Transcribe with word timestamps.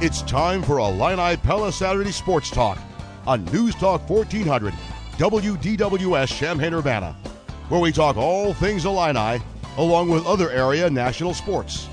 It's 0.00 0.22
time 0.22 0.62
for 0.62 0.78
Illini 0.78 1.36
Pella 1.38 1.72
Saturday 1.72 2.12
Sports 2.12 2.50
Talk 2.50 2.78
on 3.26 3.44
News 3.46 3.74
Talk 3.74 4.08
1400 4.08 4.72
WDWS 5.16 6.38
Champaign 6.38 6.72
Urbana, 6.72 7.16
where 7.68 7.80
we 7.80 7.90
talk 7.90 8.16
all 8.16 8.54
things 8.54 8.84
Illini 8.84 9.42
along 9.76 10.08
with 10.08 10.24
other 10.24 10.50
area 10.52 10.88
national 10.88 11.34
sports. 11.34 11.88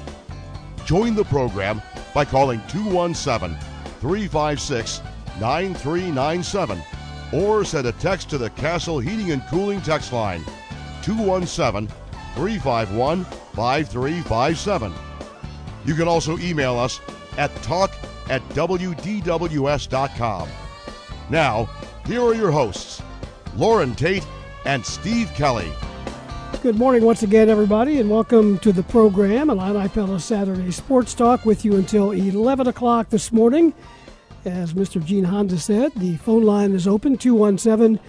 Join 0.86 1.16
the 1.16 1.24
program 1.24 1.82
by 2.14 2.26
calling 2.26 2.62
217 2.68 3.58
356 4.02 5.02
9397 5.40 6.84
or 7.34 7.66
send 7.66 7.88
a 7.88 7.92
text 7.94 8.30
to 8.30 8.38
the 8.38 8.52
Castle 8.52 9.00
Heating 9.00 9.32
and 9.32 9.42
Cooling 9.48 9.82
text 9.82 10.14
line 10.14 10.46
217 11.02 11.88
351 12.36 13.26
5357. 13.26 14.94
You 15.86 15.96
can 15.96 16.08
also 16.08 16.38
email 16.38 16.78
us 16.78 17.02
at 17.38 17.54
talk 17.64 17.92
at 18.30 18.48
WDWS.com. 18.50 20.50
Now, 21.30 21.70
here 22.06 22.22
are 22.22 22.36
your 22.36 22.52
hosts, 22.52 23.02
Loren 23.56 23.96
Tate 23.96 24.26
and 24.66 24.86
Steve 24.86 25.32
Kelly. 25.36 25.72
Good 26.62 26.78
morning 26.78 27.04
once 27.04 27.24
again, 27.24 27.50
everybody, 27.50 28.00
and 28.00 28.10
welcome 28.10 28.58
to 28.60 28.72
the 28.72 28.84
program, 28.84 29.50
Illini 29.50 29.88
Pella 29.90 30.20
Saturday 30.20 30.72
Sports 30.72 31.14
Talk, 31.14 31.46
with 31.46 31.66
you 31.66 31.76
until 31.76 32.12
11 32.12 32.68
o'clock 32.68 33.10
this 33.10 33.32
morning. 33.32 33.74
As 34.46 34.74
Mr. 34.74 35.04
Gene 35.04 35.24
Honda 35.26 35.58
said, 35.58 35.92
the 35.96 36.18
phone 36.18 36.44
line 36.44 36.74
is 36.74 36.88
open, 36.88 37.18
217-356-9397. 37.18 38.00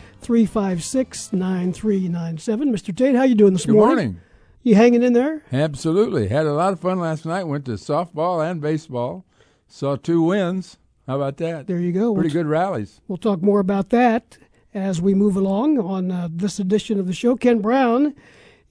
Mr. 2.70 2.94
Tate, 2.96 3.14
how 3.14 3.22
you 3.24 3.34
doing 3.34 3.52
this 3.54 3.64
Good 3.66 3.74
morning? 3.74 3.96
morning. 3.96 4.20
You 4.66 4.74
hanging 4.74 5.04
in 5.04 5.12
there? 5.12 5.44
Absolutely. 5.52 6.26
Had 6.26 6.44
a 6.44 6.52
lot 6.52 6.72
of 6.72 6.80
fun 6.80 6.98
last 6.98 7.24
night. 7.24 7.44
Went 7.44 7.66
to 7.66 7.74
softball 7.74 8.44
and 8.44 8.60
baseball. 8.60 9.24
Saw 9.68 9.94
two 9.94 10.20
wins. 10.20 10.76
How 11.06 11.14
about 11.14 11.36
that? 11.36 11.68
There 11.68 11.78
you 11.78 11.92
go. 11.92 12.12
Pretty 12.12 12.34
we'll, 12.34 12.42
good 12.42 12.50
rallies. 12.50 13.00
We'll 13.06 13.16
talk 13.16 13.42
more 13.42 13.60
about 13.60 13.90
that 13.90 14.38
as 14.74 15.00
we 15.00 15.14
move 15.14 15.36
along 15.36 15.78
on 15.78 16.10
uh, 16.10 16.28
this 16.32 16.58
edition 16.58 16.98
of 16.98 17.06
the 17.06 17.12
show. 17.12 17.36
Kent 17.36 17.62
Brown 17.62 18.12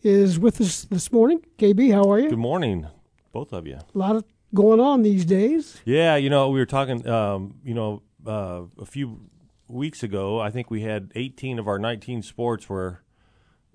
is 0.03 0.37
with 0.37 0.59
us 0.59 0.83
this 0.83 1.13
morning. 1.13 1.39
KB, 1.57 1.93
how 1.93 2.11
are 2.11 2.19
you? 2.19 2.27
Good 2.27 2.39
morning, 2.39 2.87
both 3.31 3.53
of 3.53 3.65
you. 3.65 3.77
A 3.77 3.97
lot 3.97 4.17
of 4.17 4.25
going 4.53 4.81
on 4.81 5.01
these 5.01 5.23
days. 5.23 5.79
Yeah, 5.85 6.17
you 6.17 6.29
know, 6.29 6.49
we 6.49 6.59
were 6.59 6.65
talking, 6.65 7.07
um, 7.07 7.55
you 7.63 7.73
know, 7.73 8.01
uh, 8.27 8.63
a 8.77 8.85
few 8.85 9.29
weeks 9.69 10.03
ago. 10.03 10.41
I 10.41 10.51
think 10.51 10.69
we 10.69 10.81
had 10.81 11.13
18 11.15 11.57
of 11.57 11.69
our 11.69 11.79
19 11.79 12.21
sports 12.21 12.67
were 12.67 13.04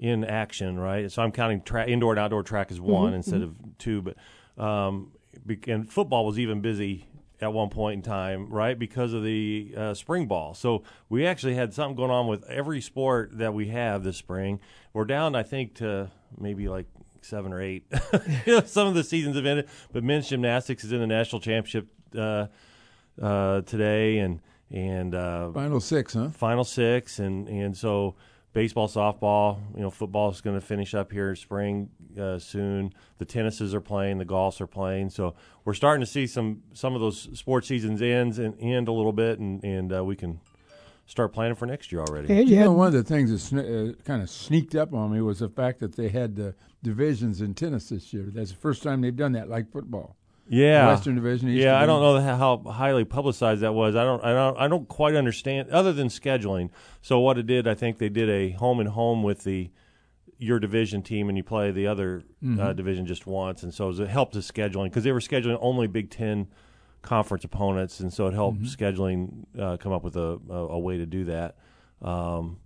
in 0.00 0.24
action, 0.24 0.80
right? 0.80 1.12
So 1.12 1.22
I'm 1.22 1.30
counting 1.30 1.60
tra- 1.60 1.86
indoor 1.86 2.12
and 2.12 2.18
outdoor 2.18 2.42
track 2.42 2.72
as 2.72 2.80
one 2.80 3.12
instead 3.12 3.42
of 3.42 3.54
two. 3.78 4.02
But 4.02 4.16
um, 4.62 5.12
and 5.68 5.90
football 5.92 6.24
was 6.24 6.38
even 6.38 6.62
busy 6.62 7.06
at 7.40 7.52
one 7.52 7.68
point 7.68 7.96
in 7.98 8.02
time, 8.02 8.48
right? 8.48 8.78
Because 8.78 9.12
of 9.12 9.22
the 9.22 9.74
uh, 9.76 9.94
spring 9.94 10.26
ball. 10.26 10.54
So 10.54 10.82
we 11.10 11.26
actually 11.26 11.54
had 11.54 11.74
something 11.74 11.96
going 11.96 12.10
on 12.10 12.26
with 12.26 12.44
every 12.44 12.80
sport 12.80 13.36
that 13.38 13.52
we 13.52 13.68
have 13.68 14.02
this 14.02 14.16
spring. 14.16 14.60
We're 14.94 15.04
down, 15.04 15.34
I 15.34 15.42
think, 15.42 15.74
to 15.76 16.10
maybe 16.38 16.68
like 16.68 16.86
seven 17.20 17.52
or 17.52 17.60
eight. 17.60 17.84
You 18.46 18.54
know, 18.54 18.64
Some 18.64 18.88
of 18.88 18.94
the 18.94 19.04
seasons 19.04 19.36
have 19.36 19.44
ended, 19.44 19.68
but 19.92 20.02
men's 20.02 20.28
gymnastics 20.28 20.82
is 20.82 20.92
in 20.92 21.00
the 21.00 21.06
national 21.06 21.40
championship 21.40 21.88
uh, 22.16 22.46
uh, 23.20 23.60
today, 23.62 24.18
and 24.18 24.40
and 24.70 25.14
uh, 25.14 25.50
Final 25.52 25.80
six, 25.80 26.14
huh? 26.14 26.30
final 26.30 26.64
six, 26.64 27.18
and 27.18 27.48
and 27.48 27.76
so 27.76 28.14
baseball, 28.52 28.88
softball, 28.88 29.58
you 29.74 29.82
know, 29.82 29.90
football 29.90 30.30
is 30.30 30.40
going 30.40 30.58
to 30.58 30.64
finish 30.64 30.94
up 30.94 31.12
here 31.12 31.30
in 31.30 31.36
spring 31.36 31.90
uh, 32.18 32.38
soon. 32.38 32.92
The 33.18 33.24
tennises 33.24 33.74
are 33.74 33.80
playing, 33.80 34.18
the 34.18 34.24
golfs 34.24 34.60
are 34.60 34.66
playing, 34.66 35.10
so 35.10 35.34
we're 35.64 35.74
starting 35.74 36.00
to 36.00 36.10
see 36.10 36.26
some 36.26 36.62
some 36.72 36.94
of 36.94 37.00
those 37.00 37.28
sports 37.38 37.68
seasons 37.68 38.02
ends 38.02 38.38
and 38.38 38.54
end 38.60 38.88
a 38.88 38.92
little 38.92 39.12
bit, 39.12 39.38
and 39.38 39.62
and 39.64 39.92
uh, 39.92 40.04
we 40.04 40.16
can 40.16 40.40
start 41.06 41.32
planning 41.32 41.56
for 41.56 41.66
next 41.66 41.90
year 41.90 42.02
already. 42.02 42.28
And 42.28 42.48
you 42.48 42.54
You 42.54 42.56
had 42.60 42.64
know, 42.66 42.72
one 42.72 42.86
of 42.88 42.92
the 42.92 43.02
things 43.02 43.30
that 43.30 43.56
sne- 43.56 43.90
uh, 43.90 44.02
kind 44.04 44.22
of 44.22 44.30
sneaked 44.30 44.76
up 44.76 44.94
on 44.94 45.12
me 45.12 45.20
was 45.20 45.40
the 45.40 45.48
fact 45.48 45.80
that 45.80 45.96
they 45.96 46.08
had 46.08 46.38
uh, 46.38 46.52
divisions 46.82 47.40
in 47.40 47.52
tennis 47.54 47.88
this 47.88 48.12
year. 48.12 48.30
That's 48.32 48.50
the 48.50 48.56
first 48.56 48.82
time 48.82 49.00
they've 49.00 49.16
done 49.16 49.32
that, 49.32 49.48
like 49.48 49.70
football. 49.72 50.16
Yeah, 50.52 50.88
Western 50.88 51.14
Division, 51.14 51.48
Eastern 51.48 51.62
Yeah, 51.62 51.80
I 51.80 51.86
don't 51.86 52.02
know 52.02 52.20
how 52.20 52.58
highly 52.72 53.04
publicized 53.04 53.60
that 53.62 53.72
was. 53.72 53.94
I 53.94 54.02
don't, 54.02 54.22
I 54.24 54.32
don't, 54.32 54.56
I 54.58 54.66
don't 54.68 54.88
quite 54.88 55.14
understand. 55.14 55.70
Other 55.70 55.92
than 55.92 56.08
scheduling, 56.08 56.70
so 57.00 57.20
what 57.20 57.38
it 57.38 57.46
did, 57.46 57.68
I 57.68 57.74
think 57.74 57.98
they 57.98 58.08
did 58.08 58.28
a 58.28 58.50
home 58.50 58.80
and 58.80 58.88
home 58.88 59.22
with 59.22 59.44
the 59.44 59.70
your 60.38 60.58
division 60.58 61.02
team, 61.02 61.28
and 61.28 61.36
you 61.38 61.44
play 61.44 61.70
the 61.70 61.86
other 61.86 62.24
Mm-hmm. 62.42 62.58
uh, 62.58 62.72
division 62.72 63.04
just 63.06 63.26
once, 63.26 63.62
and 63.62 63.72
so 63.72 63.90
it 63.90 64.08
helped 64.08 64.32
the 64.32 64.40
scheduling 64.40 64.84
because 64.84 65.04
they 65.04 65.12
were 65.12 65.20
scheduling 65.20 65.58
only 65.60 65.86
Big 65.86 66.10
Ten 66.10 66.48
conference 67.02 67.44
opponents, 67.44 68.00
and 68.00 68.10
so 68.12 68.26
it 68.26 68.34
helped 68.34 68.60
Mm-hmm. 68.62 68.84
scheduling 68.84 69.44
uh, 69.58 69.76
come 69.76 69.92
up 69.92 70.02
with 70.02 70.16
a, 70.16 70.40
a, 70.48 70.54
a 70.68 70.78
way 70.78 70.96
to 70.98 71.04
do 71.06 71.24
that. 71.26 71.56
Um, 72.02 72.58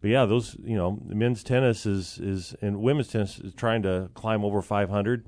but 0.00 0.10
yeah, 0.10 0.24
those 0.26 0.56
you 0.64 0.76
know, 0.76 0.98
men's 1.06 1.42
tennis 1.44 1.86
is 1.86 2.18
is 2.18 2.54
and 2.60 2.80
women's 2.80 3.08
tennis 3.08 3.38
is 3.38 3.54
trying 3.54 3.82
to 3.82 4.10
climb 4.14 4.44
over 4.44 4.60
500, 4.62 5.26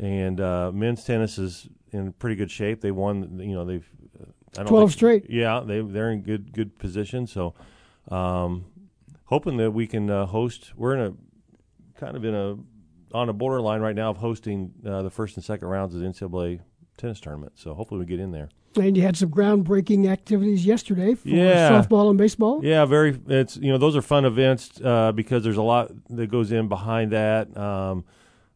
and 0.00 0.40
uh, 0.40 0.72
men's 0.72 1.04
tennis 1.04 1.38
is 1.38 1.68
in 1.92 2.12
pretty 2.14 2.34
good 2.36 2.50
shape. 2.50 2.80
They 2.80 2.90
won, 2.90 3.38
you 3.40 3.54
know, 3.54 3.64
they've 3.64 3.86
uh, 4.20 4.24
I 4.54 4.62
don't 4.62 4.66
12 4.68 4.82
think- 4.90 4.92
straight. 4.96 5.26
Yeah, 5.30 5.60
they 5.64 5.80
they're 5.80 6.10
in 6.10 6.22
good 6.22 6.52
good 6.52 6.78
position. 6.78 7.26
So, 7.26 7.54
um, 8.10 8.64
hoping 9.26 9.56
that 9.58 9.72
we 9.72 9.86
can 9.86 10.08
uh, 10.10 10.26
host. 10.26 10.72
We're 10.76 10.94
in 10.96 11.00
a 11.00 12.00
kind 12.00 12.16
of 12.16 12.24
in 12.24 12.34
a 12.34 12.56
on 13.12 13.28
a 13.28 13.32
borderline 13.32 13.80
right 13.80 13.94
now 13.94 14.10
of 14.10 14.16
hosting 14.18 14.72
uh, 14.86 15.02
the 15.02 15.10
first 15.10 15.36
and 15.36 15.44
second 15.44 15.68
rounds 15.68 15.94
of 15.94 16.00
the 16.00 16.06
NCAA 16.06 16.60
tennis 16.96 17.20
tournament. 17.20 17.52
So 17.56 17.74
hopefully 17.74 18.00
we 18.00 18.06
get 18.06 18.20
in 18.20 18.30
there. 18.30 18.48
And 18.76 18.96
you 18.96 19.02
had 19.02 19.16
some 19.16 19.30
groundbreaking 19.30 20.06
activities 20.08 20.64
yesterday 20.64 21.14
for 21.16 21.28
Yeah. 21.28 21.70
softball 21.70 22.08
and 22.08 22.16
baseball. 22.16 22.64
Yeah, 22.64 22.84
very. 22.84 23.18
It's 23.28 23.56
you 23.56 23.70
know 23.72 23.78
those 23.78 23.96
are 23.96 24.02
fun 24.02 24.24
events 24.24 24.80
uh, 24.82 25.10
because 25.12 25.42
there's 25.42 25.56
a 25.56 25.62
lot 25.62 25.90
that 26.10 26.28
goes 26.28 26.52
in 26.52 26.68
behind 26.68 27.10
that. 27.12 27.54
Um, 27.56 28.04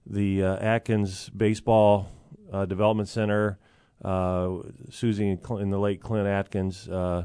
the 0.06 0.42
uh, 0.42 0.56
Atkins 0.56 1.30
Baseball 1.30 2.08
uh, 2.52 2.66
Development 2.66 3.08
Center, 3.08 3.58
uh, 4.04 4.58
Susie 4.90 5.30
and, 5.30 5.40
Cl- 5.44 5.58
and 5.58 5.72
the 5.72 5.78
late 5.78 6.00
Clint 6.00 6.26
Atkins 6.26 6.88
uh, 6.88 7.24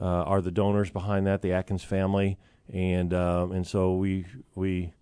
uh, 0.00 0.04
are 0.04 0.40
the 0.40 0.50
donors 0.50 0.90
behind 0.90 1.26
that. 1.26 1.42
The 1.42 1.52
Atkins 1.52 1.84
family, 1.84 2.38
and 2.72 3.14
um, 3.14 3.52
and 3.52 3.66
so 3.66 3.94
we 3.94 4.26
we 4.54 4.92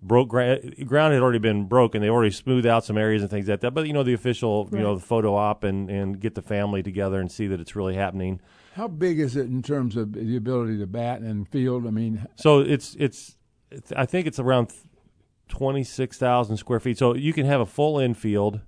broke 0.00 0.28
gra- 0.28 0.60
ground 0.84 1.12
had 1.14 1.22
already 1.22 1.38
been 1.38 1.66
broken. 1.66 2.00
They 2.00 2.08
already 2.08 2.30
smoothed 2.30 2.66
out 2.66 2.84
some 2.84 2.98
areas 2.98 3.22
and 3.22 3.30
things 3.30 3.48
like 3.48 3.60
that. 3.60 3.72
But 3.72 3.86
you 3.86 3.92
know 3.92 4.02
the 4.02 4.14
official, 4.14 4.68
you 4.72 4.78
know, 4.78 4.94
the 4.96 5.04
photo 5.04 5.34
op 5.34 5.64
and 5.64 5.90
and 5.90 6.18
get 6.20 6.34
the 6.34 6.42
family 6.42 6.82
together 6.82 7.20
and 7.20 7.30
see 7.30 7.46
that 7.48 7.60
it's 7.60 7.76
really 7.76 7.94
happening. 7.94 8.40
How 8.74 8.88
big 8.88 9.18
is 9.20 9.36
it 9.36 9.46
in 9.46 9.62
terms 9.62 9.96
of 9.96 10.12
the 10.12 10.36
ability 10.36 10.78
to 10.78 10.86
bat 10.86 11.20
and 11.20 11.48
field? 11.48 11.86
I 11.86 11.90
mean, 11.90 12.26
So 12.36 12.60
it's 12.60 12.94
it's, 12.98 13.36
it's 13.70 13.92
I 13.92 14.04
think 14.06 14.26
it's 14.26 14.38
around 14.38 14.70
twenty 15.48 15.84
six 15.84 16.18
thousand 16.18 16.56
square 16.56 16.80
feet. 16.80 16.98
So 16.98 17.14
you 17.14 17.32
can 17.32 17.46
have 17.46 17.60
a 17.60 17.66
full 17.66 17.98
infield, 17.98 18.60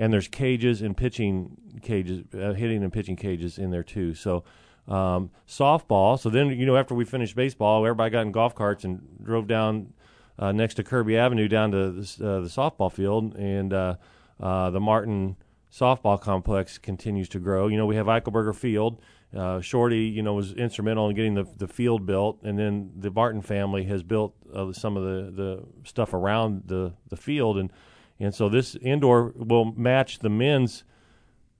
and 0.00 0.12
there's 0.12 0.28
cages 0.28 0.82
and 0.82 0.96
pitching 0.96 1.56
cages, 1.82 2.24
uh, 2.34 2.52
hitting 2.52 2.82
and 2.82 2.92
pitching 2.92 3.16
cages 3.16 3.58
in 3.58 3.70
there 3.70 3.82
too. 3.82 4.14
So 4.14 4.44
um, 4.88 5.30
softball. 5.48 6.18
So 6.18 6.30
then 6.30 6.48
you 6.50 6.66
know 6.66 6.76
after 6.76 6.94
we 6.94 7.04
finished 7.04 7.36
baseball, 7.36 7.84
everybody 7.84 8.10
got 8.10 8.22
in 8.22 8.32
golf 8.32 8.54
carts 8.54 8.84
and 8.84 9.00
drove 9.22 9.46
down 9.46 9.92
uh, 10.38 10.52
next 10.52 10.74
to 10.74 10.82
Kirby 10.84 11.16
Avenue 11.16 11.48
down 11.48 11.70
to 11.70 11.92
this, 11.92 12.20
uh, 12.20 12.40
the 12.40 12.48
softball 12.48 12.92
field, 12.92 13.34
and 13.36 13.72
uh, 13.72 13.94
uh, 14.40 14.70
the 14.70 14.80
Martin 14.80 15.36
softball 15.72 16.20
complex 16.20 16.78
continues 16.78 17.28
to 17.30 17.38
grow. 17.38 17.66
You 17.68 17.76
know, 17.76 17.86
we 17.86 17.96
have 17.96 18.06
Eichelberger 18.06 18.54
Field. 18.54 19.00
Uh, 19.34 19.60
Shorty, 19.60 20.02
you 20.02 20.22
know, 20.22 20.34
was 20.34 20.52
instrumental 20.52 21.08
in 21.08 21.16
getting 21.16 21.34
the 21.34 21.46
the 21.56 21.66
field 21.66 22.06
built, 22.06 22.40
and 22.42 22.58
then 22.58 22.92
the 22.96 23.10
Barton 23.10 23.42
family 23.42 23.84
has 23.84 24.02
built 24.02 24.34
uh, 24.54 24.72
some 24.72 24.96
of 24.96 25.02
the, 25.02 25.30
the 25.32 25.64
stuff 25.82 26.14
around 26.14 26.62
the, 26.66 26.92
the 27.08 27.16
field, 27.16 27.58
and 27.58 27.72
and 28.20 28.34
so 28.34 28.48
this 28.48 28.76
indoor 28.76 29.32
will 29.34 29.72
match 29.72 30.20
the 30.20 30.28
men's 30.28 30.84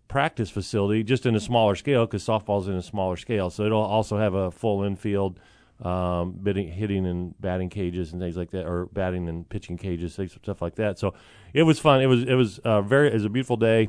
practice 0.06 0.50
facility 0.50 1.02
just 1.02 1.26
in 1.26 1.34
a 1.34 1.40
smaller 1.40 1.74
scale 1.74 2.06
because 2.06 2.24
softball's 2.24 2.68
in 2.68 2.74
a 2.74 2.82
smaller 2.82 3.16
scale. 3.16 3.50
So 3.50 3.64
it'll 3.64 3.82
also 3.82 4.18
have 4.18 4.34
a 4.34 4.50
full 4.52 4.84
infield, 4.84 5.40
um, 5.82 6.38
bidding, 6.40 6.68
hitting 6.68 7.06
and 7.06 7.34
batting 7.40 7.70
cages 7.70 8.12
and 8.12 8.22
things 8.22 8.36
like 8.36 8.52
that, 8.52 8.66
or 8.66 8.86
batting 8.86 9.28
and 9.28 9.48
pitching 9.48 9.76
cages, 9.76 10.14
things- 10.14 10.32
stuff 10.32 10.62
like 10.62 10.76
that. 10.76 10.98
So 10.98 11.14
it 11.52 11.64
was 11.64 11.80
fun. 11.80 12.00
It 12.00 12.06
was 12.06 12.22
it 12.22 12.34
was 12.34 12.58
uh, 12.60 12.82
very 12.82 13.08
it 13.08 13.14
was 13.14 13.24
a 13.24 13.30
beautiful 13.30 13.56
day. 13.56 13.88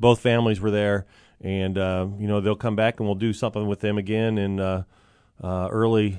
Both 0.00 0.20
families 0.20 0.60
were 0.60 0.70
there, 0.70 1.06
and 1.40 1.78
uh, 1.78 2.06
you 2.18 2.26
know 2.26 2.40
they'll 2.40 2.56
come 2.56 2.76
back 2.76 2.98
and 2.98 3.08
we'll 3.08 3.14
do 3.14 3.32
something 3.32 3.66
with 3.66 3.80
them 3.80 3.98
again 3.98 4.38
in 4.38 4.60
uh, 4.60 4.84
uh, 5.42 5.68
early 5.70 6.18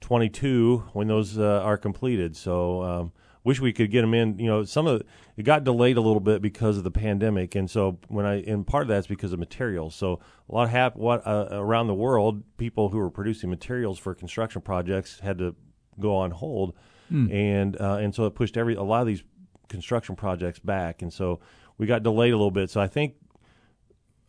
22 0.00 0.84
when 0.92 1.08
those 1.08 1.38
uh, 1.38 1.60
are 1.64 1.76
completed. 1.76 2.36
So 2.36 2.82
um, 2.82 3.12
wish 3.44 3.60
we 3.60 3.72
could 3.72 3.90
get 3.90 4.02
them 4.02 4.14
in. 4.14 4.38
You 4.38 4.46
know, 4.46 4.64
some 4.64 4.86
of 4.86 5.00
the, 5.00 5.06
it 5.36 5.42
got 5.42 5.64
delayed 5.64 5.96
a 5.96 6.00
little 6.00 6.20
bit 6.20 6.40
because 6.42 6.76
of 6.76 6.84
the 6.84 6.90
pandemic, 6.90 7.54
and 7.54 7.70
so 7.70 7.98
when 8.08 8.26
I 8.26 8.42
and 8.42 8.66
part 8.66 8.82
of 8.82 8.88
that's 8.88 9.06
because 9.06 9.32
of 9.32 9.38
materials. 9.38 9.94
So 9.94 10.20
a 10.48 10.54
lot 10.54 10.70
hap- 10.70 10.96
what 10.96 11.26
uh, 11.26 11.48
around 11.50 11.86
the 11.86 11.94
world, 11.94 12.42
people 12.58 12.90
who 12.90 12.98
were 12.98 13.10
producing 13.10 13.50
materials 13.50 13.98
for 13.98 14.14
construction 14.14 14.62
projects 14.62 15.20
had 15.20 15.38
to 15.38 15.56
go 15.98 16.14
on 16.14 16.30
hold, 16.30 16.74
and 17.32 17.80
uh, 17.80 17.94
and 17.96 18.14
so 18.14 18.26
it 18.26 18.34
pushed 18.34 18.56
every 18.56 18.74
a 18.74 18.82
lot 18.82 19.00
of 19.00 19.06
these 19.06 19.22
construction 19.68 20.14
projects 20.14 20.58
back, 20.58 21.02
and 21.02 21.12
so 21.12 21.40
we 21.78 21.86
got 21.86 22.02
delayed 22.02 22.32
a 22.32 22.36
little 22.36 22.50
bit. 22.50 22.70
So 22.70 22.80
I 22.80 22.86
think 22.86 23.14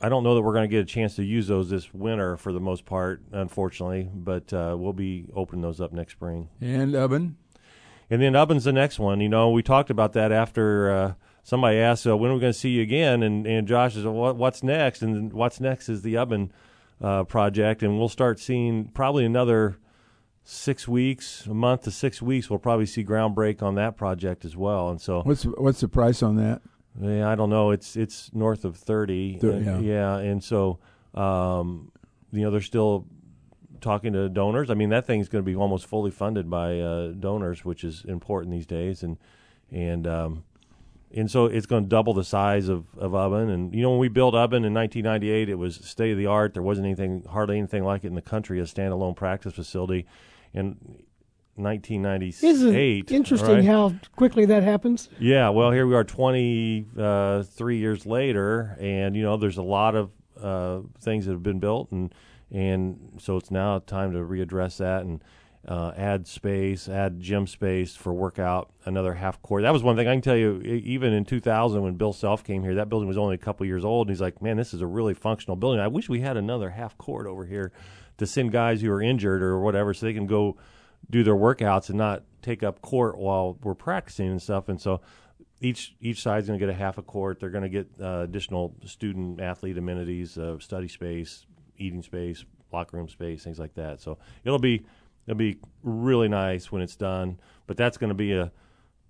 I 0.01 0.10
don't 0.10 0.24
know 0.24 0.36
that 0.36 0.42
we're 0.42 0.54
going 0.54 0.69
to 0.69 0.74
get 0.74 0.81
a 0.81 0.86
chance 0.86 1.16
to 1.16 1.24
use 1.24 1.48
those 1.48 1.69
this 1.69 1.94
winter 1.94 2.38
for 2.38 2.54
the 2.54 2.60
most 2.60 2.86
part, 2.86 3.22
unfortunately. 3.31 4.10
But 4.13 4.54
uh, 4.54 4.75
we'll 4.80 4.94
be 4.94 5.25
opening 5.36 5.62
those 5.62 5.81
up 5.81 5.92
next 5.92 6.13
spring. 6.13 6.50
And 6.62 6.94
Ubben. 6.94 7.36
And 8.10 8.22
then 8.22 8.34
Ubben's 8.34 8.63
the 8.63 8.74
next 8.74 8.98
one. 8.98 9.19
You 9.22 9.30
know, 9.30 9.51
we 9.51 9.62
talked 9.62 9.90
about 9.90 10.13
that 10.13 10.31
after 10.31 10.92
uh, 10.92 11.13
somebody 11.44 11.78
asked, 11.78 12.07
uh, 12.07 12.16
"When 12.18 12.31
are 12.31 12.36
we 12.36 12.40
going 12.40 12.54
to 12.54 12.57
see 12.60 12.69
you 12.69 12.81
again?" 12.81 13.24
And 13.24 13.46
and 13.46 13.68
Josh 13.68 13.94
says, 13.94 14.06
"What 14.06 14.36
what's 14.38 14.63
next?" 14.63 15.01
And 15.01 15.34
what's 15.34 15.60
next 15.60 15.90
is 15.90 16.01
the 16.01 16.16
Ubben 16.16 16.50
uh, 17.01 17.25
project, 17.25 17.84
and 17.84 18.00
we'll 18.00 18.10
start 18.10 18.40
seeing 18.40 18.86
probably 18.86 19.25
another 19.25 19.78
six 20.44 20.88
weeks, 20.88 21.46
a 21.46 21.54
month 21.54 21.84
to 21.84 21.92
six 21.92 22.22
weeks. 22.22 22.50
We'll 22.50 22.60
probably 22.60 22.86
see 22.86 23.04
ground 23.04 23.36
break 23.36 23.62
on 23.62 23.75
that 23.75 23.96
project 23.98 24.46
as 24.46 24.57
well. 24.57 24.90
And 24.90 25.00
so, 25.00 25.22
what's 25.22 25.44
what's 25.44 25.81
the 25.81 25.88
price 25.88 26.24
on 26.24 26.36
that? 26.38 26.62
Yeah, 27.01 27.30
I 27.30 27.36
don't 27.36 27.50
know. 27.50 27.71
It's 27.71 27.95
it's 27.95 28.31
north 28.33 28.65
of 28.65 28.77
thirty. 28.77 29.38
30, 29.38 29.65
yeah. 29.65 29.80
yeah, 29.80 30.18
and 30.18 30.44
so 30.44 30.80
um, 31.13 31.91
you 32.31 32.41
know 32.41 32.51
they're 32.51 32.62
still 32.62 33.06
talking 33.81 34.13
to 34.13 34.30
donors. 34.30 34.69
I 34.69 34.74
mean, 34.74 34.89
that 34.89 35.06
thing's 35.06 35.30
going 35.30 35.44
to 35.44 35.50
be 35.50 35.56
almost 35.56 35.86
fully 35.86 36.12
funded 36.12 36.50
by 36.50 36.80
uh, 36.80 37.09
donors, 37.09 37.63
which 37.63 37.83
is 37.83 38.03
important 38.06 38.53
these 38.53 38.65
days, 38.65 39.03
and 39.03 39.18
and 39.71 40.07
um, 40.07 40.44
and 41.12 41.30
so 41.30 41.45
it's 41.45 41.65
going 41.65 41.83
to 41.83 41.89
double 41.89 42.13
the 42.13 42.24
size 42.24 42.69
of, 42.69 42.86
of 42.97 43.12
Ubben. 43.13 43.51
And 43.51 43.74
you 43.74 43.81
know, 43.81 43.91
when 43.91 44.00
we 44.00 44.09
built 44.09 44.33
Ubben 44.33 44.65
in 44.65 44.74
1998, 44.74 45.50
it 45.50 45.56
was 45.56 45.75
state 45.75 46.12
of 46.12 46.18
the 46.18 46.27
art. 46.27 46.53
There 46.53 46.63
wasn't 46.63 46.86
anything, 46.86 47.24
hardly 47.30 47.57
anything 47.57 47.83
like 47.83 48.03
it 48.03 48.07
in 48.07 48.15
the 48.15 48.21
country, 48.21 48.59
a 48.59 48.63
standalone 48.63 49.15
practice 49.15 49.53
facility. 49.53 50.06
And 50.53 51.03
1998. 51.60 52.44
Isn't 52.44 53.12
interesting 53.12 53.56
right? 53.56 53.66
how 53.66 53.94
quickly 54.16 54.46
that 54.46 54.64
happens? 54.64 55.10
Yeah, 55.20 55.50
well, 55.50 55.72
here 55.72 55.86
we 55.86 55.96
are 55.96 56.04
23 56.04 57.78
years 57.78 58.06
later, 58.06 58.78
and 58.80 59.16
you 59.16 59.24
know, 59.24 59.38
there's 59.38 59.58
a 59.58 59.64
lot 59.64 59.96
of 59.96 60.12
uh, 60.42 60.82
things 61.00 61.26
that 61.26 61.34
have 61.34 61.44
been 61.44 61.60
built, 61.60 61.92
and 61.92 62.14
and 62.52 63.20
so 63.22 63.38
it's 63.38 63.52
now 63.52 63.80
time 63.80 64.14
to 64.14 64.20
readdress 64.20 64.78
that 64.78 65.04
and 65.04 65.24
uh, 65.68 65.92
add 65.96 66.26
space, 66.28 66.88
add 66.88 67.20
gym 67.20 67.46
space 67.46 67.96
for 67.96 68.14
workout, 68.14 68.72
another 68.86 69.14
half 69.14 69.42
court. 69.42 69.64
That 69.64 69.74
was 69.74 69.84
one 69.84 69.96
thing 69.96 70.08
I 70.08 70.14
can 70.14 70.22
tell 70.22 70.38
you. 70.38 70.62
Even 70.62 71.14
in 71.14 71.26
2000, 71.26 71.82
when 71.82 71.96
Bill 71.96 72.14
Self 72.14 72.44
came 72.44 72.64
here, 72.64 72.76
that 72.76 72.90
building 72.90 73.08
was 73.08 73.18
only 73.18 73.36
a 73.36 73.40
couple 73.40 73.66
years 73.66 73.86
old, 73.86 74.08
and 74.08 74.16
he's 74.16 74.22
like, 74.22 74.42
"Man, 74.42 74.58
this 74.58 74.74
is 74.74 74.82
a 74.82 74.88
really 74.88 75.14
functional 75.14 75.56
building. 75.56 75.80
I 75.80 75.88
wish 75.88 76.10
we 76.10 76.22
had 76.22 76.38
another 76.38 76.72
half 76.72 76.98
court 76.98 77.28
over 77.28 77.46
here 77.46 77.72
to 78.18 78.26
send 78.26 78.52
guys 78.52 78.82
who 78.82 78.92
are 78.92 79.02
injured 79.02 79.44
or 79.44 79.60
whatever, 79.60 79.94
so 79.94 80.06
they 80.06 80.14
can 80.14 80.28
go." 80.28 80.58
Do 81.10 81.24
their 81.24 81.36
workouts 81.36 81.90
and 81.90 81.98
not 81.98 82.24
take 82.42 82.63
up 82.63 82.81
court 82.81 83.18
while 83.18 83.57
we're 83.63 83.75
practicing 83.75 84.28
and 84.28 84.42
stuff. 84.42 84.69
And 84.69 84.80
so 84.80 85.01
each 85.62 85.96
each 86.00 86.22
side's 86.22 86.48
going 86.48 86.60
to 86.60 86.66
get 86.66 86.74
a 86.74 86.78
half 86.78 86.98
a 86.98 87.01
court. 87.01 87.40
They're 87.40 87.50
going 87.50 87.63
to 87.63 87.69
get 87.69 87.90
uh, 88.01 88.22
additional 88.22 88.75
student 88.86 89.42
athlete 89.42 89.78
amenities, 89.78 90.38
uh, 90.38 90.60
study 90.60 90.88
space, 90.88 91.46
eating 91.78 92.01
space, 92.01 92.46
locker 92.72 92.98
room 92.98 93.10
space, 93.10 93.44
things 93.44 93.60
like 93.60 93.74
that. 93.75 94.01
So 94.01 94.18
it'll 94.44 94.60
be 94.60 94.86
it'll 95.28 95.38
be 95.38 95.57
really 95.84 96.28
nice 96.28 96.72
when 96.72 96.81
it's 96.81 96.96
done. 96.96 97.40
But 97.68 97.78
that's 97.78 97.98
going 97.98 98.10
to 98.10 98.16
be 98.16 98.34
a 98.34 98.51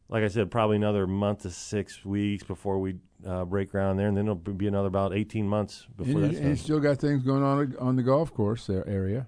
like 0.09 0.23
I 0.23 0.27
said, 0.27 0.49
probably 0.49 0.75
another 0.75 1.05
month 1.05 1.43
to 1.43 1.51
six 1.51 2.03
weeks 2.03 2.43
before 2.43 2.79
we 2.79 2.95
uh, 3.25 3.45
break 3.45 3.69
ground 3.71 3.99
there, 3.99 4.07
and 4.07 4.17
then 4.17 4.25
it'll 4.25 4.35
be 4.35 4.67
another 4.67 4.87
about 4.87 5.13
eighteen 5.13 5.47
months 5.47 5.85
before 5.95 6.13
And, 6.13 6.23
that's 6.23 6.33
you, 6.33 6.39
and 6.39 6.49
you 6.49 6.55
still 6.55 6.79
got 6.79 6.97
things 6.97 7.23
going 7.23 7.43
on 7.43 7.75
on 7.79 7.95
the 7.95 8.03
golf 8.03 8.33
course 8.33 8.65
there 8.65 8.87
area. 8.89 9.27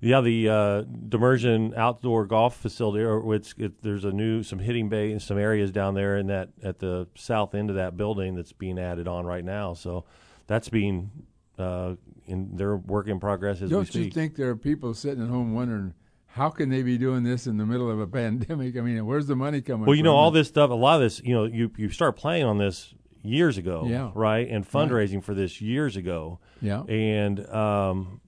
Yeah, 0.00 0.20
the 0.20 0.48
uh, 0.48 0.82
Demirjian 0.82 1.76
outdoor 1.76 2.26
golf 2.26 2.56
facility, 2.56 3.02
or 3.02 3.20
which 3.20 3.54
it, 3.58 3.82
there's 3.82 4.04
a 4.04 4.12
new 4.12 4.42
some 4.42 4.58
hitting 4.58 4.88
bay 4.88 5.10
and 5.12 5.20
some 5.22 5.38
areas 5.38 5.72
down 5.72 5.94
there 5.94 6.16
in 6.18 6.26
that 6.26 6.50
at 6.62 6.78
the 6.78 7.08
south 7.14 7.54
end 7.54 7.70
of 7.70 7.76
that 7.76 7.96
building 7.96 8.34
that's 8.34 8.52
being 8.52 8.78
added 8.78 9.08
on 9.08 9.24
right 9.24 9.44
now. 9.44 9.72
So 9.74 10.04
that's 10.46 10.68
being 10.68 11.10
uh, 11.58 11.94
in 12.26 12.56
their 12.56 12.76
work 12.76 13.08
in 13.08 13.18
progress 13.18 13.56
as 13.56 13.62
we 13.62 13.68
Don't 13.70 13.94
you 13.94 14.02
speak. 14.02 14.14
think 14.14 14.36
there 14.36 14.50
are 14.50 14.56
people 14.56 14.92
sitting 14.94 15.22
at 15.22 15.30
home 15.30 15.54
wondering 15.54 15.94
how 16.26 16.50
can 16.50 16.68
they 16.68 16.82
be 16.82 16.98
doing 16.98 17.22
this 17.24 17.46
in 17.46 17.56
the 17.56 17.64
middle 17.64 17.90
of 17.90 17.98
a 17.98 18.06
pandemic? 18.20 18.76
I 18.76 18.82
mean, 18.82 19.06
where's 19.06 19.26
the 19.26 19.36
money 19.36 19.62
coming? 19.62 19.84
From? 19.84 19.86
Well, 19.86 19.96
you 19.96 20.02
know, 20.02 20.14
all 20.14 20.30
this 20.30 20.48
stuff, 20.48 20.70
a 20.70 20.74
lot 20.74 20.96
of 20.96 21.00
this, 21.00 21.22
you 21.24 21.34
know, 21.34 21.44
you 21.44 21.70
you 21.78 21.88
start 21.88 22.16
playing 22.16 22.44
on 22.44 22.58
this 22.58 22.92
years 23.22 23.56
ago, 23.58 23.84
Yeah. 23.88 24.10
right, 24.14 24.46
and 24.48 24.68
fundraising 24.70 25.24
for 25.24 25.34
this 25.34 25.60
years 25.60 25.96
ago. 25.96 26.38
Yeah. 26.60 26.82
and 26.84 27.44
um, 27.50 28.20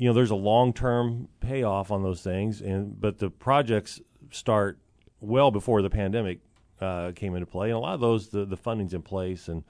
you 0.00 0.08
know 0.08 0.14
there's 0.14 0.30
a 0.30 0.34
long 0.34 0.72
term 0.72 1.28
payoff 1.40 1.90
on 1.90 2.02
those 2.02 2.22
things 2.22 2.62
and 2.62 2.98
but 2.98 3.18
the 3.18 3.28
projects 3.28 4.00
start 4.30 4.78
well 5.20 5.50
before 5.50 5.82
the 5.82 5.90
pandemic 5.90 6.38
uh, 6.80 7.12
came 7.14 7.34
into 7.34 7.44
play 7.44 7.68
and 7.68 7.76
a 7.76 7.78
lot 7.78 7.92
of 7.92 8.00
those 8.00 8.30
the, 8.30 8.46
the 8.46 8.56
funding's 8.56 8.94
in 8.94 9.02
place 9.02 9.48
and 9.48 9.62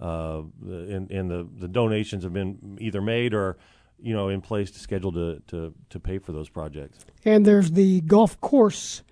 uh, 0.00 0.42
and, 0.62 1.10
and 1.10 1.30
the, 1.30 1.48
the 1.58 1.68
donations 1.68 2.24
have 2.24 2.32
been 2.32 2.76
either 2.80 3.00
made 3.00 3.32
or 3.32 3.56
you 4.02 4.12
know 4.12 4.28
in 4.28 4.40
place 4.40 4.72
to 4.72 4.80
schedule 4.80 5.12
to, 5.12 5.40
to, 5.46 5.72
to 5.88 6.00
pay 6.00 6.18
for 6.18 6.32
those 6.32 6.48
projects. 6.48 7.06
And 7.24 7.46
there's 7.46 7.70
the 7.70 8.00
golf 8.02 8.38
course 8.40 9.02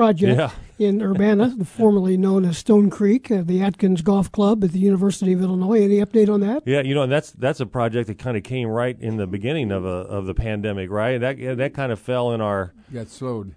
project 0.00 0.38
Yeah. 0.38 0.50
in 0.78 1.02
Urbana, 1.02 1.54
formerly 1.64 2.16
known 2.16 2.46
as 2.46 2.56
Stone 2.56 2.88
Creek, 2.88 3.30
uh, 3.30 3.42
the 3.44 3.62
Atkins 3.62 4.00
Golf 4.00 4.32
Club 4.32 4.64
at 4.64 4.72
the 4.72 4.78
University 4.78 5.32
of 5.34 5.42
Illinois. 5.42 5.82
Any 5.82 5.98
update 5.98 6.30
on 6.32 6.40
that? 6.40 6.62
Yeah, 6.64 6.80
you 6.80 6.94
know, 6.94 7.02
and 7.02 7.12
that's 7.12 7.30
that's 7.32 7.60
a 7.60 7.66
project 7.66 8.06
that 8.08 8.18
kind 8.18 8.36
of 8.36 8.42
came 8.42 8.68
right 8.68 8.96
in 8.98 9.18
the 9.18 9.26
beginning 9.26 9.70
of 9.70 9.84
a 9.84 9.88
of 10.16 10.24
the 10.24 10.32
pandemic, 10.34 10.88
right? 10.90 11.18
That 11.18 11.36
that 11.58 11.74
kind 11.74 11.92
of 11.92 11.98
fell 12.00 12.32
in 12.32 12.40
our 12.40 12.72
got 12.92 13.08
slowed. 13.08 13.54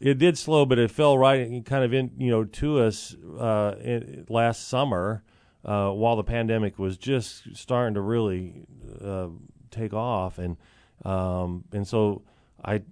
it 0.00 0.18
did 0.18 0.36
slow, 0.36 0.66
but 0.66 0.78
it 0.80 0.90
fell 0.90 1.16
right 1.16 1.64
kind 1.64 1.84
of 1.84 1.94
in 1.94 2.10
you 2.18 2.30
know 2.30 2.44
to 2.44 2.80
us 2.80 3.14
uh, 3.38 3.76
in, 3.80 4.26
last 4.28 4.66
summer 4.66 5.22
uh, 5.64 5.90
while 5.90 6.16
the 6.16 6.24
pandemic 6.24 6.76
was 6.78 6.98
just 6.98 7.56
starting 7.56 7.94
to 7.94 8.00
really 8.00 8.66
uh, 9.00 9.28
take 9.70 9.94
off, 9.94 10.38
and 10.38 10.56
um, 11.04 11.62
and 11.72 11.86
so 11.86 12.22
I 12.64 12.82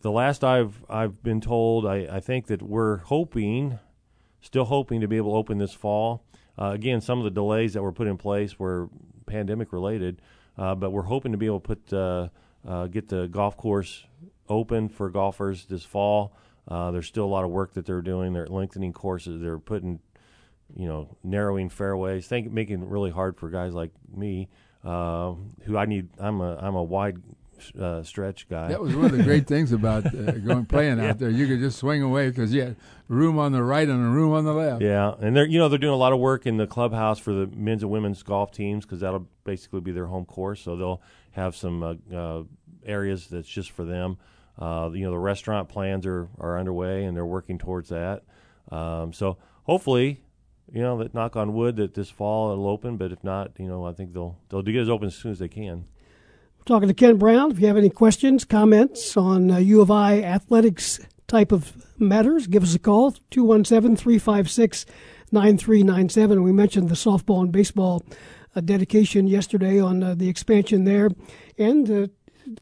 the 0.00 0.10
last 0.10 0.44
I've 0.44 0.84
I've 0.88 1.22
been 1.22 1.40
told 1.40 1.86
I, 1.86 2.06
I 2.10 2.20
think 2.20 2.46
that 2.46 2.62
we're 2.62 2.98
hoping 2.98 3.78
still 4.40 4.64
hoping 4.64 5.00
to 5.00 5.08
be 5.08 5.16
able 5.16 5.32
to 5.32 5.36
open 5.36 5.58
this 5.58 5.74
fall. 5.74 6.24
Uh, 6.58 6.70
again, 6.72 7.00
some 7.00 7.18
of 7.18 7.24
the 7.24 7.30
delays 7.30 7.74
that 7.74 7.82
were 7.82 7.92
put 7.92 8.06
in 8.06 8.16
place 8.16 8.58
were 8.58 8.88
pandemic 9.26 9.72
related, 9.72 10.20
uh, 10.56 10.74
but 10.74 10.90
we're 10.90 11.02
hoping 11.02 11.32
to 11.32 11.38
be 11.38 11.46
able 11.46 11.60
to 11.60 11.66
put 11.74 11.92
uh, 11.92 12.28
uh, 12.66 12.86
get 12.86 13.08
the 13.08 13.28
golf 13.28 13.56
course 13.56 14.04
open 14.48 14.88
for 14.88 15.10
golfers 15.10 15.66
this 15.66 15.84
fall. 15.84 16.34
Uh, 16.66 16.90
there's 16.90 17.06
still 17.06 17.24
a 17.24 17.26
lot 17.26 17.44
of 17.44 17.50
work 17.50 17.72
that 17.74 17.86
they're 17.86 18.02
doing. 18.02 18.32
They're 18.32 18.46
lengthening 18.46 18.92
courses. 18.92 19.40
They're 19.40 19.58
putting, 19.58 20.00
you 20.74 20.86
know, 20.86 21.16
narrowing 21.22 21.68
fairways. 21.68 22.26
Think 22.26 22.50
making 22.52 22.82
it 22.82 22.88
really 22.88 23.10
hard 23.10 23.38
for 23.38 23.48
guys 23.48 23.72
like 23.72 23.90
me, 24.14 24.48
uh, 24.84 25.34
who 25.64 25.76
I 25.76 25.86
need. 25.86 26.08
I'm 26.18 26.40
a 26.40 26.56
I'm 26.56 26.74
a 26.74 26.82
wide 26.82 27.18
uh, 27.78 28.02
stretch 28.02 28.48
guy. 28.48 28.68
That 28.68 28.80
was 28.80 28.94
one 28.94 29.06
of 29.06 29.12
the 29.12 29.22
great 29.22 29.46
things 29.48 29.72
about 29.72 30.06
uh, 30.06 30.32
going 30.32 30.66
playing 30.66 31.00
out 31.00 31.18
there. 31.18 31.30
You 31.30 31.46
could 31.46 31.60
just 31.60 31.78
swing 31.78 32.02
away 32.02 32.28
because 32.28 32.52
you 32.52 32.62
had 32.62 32.76
room 33.08 33.38
on 33.38 33.52
the 33.52 33.62
right 33.62 33.88
and 33.88 34.04
a 34.04 34.08
room 34.08 34.32
on 34.32 34.44
the 34.44 34.52
left. 34.52 34.82
Yeah, 34.82 35.14
and 35.20 35.36
they're 35.36 35.46
you 35.46 35.58
know 35.58 35.68
they're 35.68 35.78
doing 35.78 35.94
a 35.94 35.96
lot 35.96 36.12
of 36.12 36.18
work 36.18 36.46
in 36.46 36.56
the 36.56 36.66
clubhouse 36.66 37.18
for 37.18 37.32
the 37.32 37.46
men's 37.46 37.82
and 37.82 37.90
women's 37.90 38.22
golf 38.22 38.52
teams 38.52 38.84
because 38.84 39.00
that'll 39.00 39.28
basically 39.44 39.80
be 39.80 39.92
their 39.92 40.06
home 40.06 40.24
course. 40.24 40.60
So 40.60 40.76
they'll 40.76 41.02
have 41.32 41.56
some 41.56 41.82
uh, 41.82 42.14
uh, 42.14 42.42
areas 42.84 43.28
that's 43.28 43.48
just 43.48 43.70
for 43.70 43.84
them. 43.84 44.18
Uh, 44.58 44.90
you 44.92 45.04
know 45.04 45.12
the 45.12 45.18
restaurant 45.18 45.68
plans 45.68 46.06
are 46.06 46.28
are 46.38 46.58
underway 46.58 47.04
and 47.04 47.16
they're 47.16 47.26
working 47.26 47.58
towards 47.58 47.90
that. 47.90 48.24
Um, 48.70 49.12
so 49.12 49.38
hopefully, 49.64 50.20
you 50.72 50.82
know 50.82 50.98
that 50.98 51.14
knock 51.14 51.36
on 51.36 51.54
wood 51.54 51.76
that 51.76 51.94
this 51.94 52.10
fall 52.10 52.52
it'll 52.52 52.68
open. 52.68 52.96
But 52.96 53.12
if 53.12 53.22
not, 53.22 53.52
you 53.58 53.66
know 53.66 53.86
I 53.86 53.92
think 53.92 54.12
they'll 54.12 54.36
they'll 54.48 54.62
get 54.62 54.76
it 54.76 54.88
open 54.88 55.06
as 55.06 55.14
soon 55.14 55.32
as 55.32 55.38
they 55.38 55.48
can. 55.48 55.84
Talking 56.68 56.88
to 56.88 56.92
Kent 56.92 57.18
Brown. 57.18 57.50
If 57.50 57.60
you 57.60 57.66
have 57.66 57.78
any 57.78 57.88
questions, 57.88 58.44
comments 58.44 59.16
on 59.16 59.50
uh, 59.50 59.56
U 59.56 59.80
of 59.80 59.90
I 59.90 60.20
athletics 60.20 61.00
type 61.26 61.50
of 61.50 61.72
matters, 61.98 62.46
give 62.46 62.62
us 62.62 62.74
a 62.74 62.78
call 62.78 63.12
217 63.30 63.96
356 63.96 64.84
9397. 65.32 66.42
We 66.42 66.52
mentioned 66.52 66.90
the 66.90 66.94
softball 66.94 67.40
and 67.40 67.50
baseball 67.50 68.04
uh, 68.54 68.60
dedication 68.60 69.26
yesterday 69.26 69.80
on 69.80 70.02
uh, 70.02 70.14
the 70.14 70.28
expansion 70.28 70.84
there, 70.84 71.08
and 71.56 71.90
uh, 71.90 72.06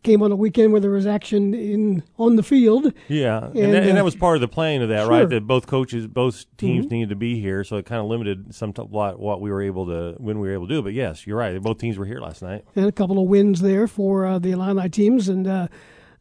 came 0.03 0.23
on 0.23 0.33
a 0.33 0.37
weekend 0.37 0.73
where 0.73 0.81
there 0.81 0.91
was 0.91 1.07
action 1.07 1.55
in 1.55 2.03
on 2.19 2.37
the 2.37 2.43
field. 2.43 2.93
Yeah, 3.09 3.47
and, 3.47 3.57
And, 3.57 3.73
that, 3.75 3.83
and 3.83 3.93
uh, 3.93 3.95
that 3.97 4.05
was 4.05 4.17
part 4.17 4.37
of 4.37 4.41
the 4.41 4.49
plan 4.49 4.83
of 4.83 4.89
that, 4.89 5.03
sure. 5.03 5.11
right? 5.11 5.29
That 5.29 5.47
both 5.47 5.67
coaches, 5.67 6.07
both 6.07 6.45
teams 6.57 6.91
needed 6.91 7.11
to 7.11 7.17
be 7.17 7.41
here, 7.41 7.65
so 7.65 7.77
it 7.77 7.87
kind 7.87 8.01
of 8.01 8.07
limited 8.07 8.55
some 8.55 8.73
t- 8.73 8.83
what 8.83 9.19
what 9.19 9.41
we 9.41 9.51
were 9.51 9.63
able 9.63 9.87
to 9.87 10.15
when 10.19 10.39
we 10.39 10.49
were 10.49 10.55
able 10.55 10.69
to 10.69 10.75
do. 10.75 10.83
But 10.83 10.93
yes, 10.95 11.27
you're 11.27 11.39
right. 11.39 11.61
Both 11.61 11.79
teams 11.79 11.99
were 11.99 12.07
here 12.07 12.21
last 12.21 12.43
night. 12.43 12.65
and 12.75 12.87
a 12.87 12.93
couple 12.93 13.19
of 13.19 13.29
wins 13.29 13.61
there 13.61 13.87
for 13.87 14.27
uh, 14.27 14.39
the 14.39 14.53
Illini 14.53 14.89
teams, 14.89 15.29
and 15.29 15.47
uh, 15.47 15.69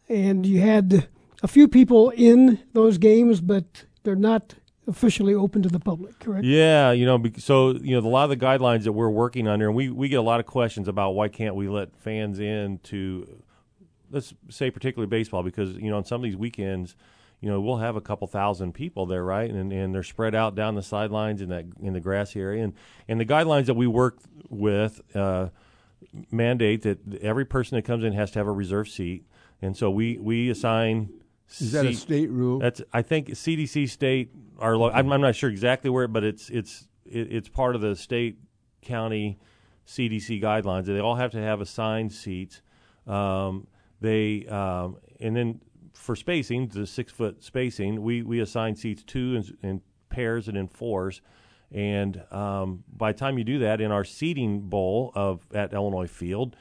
and 0.10 0.46
you 0.46 0.62
had 0.62 1.08
a 1.44 1.48
few 1.48 1.68
people 1.68 2.12
in 2.12 2.60
those 2.74 2.98
games, 2.98 3.42
but 3.42 3.86
they're 4.04 4.16
not 4.16 4.56
officially 4.88 5.34
open 5.34 5.64
to 5.64 5.70
the 5.70 5.80
public, 5.80 6.20
correct? 6.20 6.46
Yeah, 6.46 6.92
you 6.92 7.06
know, 7.06 7.22
so 7.38 7.72
you 7.72 8.00
know, 8.00 8.08
a 8.08 8.10
lot 8.10 8.24
of 8.26 8.30
the 8.30 8.46
guidelines 8.46 8.84
that 8.84 8.92
we're 8.92 9.10
working 9.10 9.48
under, 9.48 9.68
and 9.68 9.76
we 9.76 9.90
we 9.90 10.10
get 10.10 10.18
a 10.18 10.22
lot 10.22 10.40
of 10.40 10.46
questions 10.46 10.88
about 10.88 11.12
why 11.12 11.28
can't 11.28 11.56
we 11.56 11.68
let 11.68 11.96
fans 11.98 12.40
in 12.40 12.80
to, 12.84 13.44
let's 14.16 14.34
say 14.50 14.72
particularly 14.72 15.10
baseball, 15.10 15.44
because 15.44 15.74
you 15.74 15.92
know, 15.92 15.98
on 15.98 16.06
some 16.06 16.22
of 16.22 16.24
these 16.24 16.38
weekends, 16.38 16.96
you 17.42 17.50
know 17.50 17.60
we'll 17.60 17.78
have 17.78 17.98
a 17.98 18.02
couple 18.02 18.26
thousand 18.28 18.74
people 18.74 19.06
there, 19.06 19.24
right? 19.24 19.52
And 19.52 19.72
and 19.72 19.94
they're 19.94 20.04
spread 20.04 20.34
out 20.34 20.56
down 20.56 20.74
the 20.74 20.82
sidelines 20.82 21.42
in 21.42 21.50
that 21.50 21.66
in 21.82 21.94
the 21.94 22.00
grassy 22.00 22.40
area, 22.40 22.64
and 22.64 22.74
and 23.08 23.20
the 23.20 23.26
guidelines 23.26 23.66
that 23.66 23.76
we 23.76 23.86
work 23.86 24.18
with 24.50 25.02
uh, 25.16 25.50
mandate 26.32 26.82
that 26.84 27.00
every 27.22 27.46
person 27.46 27.76
that 27.76 27.84
comes 27.84 28.04
in 28.04 28.14
has 28.14 28.32
to 28.32 28.40
have 28.40 28.48
a 28.48 28.52
reserved 28.52 28.90
seat, 28.90 29.26
and 29.62 29.78
so 29.78 29.92
we 29.92 30.18
we 30.18 30.50
assign. 30.50 31.10
Is 31.60 31.74
that 31.74 31.86
a 31.86 31.94
state 31.94 32.32
rule? 32.32 32.60
That's 32.60 32.82
I 32.92 33.02
think 33.02 33.28
CDC 33.30 33.90
state 33.90 34.32
are. 34.58 34.78
lo- 34.78 34.90
I'm, 34.90 35.12
I'm 35.12 35.22
not 35.22 35.36
sure 35.36 35.50
exactly 35.50 35.92
where, 35.92 36.08
but 36.08 36.24
it's 36.24 36.50
it's 36.50 36.88
it, 37.06 37.32
it's 37.32 37.50
part 37.50 37.76
of 37.76 37.82
the 37.82 37.96
state 37.96 38.38
county 38.82 39.38
CDC 39.86 40.42
guidelines. 40.42 40.86
They 40.86 41.00
all 41.00 41.16
have 41.16 41.32
to 41.32 41.42
have 41.42 41.60
assigned 41.62 42.14
seats. 42.14 42.62
Um, 43.06 43.68
they 44.02 44.46
um, 44.48 44.98
and 45.20 45.36
then 45.36 45.62
for 45.94 46.16
spacing, 46.16 46.68
the 46.68 46.86
six 46.86 47.12
foot 47.12 47.44
spacing, 47.44 48.02
we 48.02 48.22
we 48.22 48.40
assign 48.40 48.76
seats 48.76 49.04
two 49.04 49.36
in, 49.62 49.70
in 49.70 49.82
pairs 50.10 50.48
and 50.48 50.58
in 50.58 50.68
fours. 50.68 51.22
And 51.72 52.22
um, 52.32 52.84
by 52.96 53.12
the 53.12 53.18
time 53.18 53.38
you 53.38 53.44
do 53.44 53.60
that 53.60 53.82
in 53.82 53.92
our 53.92 54.04
seating 54.04 54.62
bowl 54.70 55.12
of 55.16 55.42
at 55.54 55.74
Illinois 55.74 56.08
Field, 56.08 56.56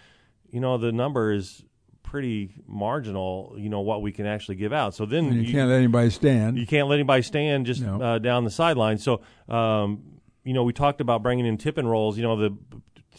you 0.50 0.60
know 0.60 0.78
the 0.78 0.92
number 0.92 1.32
is 1.32 1.64
pretty 2.02 2.54
marginal. 2.66 3.54
You 3.58 3.68
know 3.68 3.80
what 3.80 4.02
we 4.02 4.12
can 4.12 4.24
actually 4.26 4.54
give 4.56 4.72
out. 4.72 4.94
So 4.94 5.04
then 5.04 5.26
And 5.26 5.44
you, 5.44 5.52
can't 5.52 5.68
let 5.68 5.76
anybody 5.78 6.10
stand. 6.10 6.56
you 6.58 6.66
can't 6.66 6.88
let 6.88 6.94
anybody 6.96 7.22
stand 7.22 7.66
just 7.66 7.82
No. 7.82 8.00
uh, 8.00 8.18
down 8.18 8.44
the 8.44 8.50
sideline. 8.50 8.98
So, 8.98 9.20
um, 9.48 10.02
you 10.44 10.52
know, 10.54 10.62
we 10.62 10.72
talked 10.72 11.00
about 11.00 11.22
bringing 11.22 11.44
in 11.46 11.58
tip 11.58 11.76
and 11.78 11.90
rolls, 11.90 12.16
you 12.16 12.22
know, 12.22 12.36
the 12.36 12.56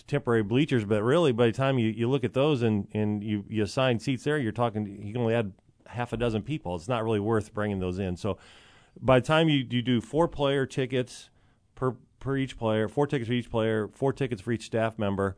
temporary 0.04 0.44
bleachers, 0.44 0.86
but 0.86 1.04
really 1.04 1.32
by 1.32 1.48
the 1.48 1.52
time 1.52 1.80
you, 1.80 1.90
you 1.90 2.10
look 2.10 2.24
at 2.24 2.34
those 2.34 2.62
and, 2.62 2.88
and 2.94 3.24
you, 3.24 3.46
you 3.50 3.64
assign 3.64 4.00
seats 4.00 4.24
there, 4.24 4.38
you're 4.38 4.52
talking, 4.52 4.86
you 5.02 5.14
can 5.14 5.22
only 5.22 5.36
add 5.36 5.54
half 5.88 6.14
a 6.14 6.18
dozen 6.18 6.42
people. 6.42 6.76
It's 6.76 6.88
not 6.88 7.04
really 7.04 7.20
worth 7.20 7.54
bringing 7.54 7.80
those 7.80 8.00
in. 8.00 8.16
So 8.18 8.38
by 9.00 9.20
the 9.20 9.26
time 9.26 9.50
you, 9.50 9.66
you 9.70 9.82
do 9.82 10.02
four 10.02 10.28
player 10.28 10.66
tickets 10.66 11.30
per, 11.76 11.96
per 12.20 12.38
each 12.38 12.58
player, 12.58 12.88
four 12.88 13.08
tickets 13.08 13.28
for 13.28 13.34
each 13.34 13.50
player, 13.50 13.88
four 13.88 14.14
tickets 14.14 14.42
for 14.42 14.52
each 14.52 14.66
staff 14.66 14.98
member, 14.98 15.36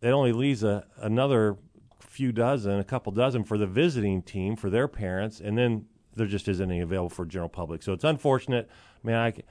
that 0.00 0.12
only 0.12 0.32
leaves 0.32 0.62
a, 0.62 0.86
another 0.98 1.56
few 1.98 2.30
dozen, 2.30 2.78
a 2.78 2.84
couple 2.84 3.10
dozen 3.12 3.42
for 3.42 3.58
the 3.58 3.66
visiting 3.66 4.22
team 4.22 4.54
for 4.54 4.70
their 4.70 4.86
parents, 4.86 5.40
and 5.40 5.58
then 5.58 5.86
there 6.14 6.26
just 6.26 6.46
isn't 6.46 6.70
any 6.70 6.80
available 6.80 7.10
for 7.10 7.24
general 7.24 7.48
public. 7.48 7.82
So 7.82 7.92
it's 7.92 8.04
unfortunate. 8.04 8.70
I, 9.06 9.32
c- 9.32 9.42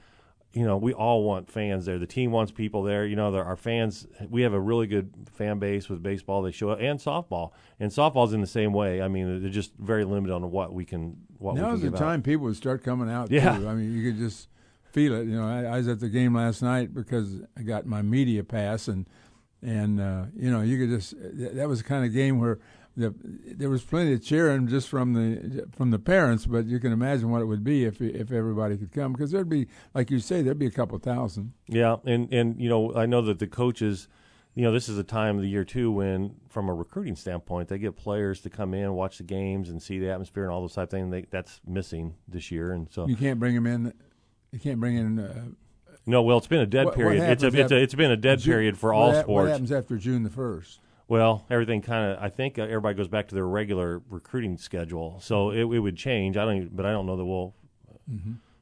you 0.54 0.64
know, 0.64 0.76
we 0.76 0.92
all 0.92 1.24
want 1.24 1.50
fans 1.50 1.84
there. 1.84 1.98
The 1.98 2.06
team 2.06 2.30
wants 2.30 2.52
people 2.52 2.82
there. 2.84 3.04
You 3.04 3.16
know, 3.16 3.30
there 3.32 3.44
our 3.44 3.56
fans. 3.56 4.06
We 4.30 4.42
have 4.42 4.52
a 4.52 4.60
really 4.60 4.86
good 4.86 5.12
fan 5.32 5.58
base 5.58 5.88
with 5.88 6.02
baseball. 6.02 6.42
They 6.42 6.52
show 6.52 6.70
up 6.70 6.78
and 6.80 6.98
softball, 6.98 7.50
and 7.80 7.90
softball's 7.90 8.32
in 8.32 8.40
the 8.40 8.46
same 8.46 8.72
way. 8.72 9.02
I 9.02 9.08
mean, 9.08 9.42
they're 9.42 9.50
just 9.50 9.72
very 9.78 10.04
limited 10.04 10.32
on 10.32 10.48
what 10.50 10.72
we 10.72 10.84
can 10.84 11.16
what 11.38 11.56
we 11.56 11.60
Now's 11.60 11.80
the 11.80 11.88
give 11.88 11.94
out. 11.94 11.98
time 11.98 12.22
people 12.22 12.46
would 12.46 12.56
start 12.56 12.84
coming 12.84 13.10
out. 13.10 13.30
Yeah. 13.30 13.58
too. 13.58 13.68
I 13.68 13.74
mean, 13.74 13.92
you 13.92 14.10
could 14.12 14.18
just 14.18 14.48
feel 14.84 15.14
it. 15.14 15.24
You 15.24 15.36
know, 15.36 15.46
I, 15.46 15.64
I 15.64 15.76
was 15.78 15.88
at 15.88 15.98
the 15.98 16.08
game 16.08 16.34
last 16.34 16.62
night 16.62 16.94
because 16.94 17.40
I 17.58 17.62
got 17.62 17.84
my 17.84 18.02
media 18.02 18.44
pass, 18.44 18.86
and 18.86 19.06
and 19.60 20.00
uh, 20.00 20.26
you 20.36 20.50
know, 20.52 20.60
you 20.62 20.78
could 20.78 20.90
just 20.90 21.14
that 21.18 21.68
was 21.68 21.78
the 21.82 21.88
kind 21.88 22.04
of 22.04 22.12
game 22.12 22.38
where 22.38 22.60
the, 22.96 23.12
there 23.56 23.68
was 23.70 23.82
plenty 23.82 24.12
of 24.12 24.22
cheering 24.24 24.68
just 24.68 24.88
from 24.88 25.14
the 25.14 25.66
from 25.76 25.90
the 25.90 25.98
parents, 25.98 26.46
but 26.46 26.66
you 26.66 26.78
can 26.78 26.92
imagine 26.92 27.30
what 27.30 27.42
it 27.42 27.46
would 27.46 27.64
be 27.64 27.84
if 27.84 28.00
if 28.00 28.30
everybody 28.30 28.76
could 28.76 28.92
come 28.92 29.12
because 29.12 29.30
there'd 29.32 29.48
be, 29.48 29.66
like 29.94 30.10
you 30.10 30.18
say, 30.20 30.42
there'd 30.42 30.58
be 30.58 30.66
a 30.66 30.70
couple 30.70 30.96
thousand. 30.98 31.52
Yeah, 31.66 31.96
and 32.04 32.32
and 32.32 32.60
you 32.60 32.68
know, 32.68 32.94
I 32.94 33.06
know 33.06 33.20
that 33.22 33.40
the 33.40 33.48
coaches, 33.48 34.06
you 34.54 34.62
know, 34.62 34.70
this 34.70 34.88
is 34.88 34.96
a 34.96 35.02
time 35.02 35.36
of 35.36 35.42
the 35.42 35.48
year 35.48 35.64
too 35.64 35.90
when, 35.90 36.36
from 36.48 36.68
a 36.68 36.74
recruiting 36.74 37.16
standpoint, 37.16 37.68
they 37.68 37.78
get 37.78 37.96
players 37.96 38.40
to 38.42 38.50
come 38.50 38.74
in, 38.74 38.92
watch 38.94 39.18
the 39.18 39.24
games, 39.24 39.70
and 39.70 39.82
see 39.82 39.98
the 39.98 40.10
atmosphere 40.12 40.44
and 40.44 40.52
all 40.52 40.60
those 40.60 40.74
type 40.74 40.84
of 40.84 40.90
things. 40.90 41.10
They, 41.10 41.22
that's 41.30 41.60
missing 41.66 42.14
this 42.28 42.52
year, 42.52 42.70
and 42.72 42.88
so 42.92 43.08
You 43.08 43.16
can't 43.16 43.40
bring 43.40 43.56
them 43.56 43.66
in. 43.66 43.92
You 44.52 44.60
can't 44.60 44.78
bring 44.78 44.96
in. 44.96 45.18
Uh, 45.18 45.46
no. 46.06 46.22
Well, 46.22 46.38
it's 46.38 46.46
been 46.46 46.60
a 46.60 46.66
dead 46.66 46.84
What- 46.86 46.96
what 46.96 47.02
period. 47.06 47.24
It's 47.28 47.42
a, 47.42 47.48
it's 47.48 47.72
a, 47.72 47.76
it's 47.82 47.94
been 47.96 48.12
a 48.12 48.16
dead 48.16 48.38
Ju- 48.38 48.52
period 48.52 48.78
for 48.78 48.92
all 48.94 49.08
What 49.12 49.24
sports. 49.24 49.50
happens 49.50 49.72
after 49.72 49.96
June 49.96 50.22
the 50.22 50.30
first? 50.30 50.78
Well, 51.06 51.44
everything 51.50 51.82
kind 51.82 52.12
of. 52.12 52.22
I 52.22 52.30
think 52.30 52.58
uh, 52.58 52.62
everybody 52.62 52.94
goes 52.94 53.08
back 53.08 53.28
to 53.28 53.34
their 53.34 53.46
regular 53.46 54.00
recruiting 54.08 54.56
schedule, 54.56 55.18
so 55.20 55.50
it, 55.50 55.60
it 55.60 55.80
would 55.80 55.96
change. 55.96 56.36
I 56.36 56.44
don't, 56.44 56.56
even, 56.56 56.70
but 56.72 56.86
I 56.86 56.92
don't 56.92 57.06
know 57.06 57.16
that 57.16 57.24
we'll 57.24 57.54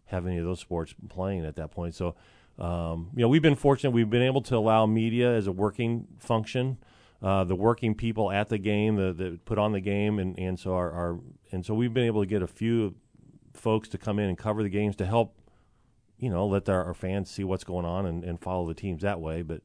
have 0.07 0.27
any 0.27 0.39
of 0.39 0.45
those 0.45 0.61
sports 0.61 0.95
playing 1.09 1.45
at 1.45 1.57
that 1.57 1.71
point. 1.71 1.95
So, 1.95 2.15
um, 2.59 3.11
you 3.15 3.23
know, 3.23 3.29
we've 3.29 3.43
been 3.43 3.55
fortunate. 3.55 3.93
We've 3.93 4.11
been 4.11 4.23
able 4.23 4.43
to 4.43 4.57
allow 4.57 4.87
media 4.87 5.33
as 5.33 5.47
a 5.47 5.53
working 5.53 6.07
function, 6.19 6.79
uh, 7.23 7.45
the 7.45 7.55
working 7.55 7.95
people 7.95 8.31
at 8.31 8.49
the 8.49 8.59
game, 8.59 8.97
the, 8.97 9.13
the 9.13 9.39
put 9.45 9.59
on 9.59 9.73
the 9.73 9.81
game, 9.81 10.19
and, 10.19 10.39
and 10.39 10.59
so 10.59 10.75
our, 10.75 10.91
our 10.93 11.21
and 11.51 11.65
so 11.65 11.75
we've 11.75 11.95
been 11.95 12.07
able 12.07 12.23
to 12.23 12.27
get 12.27 12.43
a 12.43 12.47
few 12.47 12.95
folks 13.55 13.89
to 13.91 13.99
come 13.99 14.19
in 14.19 14.29
and 14.29 14.37
cover 14.37 14.63
the 14.63 14.69
games 14.69 14.97
to 14.97 15.07
help, 15.07 15.35
you 16.19 16.29
know, 16.29 16.47
let 16.47 16.69
our, 16.69 16.85
our 16.85 16.95
fans 16.95 17.31
see 17.31 17.45
what's 17.45 17.65
going 17.65 17.85
on 17.85 18.07
and, 18.07 18.25
and 18.25 18.41
follow 18.41 18.67
the 18.67 18.75
teams 18.75 19.03
that 19.03 19.21
way. 19.21 19.43
But 19.43 19.63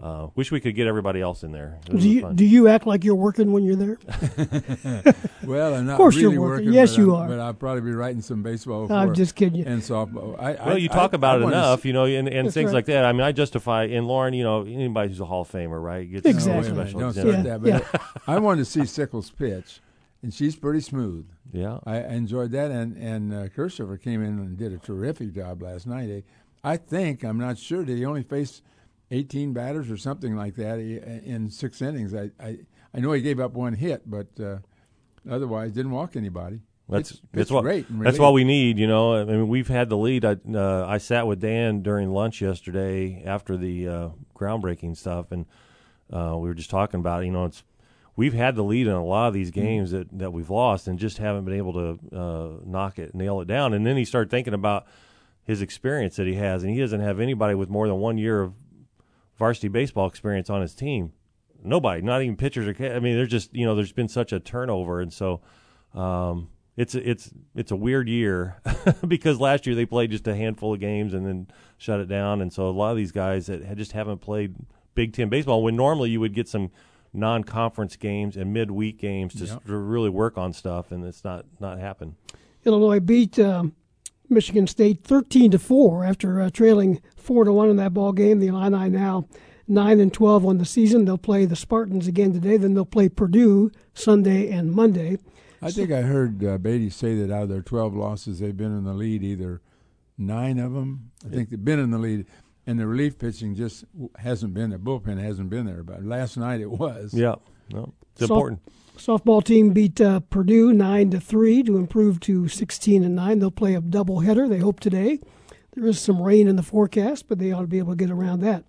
uh, 0.00 0.28
wish 0.36 0.52
we 0.52 0.60
could 0.60 0.74
get 0.76 0.86
everybody 0.86 1.20
else 1.20 1.42
in 1.42 1.50
there. 1.52 1.78
Do 1.84 2.08
you, 2.08 2.32
do 2.32 2.44
you 2.44 2.68
act 2.68 2.86
like 2.86 3.02
you're 3.04 3.14
working 3.16 3.50
when 3.52 3.64
you're 3.64 3.76
there? 3.76 3.98
Well, 5.44 5.74
I'm 5.74 5.86
not 5.86 5.92
of 5.92 5.96
course 5.98 6.16
really 6.16 6.34
you're 6.34 6.42
working. 6.42 6.66
working. 6.66 6.72
Yes, 6.74 6.96
you 6.98 7.14
I'm- 7.14 7.22
are. 7.24 7.28
But 7.28 7.40
I'll 7.40 7.54
probably 7.54 7.80
be 7.80 7.92
writing 7.92 8.20
some 8.20 8.42
baseball. 8.42 8.92
I'm 8.92 9.14
just 9.14 9.34
kidding 9.34 9.58
you. 9.58 9.64
And 9.66 9.80
softball. 9.80 10.38
I, 10.38 10.52
Well, 10.54 10.74
I, 10.74 10.76
you 10.76 10.88
talk 10.88 11.14
I- 11.14 11.16
about 11.16 11.40
I 11.40 11.44
it 11.44 11.48
enough, 11.48 11.78
s- 11.80 11.84
you 11.86 11.92
know, 11.94 12.04
and, 12.04 12.28
and 12.28 12.46
That's 12.46 12.54
things 12.54 12.66
right. 12.68 12.74
like 12.74 12.84
that. 12.86 13.04
I 13.06 13.12
mean, 13.12 13.22
I 13.22 13.32
justify, 13.32 13.84
and 13.84 14.06
Loren, 14.06 14.34
you 14.34 14.42
know, 14.44 14.62
anybody 14.62 15.08
who's 15.08 15.20
a 15.20 15.24
Hall 15.24 15.42
of 15.42 15.50
Famer, 15.50 15.82
right? 15.82 16.10
Gets 16.10 16.26
Exactly. 16.26 16.70
Special 16.74 17.00
don't 17.00 17.08
exemption. 17.10 17.44
start 17.44 17.62
Yeah, 17.64 17.78
that. 17.78 17.92
But 17.92 18.02
I 18.26 18.38
wanted 18.38 18.58
to 18.58 18.64
see 18.66 18.84
Sickles 18.84 19.30
pitch, 19.30 19.80
and 20.22 20.34
she's 20.34 20.54
pretty 20.54 20.80
smooth. 20.80 21.26
Yeah. 21.52 21.78
I 21.86 22.00
enjoyed 22.00 22.50
that, 22.50 22.70
and 22.70 22.94
and 22.98 23.32
uh, 23.32 23.48
Kirchhofer 23.48 24.00
came 24.02 24.22
in 24.22 24.38
and 24.38 24.58
did 24.58 24.72
a 24.74 24.78
terrific 24.78 25.34
job 25.34 25.62
last 25.62 25.86
night. 25.86 26.10
Eh, 26.10 26.20
I 26.62 26.76
think 26.76 27.24
I'm 27.24 27.38
not 27.38 27.56
sure. 27.56 27.84
Did 27.84 27.96
he 27.96 28.04
only 28.04 28.22
face 28.22 28.60
18 29.10 29.52
batters 29.52 29.90
or 29.90 29.96
something 29.96 30.36
like 30.36 30.54
that 30.56 30.78
in 30.78 31.50
six 31.50 31.80
innings? 31.82 32.14
I 32.14 32.30
I, 32.40 32.58
I 32.94 33.00
know 33.00 33.12
he 33.12 33.22
gave 33.22 33.40
up 33.40 33.52
one 33.52 33.74
hit, 33.74 34.02
but 34.08 34.28
uh, 34.40 34.58
otherwise 35.30 35.72
didn't 35.72 35.92
walk 35.92 36.16
anybody. 36.16 36.60
That's 36.90 37.12
Pitched- 37.12 37.22
that's 37.32 37.50
what 37.50 37.62
great. 37.62 37.86
that's 37.90 38.18
what 38.18 38.32
we 38.32 38.44
need. 38.44 38.78
You 38.78 38.86
know, 38.86 39.14
I 39.16 39.24
mean, 39.24 39.48
we've 39.48 39.68
had 39.68 39.90
the 39.90 39.96
lead. 39.98 40.24
I 40.24 40.36
uh, 40.54 40.86
I 40.86 40.96
sat 40.98 41.26
with 41.26 41.40
Dan 41.40 41.82
during 41.82 42.10
lunch 42.10 42.40
yesterday 42.40 43.22
after 43.26 43.56
the 43.58 43.88
uh, 43.88 44.08
groundbreaking 44.34 44.96
stuff, 44.96 45.30
and 45.30 45.44
uh, 46.10 46.34
we 46.38 46.48
were 46.48 46.54
just 46.54 46.70
talking 46.70 47.00
about. 47.00 47.26
You 47.26 47.30
know, 47.32 47.44
it's 47.44 47.62
we've 48.16 48.32
had 48.32 48.56
the 48.56 48.62
lead 48.64 48.86
in 48.86 48.94
a 48.94 49.04
lot 49.04 49.28
of 49.28 49.34
these 49.34 49.50
Mm-hmm. 49.50 49.60
games 49.60 49.90
that 49.90 50.18
that 50.18 50.32
we've 50.32 50.48
lost, 50.48 50.88
and 50.88 50.98
just 50.98 51.18
haven't 51.18 51.44
been 51.44 51.54
able 51.58 51.74
to 51.74 52.16
uh, 52.16 52.48
knock 52.64 52.98
it, 52.98 53.14
nail 53.14 53.42
it 53.42 53.48
down. 53.48 53.74
And 53.74 53.84
then 53.86 53.98
he 53.98 54.06
started 54.06 54.30
thinking 54.30 54.54
about 54.54 54.86
his 55.44 55.60
experience 55.60 56.16
that 56.16 56.26
he 56.26 56.36
has, 56.36 56.62
and 56.62 56.72
he 56.72 56.80
doesn't 56.80 57.00
have 57.00 57.20
anybody 57.20 57.54
with 57.54 57.68
more 57.68 57.86
than 57.86 57.96
one 57.98 58.16
year 58.16 58.40
of 58.40 58.54
varsity 59.38 59.68
baseball 59.68 60.06
experience 60.06 60.50
on 60.50 60.60
his 60.60 60.74
team. 60.74 61.12
Nobody, 61.62 62.02
not 62.02 62.22
even 62.22 62.36
pitchers 62.36 62.66
or. 62.68 62.84
I 62.84 63.00
mean, 63.00 63.16
there's 63.16 63.28
just 63.28 63.54
you 63.54 63.64
know, 63.64 63.74
there's 63.74 63.92
been 63.92 64.08
such 64.08 64.32
a 64.32 64.40
turnover, 64.40 65.00
and 65.00 65.12
so. 65.12 65.40
Um, 65.94 66.48
it's 66.76 66.94
it's 66.94 67.32
it's 67.56 67.72
a 67.72 67.76
weird 67.76 68.08
year 68.08 68.60
because 69.08 69.40
last 69.40 69.66
year 69.66 69.74
they 69.74 69.84
played 69.84 70.12
just 70.12 70.28
a 70.28 70.36
handful 70.36 70.74
of 70.74 70.78
games 70.78 71.12
and 71.12 71.26
then 71.26 71.48
shut 71.76 71.98
it 71.98 72.08
down, 72.08 72.40
and 72.40 72.52
so 72.52 72.68
a 72.68 72.70
lot 72.70 72.92
of 72.92 72.96
these 72.96 73.10
guys 73.10 73.46
that 73.46 73.76
just 73.76 73.92
haven't 73.92 74.18
played 74.18 74.54
Big 74.94 75.12
Ten 75.12 75.28
baseball. 75.28 75.64
When 75.64 75.74
normally 75.74 76.10
you 76.10 76.20
would 76.20 76.34
get 76.34 76.46
some 76.46 76.70
non-conference 77.12 77.96
games 77.96 78.36
and 78.36 78.52
midweek 78.52 78.96
games 78.98 79.34
to, 79.34 79.42
s 79.44 79.50
Yep. 79.50 79.64
to 79.64 79.76
really 79.76 80.08
work 80.10 80.38
on 80.38 80.52
stuff, 80.52 80.92
and 80.92 81.04
it's 81.04 81.24
not 81.24 81.46
not 81.58 81.80
happened. 81.80 82.14
Illinois 82.64 83.00
beat 83.00 83.40
um, 83.40 83.74
Michigan 84.28 84.66
State 84.66 85.04
13 85.04 85.50
to 85.52 85.58
four 85.58 86.04
after 86.04 86.40
uh, 86.40 86.50
trailing 86.50 87.00
four 87.16 87.44
to 87.44 87.52
one 87.52 87.70
in 87.70 87.76
that 87.76 87.94
ball 87.94 88.12
game. 88.12 88.38
The 88.40 88.48
Illini 88.48 88.88
now 88.90 89.26
nine 89.66 90.00
and 90.00 90.12
12 90.12 90.46
on 90.46 90.58
the 90.58 90.64
season. 90.64 91.04
They'll 91.04 91.18
play 91.18 91.44
the 91.44 91.56
Spartans 91.56 92.06
again 92.06 92.32
today. 92.32 92.56
Then 92.56 92.74
they'll 92.74 92.84
play 92.84 93.08
Purdue 93.08 93.70
Sunday 93.94 94.50
and 94.50 94.72
Monday. 94.72 95.18
I 95.60 95.70
think 95.70 95.90
I 95.90 96.02
heard 96.02 96.44
uh, 96.44 96.58
Beatty 96.58 96.90
say 96.90 97.16
that 97.16 97.34
out 97.34 97.44
of 97.44 97.48
their 97.48 97.62
12 97.62 97.94
losses, 97.94 98.38
they've 98.38 98.56
been 98.56 98.76
in 98.76 98.84
the 98.84 98.94
lead 98.94 99.22
either 99.22 99.60
nine 100.16 100.58
of 100.58 100.72
them. 100.72 101.10
I 101.24 101.30
think 101.30 101.50
they've 101.50 101.64
been 101.64 101.80
in 101.80 101.90
the 101.90 101.98
lead, 101.98 102.26
and 102.66 102.78
the 102.78 102.86
relief 102.86 103.18
pitching 103.18 103.54
just 103.54 103.84
hasn't 104.18 104.54
been 104.54 104.70
there. 104.70 104.78
Bullpen 104.78 105.20
hasn't 105.20 105.50
been 105.50 105.66
there, 105.66 105.82
but 105.82 106.04
last 106.04 106.36
night 106.36 106.60
it 106.60 106.70
was. 106.70 107.12
Yeah, 107.12 107.36
no, 107.72 107.92
it's 108.18 108.26
So- 108.28 108.34
important. 108.34 108.60
Softball 108.96 109.44
team 109.44 109.70
beat 109.72 110.00
uh, 110.00 110.18
Purdue 110.20 110.72
nine 110.72 111.10
to 111.10 111.20
three 111.20 111.62
to 111.62 111.76
improve 111.76 112.18
to 112.20 112.48
16 112.48 113.04
and 113.04 113.14
nine. 113.14 113.38
They'll 113.38 113.52
play 113.52 113.74
a 113.76 113.80
doubleheader. 113.80 114.48
They 114.48 114.58
hope 114.58 114.80
today. 114.80 115.20
There 115.74 115.86
is 115.86 116.00
some 116.00 116.20
rain 116.20 116.48
in 116.48 116.56
the 116.56 116.64
forecast, 116.64 117.28
but 117.28 117.38
they 117.38 117.52
ought 117.52 117.60
to 117.60 117.66
be 117.68 117.78
able 117.78 117.92
to 117.92 117.96
get 117.96 118.10
around 118.10 118.40
that. 118.40 118.64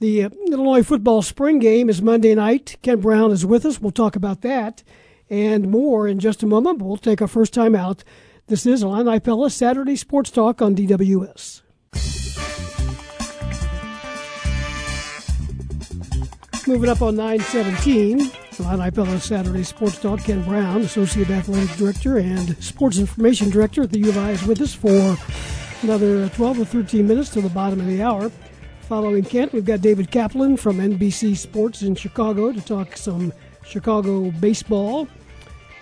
The 0.00 0.24
uh, 0.24 0.30
Illinois 0.48 0.82
football 0.82 1.22
spring 1.22 1.60
game 1.60 1.88
is 1.88 2.02
Monday 2.02 2.34
night. 2.34 2.76
Kent 2.82 3.02
Brown 3.02 3.30
is 3.30 3.46
with 3.46 3.64
us. 3.64 3.80
We'll 3.80 3.92
talk 3.92 4.16
about 4.16 4.40
that 4.42 4.82
and 5.30 5.70
more 5.70 6.08
in 6.08 6.18
just 6.18 6.42
a 6.42 6.46
moment. 6.46 6.78
But 6.80 6.86
we'll 6.86 6.96
take 6.96 7.22
our 7.22 7.28
first 7.28 7.54
time 7.54 7.76
out. 7.76 8.02
This 8.48 8.66
is 8.66 8.82
Illini 8.82 9.20
Pella 9.20 9.48
Saturday 9.48 9.94
Sports 9.94 10.32
Talk 10.32 10.60
on 10.60 10.74
DWS. 10.74 11.62
Moving 16.68 16.90
up 16.90 17.00
on 17.00 17.16
917. 17.16 18.30
Illini 18.58 18.90
Pella 18.90 19.18
Saturday 19.18 19.62
Sports 19.62 19.98
Talk. 19.98 20.20
Kent 20.20 20.44
Brown, 20.44 20.82
Associate 20.82 21.30
Athletic 21.30 21.74
Director 21.78 22.18
and 22.18 22.62
Sports 22.62 22.98
Information 22.98 23.48
Director 23.48 23.84
at 23.84 23.90
the 23.90 24.00
U 24.00 24.10
of 24.10 24.18
I, 24.18 24.32
is 24.32 24.44
with 24.44 24.60
us 24.60 24.74
for 24.74 25.16
another 25.80 26.28
12 26.28 26.60
or 26.60 26.64
13 26.66 27.08
minutes 27.08 27.30
to 27.30 27.40
the 27.40 27.48
bottom 27.48 27.80
of 27.80 27.86
the 27.86 28.02
hour. 28.02 28.30
Following 28.82 29.24
Kent, 29.24 29.54
we've 29.54 29.64
got 29.64 29.80
David 29.80 30.10
Kaplan 30.10 30.58
from 30.58 30.76
NBC 30.76 31.38
Sports 31.38 31.80
in 31.80 31.94
Chicago 31.94 32.52
to 32.52 32.60
talk 32.60 32.98
some 32.98 33.32
Chicago 33.64 34.30
baseball. 34.32 35.08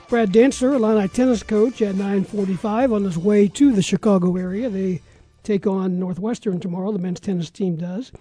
Brad 0.08 0.30
Dancer, 0.30 0.74
Illini 0.74 1.08
tennis 1.08 1.42
coach, 1.42 1.82
at 1.82 1.96
9:45 1.96 2.92
on 2.92 3.02
his 3.02 3.18
way 3.18 3.48
to 3.48 3.72
the 3.72 3.82
Chicago 3.82 4.36
area. 4.36 4.70
They 4.70 5.02
take 5.42 5.66
on 5.66 5.98
Northwestern 5.98 6.60
tomorrow. 6.60 6.92
The 6.92 7.00
men's 7.00 7.18
tennis 7.18 7.50
team 7.50 7.74
does. 7.74 8.12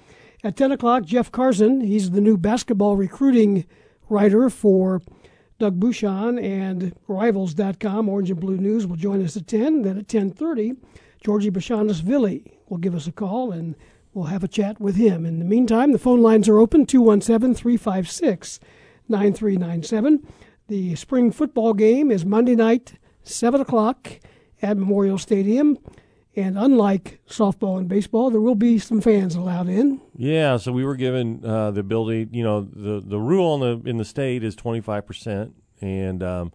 At 0.46 0.56
10 0.56 0.74
o'clock, 0.74 1.06
Jeff 1.06 1.32
Carson. 1.32 1.82
He's 1.82 2.12
the 2.12 2.22
new 2.22 2.38
basketball 2.38 2.96
recruiting 2.98 3.66
writer 4.10 4.52
for 4.52 5.02
Doug 5.58 5.80
Bucshon 5.80 6.40
and 6.40 6.96
Rivals.com. 7.08 8.08
Orange 8.08 8.30
and 8.30 8.40
Blue 8.40 8.58
News 8.58 8.86
will 8.86 8.96
join 8.96 9.26
us 9.26 9.36
at 9.36 9.48
10. 9.48 9.82
Then 9.82 9.98
at 9.98 10.08
10:30, 10.08 10.78
Georgie 11.20 11.50
Bashanis-Villy 11.50 12.44
will 12.70 12.78
give 12.78 12.94
us 12.94 13.08
a 13.08 13.12
call 13.12 13.52
and 13.52 13.74
we'll 14.14 14.26
have 14.26 14.44
a 14.44 14.48
chat 14.48 14.80
with 14.80 14.98
him. 14.98 15.26
In 15.26 15.40
the 15.40 15.46
meantime, 15.46 15.94
the 15.94 15.98
phone 15.98 16.22
lines 16.22 16.48
are 16.48 16.60
open 16.60 16.86
217 16.86 17.56
356 17.56 18.60
9397. 19.10 20.28
The 20.68 20.94
spring 20.94 21.32
football 21.32 21.74
game 21.74 22.12
is 22.12 22.24
Monday 22.24 22.56
night, 22.56 23.00
7 23.24 23.62
o'clock 23.62 24.20
at 24.62 24.78
Memorial 24.78 25.18
Stadium. 25.18 25.80
And 26.38 26.58
unlike 26.58 27.22
softball 27.30 27.78
and 27.78 27.88
baseball, 27.88 28.30
there 28.30 28.42
will 28.42 28.56
be 28.56 28.78
some 28.78 29.00
fans 29.00 29.36
allowed 29.36 29.70
in. 29.70 30.02
Yeah, 30.18 30.58
so 30.58 30.74
we 30.74 30.84
were 30.84 30.98
given 30.98 31.46
uh, 31.46 31.72
the 31.72 31.80
ability. 31.80 32.28
You 32.32 32.44
know, 32.44 32.62
the 32.62 33.02
the 33.06 33.20
rule 33.20 33.56
in 33.56 33.84
the 33.84 33.90
in 33.90 33.98
the 33.98 34.06
state 34.06 34.44
is 34.44 34.56
twenty 34.56 34.82
five 34.82 35.06
percent, 35.06 35.56
and 35.80 36.22
um, 36.22 36.52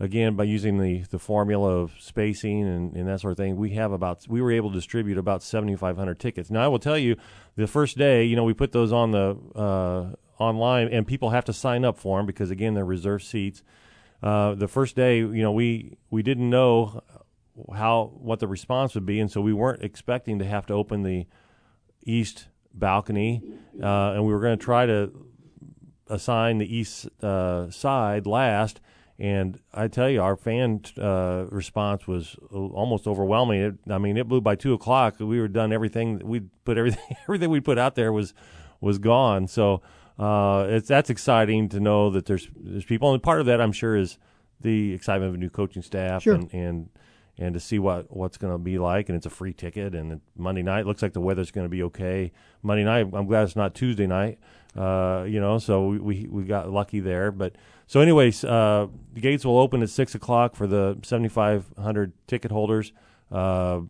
again 0.00 0.34
by 0.34 0.44
using 0.44 0.78
the 0.78 1.02
the 1.10 1.18
formula 1.18 1.76
of 1.76 1.92
spacing 2.00 2.66
and, 2.66 2.96
and 2.96 3.08
that 3.08 3.20
sort 3.20 3.30
of 3.30 3.36
thing, 3.36 3.56
we 3.56 3.70
have 3.70 3.92
about 3.92 4.26
we 4.28 4.42
were 4.42 4.50
able 4.50 4.70
to 4.70 4.74
distribute 4.74 5.16
about 5.16 5.44
seventy 5.44 5.76
five 5.76 5.96
hundred 5.96 6.18
tickets. 6.18 6.50
Now 6.50 6.64
I 6.64 6.68
will 6.68 6.80
tell 6.80 6.98
you, 6.98 7.16
the 7.54 7.68
first 7.68 7.96
day, 7.96 8.24
you 8.24 8.34
know, 8.34 8.44
we 8.44 8.54
put 8.54 8.72
those 8.72 8.92
on 8.92 9.12
the 9.12 9.36
uh, 9.54 10.42
online, 10.42 10.88
and 10.88 11.06
people 11.06 11.30
have 11.30 11.44
to 11.44 11.52
sign 11.52 11.84
up 11.84 11.98
for 11.98 12.18
them 12.18 12.26
because 12.26 12.50
again, 12.50 12.74
they're 12.74 12.84
reserved 12.84 13.24
seats. 13.24 13.62
Uh, 14.22 14.54
the 14.54 14.68
first 14.68 14.96
day, 14.96 15.18
you 15.18 15.42
know, 15.42 15.52
we 15.52 15.96
we 16.10 16.22
didn't 16.22 16.50
know 16.50 17.02
how 17.74 18.12
what 18.14 18.40
the 18.40 18.48
response 18.48 18.94
would 18.94 19.06
be, 19.06 19.20
and 19.20 19.30
so 19.30 19.40
we 19.40 19.52
weren't 19.52 19.82
expecting 19.82 20.38
to 20.38 20.44
have 20.44 20.66
to 20.66 20.74
open 20.74 21.02
the 21.02 21.26
east 22.04 22.48
balcony, 22.74 23.42
uh, 23.82 24.12
and 24.12 24.24
we 24.26 24.32
were 24.32 24.40
going 24.40 24.58
to 24.58 24.64
try 24.64 24.86
to 24.86 25.12
assign 26.08 26.58
the 26.58 26.76
east 26.76 27.08
uh, 27.22 27.70
side 27.70 28.26
last. 28.26 28.80
And 29.18 29.60
I 29.74 29.88
tell 29.88 30.08
you, 30.08 30.22
our 30.22 30.34
fan 30.34 30.80
uh, 30.98 31.44
response 31.50 32.06
was 32.06 32.36
almost 32.52 33.06
overwhelming. 33.06 33.60
It, 33.60 33.74
I 33.92 33.98
mean, 33.98 34.16
it 34.16 34.26
blew 34.26 34.40
by 34.40 34.54
two 34.56 34.72
o'clock. 34.72 35.16
We 35.20 35.38
were 35.40 35.48
done 35.48 35.72
everything. 35.74 36.20
We 36.24 36.40
put 36.64 36.78
everything 36.78 37.16
everything 37.24 37.50
we 37.50 37.60
put 37.60 37.76
out 37.78 37.96
there 37.96 38.12
was 38.12 38.32
was 38.80 38.98
gone. 38.98 39.46
So 39.46 39.82
uh, 40.18 40.66
it's 40.70 40.88
that's 40.88 41.10
exciting 41.10 41.68
to 41.70 41.80
know 41.80 42.08
that 42.10 42.24
there's 42.26 42.48
there's 42.56 42.84
people, 42.86 43.12
and 43.12 43.22
part 43.22 43.40
of 43.40 43.46
that 43.46 43.60
I'm 43.60 43.72
sure 43.72 43.94
is 43.94 44.18
the 44.58 44.94
excitement 44.94 45.28
of 45.30 45.34
a 45.34 45.38
new 45.38 45.50
coaching 45.50 45.82
staff 45.82 46.22
Sure. 46.22 46.34
and 46.34 46.52
and 46.54 46.88
and 47.40 47.54
to 47.54 47.58
see 47.58 47.78
what 47.78 48.14
what's 48.14 48.36
going 48.36 48.52
to 48.52 48.58
be 48.58 48.78
like. 48.78 49.08
And 49.08 49.16
it's 49.16 49.26
a 49.26 49.30
free 49.30 49.54
ticket. 49.54 49.94
And 49.94 50.20
Monday 50.36 50.62
night 50.62 50.86
looks 50.86 51.02
like 51.02 51.14
the 51.14 51.20
weather's 51.20 51.50
going 51.50 51.64
to 51.64 51.70
be 51.70 51.82
okay. 51.84 52.30
Monday 52.62 52.84
night, 52.84 53.08
I'm 53.12 53.26
glad 53.26 53.44
it's 53.44 53.56
not 53.56 53.74
Tuesday 53.74 54.06
night. 54.06 54.38
Uh, 54.76 55.24
you 55.26 55.40
know, 55.40 55.58
so 55.58 55.88
we, 55.88 55.98
we 55.98 56.28
we 56.28 56.44
got 56.44 56.70
lucky 56.70 57.00
there. 57.00 57.32
But 57.32 57.56
so, 57.86 58.00
anyways, 58.00 58.44
uh, 58.44 58.86
the 59.14 59.20
gates 59.20 59.44
will 59.44 59.58
open 59.58 59.82
at 59.82 59.90
six 59.90 60.14
o'clock 60.14 60.54
for 60.54 60.68
the 60.68 60.98
7,500 61.02 62.12
ticket 62.28 62.52
holders. 62.52 62.92
Uh, 63.32 63.80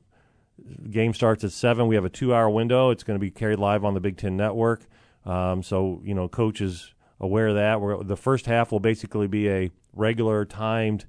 game 0.91 1.13
starts 1.13 1.45
at 1.45 1.53
seven. 1.53 1.87
We 1.87 1.97
have 1.97 2.05
a 2.05 2.11
two-hour 2.11 2.49
window. 2.49 2.91
It's 2.91 3.03
going 3.03 3.19
to 3.19 3.21
be 3.21 3.31
carried 3.31 3.59
live 3.59 3.85
on 3.85 3.95
the 3.95 4.01
Big 4.01 4.17
Ten 4.17 4.37
Network. 4.37 4.87
Um, 5.27 5.63
so 5.63 6.01
you 6.05 6.15
know, 6.15 6.29
coach 6.29 6.61
is 6.61 6.95
aware 7.19 7.49
of 7.49 7.57
that. 7.57 7.81
We're, 7.81 8.03
the 8.03 8.17
first 8.17 8.47
half 8.47 8.73
will 8.73 8.81
basically 8.81 9.27
be 9.27 9.51
a 9.51 9.71
regular 9.93 10.45
timed 10.45 11.05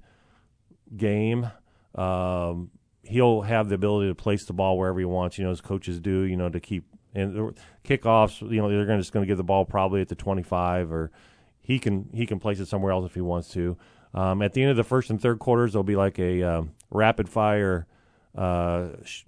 game. 0.97 1.51
Um, 1.95 2.71
he'll 3.03 3.41
have 3.41 3.69
the 3.69 3.75
ability 3.75 4.09
to 4.09 4.15
place 4.15 4.45
the 4.45 4.53
ball 4.53 4.77
wherever 4.77 4.99
he 4.99 5.05
wants. 5.05 5.37
You 5.37 5.45
know, 5.45 5.51
as 5.51 5.61
coaches 5.61 5.99
do. 5.99 6.21
You 6.21 6.37
know, 6.37 6.49
to 6.49 6.59
keep 6.59 6.85
and 7.13 7.55
kickoffs. 7.83 8.41
You 8.41 8.61
know, 8.61 8.69
they're 8.69 8.85
gonna, 8.85 8.99
just 8.99 9.11
going 9.11 9.25
to 9.25 9.27
give 9.27 9.37
the 9.37 9.43
ball 9.43 9.65
probably 9.65 10.01
at 10.01 10.09
the 10.09 10.15
25, 10.15 10.91
or 10.91 11.11
he 11.59 11.79
can 11.79 12.09
he 12.13 12.25
can 12.25 12.39
place 12.39 12.59
it 12.59 12.67
somewhere 12.67 12.91
else 12.91 13.05
if 13.05 13.13
he 13.13 13.21
wants 13.21 13.49
to. 13.49 13.77
Um, 14.13 14.41
at 14.41 14.53
the 14.53 14.61
end 14.61 14.71
of 14.71 14.77
the 14.77 14.83
first 14.83 15.09
and 15.09 15.21
third 15.21 15.39
quarters, 15.39 15.73
there'll 15.73 15.83
be 15.83 15.95
like 15.95 16.19
a 16.19 16.43
um, 16.43 16.71
rapid 16.89 17.29
fire 17.29 17.87
uh, 18.35 18.89
sh- 19.03 19.23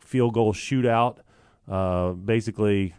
field 0.00 0.34
goal 0.34 0.52
shootout. 0.52 1.18
Uh, 1.66 2.12
basically, 2.12 2.94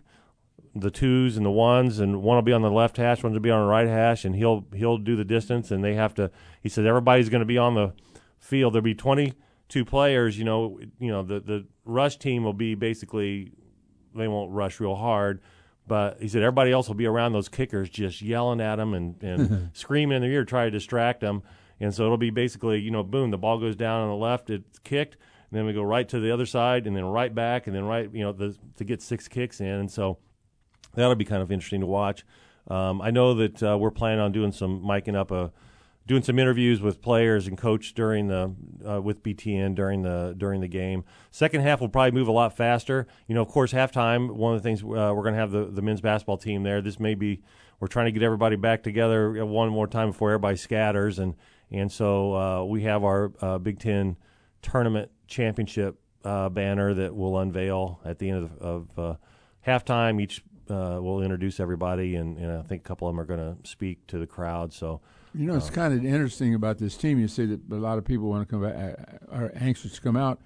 the 0.75 0.91
twos 0.91 1.38
and 1.38 1.45
the 1.45 1.51
ones, 1.51 1.99
and 1.99 2.21
one 2.21 2.36
will 2.36 2.41
be 2.41 2.51
on 2.51 2.62
the 2.62 2.69
left 2.69 2.97
hash, 2.97 3.23
one 3.23 3.34
will 3.34 3.39
be 3.39 3.49
on 3.49 3.62
the 3.62 3.71
right 3.71 3.88
hash, 3.88 4.25
and 4.25 4.36
he'll 4.36 4.65
he'll 4.75 4.97
do 4.97 5.15
the 5.15 5.25
distance, 5.25 5.71
and 5.71 5.84
they 5.84 5.95
have 5.95 6.13
to. 6.15 6.29
He 6.62 6.69
said 6.69 6.86
everybody's 6.86 7.29
going 7.29 7.41
to 7.41 7.45
be 7.45 7.58
on 7.58 7.75
the 7.75 7.93
field. 8.49 8.73
There'll 8.73 8.83
be 8.83 8.95
twenty 8.95 9.33
two 9.69 9.85
players. 9.85 10.38
You 10.38 10.45
know, 10.45 10.79
you 10.99 11.12
know 11.12 11.23
the 11.23 11.39
the 11.39 11.67
rush 11.85 12.17
team 12.17 12.43
will 12.43 12.53
be 12.53 12.75
basically 12.75 13.51
they 14.15 14.27
won't 14.27 14.51
rush 14.51 14.79
real 14.79 14.95
hard. 14.95 15.41
But 15.88 16.21
he 16.21 16.27
said 16.27 16.43
everybody 16.43 16.71
else 16.71 16.88
will 16.88 16.95
be 16.95 17.07
around 17.07 17.33
those 17.33 17.49
kickers, 17.49 17.89
just 17.89 18.21
yelling 18.21 18.62
at 18.62 18.75
them 18.75 18.93
and, 18.93 19.21
and 19.23 19.71
screaming 19.73 20.17
in 20.17 20.21
their 20.21 20.31
ear, 20.31 20.45
trying 20.45 20.67
to 20.67 20.71
distract 20.71 21.19
them. 21.19 21.41
And 21.79 21.93
so 21.93 22.03
it'll 22.03 22.17
be 22.17 22.29
basically, 22.29 22.79
you 22.79 22.91
know, 22.91 23.01
boom, 23.01 23.31
the 23.31 23.39
ball 23.39 23.57
goes 23.57 23.75
down 23.75 24.01
on 24.01 24.09
the 24.09 24.15
left, 24.15 24.51
it's 24.51 24.77
kicked, 24.79 25.17
and 25.49 25.57
then 25.57 25.65
we 25.65 25.73
go 25.73 25.81
right 25.81 26.07
to 26.09 26.19
the 26.19 26.31
other 26.31 26.45
side, 26.45 26.85
and 26.85 26.95
then 26.95 27.05
right 27.05 27.33
back, 27.33 27.65
and 27.65 27.75
then 27.75 27.85
right, 27.85 28.07
you 28.13 28.23
know, 28.23 28.31
the, 28.31 28.55
to 28.75 28.83
get 28.83 29.01
six 29.01 29.27
kicks 29.27 29.62
in. 29.62 29.67
And 29.67 29.89
so 29.89 30.19
that'll 30.93 31.15
be 31.15 31.25
kind 31.25 31.41
of 31.41 31.51
interesting 31.51 31.81
to 31.81 31.88
watch. 31.88 32.23
Um, 32.67 33.01
I 33.01 33.09
know 33.09 33.33
that 33.33 33.63
uh, 33.63 33.77
we're 33.79 33.89
planning 33.89 34.19
on 34.19 34.31
doing 34.31 34.51
some 34.51 34.83
miking 34.83 35.15
up 35.15 35.31
a, 35.31 35.51
doing 36.09 36.23
some 36.23 36.39
interviews 36.39 36.81
with 36.81 37.03
players 37.03 37.45
and 37.45 37.55
coach 37.55 37.93
during 37.93 38.27
the 38.27 38.51
uh, 38.83 38.99
with 38.99 39.21
BTN 39.21 39.75
during 39.75 40.01
the 40.01 40.33
during 40.35 40.59
the 40.59 40.67
game. 40.67 41.05
Second 41.29 41.61
half 41.61 41.81
will 41.81 41.87
probably 41.87 42.11
move 42.11 42.27
a 42.27 42.31
lot 42.31 42.57
faster. 42.57 43.05
You 43.27 43.35
know, 43.35 43.43
of 43.43 43.47
course, 43.47 43.71
halftime. 43.71 44.31
One 44.31 44.55
of 44.55 44.61
the 44.61 44.67
things 44.67 44.81
uh, 44.81 45.13
we're 45.15 45.21
going 45.21 45.35
to 45.35 45.39
have 45.39 45.51
the 45.51 45.65
the 45.65 45.83
men's 45.83 46.01
basketball 46.01 46.39
team 46.39 46.63
there. 46.63 46.81
This 46.81 46.99
may 46.99 47.13
be 47.13 47.43
we're 47.79 47.87
trying 47.87 48.07
to 48.07 48.11
get 48.11 48.23
everybody 48.23 48.55
back 48.55 48.81
together 48.81 49.45
one 49.45 49.69
more 49.69 49.85
time 49.85 50.09
before 50.09 50.31
everybody 50.31 50.57
scatters, 50.57 51.19
and 51.19 51.35
and 51.71 51.91
so 51.91 52.35
uh, 52.35 52.63
we 52.63 52.81
have 52.83 53.03
our 53.03 53.31
uh, 53.39 53.59
Big 53.59 53.79
Ten 53.79 54.17
tournament 54.63 55.11
championship 55.27 55.99
uh, 56.25 56.49
banner 56.49 56.95
that 56.95 57.15
we'll 57.15 57.37
unveil 57.37 58.01
at 58.03 58.17
the 58.17 58.31
end 58.31 58.45
of, 58.45 58.57
of 58.57 58.99
uh, 58.99 59.15
halftime. 59.65 60.19
Each 60.19 60.41
uh, 60.71 60.97
will 60.99 61.21
introduce 61.21 61.59
everybody, 61.59 62.15
and, 62.15 62.39
and 62.39 62.51
I 62.51 62.63
think 62.63 62.81
a 62.81 62.87
couple 62.87 63.07
of 63.07 63.13
them 63.13 63.19
are 63.19 63.25
going 63.25 63.39
to 63.39 63.69
speak 63.69 64.07
to 64.07 64.17
the 64.17 64.25
crowd. 64.25 64.73
So 64.73 65.01
You 65.33 65.45
know, 65.45 65.55
it's 65.55 65.69
kind 65.69 65.93
of 65.93 66.03
interesting 66.03 66.55
about 66.55 66.79
this 66.79 66.97
team. 66.97 67.19
You 67.19 67.27
say 67.27 67.45
that 67.45 67.61
a 67.71 67.75
lot 67.75 67.97
of 67.97 68.05
people 68.05 68.29
want 68.29 68.47
to 68.47 68.51
come 68.51 68.63
back, 68.63 68.75
uh, 68.75 69.35
are 69.35 69.51
anxious 69.55 69.93
to 69.93 70.01
come 70.01 70.17
out 70.17 70.39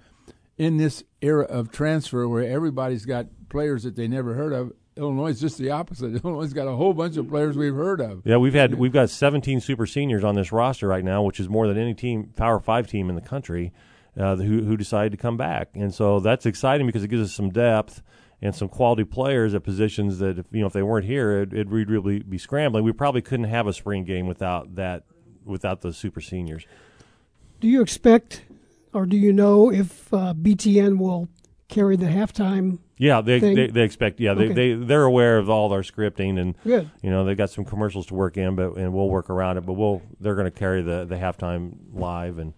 in 0.58 0.76
this 0.76 1.02
era 1.22 1.44
of 1.44 1.70
transfer 1.70 2.28
where 2.28 2.44
everybody's 2.44 3.06
got 3.06 3.26
players 3.48 3.82
that 3.84 3.96
they 3.96 4.06
never 4.06 4.34
heard 4.34 4.52
of. 4.52 4.72
Illinois 4.96 5.30
is 5.30 5.40
just 5.40 5.58
the 5.58 5.70
opposite. 5.70 6.14
Illinois's 6.24 6.52
got 6.52 6.68
a 6.68 6.76
whole 6.76 6.92
bunch 6.92 7.16
of 7.16 7.28
players 7.28 7.56
we've 7.56 7.74
heard 7.74 8.00
of. 8.00 8.22
Yeah, 8.24 8.36
we've 8.36 8.54
had 8.54 8.74
we've 8.74 8.92
got 8.92 9.10
17 9.10 9.60
super 9.60 9.86
seniors 9.86 10.22
on 10.22 10.34
this 10.34 10.52
roster 10.52 10.86
right 10.86 11.04
now, 11.04 11.22
which 11.22 11.40
is 11.40 11.48
more 11.48 11.66
than 11.66 11.78
any 11.78 11.94
team 11.94 12.32
Power 12.36 12.60
Five 12.60 12.86
team 12.86 13.08
in 13.08 13.14
the 13.16 13.22
country 13.22 13.72
uh, 14.16 14.36
who 14.36 14.62
who 14.62 14.76
decided 14.76 15.12
to 15.12 15.18
come 15.18 15.36
back, 15.36 15.70
and 15.74 15.92
so 15.92 16.20
that's 16.20 16.46
exciting 16.46 16.86
because 16.86 17.02
it 17.02 17.08
gives 17.08 17.22
us 17.22 17.34
some 17.34 17.50
depth 17.50 18.02
and 18.44 18.54
some 18.54 18.68
quality 18.68 19.04
players 19.04 19.54
at 19.54 19.64
positions 19.64 20.18
that 20.18 20.38
if 20.38 20.44
you 20.52 20.60
know 20.60 20.66
if 20.66 20.74
they 20.74 20.82
weren't 20.82 21.06
here, 21.06 21.40
it, 21.40 21.52
it'd 21.54 21.70
we'd 21.70 21.88
really 21.88 22.20
be 22.20 22.36
scrambling. 22.38 22.84
We 22.84 22.92
probably 22.92 23.22
couldn't 23.22 23.46
have 23.46 23.66
a 23.66 23.72
spring 23.72 24.04
game 24.04 24.26
without 24.26 24.74
that 24.76 25.04
without 25.44 25.80
the 25.80 25.92
super 25.94 26.20
seniors. 26.20 26.66
Do 27.60 27.68
you 27.68 27.80
expect, 27.80 28.42
or 28.92 29.06
do 29.06 29.16
you 29.16 29.32
know 29.32 29.72
if 29.72 30.12
uh, 30.12 30.34
BTN 30.34 30.98
will 30.98 31.28
carry 31.68 31.96
the 31.96 32.06
halftime? 32.06 32.80
Yeah, 32.98 33.22
they 33.22 33.40
they, 33.40 33.66
they 33.68 33.82
expect. 33.82 34.20
Yeah, 34.20 34.34
they, 34.34 34.44
Okay. 34.44 34.54
they 34.54 34.74
they're 34.74 35.04
aware 35.04 35.38
of 35.38 35.48
all 35.48 35.72
our 35.72 35.80
scripting 35.82 36.38
and 36.38 36.54
Good. 36.62 36.90
you 37.02 37.10
know 37.10 37.24
they've 37.24 37.36
got 37.36 37.48
some 37.48 37.64
commercials 37.64 38.06
to 38.06 38.14
work 38.14 38.36
in, 38.36 38.56
but 38.56 38.76
and 38.76 38.92
we'll 38.92 39.08
work 39.08 39.30
around 39.30 39.56
it. 39.56 39.62
But 39.64 39.72
we'll 39.72 40.02
they're 40.20 40.34
going 40.36 40.44
to 40.52 40.56
carry 40.56 40.82
the 40.82 41.06
the 41.06 41.16
halftime 41.16 41.76
live 41.94 42.38
and 42.38 42.52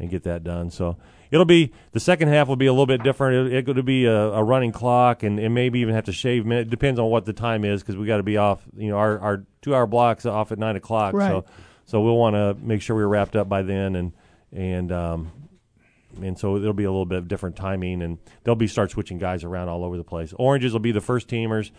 and 0.00 0.10
get 0.10 0.24
that 0.24 0.42
done. 0.42 0.70
So 0.70 0.96
it'll 1.30 1.44
be 1.44 1.72
the 1.92 2.00
second 2.00 2.28
half 2.28 2.48
will 2.48 2.56
be 2.56 2.66
a 2.66 2.72
little 2.72 2.86
bit 2.86 3.02
different. 3.02 3.52
It, 3.52 3.68
it'll 3.68 3.82
be 3.82 4.06
a, 4.06 4.30
a 4.32 4.42
running 4.42 4.72
clock 4.72 5.22
and, 5.22 5.38
and 5.38 5.54
maybe 5.54 5.80
even 5.80 5.94
have 5.94 6.04
to 6.04 6.12
shave. 6.12 6.50
It 6.50 6.70
depends 6.70 6.98
on 6.98 7.10
what 7.10 7.24
the 7.24 7.32
time 7.32 7.64
is 7.64 7.82
because 7.82 7.96
we 7.96 8.06
got 8.06 8.18
to 8.18 8.22
be 8.22 8.36
off. 8.36 8.62
You 8.76 8.90
know 8.90 8.96
our 8.96 9.18
our 9.18 9.44
two 9.62 9.74
hour 9.74 9.86
blocks 9.86 10.26
off 10.26 10.52
at 10.52 10.58
nine 10.58 10.76
o'clock. 10.76 11.14
Right. 11.14 11.28
So 11.28 11.44
so 11.84 12.00
we'll 12.00 12.16
want 12.16 12.34
to 12.34 12.56
make 12.64 12.82
sure 12.82 12.96
we're 12.96 13.06
wrapped 13.06 13.36
up 13.36 13.48
by 13.48 13.62
then 13.62 13.96
and 13.96 14.12
and 14.52 14.92
um 14.92 15.32
and 16.22 16.38
so 16.38 16.56
it'll 16.56 16.72
be 16.72 16.84
a 16.84 16.90
little 16.90 17.06
bit 17.06 17.18
of 17.18 17.28
different 17.28 17.56
timing, 17.56 18.02
and 18.02 18.18
they'll 18.42 18.54
be 18.54 18.66
start 18.66 18.90
switching 18.90 19.18
guys 19.18 19.44
around 19.44 19.68
all 19.68 19.84
over 19.84 19.96
the 19.96 20.04
place. 20.04 20.32
Oranges 20.38 20.72
will 20.72 20.80
be 20.80 20.92
the 20.92 21.00
first 21.00 21.28
teamers, 21.28 21.70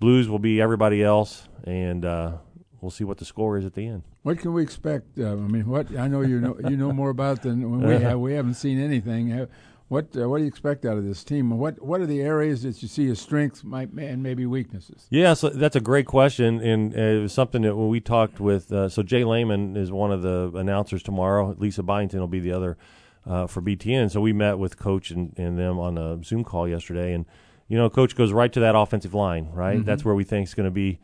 blues 0.00 0.28
will 0.28 0.38
be 0.38 0.60
everybody 0.60 1.02
else, 1.02 1.48
and 1.64 2.04
uh, 2.04 2.32
we'll 2.80 2.90
see 2.90 3.04
what 3.04 3.18
the 3.18 3.24
score 3.24 3.56
is 3.56 3.64
at 3.64 3.74
the 3.74 3.86
end. 3.86 4.02
What 4.22 4.38
can 4.38 4.52
we 4.52 4.62
expect? 4.62 5.18
Uh, 5.18 5.32
I 5.32 5.34
mean, 5.34 5.66
what 5.66 5.96
I 5.98 6.06
know 6.06 6.20
you 6.20 6.40
know 6.40 6.56
you 6.68 6.76
know 6.76 6.92
more 6.92 7.10
about 7.10 7.42
than 7.42 7.80
we 7.80 7.94
have. 7.94 8.18
We 8.18 8.34
haven't 8.34 8.54
seen 8.54 8.80
anything. 8.80 9.48
What 9.92 10.16
uh, 10.16 10.26
what 10.26 10.38
do 10.38 10.44
you 10.44 10.48
expect 10.48 10.86
out 10.86 10.96
of 10.96 11.04
this 11.04 11.22
team? 11.22 11.50
What 11.58 11.82
what 11.82 12.00
are 12.00 12.06
the 12.06 12.22
areas 12.22 12.62
that 12.62 12.80
you 12.82 12.88
see 12.88 13.10
as 13.10 13.20
strengths 13.20 13.62
might, 13.62 13.90
and 13.92 14.22
maybe 14.22 14.46
weaknesses? 14.46 15.06
Yeah, 15.10 15.34
so 15.34 15.50
that's 15.50 15.76
a 15.76 15.82
great 15.82 16.06
question, 16.06 16.60
and 16.60 16.94
it 16.94 17.20
was 17.20 17.34
something 17.34 17.60
that 17.60 17.76
when 17.76 17.88
we 17.88 18.00
talked 18.00 18.40
with. 18.40 18.72
Uh, 18.72 18.88
so 18.88 19.02
Jay 19.02 19.22
Leman 19.22 19.76
is 19.76 19.92
one 19.92 20.10
of 20.10 20.22
the 20.22 20.50
announcers 20.54 21.02
tomorrow. 21.02 21.54
Lisa 21.58 21.82
Byington 21.82 22.20
will 22.20 22.26
be 22.26 22.40
the 22.40 22.52
other 22.52 22.78
uh, 23.26 23.46
for 23.46 23.60
BTN. 23.60 24.10
So 24.10 24.22
we 24.22 24.32
met 24.32 24.58
with 24.58 24.78
Coach 24.78 25.10
and, 25.10 25.36
and 25.36 25.58
them 25.58 25.78
on 25.78 25.98
a 25.98 26.24
Zoom 26.24 26.42
call 26.42 26.66
yesterday, 26.66 27.12
and 27.12 27.26
you 27.68 27.76
know, 27.76 27.90
Coach 27.90 28.16
goes 28.16 28.32
right 28.32 28.50
to 28.50 28.60
that 28.60 28.74
offensive 28.74 29.12
line. 29.12 29.50
Right, 29.52 29.76
mm-hmm. 29.76 29.84
that's 29.84 30.06
where 30.06 30.14
we 30.14 30.24
think 30.24 30.48
is 30.48 30.54
going 30.54 30.64
to 30.64 30.70
be. 30.70 31.00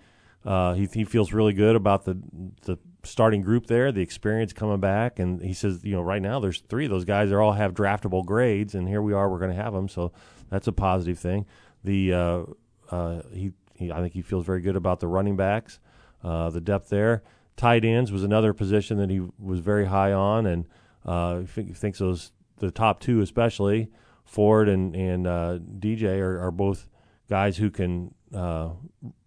Uh, 0.47 0.73
he 0.73 0.87
he 0.87 1.05
feels 1.05 1.35
really 1.35 1.53
good 1.53 1.77
about 1.77 2.07
the 2.07 2.17
the 2.63 2.79
starting 3.05 3.43
group 3.43 3.67
there, 3.67 3.93
the 3.93 4.01
experience 4.01 4.53
coming 4.53 4.81
back, 4.81 5.19
and 5.19 5.41
he 5.41 5.53
says, 5.53 5.81
you 5.85 5.95
know, 5.95 6.03
right 6.03 6.23
now 6.23 6.41
there's 6.41 6.61
three 6.69 6.85
of 6.85 6.91
those 6.91 7.05
guys. 7.05 7.31
They 7.31 7.37
all 7.37 7.53
have 7.53 7.75
draftable 7.75 8.25
grades, 8.25 8.75
and 8.75 8.89
here 8.89 9.03
we 9.03 9.13
are. 9.13 9.31
We're 9.31 9.39
going 9.39 9.55
to 9.55 9.63
have 9.63 9.73
them, 9.73 9.89
so 9.89 10.13
that's 10.51 10.67
a 10.67 10.73
positive 10.73 11.19
thing. 11.19 11.47
The 11.85 12.13
uh, 12.13 12.43
uh, 12.91 13.23
he, 13.33 13.53
he, 13.75 13.93
I 13.93 14.01
think 14.01 14.15
he 14.15 14.23
feels 14.23 14.45
very 14.45 14.61
good 14.61 14.77
about 14.77 15.01
the 15.01 15.09
running 15.09 15.37
backs, 15.37 15.79
uh, 16.25 16.51
the 16.51 16.61
depth 16.61 16.89
there. 16.89 17.23
Tight 17.57 17.85
ends 17.85 18.13
was 18.13 18.25
another 18.25 18.53
position 18.53 18.99
that 18.99 19.11
he 19.11 19.21
was 19.39 19.61
very 19.61 19.87
high 19.87 20.13
on, 20.13 20.47
and 20.47 20.67
uh, 21.05 21.41
he 21.55 21.73
thinks 21.73 21.99
those 21.99 22.33
the 22.59 22.71
top 22.73 22.99
two 22.99 23.21
especially 23.21 23.89
Ford 24.25 24.69
and 24.69 24.95
and 24.95 25.27
uh, 25.27 25.59
DJ 25.79 26.19
are, 26.21 26.41
are 26.41 26.51
both 26.51 26.87
guys 27.31 27.57
who 27.57 27.71
can 27.71 28.15
uh, 28.35 28.71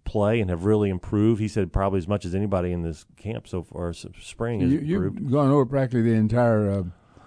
play 0.06 0.40
and 0.40 0.50
have 0.50 0.66
really 0.66 0.90
improved. 0.90 1.42
He 1.42 1.48
said 1.48 1.72
probably 1.72 2.00
as 2.00 2.08
much 2.08 2.26
as 2.26 2.36
anybody 2.36 2.72
in 2.72 2.82
this 2.82 3.06
camp 3.18 3.48
so 3.48 3.64
far, 3.64 3.94
spring 3.94 4.62
has 4.62 4.72
you, 4.72 4.80
improved. 4.80 5.20
You've 5.20 5.32
gone 5.32 5.50
over 5.50 5.66
practically 5.66 6.04
the 6.04 6.14
entire. 6.14 6.72
Uh, 6.72 6.84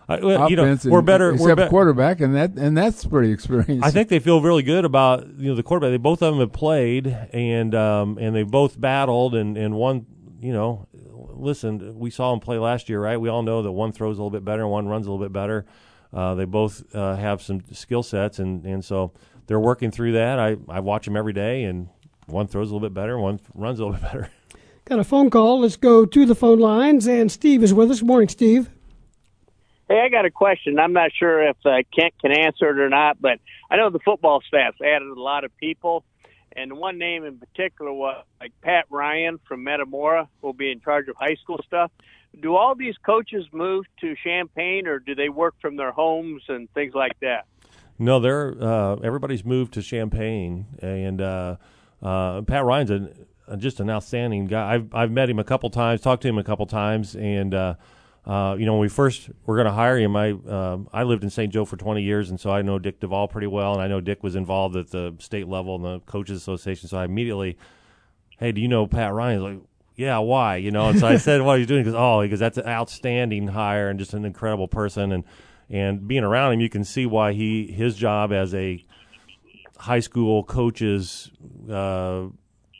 uh, 0.07 0.19
well, 0.23 0.51
you 0.51 0.57
know, 0.57 0.77
we're 0.85 1.01
better. 1.01 1.31
Except 1.31 1.59
we're 1.59 1.65
be- 1.65 1.71
quarterback, 1.71 2.21
and 2.21 2.35
that 2.37 2.53
and 2.57 2.77
that's 2.77 3.07
pretty 3.07 3.33
experienced. 3.33 3.85
I 3.85 3.91
think 3.91 4.11
they 4.11 4.19
feel 4.19 4.43
really 4.43 4.63
good 4.63 4.85
about 4.85 5.27
you 5.39 5.49
know 5.49 5.55
the 5.55 5.63
quarterback. 5.63 5.93
They 5.93 5.97
both 5.97 6.23
of 6.23 6.35
them 6.35 6.41
have 6.41 6.53
played, 6.53 7.07
and 7.07 7.75
um, 7.75 8.19
and 8.21 8.37
they 8.37 8.43
both 8.43 8.79
battled, 8.79 9.35
and 9.35 9.57
and 9.57 9.75
one 9.75 10.07
you 10.45 10.53
know, 10.53 10.87
listen, 10.93 11.99
we 11.99 12.11
saw 12.11 12.31
them 12.31 12.41
play 12.41 12.59
last 12.59 12.91
year, 12.91 13.01
right? 13.01 13.19
We 13.19 13.31
all 13.31 13.43
know 13.43 13.63
that 13.63 13.73
one 13.73 13.93
throws 13.93 14.19
a 14.19 14.21
little 14.21 14.31
bit 14.31 14.45
better, 14.45 14.61
and 14.61 14.71
one 14.71 14.87
runs 14.87 15.07
a 15.07 15.11
little 15.11 15.25
bit 15.25 15.33
better. 15.33 15.65
Uh, 16.13 16.35
they 16.35 16.45
both 16.45 16.95
uh, 16.95 17.17
have 17.17 17.41
some 17.41 17.63
skill 17.73 18.03
sets, 18.03 18.39
and 18.39 18.65
and 18.67 18.85
so 18.85 19.13
they're 19.47 19.59
working 19.59 19.91
through 19.91 20.13
that. 20.13 20.39
I 20.39 20.57
I 20.69 20.81
watch 20.81 21.07
them 21.07 21.17
every 21.17 21.33
day, 21.33 21.65
and 21.65 21.89
one 22.27 22.47
throws 22.47 22.71
a 22.71 22.75
little 22.75 22.89
bit 22.89 22.95
better, 22.95 23.19
one 23.19 23.41
runs 23.55 23.79
a 23.81 23.85
little 23.85 23.99
bit 24.01 24.03
better. 24.03 24.31
Got 24.85 24.99
a 24.99 25.05
phone 25.05 25.31
call. 25.31 25.61
Let's 25.61 25.77
go 25.77 26.05
to 26.05 26.27
the 26.27 26.35
phone 26.35 26.59
lines. 26.59 27.07
And 27.07 27.33
Steve 27.33 27.63
is 27.63 27.73
with 27.73 27.91
us. 27.91 28.03
Morning, 28.03 28.29
Steve. 28.29 28.69
Hey, 29.89 30.01
I 30.01 30.09
got 30.09 30.25
a 30.25 30.31
question. 30.31 30.79
I'm 30.79 30.93
not 30.93 31.11
sure 31.19 31.49
if 31.49 31.57
uh, 31.65 31.77
Kent 31.99 32.15
can 32.21 32.33
answer 32.33 32.71
it 32.71 32.79
or 32.79 32.89
not, 32.89 33.21
but 33.21 33.39
I 33.71 33.77
know 33.77 33.91
the 33.91 33.99
football 33.99 34.43
staff's 34.47 34.79
added 34.81 35.09
a 35.09 35.21
lot 35.21 35.45
of 35.45 35.55
people, 35.59 36.05
and 36.57 36.79
one 36.79 36.99
name 36.99 37.25
in 37.25 37.39
particular 37.39 37.93
was 37.93 38.25
like 38.41 38.53
Pat 38.63 38.87
Ryan 38.89 39.39
from 39.47 39.63
Metamora 39.63 40.29
will 40.41 40.55
be 40.55 40.71
in 40.71 40.81
charge 40.81 41.09
of 41.09 41.17
high 41.17 41.37
school 41.37 41.61
stuff. 41.67 41.91
Do 42.41 42.57
all 42.57 42.75
these 42.75 42.97
coaches 43.05 43.47
move 43.53 43.85
to 44.01 44.15
Champaign, 44.25 44.87
or 44.87 44.99
do 44.99 45.15
they 45.15 45.29
work 45.29 45.55
from 45.61 45.77
their 45.77 45.93
homes 45.93 46.43
and 46.49 46.71
things 46.73 46.95
like 46.95 47.19
that? 47.21 47.47
No, 47.99 48.21
they're 48.21 48.55
uh, 48.61 48.97
everybody's 48.97 49.45
moved 49.45 49.75
to 49.75 49.83
Champaign, 49.83 50.67
and 50.81 51.21
uh, 51.21 51.57
uh, 52.03 52.43
Pat 52.43 52.65
Ryan's 52.65 52.91
a, 52.91 53.11
a, 53.49 53.57
just 53.57 53.81
an 53.81 53.91
outstanding 53.91 54.47
guy. 54.47 54.75
I've 54.75 54.95
I've 54.95 55.11
met 55.11 55.29
him 55.29 55.39
a 55.39 55.45
couple 55.45 55.71
times, 55.71 56.01
talked 56.01 56.23
to 56.23 56.29
him 56.29 56.39
a 56.39 56.45
couple 56.45 56.67
times, 56.67 57.15
and 57.15 57.55
uh, 57.55 57.75
uh, 58.27 58.57
you 58.59 58.67
know 58.67 58.73
when 58.73 58.81
we 58.81 58.89
first 58.89 59.31
were 59.47 59.57
going 59.57 59.67
to 59.67 59.73
hire 59.73 59.99
him, 59.99 60.17
I 60.17 60.31
um, 60.31 60.89
I 60.93 61.03
lived 61.03 61.25
in 61.25 61.31
St. 61.31 61.53
Joe 61.53 61.65
for 61.65 61.77
20 61.77 62.03
years, 62.03 62.31
and 62.31 62.41
so 62.41 62.51
I 62.51 62.63
know 62.63 62.79
Dick 62.79 63.01
Duvall 63.01 63.29
pretty 63.29 63.47
well, 63.47 63.75
and 63.75 63.83
I 63.83 63.87
know 63.87 64.01
Dick 64.01 64.23
was 64.23 64.35
involved 64.35 64.77
at 64.77 64.91
the 64.91 65.15
state 65.19 65.49
level 65.49 65.77
and 65.77 65.85
the 65.85 66.01
coaches 66.01 66.39
association. 66.39 66.89
So 66.89 66.99
I 66.99 67.05
immediately, 67.05 67.59
hey, 68.39 68.53
do 68.53 68.61
you 68.61 68.69
know 68.69 68.87
Pat 68.87 69.13
Ryan? 69.13 69.41
He's 69.41 69.43
like, 69.43 69.63
yeah, 69.97 70.19
why? 70.19 70.57
You 70.57 70.71
know, 70.71 70.89
and 70.89 70.99
so 70.99 71.07
I 71.07 71.17
said, 71.19 71.43
what 71.43 71.57
are 71.57 71.59
you 71.59 71.67
doing? 71.67 71.83
Because 71.83 71.97
oh, 71.97 72.23
because 72.23 72.41
that's 72.41 72.59
an 72.59 72.67
outstanding 72.67 73.49
hire 73.49 73.89
and 73.89 73.99
just 73.99 74.15
an 74.15 74.25
incredible 74.25 74.69
person, 74.69 75.13
and 75.13 75.25
and 75.69 76.07
being 76.07 76.25
around 76.25 76.55
him, 76.55 76.61
you 76.61 76.69
can 76.69 76.85
see 76.85 77.07
why 77.07 77.33
he 77.33 77.71
his 77.71 77.95
job 77.95 78.33
as 78.33 78.55
a 78.55 78.85
high 79.85 80.01
school 80.01 80.43
coaches 80.45 81.31
uh, 81.71 82.25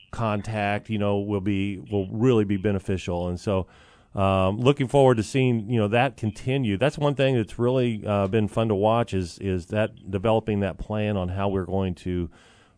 contact, 0.09 0.89
you 0.89 0.97
know, 0.97 1.19
will 1.19 1.41
be 1.41 1.77
will 1.91 2.07
really 2.09 2.45
be 2.45 2.57
beneficial. 2.57 3.27
And 3.27 3.39
so, 3.39 3.67
um, 4.15 4.59
looking 4.59 4.87
forward 4.87 5.17
to 5.17 5.23
seeing 5.23 5.69
you 5.69 5.79
know 5.79 5.87
that 5.89 6.17
continue. 6.17 6.77
That's 6.77 6.97
one 6.97 7.13
thing 7.13 7.35
that's 7.35 7.59
really 7.59 8.03
uh, 8.05 8.27
been 8.27 8.47
fun 8.47 8.69
to 8.69 8.75
watch 8.75 9.13
is 9.13 9.37
is 9.37 9.67
that 9.67 10.09
developing 10.09 10.61
that 10.61 10.79
plan 10.79 11.15
on 11.15 11.29
how 11.29 11.49
we're 11.49 11.65
going 11.65 11.95
to. 11.95 12.29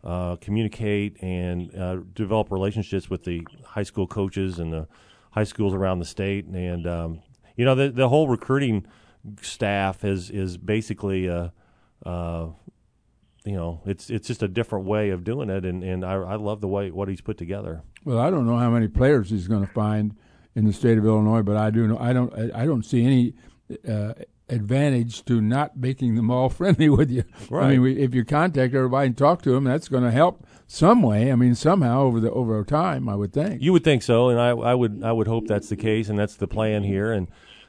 Uh, 0.04 0.36
communicate 0.36 1.20
and 1.22 1.74
uh, 1.74 1.96
develop 2.14 2.52
relationships 2.52 3.10
with 3.10 3.24
the 3.24 3.44
high 3.64 3.82
school 3.82 4.06
coaches 4.06 4.60
and 4.60 4.72
the 4.72 4.86
high 5.32 5.42
schools 5.42 5.74
around 5.74 5.98
the 5.98 6.04
state, 6.04 6.44
and 6.46 6.86
um, 6.86 7.20
you 7.56 7.64
know 7.64 7.74
the 7.74 7.90
the 7.90 8.08
whole 8.08 8.28
recruiting 8.28 8.86
staff 9.42 10.04
is 10.04 10.30
is 10.30 10.56
basically 10.56 11.28
uh, 11.28 11.48
uh, 12.06 12.46
you 13.44 13.54
know, 13.54 13.80
it's 13.86 14.10
it's 14.10 14.28
just 14.28 14.42
a 14.42 14.48
different 14.48 14.84
way 14.86 15.10
of 15.10 15.24
doing 15.24 15.50
it, 15.50 15.64
and, 15.64 15.82
and 15.82 16.04
I, 16.04 16.14
I 16.14 16.34
love 16.36 16.60
the 16.60 16.68
way 16.68 16.90
what 16.90 17.08
he's 17.08 17.20
put 17.20 17.38
together. 17.38 17.82
Well, 18.04 18.18
I 18.18 18.30
don't 18.30 18.46
know 18.46 18.56
how 18.56 18.70
many 18.70 18.88
players 18.88 19.30
he's 19.30 19.48
going 19.48 19.66
to 19.66 19.72
find 19.72 20.16
in 20.54 20.64
the 20.64 20.72
state 20.72 20.98
of 20.98 21.06
Illinois, 21.06 21.42
but 21.42 21.56
I 21.56 21.70
do 21.70 21.86
know 21.86 21.98
I 21.98 22.12
don't 22.12 22.32
I 22.54 22.64
don't 22.64 22.84
see 22.84 23.04
any 23.04 23.34
uh, 23.88 24.14
advantage 24.48 25.24
to 25.26 25.40
not 25.40 25.76
making 25.76 26.14
them 26.14 26.30
all 26.30 26.48
friendly 26.48 26.88
with 26.88 27.10
you. 27.10 27.24
Right. 27.50 27.64
I 27.64 27.70
mean, 27.72 27.82
we, 27.82 27.98
if 27.98 28.14
you 28.14 28.24
contact 28.24 28.74
everybody 28.74 29.08
and 29.08 29.16
talk 29.16 29.42
to 29.42 29.50
them, 29.52 29.64
that's 29.64 29.88
going 29.88 30.04
to 30.04 30.10
help 30.10 30.46
some 30.66 31.02
way. 31.02 31.30
I 31.32 31.34
mean, 31.36 31.54
somehow 31.54 32.02
over 32.02 32.20
the 32.20 32.30
over 32.30 32.62
time, 32.64 33.08
I 33.08 33.14
would 33.14 33.32
think. 33.32 33.62
You 33.62 33.72
would 33.72 33.84
think 33.84 34.02
so, 34.02 34.28
and 34.28 34.40
I 34.40 34.50
I 34.50 34.74
would 34.74 35.02
I 35.02 35.12
would 35.12 35.28
hope 35.28 35.46
that's 35.46 35.68
the 35.68 35.76
case, 35.76 36.08
and 36.08 36.18
that's 36.18 36.34
the 36.34 36.48
plan 36.48 36.84
here, 36.84 37.12
and 37.12 37.28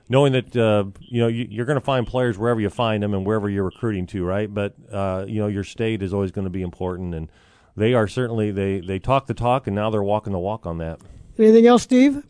knowing 0.09 0.33
that 0.33 0.57
uh, 0.57 0.85
you 0.99 1.21
know 1.21 1.27
you, 1.27 1.61
are 1.61 1.65
going 1.65 1.79
to 1.79 1.85
find 1.85 2.05
players 2.05 2.37
wherever 2.37 2.59
you 2.59 2.69
find 2.69 3.01
them 3.01 3.13
and 3.13 3.25
wherever 3.25 3.49
you're 3.49 3.63
recruiting 3.63 4.07
to, 4.07 4.25
right? 4.25 4.51
But 4.51 4.75
uh, 4.91 5.25
you 5.27 5.39
know 5.39 5.47
your 5.47 5.63
state 5.63 6.01
is 6.01 6.13
always 6.13 6.31
going 6.31 6.45
to 6.45 6.51
be 6.51 6.61
important, 6.61 7.13
and 7.13 7.31
they 7.77 7.93
are 7.93 8.07
certainly 8.07 8.51
they 8.51 8.81
they 8.81 8.99
talk 8.99 9.27
the 9.27 9.33
talk, 9.33 9.67
and 9.67 9.75
now 9.75 9.89
they're 9.89 10.03
walking 10.03 10.33
the 10.33 10.39
walk 10.39 10.65
on 10.65 10.79
that. 10.79 10.99
Anything 11.37 11.67
else, 11.67 11.83
Steve? 11.83 12.25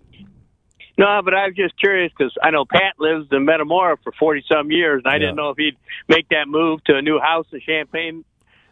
No, 0.97 1.21
but 1.23 1.33
I 1.33 1.45
was 1.45 1.55
just 1.55 1.79
curious 1.79 2.11
because 2.15 2.33
I 2.43 2.51
know 2.51 2.65
Pat 2.65 2.95
lives 2.99 3.27
in 3.31 3.45
Metamora 3.45 3.97
for 4.03 4.11
forty 4.19 4.43
some 4.51 4.69
years, 4.69 5.01
and 5.05 5.11
I 5.11 5.15
yeah. 5.15 5.19
didn't 5.19 5.37
know 5.37 5.49
if 5.51 5.57
he'd 5.57 5.77
make 6.09 6.27
that 6.29 6.47
move 6.47 6.83
to 6.85 6.95
a 6.95 7.01
new 7.01 7.19
house 7.19 7.47
in 7.53 7.61
Champaign 7.61 8.25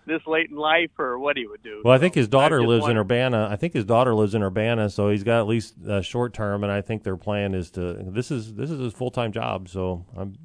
this 0.07 0.21
late 0.25 0.49
in 0.49 0.55
life 0.55 0.91
or 0.97 1.19
what 1.19 1.37
he 1.37 1.45
would 1.45 1.61
do. 1.61 1.81
Well, 1.83 1.93
I 1.93 1.97
think 1.97 2.15
his 2.15 2.27
daughter 2.27 2.61
lives 2.61 2.81
wondering. 2.81 2.97
in 2.97 3.01
Urbana. 3.01 3.47
I 3.51 3.55
think 3.55 3.73
his 3.73 3.85
daughter 3.85 4.15
lives 4.15 4.33
in 4.33 4.41
Urbana, 4.41 4.89
so 4.89 5.09
he's 5.09 5.23
got 5.23 5.39
at 5.39 5.47
least 5.47 5.75
uh, 5.87 6.01
short 6.01 6.33
term. 6.33 6.63
And 6.63 6.71
I 6.71 6.81
think 6.81 7.03
their 7.03 7.17
plan 7.17 7.53
is 7.53 7.69
to 7.71 7.93
this 7.93 8.31
is 8.31 8.53
this 8.55 8.71
is 8.71 8.79
his 8.79 8.93
full 8.93 9.11
time 9.11 9.31
job. 9.31 9.69
So 9.69 10.05
I'm, 10.15 10.37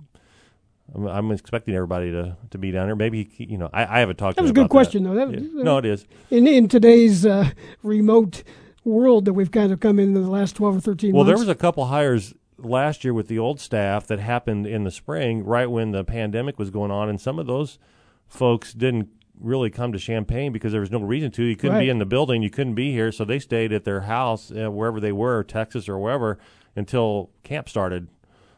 I'm. 0.95 1.07
I'm, 1.07 1.33
expecting 1.33 1.75
everybody 1.75 2.11
to, 2.11 2.37
to 2.51 2.59
be 2.59 2.71
down 2.71 2.87
there. 2.87 2.97
Maybe 2.97 3.25
he, 3.25 3.45
you 3.45 3.57
know 3.57 3.71
I, 3.73 3.87
I 3.97 4.01
haven't 4.01 4.17
talked. 4.17 4.37
That 4.37 4.43
was 4.43 4.51
a 4.51 4.55
good 4.55 4.69
question, 4.69 5.05
that. 5.05 5.15
though. 5.15 5.27
That, 5.31 5.41
yeah. 5.41 5.63
No, 5.63 5.79
it 5.79 5.87
is. 5.87 6.07
In 6.31 6.47
in 6.47 6.69
today's 6.69 7.25
uh, 7.25 7.51
remote 7.83 8.43
world 8.85 9.25
that 9.25 9.33
we've 9.33 9.51
kind 9.51 9.73
of 9.73 9.81
come 9.81 9.99
into 9.99 10.21
the 10.21 10.29
last 10.29 10.57
twelve 10.57 10.77
or 10.77 10.81
thirteen. 10.81 11.13
Well, 11.13 11.25
months. 11.25 11.39
there 11.39 11.47
was 11.47 11.49
a 11.49 11.59
couple 11.59 11.87
hires 11.87 12.35
last 12.59 13.05
year 13.05 13.15
with 13.15 13.29
the 13.29 13.39
old 13.39 13.61
staff 13.61 14.07
that 14.09 14.19
happened 14.19 14.67
in 14.67 14.85
the 14.85 14.91
spring, 14.91 15.45
right 15.45 15.71
when 15.71 15.93
the 15.93 16.05
pandemic 16.05 16.59
was 16.59 16.71
going 16.71 16.91
on, 16.91 17.09
and 17.09 17.21
some 17.21 17.39
of 17.39 17.47
those 17.47 17.79
folks 18.27 18.73
didn't 18.73 19.09
really 19.41 19.71
come 19.71 19.93
to 19.93 19.99
Champaign 19.99 20.53
because 20.53 20.73
there 20.73 20.81
was 20.81 20.91
no 20.91 21.01
reason 21.01 21.31
to. 21.33 21.43
You 21.43 21.57
couldn't 21.57 21.77
right. 21.77 21.85
be 21.85 21.91
in 21.91 21.99
the 21.99 22.07
building, 22.07 22.43
you 22.43 22.51
couldn't 22.51 22.75
be 22.75 22.93
here, 22.93 23.13
so 23.13 23.25
they 23.25 23.39
stayed 23.39 23.73
at 23.73 23.85
their 23.85 24.03
house 24.03 24.51
uh, 24.51 24.71
wherever 24.71 25.01
they 25.01 25.13
were, 25.13 25.43
Texas 25.43 25.89
or 25.89 25.99
wherever, 25.99 26.39
until 26.77 27.31
camp 27.43 27.69
started. 27.69 28.09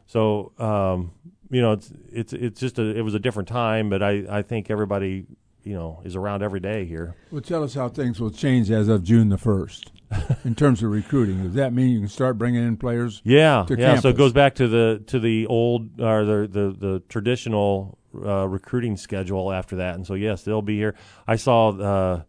So 0.07 0.51
um, 0.59 1.11
you 1.49 1.61
know, 1.61 1.73
it's 1.73 1.91
it's 2.11 2.33
it's 2.33 2.59
just 2.59 2.79
a 2.79 2.83
it 2.83 3.01
was 3.01 3.13
a 3.13 3.19
different 3.19 3.47
time, 3.47 3.89
but 3.89 4.03
I 4.03 4.25
I 4.29 4.41
think 4.41 4.69
everybody 4.69 5.25
you 5.63 5.73
know 5.73 6.01
is 6.05 6.15
around 6.15 6.43
every 6.43 6.59
day 6.59 6.85
here. 6.85 7.15
Well, 7.31 7.41
tell 7.41 7.63
us 7.63 7.73
how 7.73 7.89
things 7.89 8.19
will 8.19 8.31
change 8.31 8.71
as 8.71 8.87
of 8.87 9.03
June 9.03 9.29
the 9.29 9.37
first. 9.37 9.91
in 10.45 10.53
terms 10.53 10.83
of 10.83 10.91
recruiting, 10.91 11.43
does 11.43 11.55
that 11.55 11.73
mean 11.73 11.89
you 11.89 11.99
can 11.99 12.07
start 12.07 12.37
bringing 12.37 12.65
in 12.65 12.77
players? 12.77 13.21
Yeah, 13.23 13.65
yeah. 13.67 13.75
Campus? 13.75 14.03
So 14.03 14.09
it 14.09 14.17
goes 14.17 14.33
back 14.33 14.55
to 14.55 14.67
the 14.67 15.03
to 15.07 15.19
the 15.19 15.47
old 15.47 15.99
or 15.99 16.25
the 16.25 16.47
the, 16.47 16.75
the 16.77 17.03
traditional 17.09 17.97
uh, 18.23 18.47
recruiting 18.47 18.97
schedule 18.97 19.51
after 19.51 19.77
that. 19.77 19.95
And 19.95 20.05
so 20.05 20.13
yes, 20.13 20.43
they'll 20.43 20.61
be 20.61 20.77
here. 20.77 20.95
I 21.27 21.35
saw 21.35 21.69
uh, 21.69 22.21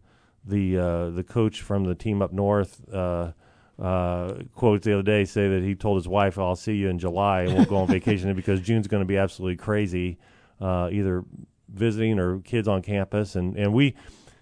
the 0.45 0.77
uh, 0.77 1.09
the 1.11 1.23
coach 1.23 1.61
from 1.61 1.83
the 1.83 1.95
team 1.95 2.21
up 2.21 2.31
north 2.31 2.81
uh, 2.93 3.31
uh, 3.79 4.33
quote 4.55 4.81
the 4.81 4.93
other 4.93 5.03
day 5.03 5.23
say 5.25 5.47
that 5.49 5.63
he 5.63 5.75
told 5.75 5.97
his 5.97 6.07
wife, 6.07 6.39
"I'll 6.39 6.55
see 6.55 6.75
you 6.75 6.89
in 6.89 6.99
July 6.99 7.41
and 7.41 7.53
we'll 7.53 7.65
go 7.65 7.77
on 7.77 7.87
vacation 7.87 8.33
because 8.35 8.61
June's 8.61 8.87
going 8.87 9.01
to 9.01 9.07
be 9.07 9.17
absolutely 9.17 9.57
crazy, 9.57 10.17
uh, 10.59 10.89
either 10.91 11.23
visiting 11.69 12.19
or 12.19 12.39
kids 12.39 12.67
on 12.67 12.81
campus." 12.81 13.35
And 13.35 13.55
and 13.55 13.73
we, 13.73 13.95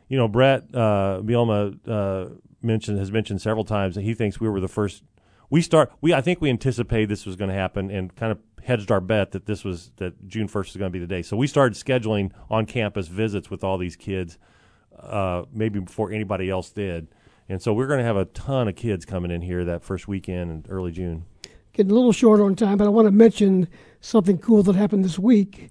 you 0.07 0.17
know, 0.17 0.27
Brett 0.27 0.63
uh, 0.73 1.21
Bielema 1.21 2.39
mentioned 2.61 2.97
has 2.97 3.11
mentioned 3.11 3.41
several 3.41 3.65
times 3.65 3.95
that 3.95 4.01
he 4.01 4.13
thinks 4.13 4.39
we 4.39 4.49
were 4.49 4.59
the 4.59 4.67
first 4.67 5.03
we 5.49 5.61
start. 5.61 5.91
We 6.01 6.13
I 6.13 6.21
think 6.21 6.41
we 6.41 6.49
anticipated 6.49 7.09
this 7.09 7.25
was 7.25 7.35
going 7.35 7.49
to 7.49 7.55
happen 7.55 7.91
and 7.91 8.15
kind 8.15 8.31
of 8.31 8.39
hedged 8.65 8.91
our 8.91 8.99
bet 8.99 9.31
that 9.31 9.45
this 9.45 9.63
was 9.63 9.91
that 9.97 10.27
June 10.27 10.47
first 10.47 10.71
is 10.71 10.77
going 10.77 10.91
to 10.91 10.93
be 10.93 10.99
the 10.99 11.07
day. 11.07 11.21
So 11.21 11.37
we 11.37 11.45
started 11.45 11.77
scheduling 11.77 12.31
on 12.49 12.65
campus 12.65 13.07
visits 13.07 13.49
with 13.51 13.63
all 13.63 13.77
these 13.77 13.95
kids, 13.95 14.39
uh, 14.99 15.43
maybe 15.53 15.79
before 15.79 16.11
anybody 16.11 16.49
else 16.49 16.71
did. 16.71 17.07
And 17.47 17.61
so 17.61 17.73
we're 17.73 17.85
going 17.85 17.99
to 17.99 18.05
have 18.05 18.17
a 18.17 18.25
ton 18.25 18.67
of 18.67 18.75
kids 18.75 19.05
coming 19.05 19.29
in 19.29 19.41
here 19.41 19.63
that 19.65 19.83
first 19.83 20.07
weekend 20.07 20.65
in 20.65 20.71
early 20.71 20.91
June. 20.91 21.25
Getting 21.73 21.91
a 21.91 21.93
little 21.93 22.11
short 22.11 22.41
on 22.41 22.55
time, 22.55 22.77
but 22.77 22.87
I 22.87 22.89
want 22.89 23.05
to 23.05 23.11
mention 23.11 23.67
something 24.01 24.39
cool 24.39 24.63
that 24.63 24.75
happened 24.75 25.05
this 25.05 25.19
week. 25.19 25.69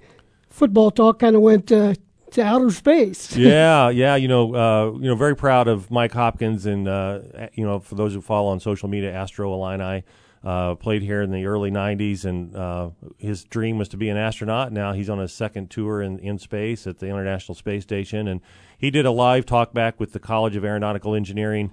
Football 0.49 0.93
talk 0.93 1.19
kind 1.19 1.35
of 1.35 1.43
went 1.43 1.73
uh, 1.73 1.95
to 2.31 2.43
outer 2.43 2.71
space. 2.71 3.37
yeah, 3.37 3.89
yeah. 3.89 4.15
You 4.15 4.29
know, 4.29 4.55
uh, 4.55 4.93
you 4.93 5.09
know, 5.09 5.17
very 5.17 5.35
proud 5.35 5.67
of 5.67 5.91
Mike 5.91 6.13
Hopkins, 6.13 6.65
and 6.67 6.87
uh, 6.87 7.21
you 7.55 7.65
know, 7.65 7.81
for 7.81 7.97
those 7.97 8.15
who 8.15 8.21
follow 8.21 8.51
on 8.51 8.61
social 8.61 8.89
media, 8.89 9.13
Astro 9.13 9.53
Illini. 9.53 10.05
Uh, 10.45 10.75
played 10.75 11.01
here 11.01 11.23
in 11.23 11.31
the 11.31 11.47
early 11.47 11.71
90s, 11.71 12.27
and 12.27 12.55
uh, 12.55 12.91
his 13.17 13.45
dream 13.45 13.79
was 13.79 13.89
to 13.89 13.97
be 13.97 14.11
an 14.11 14.19
astronaut. 14.19 14.73
Now 14.73 14.93
he's 14.93 15.09
on 15.09 15.19
his 15.19 15.33
second 15.33 15.71
tour 15.71 16.03
in, 16.03 16.19
in 16.19 16.39
space 16.39 16.87
at 16.87 16.99
the 16.99 17.07
International 17.07 17.55
Space 17.55 17.83
Station. 17.83 18.29
And 18.29 18.43
he 18.77 18.91
did 18.91 19.07
a 19.07 19.11
live 19.11 19.47
talk 19.47 19.73
back 19.73 19.99
with 19.99 20.13
the 20.13 20.19
College 20.19 20.55
of 20.55 20.63
Aeronautical 20.63 21.15
Engineering 21.15 21.73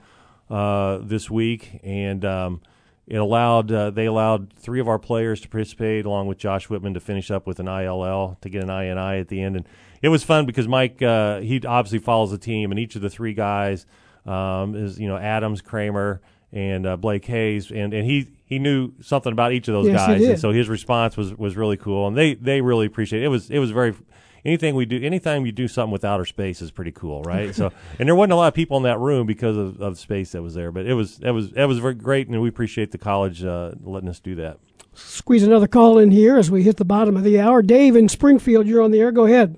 uh, 0.50 1.00
this 1.02 1.30
week. 1.30 1.82
And 1.84 2.24
um, 2.24 2.62
it 3.08 3.18
allowed 3.18 3.74
uh, 3.74 3.90
they 3.90 4.06
allowed 4.06 4.54
three 4.54 4.80
of 4.80 4.88
our 4.88 5.00
players 5.00 5.42
to 5.42 5.50
participate, 5.50 6.06
along 6.06 6.28
with 6.28 6.38
Josh 6.38 6.70
Whitman, 6.70 6.94
to 6.94 7.02
finish 7.02 7.30
up 7.30 7.46
with 7.46 7.60
an 7.60 7.68
ILL 7.68 8.38
to 8.40 8.50
get 8.50 8.64
an 8.64 8.70
INI 8.70 9.20
at 9.20 9.28
the 9.28 9.42
end. 9.42 9.58
And 9.58 9.68
it 10.02 10.08
was 10.08 10.24
fun 10.24 10.46
because 10.46 10.70
Mike 10.70 11.02
uh, 11.02 11.42
he 11.42 11.62
obviously 11.66 12.00
follows 12.00 12.32
the 12.32 12.38
team, 12.38 12.72
and 12.72 12.80
each 12.80 12.96
of 12.96 13.02
the 13.02 13.10
three 13.10 13.34
guys 13.34 13.86
um, 14.26 14.76
is 14.76 14.98
you 14.98 15.10
know 15.10 15.18
Adams, 15.18 15.62
Kramer, 15.62 16.22
and 16.54 16.86
uh, 16.86 16.96
Blake 16.96 17.26
Hayes, 17.26 17.70
and, 17.70 17.94
and 17.94 18.06
he 18.06 18.30
he 18.52 18.60
knew 18.60 18.92
something 19.00 19.32
about 19.32 19.54
each 19.54 19.70
of 19.70 19.74
those 19.74 19.88
Yes, 19.88 19.96
guys, 19.96 20.22
and 20.28 20.38
so 20.38 20.52
his 20.52 20.68
response 20.68 21.16
was 21.16 21.34
was 21.34 21.56
really 21.56 21.78
cool, 21.78 22.10
and 22.10 22.18
they 22.18 22.34
they 22.34 22.60
really 22.60 22.86
appreciate 22.86 23.22
it. 23.22 23.26
It 23.26 23.30
was 23.30 23.50
it 23.50 23.60
was 23.60 23.72
very 23.72 23.96
anything 24.44 24.76
we 24.76 24.86
do 24.86 25.02
anytime 25.02 25.46
you 25.46 25.54
do 25.54 25.70
something 25.70 25.94
with 25.94 26.04
outer 26.04 26.26
space 26.26 26.62
is 26.62 26.70
pretty 26.70 26.92
cool, 26.92 27.22
right? 27.22 27.56
so 27.56 27.72
and 28.00 28.10
there 28.10 28.16
wasn't 28.16 28.34
a 28.34 28.36
lot 28.36 28.50
of 28.50 28.54
people 28.54 28.76
in 28.76 28.84
that 28.84 29.00
room 29.00 29.26
because 29.26 29.56
of, 29.56 29.80
of 29.80 29.98
space 29.98 30.34
that 30.34 30.42
was 30.42 30.54
there, 30.54 30.70
but 30.70 30.86
it 30.86 30.96
was 30.96 31.22
it 31.24 31.32
was 31.32 31.54
it 31.54 31.64
was 31.64 31.80
very 31.80 31.94
great, 31.94 32.28
and 32.28 32.42
we 32.42 32.50
appreciate 32.50 32.92
the 32.92 32.98
college 32.98 33.42
uh, 33.42 33.72
letting 33.82 34.10
us 34.10 34.20
do 34.20 34.36
that. 34.36 34.60
Squeeze 34.94 35.44
another 35.44 35.68
call 35.68 35.98
in 35.98 36.12
here 36.12 36.36
as 36.38 36.52
we 36.52 36.64
hit 36.64 36.76
the 36.76 36.84
bottom 36.84 37.16
of 37.16 37.24
the 37.24 37.40
hour. 37.40 37.62
Dave 37.62 37.96
in 37.96 38.10
Springfield, 38.10 38.68
you're 38.68 38.82
on 38.82 38.92
the 38.92 39.00
air. 39.00 39.14
Go 39.14 39.28
ahead. 39.28 39.56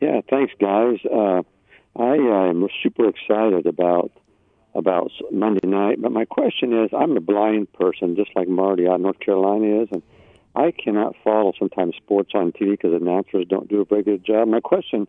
Yeah, 0.00 0.22
thanks, 0.28 0.52
guys. 0.60 0.98
Uh, 1.04 1.42
I 1.94 2.18
uh, 2.18 2.50
am 2.50 2.66
super 2.82 3.08
excited 3.08 3.64
about 3.66 4.10
about 4.74 5.10
Monday 5.32 5.66
night, 5.66 6.00
but 6.00 6.12
my 6.12 6.24
question 6.24 6.72
is, 6.84 6.90
I'm 6.96 7.16
a 7.16 7.20
blind 7.20 7.72
person, 7.72 8.16
just 8.16 8.30
like 8.36 8.48
Marty 8.48 8.86
out 8.86 8.96
in 8.96 9.02
North 9.02 9.20
Carolina 9.20 9.82
is, 9.82 9.88
and 9.90 10.02
I 10.54 10.70
cannot 10.72 11.14
follow 11.24 11.52
sometimes 11.58 11.96
sports 11.96 12.32
on 12.34 12.52
TV 12.52 12.72
because 12.72 12.90
the 12.90 12.96
announcers 12.96 13.46
don't 13.48 13.68
do 13.68 13.80
a 13.80 13.84
very 13.84 14.02
good 14.02 14.24
job. 14.24 14.48
My 14.48 14.60
question 14.60 15.06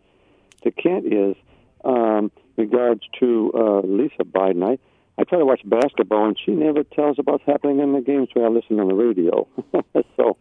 to 0.62 0.70
Kent 0.70 1.12
is, 1.12 1.36
um, 1.84 2.30
regards 2.56 3.02
to 3.18 3.52
uh, 3.54 3.80
Lisa 3.80 4.24
Byington. 4.24 4.62
I, 4.62 4.78
I 5.18 5.24
try 5.24 5.38
to 5.38 5.44
watch 5.44 5.60
basketball, 5.64 6.26
and 6.26 6.38
she 6.44 6.52
never 6.52 6.84
tells 6.84 7.18
about 7.18 7.32
what's 7.32 7.44
happening 7.46 7.80
in 7.80 7.92
the 7.92 8.00
games 8.00 8.28
when 8.32 8.44
I 8.44 8.48
listen 8.48 8.80
on 8.80 8.88
the 8.88 8.94
radio. 8.94 9.46
so, 10.16 10.36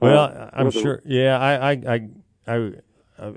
Well, 0.00 0.24
uh, 0.24 0.50
I'm 0.52 0.70
sure. 0.70 1.02
Yeah, 1.04 1.38
I, 1.38 1.72
I, 1.72 1.72
I, 1.72 2.08
I, 2.46 2.72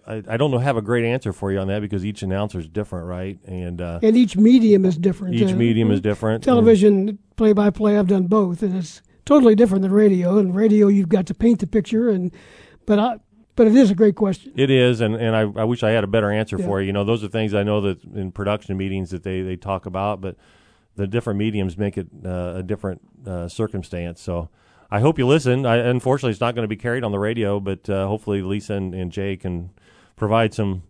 I, 0.07 0.23
I 0.27 0.37
don't 0.37 0.51
know 0.51 0.57
have 0.59 0.77
a 0.77 0.81
great 0.81 1.05
answer 1.05 1.33
for 1.33 1.51
you 1.51 1.59
on 1.59 1.67
that 1.67 1.81
because 1.81 2.05
each 2.05 2.23
announcer 2.23 2.59
is 2.59 2.67
different, 2.67 3.07
right? 3.07 3.39
And 3.45 3.81
uh, 3.81 3.99
And 4.01 4.15
each 4.15 4.37
medium 4.37 4.85
is 4.85 4.97
different. 4.97 5.35
each 5.35 5.51
Uh, 5.51 5.55
medium 5.55 5.91
is 5.91 6.01
different. 6.01 6.43
Television, 6.43 7.17
play 7.35 7.53
by 7.53 7.69
play, 7.69 7.97
I've 7.97 8.07
done 8.07 8.27
both, 8.27 8.63
and 8.63 8.75
it's 8.75 9.01
totally 9.25 9.55
different 9.55 9.81
than 9.81 9.91
radio. 9.91 10.37
And 10.37 10.55
radio, 10.55 10.87
you've 10.87 11.09
got 11.09 11.25
to 11.27 11.33
paint 11.33 11.59
the 11.59 11.67
picture, 11.67 12.09
and 12.09 12.31
but 12.85 12.99
I, 12.99 13.17
but 13.55 13.67
it 13.67 13.75
is 13.75 13.91
a 13.91 13.95
great 13.95 14.15
question. 14.15 14.51
It 14.55 14.69
is, 14.69 14.99
and, 15.01 15.15
and 15.15 15.35
I, 15.35 15.41
I 15.41 15.63
wish 15.63 15.83
I 15.83 15.91
had 15.91 16.03
a 16.03 16.07
better 16.07 16.31
answer 16.31 16.57
Yeah. 16.57 16.65
for 16.65 16.81
you. 16.81 16.87
You 16.87 16.93
know, 16.93 17.03
those 17.03 17.23
are 17.23 17.27
things 17.27 17.53
I 17.53 17.63
know 17.63 17.81
that 17.81 18.03
in 18.03 18.31
production 18.31 18.75
meetings 18.77 19.11
that 19.11 19.23
they, 19.23 19.41
they 19.41 19.55
talk 19.55 19.85
about, 19.85 20.21
but 20.21 20.37
the 20.95 21.05
different 21.07 21.37
mediums 21.39 21.77
make 21.77 21.97
it 21.97 22.07
uh, 22.25 22.53
a 22.57 22.63
different 22.63 23.01
uh, 23.27 23.47
circumstance. 23.47 24.21
So 24.21 24.49
I 24.93 24.99
hope 24.99 25.17
you 25.17 25.25
listen. 25.25 25.65
I, 25.65 25.77
unfortunately, 25.77 26.33
it's 26.33 26.39
not 26.39 26.53
going 26.53 26.65
to 26.65 26.67
be 26.67 26.75
carried 26.75 27.03
on 27.03 27.11
the 27.11 27.17
radio, 27.17 27.59
but 27.59 27.89
uh, 27.89 28.05
hopefully 28.05 28.43
Lisa 28.43 28.75
and, 28.75 28.93
and 28.93 29.11
Jay 29.11 29.35
can 29.35 29.71
provide 30.15 30.53
some 30.53 30.83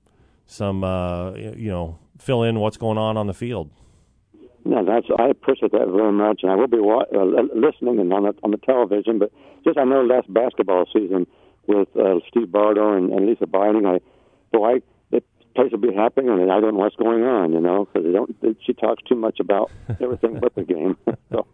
some 0.46 0.84
uh, 0.84 1.32
you 1.36 1.72
know 1.72 1.98
fill 2.20 2.44
in 2.44 2.60
what's 2.60 2.76
going 2.76 2.98
on 2.98 3.16
on 3.16 3.28
the 3.28 3.34
field. 3.34 3.72
No, 4.66 4.84
that's 4.84 5.08
I 5.18 5.30
appreciate 5.30 5.72
that 5.72 5.88
very 5.88 6.12
much, 6.12 6.42
and 6.44 6.52
I 6.52 6.56
will 6.56 6.68
be 6.68 6.82
wa- 6.82 7.06
uh, 7.16 7.44
listening 7.56 7.98
and 7.98 8.12
on 8.12 8.24
the 8.24 8.36
on 8.44 8.52
the 8.52 8.58
television. 8.58 9.20
But 9.20 9.32
just 9.64 9.78
I 9.78 9.86
know 9.86 10.02
last 10.02 10.32
basketball 10.34 10.84
season 10.92 11.26
with 11.68 11.88
uh, 11.96 12.20
Steve 12.28 12.52
Bardo 12.52 12.98
and, 12.98 13.10
and 13.14 13.26
Lisa 13.26 13.48
Byington, 13.48 13.86
I 13.86 14.00
boy, 14.52 14.66
I, 14.66 14.82
the 15.12 15.24
place 15.56 15.72
will 15.72 15.80
be 15.80 15.94
happening, 15.94 16.28
and 16.28 16.52
I 16.52 16.60
don't 16.60 16.74
know 16.74 16.80
what's 16.80 16.98
going 16.98 17.24
on, 17.24 17.54
you 17.54 17.62
know, 17.62 17.86
because 17.86 18.06
they 18.06 18.12
don't. 18.12 18.36
She 18.66 18.74
talks 18.74 19.02
too 19.04 19.16
much 19.16 19.40
about 19.40 19.72
everything 20.02 20.42
but 20.42 20.56
the 20.56 20.66
game. 20.66 20.98
so, 21.32 21.48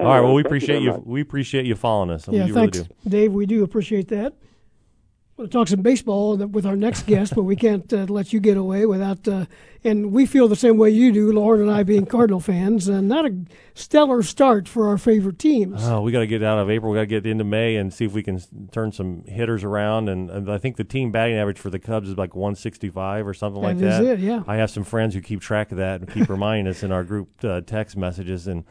All 0.00 0.06
right. 0.06 0.20
Well, 0.20 0.34
we 0.34 0.42
appreciate 0.42 0.82
very 0.82 0.84
you. 0.96 1.02
We 1.04 1.20
appreciate 1.20 1.66
you 1.66 1.74
following 1.76 2.10
us. 2.10 2.26
yeah, 2.28 2.46
we 2.46 2.52
thanks, 2.52 2.78
really 2.78 2.88
do. 3.04 3.10
Dave. 3.10 3.32
We 3.32 3.46
do 3.46 3.62
appreciate 3.64 4.08
that. 4.08 4.34
We'll 5.36 5.48
talk 5.48 5.68
some 5.68 5.80
baseball 5.80 6.36
with 6.36 6.66
our 6.66 6.76
next 6.76 7.06
guest, 7.06 7.34
but 7.34 7.44
we 7.44 7.56
can't 7.56 7.90
uh, 7.94 8.04
let 8.10 8.30
you 8.30 8.40
get 8.40 8.58
away 8.58 8.84
without. 8.84 9.26
Uh, 9.26 9.46
and 9.82 10.12
we 10.12 10.26
feel 10.26 10.48
the 10.48 10.56
same 10.56 10.76
way 10.76 10.90
you 10.90 11.12
do, 11.12 11.32
Loren 11.32 11.62
and 11.62 11.70
I, 11.70 11.82
being 11.82 12.04
Cardinal 12.04 12.40
fans. 12.40 12.88
and 12.88 13.08
not 13.08 13.24
a 13.24 13.34
stellar 13.72 14.22
start 14.22 14.68
for 14.68 14.88
our 14.88 14.98
favorite 14.98 15.38
teams. 15.38 15.80
Oh, 15.82 16.02
we 16.02 16.12
got 16.12 16.18
to 16.18 16.26
get 16.26 16.42
out 16.42 16.58
of 16.58 16.68
April. 16.68 16.92
We 16.92 16.96
got 16.96 17.02
to 17.02 17.06
get 17.06 17.24
into 17.24 17.44
May 17.44 17.76
and 17.76 17.90
see 17.90 18.04
if 18.04 18.12
we 18.12 18.22
can 18.22 18.38
turn 18.70 18.92
some 18.92 19.24
hitters 19.24 19.64
around. 19.64 20.10
And, 20.10 20.28
and 20.30 20.50
I 20.52 20.58
think 20.58 20.76
the 20.76 20.84
team 20.84 21.10
batting 21.10 21.36
average 21.36 21.58
for 21.58 21.70
the 21.70 21.78
Cubs 21.78 22.10
is 22.10 22.18
like 22.18 22.34
165 22.34 23.26
or 23.26 23.32
something 23.32 23.62
like 23.62 23.78
That 23.78 24.02
is 24.02 24.06
that. 24.06 24.12
it, 24.12 24.20
yeah. 24.20 24.42
I 24.46 24.56
have 24.56 24.70
some 24.70 24.84
friends 24.84 25.14
who 25.14 25.22
keep 25.22 25.40
track 25.40 25.72
of 25.72 25.78
that 25.78 26.02
and 26.02 26.12
keep 26.12 26.28
reminding 26.28 26.66
us 26.66 26.82
in 26.82 26.92
our 26.92 27.02
group 27.02 27.30
uh, 27.42 27.62
text 27.62 27.96
messages. 27.96 28.46
And 28.46 28.64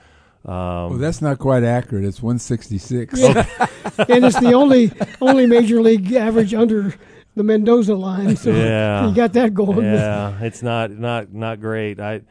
um, 0.45 0.54
Well, 0.54 0.97
that's 0.97 1.21
not 1.21 1.39
quite 1.39 1.63
accurate. 1.63 2.06
It's 2.06 2.21
166. 2.21 3.13
and 3.23 4.25
it's 4.25 4.39
the 4.39 4.54
only 4.54 4.91
only 5.21 5.45
major 5.45 5.82
league 5.82 6.12
average 6.13 6.54
under 6.54 6.95
the 7.36 7.43
Mendoza 7.43 7.95
line. 7.95 8.36
So 8.36 8.52
Yeah. 8.52 9.08
you 9.08 9.15
got 9.15 9.34
that 9.34 9.54
going. 9.54 9.84
yeah, 9.86 10.38
it's 10.41 10.62
not 10.63 10.91
not 10.91 11.34
not 11.34 11.60
great. 11.60 11.99
I 11.99 12.21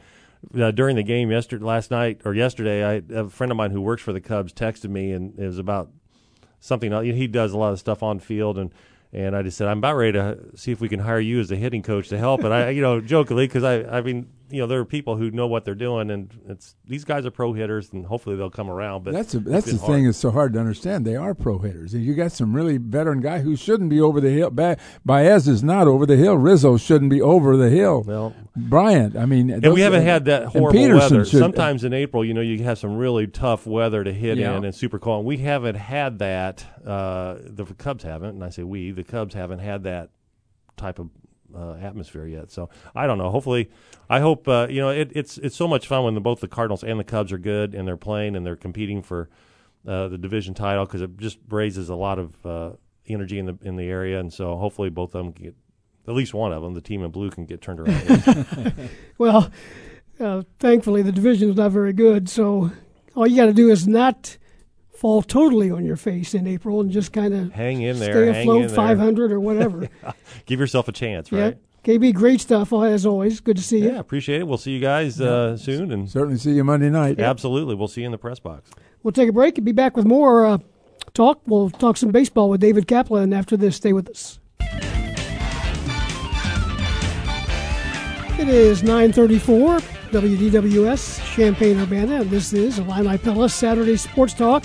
uh, 0.59 0.71
during 0.71 0.97
the 0.97 1.03
game 1.03 1.31
yesterday, 1.31 1.65
last 1.65 1.91
night 1.91 2.21
or 2.25 2.35
yesterday, 2.35 2.85
I 2.85 3.03
a 3.15 3.29
friend 3.29 3.51
of 3.51 3.57
mine 3.57 3.71
who 3.71 3.81
works 3.81 4.03
for 4.03 4.13
the 4.13 4.21
Cubs 4.21 4.53
texted 4.53 4.91
me 4.91 5.13
and 5.13 5.39
it 5.39 5.47
was 5.47 5.59
about 5.59 5.91
something. 6.61 6.93
else. 6.93 7.05
He 7.05 7.27
does 7.27 7.53
a 7.53 7.59
lot 7.59 7.73
of 7.73 7.79
stuff 7.79 8.03
on 8.03 8.19
field 8.21 8.59
and. 8.59 8.73
And 9.11 9.35
I 9.35 9.41
just 9.41 9.57
said, 9.57 9.69
I'm 9.69 9.79
about 9.79 9.97
ready 9.97 10.13
to 10.13 10.39
see 10.55 10.71
if 10.71 10.83
we 10.83 10.89
can 10.91 11.01
hire 11.01 11.19
you 11.19 11.41
as 11.41 11.51
a 11.51 11.57
hitting 11.57 11.83
coach 11.83 12.11
to 12.11 12.19
help. 12.19 12.45
And 12.45 12.53
I, 12.53 12.69
you 12.69 12.83
know, 12.83 13.01
jokingly, 13.01 13.47
because 13.47 13.65
I, 13.65 13.81
I 13.85 14.03
mean, 14.03 14.29
you 14.51 14.61
know, 14.61 14.67
there 14.67 14.81
are 14.81 14.85
people 14.85 15.17
who 15.17 15.31
know 15.31 15.47
what 15.47 15.65
they're 15.65 15.75
doing, 15.75 16.11
and 16.11 16.31
it's 16.49 16.75
these 16.87 17.05
guys 17.05 17.27
are 17.27 17.31
pro 17.31 17.53
hitters, 17.53 17.93
and 17.93 18.07
hopefully 18.07 18.37
they'll 18.37 18.51
come 18.51 18.71
around. 18.71 19.05
But 19.05 19.13
That's 19.15 19.35
a, 19.35 19.39
it's 19.47 19.71
the 19.71 19.77
hard. 19.79 19.93
thing 19.93 20.05
that's 20.07 20.19
so 20.19 20.31
hard 20.31 20.53
to 20.55 20.59
understand. 20.61 21.05
They 21.07 21.17
are 21.17 21.35
pro 21.35 21.59
hitters, 21.59 21.95
and 21.95 22.03
you 22.03 22.15
got 22.15 22.33
some 22.33 22.55
really 22.55 22.79
veteran 22.79 23.21
guy 23.21 23.41
who 23.41 23.57
shouldn't 23.57 23.91
be 23.91 24.01
over 24.01 24.21
the 24.21 24.31
hill. 24.31 24.51
Ba- 24.51 24.77
Baez 25.05 25.47
is 25.49 25.63
not 25.63 25.87
over 25.89 26.07
the 26.07 26.17
hill. 26.17 26.37
Rizzo 26.37 26.77
shouldn't 26.77 27.11
be 27.11 27.21
over 27.21 27.57
the 27.57 27.69
hill. 27.71 28.05
Well, 28.07 28.35
Bryant, 28.57 29.17
I 29.17 29.25
mean, 29.27 29.51
And 29.51 29.73
we 29.73 29.83
haven't 29.83 30.03
had 30.05 30.25
that 30.25 30.47
horrible 30.47 30.97
weather. 30.97 31.25
Should, 31.25 31.39
Sometimes 31.39 31.85
in 31.85 31.93
April, 31.93 32.25
you 32.25 32.35
know, 32.35 32.41
you 32.41 32.63
have 32.65 32.79
some 32.79 32.97
really 32.97 33.27
tough 33.27 33.67
weather 33.67 34.03
to 34.03 34.13
hit 34.13 34.39
Yeah. 34.39 34.57
in 34.57 34.65
and 34.65 34.75
super 34.75 34.99
cold. 34.99 35.21
And 35.21 35.27
we 35.29 35.37
haven't 35.39 35.77
had 35.77 36.19
that. 36.21 36.65
Uh, 36.85 37.37
the 37.41 37.65
Cubs 37.77 38.03
haven't, 38.03 38.31
and 38.31 38.43
I 38.45 38.49
say 38.51 38.63
we. 38.65 38.91
The 38.91 39.05
Cubs 39.05 39.35
haven't 39.35 39.61
had 39.61 39.85
that 39.85 40.11
type 40.77 40.99
of 40.99 41.11
uh, 41.55 41.75
atmosphere 41.75 42.27
yet. 42.27 42.51
So 42.51 42.71
I 42.95 43.07
don't 43.07 43.19
know. 43.19 43.31
Hopefully, 43.31 43.71
I 44.09 44.21
hope 44.21 44.49
uh, 44.49 44.67
you 44.71 44.81
know 44.81 44.91
it, 44.91 45.11
it's 45.15 45.39
it's 45.39 45.57
so 45.57 45.69
much 45.69 45.87
fun 45.87 46.05
when 46.05 46.15
the, 46.15 46.21
both 46.21 46.41
the 46.41 46.49
Cardinals 46.49 46.83
and 46.83 46.99
the 46.99 47.05
Cubs 47.05 47.33
are 47.33 47.39
good 47.39 47.75
and 47.75 47.87
they're 47.87 47.97
playing 47.97 48.37
and 48.37 48.47
they're 48.47 48.57
competing 48.57 49.03
for 49.03 49.29
uh, 49.87 50.09
the 50.09 50.19
division 50.19 50.55
title 50.55 50.85
because 50.85 51.01
it 51.01 51.17
just 51.19 51.39
raises 51.49 51.89
a 51.89 51.95
lot 51.95 52.19
of 52.19 52.47
uh, 52.47 52.71
energy 53.07 53.39
in 53.39 53.47
the 53.47 53.59
in 53.63 53.77
the 53.77 53.89
area. 53.89 54.19
And 54.21 54.33
so 54.33 54.57
hopefully 54.57 54.91
both 54.91 55.15
of 55.15 55.25
them 55.25 55.33
get. 55.33 55.55
At 56.07 56.15
least 56.15 56.33
one 56.33 56.55
of 56.55 56.63
them, 56.63 56.73
the 56.73 56.81
team 56.81 57.05
in 57.05 57.11
blue, 57.11 57.29
can 57.29 57.45
get 57.45 57.61
turned 57.61 57.81
around. 57.81 58.73
Well, 59.19 59.51
uh, 60.19 60.43
thankfully 60.59 61.03
the 61.03 61.13
division 61.13 61.51
is 61.51 61.57
not 61.57 61.71
very 61.71 61.93
good, 61.93 62.31
so 62.31 62.71
all 63.15 63.27
you 63.27 63.37
got 63.37 63.45
to 63.47 63.53
do 63.53 63.69
is 63.69 63.87
not 63.87 64.39
fall 64.99 65.23
totally 65.23 65.71
on 65.71 65.85
your 65.85 65.97
face 65.97 66.35
in 66.35 66.47
April 66.47 66.81
and 66.81 66.91
just 66.91 67.13
kind 67.13 67.33
of 67.33 67.53
hang 67.53 67.83
in 67.83 68.01
there. 68.01 68.13
stay 68.13 68.33
hang 68.33 68.49
afloat, 68.49 68.63
in 68.63 68.67
there. 68.69 68.77
500 68.77 69.33
or 69.33 69.41
whatever. 69.49 69.89
Give 70.47 70.59
yourself 70.59 70.89
a 70.89 70.93
chance, 70.93 71.31
yeah. 71.31 71.43
right? 71.43 71.59
KB, 71.85 72.13
great 72.13 72.41
stuff 72.41 72.73
uh, 72.73 72.81
as 72.81 73.07
always. 73.07 73.41
Good 73.41 73.57
to 73.57 73.63
see 73.63 73.79
you. 73.79 73.93
Yeah, 73.93 74.01
appreciate 74.01 74.41
it. 74.41 74.49
We'll 74.49 74.59
see 74.59 74.73
you 74.73 74.81
guys 74.81 75.21
uh, 75.21 75.57
soon, 75.57 75.93
and 75.93 76.11
certainly 76.11 76.37
see 76.37 76.51
you 76.51 76.65
Monday 76.65 76.91
night. 76.91 77.21
absolutely, 77.21 77.77
we'll 77.77 77.89
see 77.89 78.01
you 78.01 78.07
in 78.07 78.13
the 78.13 78.19
press 78.19 78.41
box. 78.41 78.71
We'll 79.03 79.13
take 79.13 79.29
a 79.29 79.33
break 79.33 79.57
and 79.57 79.65
be 79.65 79.73
back 79.73 79.97
with 79.97 80.05
more 80.05 80.45
uh, 80.45 80.59
talk. 81.15 81.41
We'll 81.47 81.71
talk 81.71 81.97
some 81.97 82.11
baseball 82.11 82.51
with 82.51 82.61
David 82.61 82.89
Kaplan 82.89 83.33
after 83.33 83.57
this. 83.57 83.77
Stay 83.77 83.93
with 83.93 84.11
us. 84.11 84.41
It 88.41 88.49
is 88.49 88.83
934 88.83 89.79
WDWS 90.11 91.35
Champaign 91.35 91.79
Urbana, 91.79 92.23
and 92.23 92.31
this 92.31 92.53
is 92.53 92.79
Illini 92.79 93.19
Pella 93.19 93.49
Saturday 93.49 93.97
Sports 93.97 94.35
Talk 94.35 94.65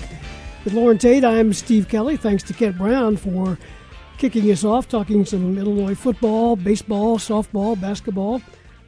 with 0.64 0.72
Loren 0.72 0.96
Tate. 0.96 1.24
I'm 1.24 1.52
Steve 1.52 1.88
Kelly. 1.88 2.16
Thanks 2.16 2.42
to 2.44 2.54
Kent 2.54 2.78
Brown 2.78 3.16
for 3.18 3.58
kicking 4.16 4.50
us 4.50 4.64
off, 4.64 4.88
talking 4.88 5.26
some 5.26 5.58
Illinois 5.58 5.94
football, 5.94 6.56
baseball, 6.56 7.18
softball, 7.18 7.78
basketball. 7.78 8.40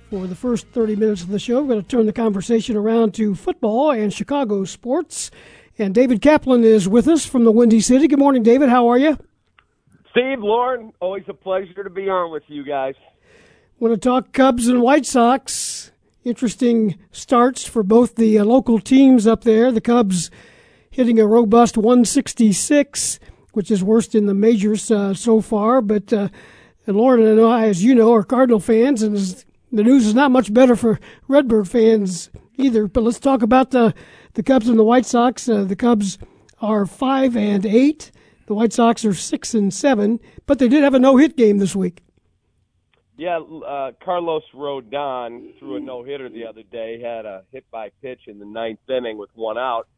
For 0.09 0.27
the 0.27 0.35
first 0.35 0.69
30 0.69 0.97
minutes 0.97 1.23
of 1.23 1.29
the 1.29 1.39
show, 1.39 1.61
we're 1.61 1.75
going 1.75 1.83
to 1.83 1.89
turn 1.89 2.07
the 2.07 2.13
conversation 2.13 2.77
around 2.77 3.13
to 3.15 3.35
football 3.35 3.91
and 3.91 4.13
Chicago 4.13 4.65
sports. 4.65 5.31
And 5.79 5.95
David 5.95 6.23
Kaplan 6.23 6.65
is 6.65 6.89
with 6.89 7.09
us 7.09 7.27
from 7.27 7.45
the 7.45 7.53
Windy 7.53 7.81
City. 7.81 8.09
Good 8.09 8.19
morning, 8.19 8.43
David. 8.43 8.71
How 8.71 8.89
are 8.89 8.99
you? 8.99 9.19
Steve, 10.13 10.39
Loren, 10.39 10.93
always 11.01 11.25
a 11.29 11.35
pleasure 11.35 11.85
to 11.85 11.91
be 11.91 12.09
on 12.09 12.31
with 12.31 12.45
you 12.47 12.65
guys. 12.65 12.95
Want 13.79 13.93
to 13.93 14.01
talk 14.01 14.33
Cubs 14.33 14.69
and 14.69 14.81
White 14.81 15.05
Sox? 15.05 15.91
Interesting 16.25 16.99
starts 17.11 17.67
for 17.67 17.83
both 17.83 18.15
the 18.15 18.39
uh, 18.39 18.45
local 18.45 18.79
teams 18.79 19.27
up 19.27 19.45
there. 19.45 19.71
The 19.71 19.83
Cubs 19.83 20.31
hitting 20.97 21.21
a 21.21 21.27
robust 21.27 21.77
166, 21.77 23.21
which 23.53 23.71
is 23.71 23.85
worst 23.85 24.15
in 24.15 24.25
the 24.25 24.33
majors 24.33 24.91
uh, 24.91 25.13
so 25.13 25.43
far. 25.43 25.83
But 25.83 26.11
uh, 26.11 26.31
Loren 26.87 27.27
and 27.27 27.39
I, 27.39 27.67
as 27.67 27.85
you 27.85 27.95
know, 27.95 28.15
are 28.15 28.23
Cardinal 28.23 28.61
fans, 28.61 29.03
and 29.03 29.15
the 29.71 29.83
news 29.83 30.07
is 30.07 30.15
not 30.15 30.31
much 30.31 30.55
better 30.55 30.75
for 30.75 30.99
Redbird 31.29 31.69
fans 31.69 32.31
either. 32.57 32.87
But 32.87 33.03
let's 33.03 33.21
talk 33.21 33.43
about 33.43 33.73
the 33.73 33.95
the 34.33 34.43
Cubs 34.43 34.71
and 34.71 34.79
the 34.79 34.85
White 34.85 35.05
Sox. 35.05 35.47
Uh, 35.47 35.65
the 35.65 35.77
Cubs 35.77 36.17
are 36.63 36.87
five 36.87 37.37
and 37.37 37.67
eight. 37.67 38.11
The 38.47 38.55
White 38.55 38.73
Sox 38.73 39.05
are 39.05 39.13
six 39.13 39.53
and 39.53 39.75
seven, 39.75 40.19
but 40.47 40.59
they 40.59 40.69
did 40.69 40.83
have 40.83 40.95
a 40.95 40.99
no 40.99 41.19
hit 41.19 41.37
game 41.37 41.59
this 41.59 41.77
week. 41.77 42.03
Yeah, 43.19 43.39
uh, 43.39 43.93
Carlos 44.03 44.45
Rodon 44.55 45.59
threw 45.59 45.77
a 45.77 45.81
no 45.81 46.05
hitter 46.05 46.31
the 46.31 46.47
other 46.47 46.63
day. 46.63 47.03
Had 47.03 47.27
a 47.27 47.43
hit 47.53 47.71
by 47.71 47.91
pitch 48.01 48.21
in 48.29 48.39
the 48.39 48.47
ninth 48.47 48.79
inning 48.89 49.19
with 49.19 49.31
one 49.35 49.59
out 49.59 49.89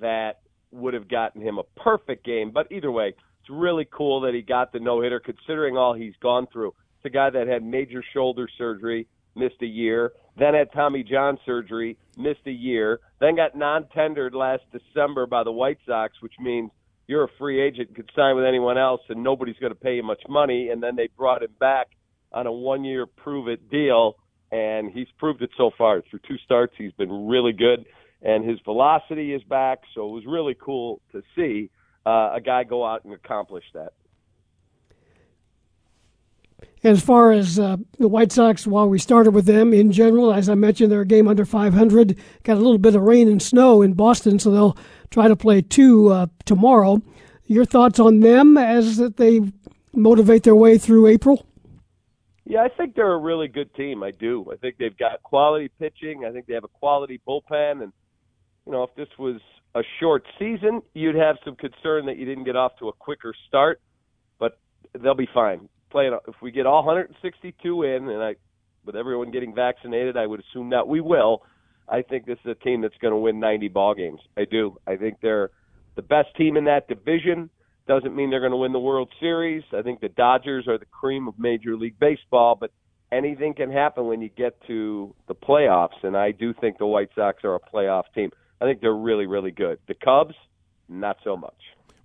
that 0.00 0.40
would 0.76 0.94
have 0.94 1.08
gotten 1.08 1.40
him 1.42 1.58
a 1.58 1.80
perfect 1.80 2.24
game. 2.24 2.50
But 2.52 2.70
either 2.70 2.90
way, 2.90 3.08
it's 3.08 3.50
really 3.50 3.86
cool 3.90 4.20
that 4.22 4.34
he 4.34 4.42
got 4.42 4.72
the 4.72 4.80
no 4.80 5.00
hitter, 5.00 5.20
considering 5.20 5.76
all 5.76 5.94
he's 5.94 6.14
gone 6.20 6.46
through. 6.52 6.74
It's 6.98 7.06
a 7.06 7.10
guy 7.10 7.30
that 7.30 7.46
had 7.46 7.62
major 7.62 8.02
shoulder 8.12 8.48
surgery, 8.58 9.06
missed 9.34 9.62
a 9.62 9.66
year, 9.66 10.12
then 10.38 10.54
had 10.54 10.72
Tommy 10.72 11.02
John 11.02 11.38
surgery, 11.46 11.96
missed 12.16 12.46
a 12.46 12.50
year, 12.50 13.00
then 13.20 13.36
got 13.36 13.56
non-tendered 13.56 14.34
last 14.34 14.62
December 14.72 15.26
by 15.26 15.44
the 15.44 15.52
White 15.52 15.78
Sox, 15.86 16.14
which 16.20 16.34
means 16.40 16.70
you're 17.06 17.24
a 17.24 17.28
free 17.38 17.60
agent, 17.60 17.94
could 17.94 18.10
sign 18.16 18.34
with 18.34 18.44
anyone 18.44 18.78
else, 18.78 19.00
and 19.08 19.22
nobody's 19.22 19.56
going 19.60 19.72
to 19.72 19.78
pay 19.78 19.96
you 19.96 20.02
much 20.02 20.22
money. 20.28 20.70
And 20.70 20.82
then 20.82 20.96
they 20.96 21.08
brought 21.16 21.42
him 21.42 21.52
back 21.60 21.88
on 22.32 22.46
a 22.46 22.52
one 22.52 22.84
year 22.84 23.06
prove 23.06 23.48
it 23.48 23.70
deal, 23.70 24.16
and 24.50 24.90
he's 24.90 25.06
proved 25.18 25.42
it 25.42 25.50
so 25.56 25.70
far. 25.78 26.02
Through 26.10 26.20
two 26.26 26.38
starts, 26.44 26.74
he's 26.76 26.92
been 26.92 27.28
really 27.28 27.52
good, 27.52 27.86
and 28.26 28.44
his 28.44 28.58
velocity 28.64 29.32
is 29.32 29.42
back. 29.44 29.82
So 29.94 30.08
it 30.08 30.12
was 30.12 30.26
really 30.26 30.56
cool 30.60 31.00
to 31.12 31.22
see 31.36 31.70
uh, 32.04 32.32
a 32.34 32.40
guy 32.44 32.64
go 32.64 32.84
out 32.84 33.04
and 33.04 33.14
accomplish 33.14 33.64
that. 33.72 33.92
As 36.82 37.02
far 37.02 37.30
as 37.30 37.58
uh, 37.58 37.76
the 37.98 38.08
White 38.08 38.32
Sox, 38.32 38.66
while 38.66 38.88
we 38.88 38.98
started 38.98 39.30
with 39.30 39.46
them 39.46 39.72
in 39.72 39.92
general, 39.92 40.32
as 40.32 40.48
I 40.48 40.54
mentioned, 40.54 40.90
they're 40.90 41.02
a 41.02 41.06
game 41.06 41.28
under 41.28 41.44
500. 41.44 42.18
Got 42.42 42.54
a 42.54 42.60
little 42.60 42.78
bit 42.78 42.96
of 42.96 43.02
rain 43.02 43.28
and 43.28 43.40
snow 43.40 43.80
in 43.80 43.92
Boston, 43.94 44.38
so 44.38 44.50
they'll 44.50 44.78
try 45.10 45.28
to 45.28 45.36
play 45.36 45.62
two 45.62 46.08
uh, 46.08 46.26
tomorrow. 46.44 47.00
Your 47.46 47.64
thoughts 47.64 48.00
on 48.00 48.20
them 48.20 48.58
as 48.58 48.98
they 48.98 49.40
motivate 49.92 50.42
their 50.42 50.56
way 50.56 50.78
through 50.78 51.06
April? 51.06 51.46
Yeah, 52.44 52.62
I 52.62 52.68
think 52.68 52.94
they're 52.94 53.12
a 53.12 53.18
really 53.18 53.48
good 53.48 53.72
team. 53.74 54.02
I 54.02 54.10
do. 54.10 54.46
I 54.52 54.56
think 54.56 54.76
they've 54.78 54.96
got 54.96 55.22
quality 55.22 55.70
pitching. 55.78 56.24
I 56.24 56.32
think 56.32 56.46
they 56.46 56.54
have 56.54 56.64
a 56.64 56.68
quality 56.68 57.20
bullpen. 57.26 57.82
And, 57.82 57.92
you 58.66 58.72
know, 58.72 58.82
if 58.82 58.94
this 58.96 59.08
was 59.18 59.40
a 59.74 59.82
short 60.00 60.24
season, 60.38 60.82
you'd 60.94 61.14
have 61.14 61.36
some 61.44 61.54
concern 61.56 62.06
that 62.06 62.16
you 62.18 62.24
didn't 62.24 62.44
get 62.44 62.56
off 62.56 62.72
to 62.80 62.88
a 62.88 62.92
quicker 62.92 63.32
start. 63.48 63.80
But 64.38 64.58
they'll 65.00 65.14
be 65.14 65.28
fine. 65.32 65.68
Playing 65.90 66.18
if 66.26 66.34
we 66.42 66.50
get 66.50 66.66
all 66.66 66.84
162 66.84 67.82
in, 67.82 68.08
and 68.08 68.22
I, 68.22 68.34
with 68.84 68.96
everyone 68.96 69.30
getting 69.30 69.54
vaccinated, 69.54 70.16
I 70.16 70.26
would 70.26 70.40
assume 70.40 70.70
that 70.70 70.88
we 70.88 71.00
will. 71.00 71.42
I 71.88 72.02
think 72.02 72.26
this 72.26 72.38
is 72.44 72.50
a 72.50 72.64
team 72.64 72.80
that's 72.80 72.96
going 73.00 73.12
to 73.12 73.18
win 73.18 73.38
90 73.38 73.68
ball 73.68 73.94
games. 73.94 74.20
I 74.36 74.44
do. 74.44 74.78
I 74.86 74.96
think 74.96 75.18
they're 75.22 75.50
the 75.94 76.02
best 76.02 76.34
team 76.36 76.56
in 76.56 76.64
that 76.64 76.88
division. 76.88 77.50
Doesn't 77.86 78.16
mean 78.16 78.30
they're 78.30 78.40
going 78.40 78.50
to 78.50 78.56
win 78.56 78.72
the 78.72 78.80
World 78.80 79.08
Series. 79.20 79.62
I 79.72 79.82
think 79.82 80.00
the 80.00 80.08
Dodgers 80.08 80.66
are 80.66 80.78
the 80.78 80.86
cream 80.86 81.28
of 81.28 81.38
Major 81.38 81.76
League 81.76 81.98
Baseball, 82.00 82.56
but 82.58 82.72
anything 83.12 83.54
can 83.54 83.70
happen 83.70 84.06
when 84.06 84.20
you 84.20 84.28
get 84.28 84.60
to 84.66 85.14
the 85.28 85.34
playoffs, 85.34 86.02
and 86.02 86.16
I 86.16 86.32
do 86.32 86.52
think 86.52 86.78
the 86.78 86.86
White 86.86 87.10
Sox 87.14 87.44
are 87.44 87.54
a 87.54 87.60
playoff 87.60 88.04
team. 88.14 88.30
I 88.60 88.64
think 88.64 88.80
they're 88.80 88.94
really, 88.94 89.26
really 89.26 89.50
good. 89.50 89.78
The 89.86 89.94
Cubs, 89.94 90.34
not 90.88 91.18
so 91.24 91.36
much. 91.36 91.54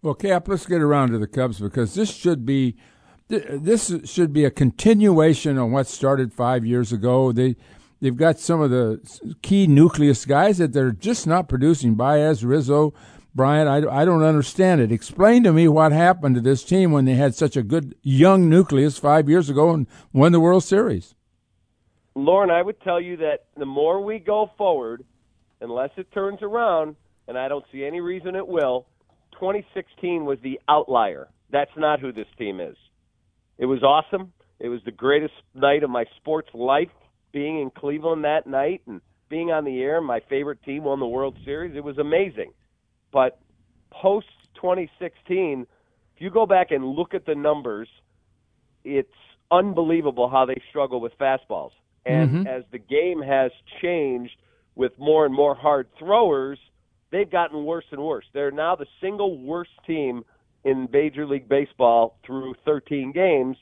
Well, 0.01 0.13
Cap, 0.15 0.47
let's 0.47 0.65
get 0.65 0.81
around 0.81 1.11
to 1.11 1.19
the 1.19 1.27
Cubs 1.27 1.59
because 1.59 1.93
this 1.95 2.11
should 2.11 2.45
be 2.45 2.75
this 3.27 3.93
should 4.03 4.33
be 4.33 4.43
a 4.43 4.51
continuation 4.51 5.57
on 5.57 5.71
what 5.71 5.87
started 5.87 6.33
five 6.33 6.65
years 6.65 6.91
ago. 6.91 7.31
They 7.31 7.55
they've 8.01 8.17
got 8.17 8.39
some 8.39 8.61
of 8.61 8.71
the 8.71 8.99
key 9.41 9.67
nucleus 9.67 10.25
guys 10.25 10.57
that 10.57 10.73
they're 10.73 10.91
just 10.91 11.27
not 11.27 11.47
producing. 11.47 11.95
Baez, 11.95 12.43
Rizzo, 12.43 12.93
Bryant, 13.33 13.69
I, 13.69 14.01
I 14.01 14.05
don't 14.05 14.23
understand 14.23 14.81
it. 14.81 14.91
Explain 14.91 15.43
to 15.43 15.53
me 15.53 15.67
what 15.67 15.93
happened 15.93 16.35
to 16.35 16.41
this 16.41 16.63
team 16.63 16.91
when 16.91 17.05
they 17.05 17.15
had 17.15 17.33
such 17.33 17.55
a 17.55 17.63
good 17.63 17.95
young 18.01 18.49
nucleus 18.49 18.97
five 18.97 19.29
years 19.29 19.49
ago 19.49 19.71
and 19.71 19.87
won 20.11 20.33
the 20.33 20.39
World 20.39 20.63
Series. 20.63 21.15
Loren, 22.13 22.51
I 22.51 22.61
would 22.61 22.81
tell 22.81 22.99
you 22.99 23.15
that 23.17 23.45
the 23.55 23.65
more 23.65 24.03
we 24.03 24.19
go 24.19 24.51
forward, 24.57 25.05
unless 25.61 25.91
it 25.97 26.11
turns 26.11 26.39
around, 26.41 26.95
and 27.27 27.37
I 27.37 27.47
don't 27.47 27.65
see 27.71 27.85
any 27.85 28.01
reason 28.01 28.35
it 28.35 28.47
will, 28.47 28.85
2016 29.33 30.25
was 30.25 30.37
the 30.43 30.59
outlier. 30.67 31.29
That's 31.51 31.71
not 31.77 31.99
who 31.99 32.11
this 32.11 32.27
team 32.37 32.59
is. 32.59 32.75
It 33.57 33.65
was 33.65 33.83
awesome. 33.83 34.33
It 34.59 34.69
was 34.69 34.81
the 34.85 34.91
greatest 34.91 35.33
night 35.53 35.83
of 35.83 35.89
my 35.89 36.05
sports 36.17 36.49
life 36.53 36.89
being 37.31 37.59
in 37.59 37.71
Cleveland 37.71 38.23
that 38.25 38.47
night 38.47 38.81
and 38.87 39.01
being 39.29 39.51
on 39.51 39.65
the 39.65 39.81
air. 39.81 40.01
My 40.01 40.19
favorite 40.29 40.61
team 40.63 40.83
won 40.83 40.99
the 40.99 41.07
World 41.07 41.37
Series. 41.45 41.75
It 41.75 41.83
was 41.83 41.97
amazing. 41.97 42.51
But 43.11 43.39
post 43.91 44.27
2016, 44.55 45.65
if 46.15 46.21
you 46.21 46.29
go 46.29 46.45
back 46.45 46.71
and 46.71 46.85
look 46.85 47.13
at 47.13 47.25
the 47.25 47.35
numbers, 47.35 47.87
it's 48.83 49.09
unbelievable 49.51 50.29
how 50.29 50.45
they 50.45 50.61
struggle 50.69 51.01
with 51.01 51.17
fastballs. 51.19 51.71
And 52.05 52.29
mm-hmm. 52.29 52.47
as 52.47 52.63
the 52.71 52.79
game 52.79 53.21
has 53.21 53.51
changed 53.81 54.35
with 54.75 54.97
more 54.97 55.25
and 55.25 55.33
more 55.33 55.55
hard 55.55 55.87
throwers, 55.99 56.59
they've 57.11 57.29
gotten 57.29 57.65
worse 57.65 57.85
and 57.91 58.01
worse. 58.01 58.25
They're 58.33 58.51
now 58.51 58.75
the 58.75 58.87
single 59.01 59.37
worst 59.37 59.71
team 59.85 60.23
in 60.63 60.87
Major 60.91 61.25
League 61.25 61.49
Baseball 61.49 62.17
through 62.25 62.55
13 62.65 63.11
games 63.11 63.57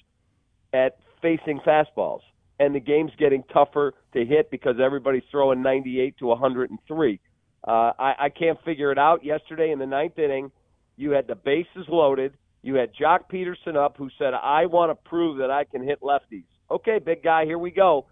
at 0.73 0.97
facing 1.21 1.59
fastballs. 1.59 2.21
And 2.59 2.75
the 2.75 2.79
game's 2.79 3.11
getting 3.17 3.43
tougher 3.53 3.93
to 4.13 4.25
hit 4.25 4.51
because 4.51 4.75
everybody's 4.83 5.23
throwing 5.31 5.61
98 5.61 6.17
to 6.19 6.25
103. 6.27 7.19
Uh, 7.65 7.71
I, 7.71 8.13
I 8.19 8.29
can't 8.29 8.61
figure 8.63 8.91
it 8.91 8.97
out. 8.97 9.23
Yesterday 9.23 9.71
in 9.71 9.79
the 9.79 9.85
ninth 9.85 10.19
inning, 10.19 10.51
you 10.97 11.11
had 11.11 11.27
the 11.27 11.35
bases 11.35 11.85
loaded. 11.87 12.33
You 12.61 12.75
had 12.75 12.91
Joc 12.93 13.29
Pederson 13.31 13.77
up, 13.77 13.95
who 13.97 14.09
said, 14.17 14.33
"I 14.33 14.65
want 14.65 14.91
to 14.91 15.09
prove 15.09 15.37
that 15.37 15.49
I 15.49 15.63
can 15.63 15.81
hit 15.81 16.01
lefties." 16.01 16.43
Okay, 16.69 16.99
big 16.99 17.23
guy, 17.23 17.45
here 17.45 17.57
we 17.57 17.71
go. 17.71 18.05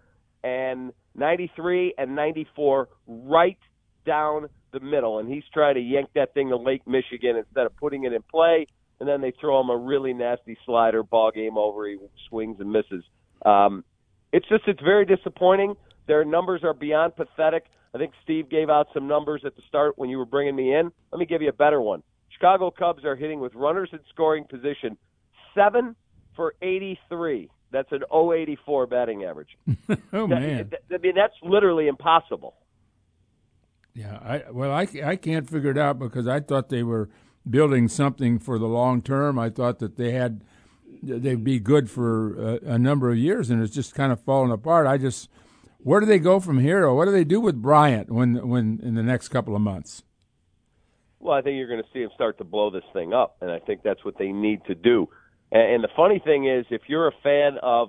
And 0.44 0.92
93 1.14 1.94
and 1.98 2.14
94 2.14 2.88
right 3.06 3.58
down 4.06 4.48
the 4.72 4.80
middle, 4.80 5.18
and 5.18 5.28
he's 5.28 5.44
trying 5.52 5.74
to 5.74 5.80
yank 5.80 6.10
that 6.14 6.34
thing 6.34 6.50
to 6.50 6.56
Lake 6.56 6.86
Michigan 6.86 7.36
instead 7.36 7.66
of 7.66 7.76
putting 7.76 8.04
it 8.04 8.12
in 8.12 8.22
play. 8.22 8.66
And 9.00 9.08
then 9.08 9.20
they 9.20 9.32
throw 9.40 9.60
him 9.60 9.70
a 9.70 9.76
really 9.76 10.12
nasty 10.12 10.56
slider, 10.66 11.02
ball 11.02 11.30
game 11.30 11.56
over. 11.56 11.86
He 11.88 11.98
swings 12.28 12.56
and 12.58 12.72
misses. 12.72 13.04
Um, 13.44 13.84
it's 14.32 14.48
just 14.48 14.64
it's 14.66 14.82
very 14.82 15.06
disappointing. 15.06 15.74
Their 16.06 16.24
numbers 16.24 16.62
are 16.64 16.74
beyond 16.74 17.14
pathetic. 17.16 17.64
I 17.94 17.98
think 17.98 18.12
Steve 18.24 18.48
gave 18.50 18.68
out 18.68 18.88
some 18.92 19.06
numbers 19.06 19.42
at 19.44 19.56
the 19.56 19.62
start 19.68 19.96
when 19.96 20.10
you 20.10 20.18
were 20.18 20.26
bringing 20.26 20.56
me 20.56 20.74
in. 20.74 20.90
Let 21.12 21.18
me 21.18 21.26
give 21.26 21.42
you 21.42 21.48
a 21.48 21.54
better 21.54 21.80
one. 21.80 22.02
Chicago 22.30 22.70
Cubs 22.70 23.04
are 23.04 23.16
hitting 23.16 23.40
with 23.40 23.54
runners 23.54 23.88
in 23.92 24.00
scoring 24.10 24.44
position, 24.44 24.96
seven 25.54 25.96
for 26.36 26.54
83. 26.60 27.50
That's 27.70 27.90
an 27.92 28.02
084 28.12 28.86
batting 28.86 29.24
average. 29.24 29.56
oh 30.12 30.26
man! 30.26 30.70
I 30.92 30.98
mean, 30.98 31.14
that's 31.14 31.34
literally 31.42 31.86
impossible. 31.86 32.54
Yeah, 33.94 34.18
I 34.22 34.50
well, 34.50 34.70
I, 34.70 34.86
I 35.04 35.16
can't 35.16 35.48
figure 35.48 35.70
it 35.70 35.78
out 35.78 35.98
because 35.98 36.26
I 36.28 36.40
thought 36.40 36.68
they 36.68 36.82
were 36.82 37.08
building 37.48 37.88
something 37.88 38.38
for 38.38 38.58
the 38.58 38.66
long 38.66 39.02
term. 39.02 39.38
I 39.38 39.50
thought 39.50 39.80
that 39.80 39.96
they 39.96 40.12
had 40.12 40.42
they'd 41.02 41.44
be 41.44 41.58
good 41.58 41.90
for 41.90 42.56
a, 42.56 42.74
a 42.74 42.78
number 42.78 43.10
of 43.10 43.18
years, 43.18 43.50
and 43.50 43.62
it's 43.62 43.74
just 43.74 43.94
kind 43.94 44.12
of 44.12 44.20
fallen 44.20 44.50
apart. 44.50 44.86
I 44.86 44.98
just 44.98 45.28
where 45.78 46.00
do 46.00 46.06
they 46.06 46.18
go 46.18 46.40
from 46.40 46.58
here, 46.58 46.84
or 46.84 46.94
what 46.94 47.04
do 47.04 47.12
they 47.12 47.24
do 47.24 47.40
with 47.40 47.60
Bryant 47.60 48.10
when 48.10 48.48
when 48.48 48.80
in 48.82 48.94
the 48.94 49.02
next 49.02 49.28
couple 49.28 49.54
of 49.54 49.62
months? 49.62 50.02
Well, 51.20 51.36
I 51.36 51.42
think 51.42 51.56
you're 51.56 51.68
going 51.68 51.82
to 51.82 51.88
see 51.92 52.00
him 52.00 52.10
start 52.14 52.38
to 52.38 52.44
blow 52.44 52.70
this 52.70 52.84
thing 52.92 53.12
up, 53.12 53.38
and 53.40 53.50
I 53.50 53.58
think 53.58 53.82
that's 53.82 54.04
what 54.04 54.16
they 54.18 54.30
need 54.30 54.64
to 54.66 54.74
do. 54.74 55.08
And, 55.50 55.82
the 55.82 55.88
funny 55.96 56.20
thing 56.22 56.46
is, 56.46 56.66
if 56.70 56.82
you're 56.88 57.08
a 57.08 57.12
fan 57.22 57.56
of 57.62 57.88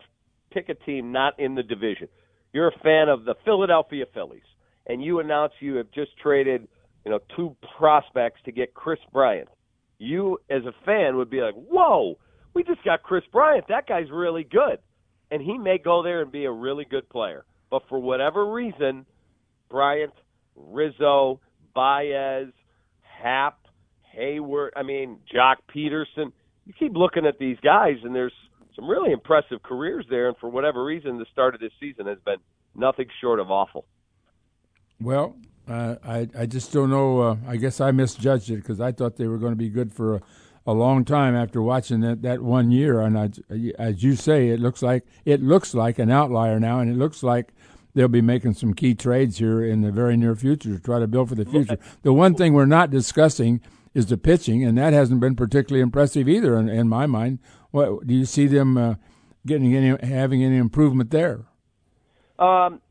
pick 0.52 0.70
a 0.70 0.74
team 0.74 1.12
not 1.12 1.40
in 1.40 1.56
the 1.56 1.64
division, 1.64 2.08
you're 2.54 2.70
a 2.70 2.80
fan 2.80 3.10
of 3.10 3.26
the 3.26 3.36
Philadelphia 3.46 4.06
Phillies, 4.14 4.42
and 4.88 5.04
you 5.04 5.20
announce 5.20 5.54
you 5.60 5.76
have 5.76 5.92
just 5.92 6.18
traded, 6.18 6.68
you 7.06 7.12
know, 7.12 7.20
two 7.36 7.56
prospects 7.78 8.40
to 8.46 8.52
get 8.52 8.74
Kris 8.74 9.00
Bryant, 9.12 9.50
you 9.98 10.40
as 10.50 10.64
a 10.66 10.72
fan 10.86 11.18
would 11.18 11.30
be 11.30 11.42
like, 11.42 11.54
"Whoa, 11.54 12.18
we 12.54 12.64
just 12.64 12.84
got 12.84 13.04
Kris 13.04 13.26
Bryant. 13.32 13.68
That 13.68 13.86
guy's 13.86 14.10
really 14.10 14.46
good." 14.46 14.80
And 15.30 15.42
he 15.42 15.58
may 15.58 15.78
go 15.78 16.02
there 16.02 16.22
and 16.22 16.32
be 16.32 16.46
a 16.46 16.52
really 16.52 16.86
good 16.86 17.08
player. 17.10 17.46
But 17.70 17.84
for 17.88 18.00
whatever 18.00 18.46
reason, 18.46 19.06
Bryant, 19.70 20.14
Rizzo, 20.56 21.40
Baez, 21.76 22.48
Happ, 23.02 23.60
Heyward, 24.16 24.72
I 24.76 24.84
mean, 24.84 25.20
Joc 25.32 25.58
Pederson, 25.74 26.32
you 26.70 26.74
keep 26.78 26.96
looking 26.96 27.26
at 27.26 27.40
these 27.40 27.58
guys 27.64 27.96
and 28.04 28.14
there's 28.14 28.34
some 28.76 28.88
really 28.88 29.12
impressive 29.12 29.64
careers 29.64 30.06
there 30.08 30.28
and 30.28 30.38
for 30.38 30.48
whatever 30.50 30.86
reason 30.86 31.18
the 31.18 31.26
start 31.32 31.56
of 31.56 31.60
this 31.60 31.72
season 31.80 32.06
has 32.06 32.20
been 32.24 32.38
nothing 32.76 33.08
short 33.20 33.40
of 33.40 33.50
awful. 33.50 33.86
Well, 35.02 35.36
uh, 35.68 35.96
I 36.06 36.28
I 36.38 36.46
just 36.46 36.72
don't 36.72 36.92
know. 36.92 37.22
Uh, 37.22 37.38
I 37.48 37.56
guess 37.56 37.82
I 37.82 37.90
misjudged 37.90 38.52
it 38.52 38.58
because 38.58 38.80
I 38.80 38.92
thought 38.92 39.16
they 39.16 39.28
were 39.28 39.40
going 39.40 39.54
to 39.54 39.58
be 39.58 39.70
good 39.70 39.92
for 39.92 40.18
a, 40.18 40.22
a 40.68 40.74
long 40.74 41.06
time 41.06 41.36
after 41.36 41.60
watching 41.60 42.02
that, 42.02 42.22
that 42.22 42.42
one 42.42 42.70
year. 42.70 43.00
And 43.02 43.18
I, 43.18 43.30
as 43.80 44.04
you 44.04 44.16
say, 44.16 44.50
it 44.50 44.60
looks 44.60 44.84
like 44.84 45.06
it 45.26 45.42
looks 45.42 45.74
like 45.74 45.98
an 45.98 46.12
outlier 46.12 46.60
now, 46.60 46.80
and 46.80 46.92
it 46.92 46.98
looks 46.98 47.24
like 47.24 47.54
they'll 47.96 48.08
be 48.08 48.22
making 48.22 48.54
some 48.54 48.76
key 48.76 48.94
trades 48.94 49.40
here 49.40 49.64
in 49.64 49.82
the 49.82 49.92
very 49.92 50.18
near 50.18 50.36
future 50.36 50.76
to 50.76 50.80
try 50.80 51.00
to 51.00 51.08
build 51.08 51.30
for 51.30 51.36
the 51.36 51.46
future. 51.46 51.80
The 52.04 52.14
one 52.14 52.36
thing 52.36 52.54
we're 52.54 52.66
not 52.66 52.92
discussing 52.92 53.62
is 53.94 54.08
the 54.08 54.18
pitching, 54.18 54.64
and 54.64 54.78
that 54.78 54.94
hasn't 54.94 55.20
been 55.20 55.36
particularly 55.36 55.82
impressive 55.82 56.28
either, 56.28 56.58
in, 56.58 56.70
in 56.70 56.88
my 56.88 57.06
mind. 57.06 57.40
What 57.72 58.06
do 58.06 58.14
you 58.14 58.26
see 58.26 58.48
them 58.48 58.78
uh, 58.78 58.96
getting 59.46 59.76
any 59.76 59.98
having 60.06 60.44
any 60.44 60.58
improvement 60.58 61.12
there? 61.12 61.46
Um, 62.38 62.82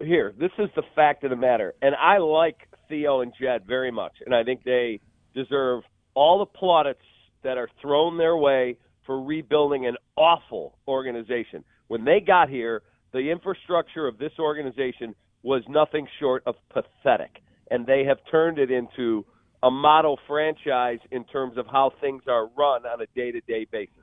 here, 0.00 0.34
this 0.38 0.50
is 0.58 0.68
the 0.76 0.82
fact 0.94 1.24
of 1.24 1.30
the 1.30 1.36
matter, 1.36 1.74
and 1.80 1.94
I 1.94 2.18
like 2.18 2.68
Theo 2.88 3.20
and 3.20 3.32
Jed 3.40 3.66
very 3.66 3.90
much, 3.90 4.16
and 4.24 4.34
I 4.34 4.44
think 4.44 4.64
they 4.64 5.00
deserve 5.34 5.82
all 6.14 6.40
the 6.40 6.46
plaudits 6.46 7.00
that 7.42 7.56
are 7.56 7.68
thrown 7.80 8.18
their 8.18 8.36
way 8.36 8.76
for 9.06 9.22
rebuilding 9.22 9.86
an 9.86 9.96
awful 10.16 10.76
organization. 10.86 11.64
When 11.88 12.04
they 12.04 12.20
got 12.20 12.48
here, 12.48 12.82
the 13.12 13.30
infrastructure 13.30 14.06
of 14.06 14.18
this 14.18 14.32
organization 14.38 15.14
was 15.42 15.62
nothing 15.68 16.06
short 16.18 16.42
of 16.46 16.56
pathetic, 16.68 17.42
and 17.70 17.86
they 17.86 18.04
have 18.04 18.18
turned 18.30 18.58
it 18.58 18.70
into 18.70 19.24
a 19.62 19.70
model 19.70 20.18
franchise 20.26 20.98
in 21.10 21.24
terms 21.24 21.58
of 21.58 21.66
how 21.66 21.92
things 22.00 22.22
are 22.28 22.48
run 22.56 22.86
on 22.86 23.00
a 23.00 23.06
day-to-day 23.14 23.66
basis. 23.70 23.94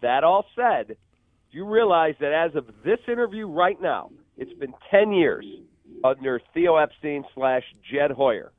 That 0.00 0.24
all 0.24 0.44
said, 0.54 0.88
do 0.88 1.58
you 1.58 1.66
realize 1.66 2.14
that 2.20 2.32
as 2.32 2.54
of 2.56 2.66
this 2.84 2.98
interview 3.08 3.46
right 3.46 3.80
now, 3.80 4.10
it's 4.36 4.52
been 4.58 4.74
10 4.90 5.12
years 5.12 5.44
under 6.04 6.40
Theo 6.54 6.76
Epstein 6.76 7.24
slash 7.34 7.62
Jed 7.90 8.10
Hoyer. 8.10 8.52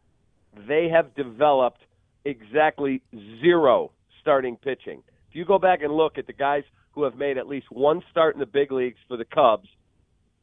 They 0.68 0.90
have 0.94 1.16
developed 1.16 1.82
exactly 2.26 3.02
zero 3.42 3.92
starting 4.22 4.58
pitching. 4.58 5.02
If 5.30 5.36
you 5.36 5.46
go 5.46 5.60
back 5.60 5.82
and 5.82 5.94
look 5.94 6.18
at 6.18 6.28
the 6.28 6.34
guys 6.34 6.64
who 6.92 7.04
have 7.04 7.16
made 7.16 7.38
at 7.38 7.48
least 7.48 7.68
one 7.72 8.02
start 8.12 8.36
in 8.36 8.40
the 8.40 8.46
big 8.46 8.72
leagues 8.72 9.00
for 9.08 9.18
the 9.18 9.26
Cubs, 9.26 9.68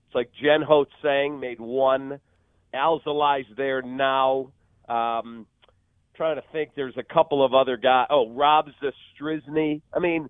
it's 0.07 0.15
like 0.15 0.31
Jen-Ho 0.43 0.87
Tseng 1.01 1.39
made 1.39 1.61
one. 1.61 2.21
Alzolay's 2.75 3.47
there 3.57 3.83
now. 3.83 4.51
Um, 4.89 5.47
trying 6.21 6.37
to 6.37 6.45
think, 6.53 6.73
there's 6.77 6.99
a 6.99 7.15
couple 7.15 7.43
of 7.43 7.55
other 7.55 7.79
guys. 7.79 8.07
Oh, 8.11 8.29
Rob 8.29 8.67
Zastryzny. 8.83 9.81
I 9.91 10.01
mean, 10.01 10.29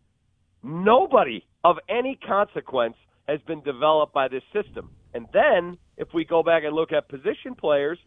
nobody 0.62 1.44
of 1.64 1.78
any 1.88 2.16
consequence 2.24 2.94
has 3.26 3.40
been 3.48 3.60
developed 3.64 4.14
by 4.14 4.28
this 4.28 4.44
system. 4.52 4.90
And 5.14 5.26
then, 5.32 5.78
if 5.96 6.06
we 6.14 6.24
go 6.24 6.44
back 6.44 6.62
and 6.64 6.76
look 6.76 6.92
at 6.92 7.08
position 7.08 7.56
players, 7.58 7.98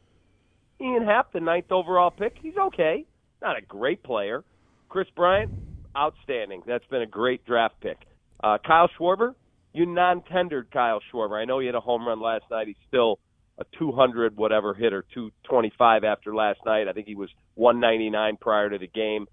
Ian 0.80 1.04
Happ, 1.06 1.34
the 1.34 1.42
ninth 1.42 1.74
overall 1.74 2.10
pick, 2.10 2.38
he's 2.42 2.56
okay. 2.58 3.06
Not 3.42 3.58
a 3.58 3.62
great 3.62 4.02
player. 4.02 4.46
Kris 4.88 5.08
Bryant, 5.14 5.52
outstanding. 5.94 6.62
That's 6.66 6.88
been 6.90 7.02
a 7.02 7.06
great 7.06 7.46
draft 7.46 7.76
pick. 7.82 7.98
Uh, 8.42 8.60
Kyle 8.66 8.90
Schwarber, 8.98 9.36
you 9.74 9.86
non-tendered 9.86 10.72
Kyle 10.72 11.02
Schwarber. 11.12 11.38
I 11.38 11.44
know 11.44 11.60
he 11.60 11.66
had 11.66 11.76
a 11.76 11.82
home 11.82 12.08
run 12.08 12.22
last 12.22 12.46
night. 12.50 12.68
He's 12.68 12.78
still 12.88 13.20
a 13.58 13.66
200 13.78 14.36
whatever 14.38 14.74
hitter, 14.74 15.06
225 15.14 16.04
after 16.04 16.34
last 16.34 16.60
night. 16.66 16.88
I 16.88 16.94
think 16.94 17.08
he 17.08 17.16
was 17.16 17.30
199 17.56 18.38
prior 18.38 18.70
to 18.70 18.78
the 18.78 18.88
game. 18.88 19.28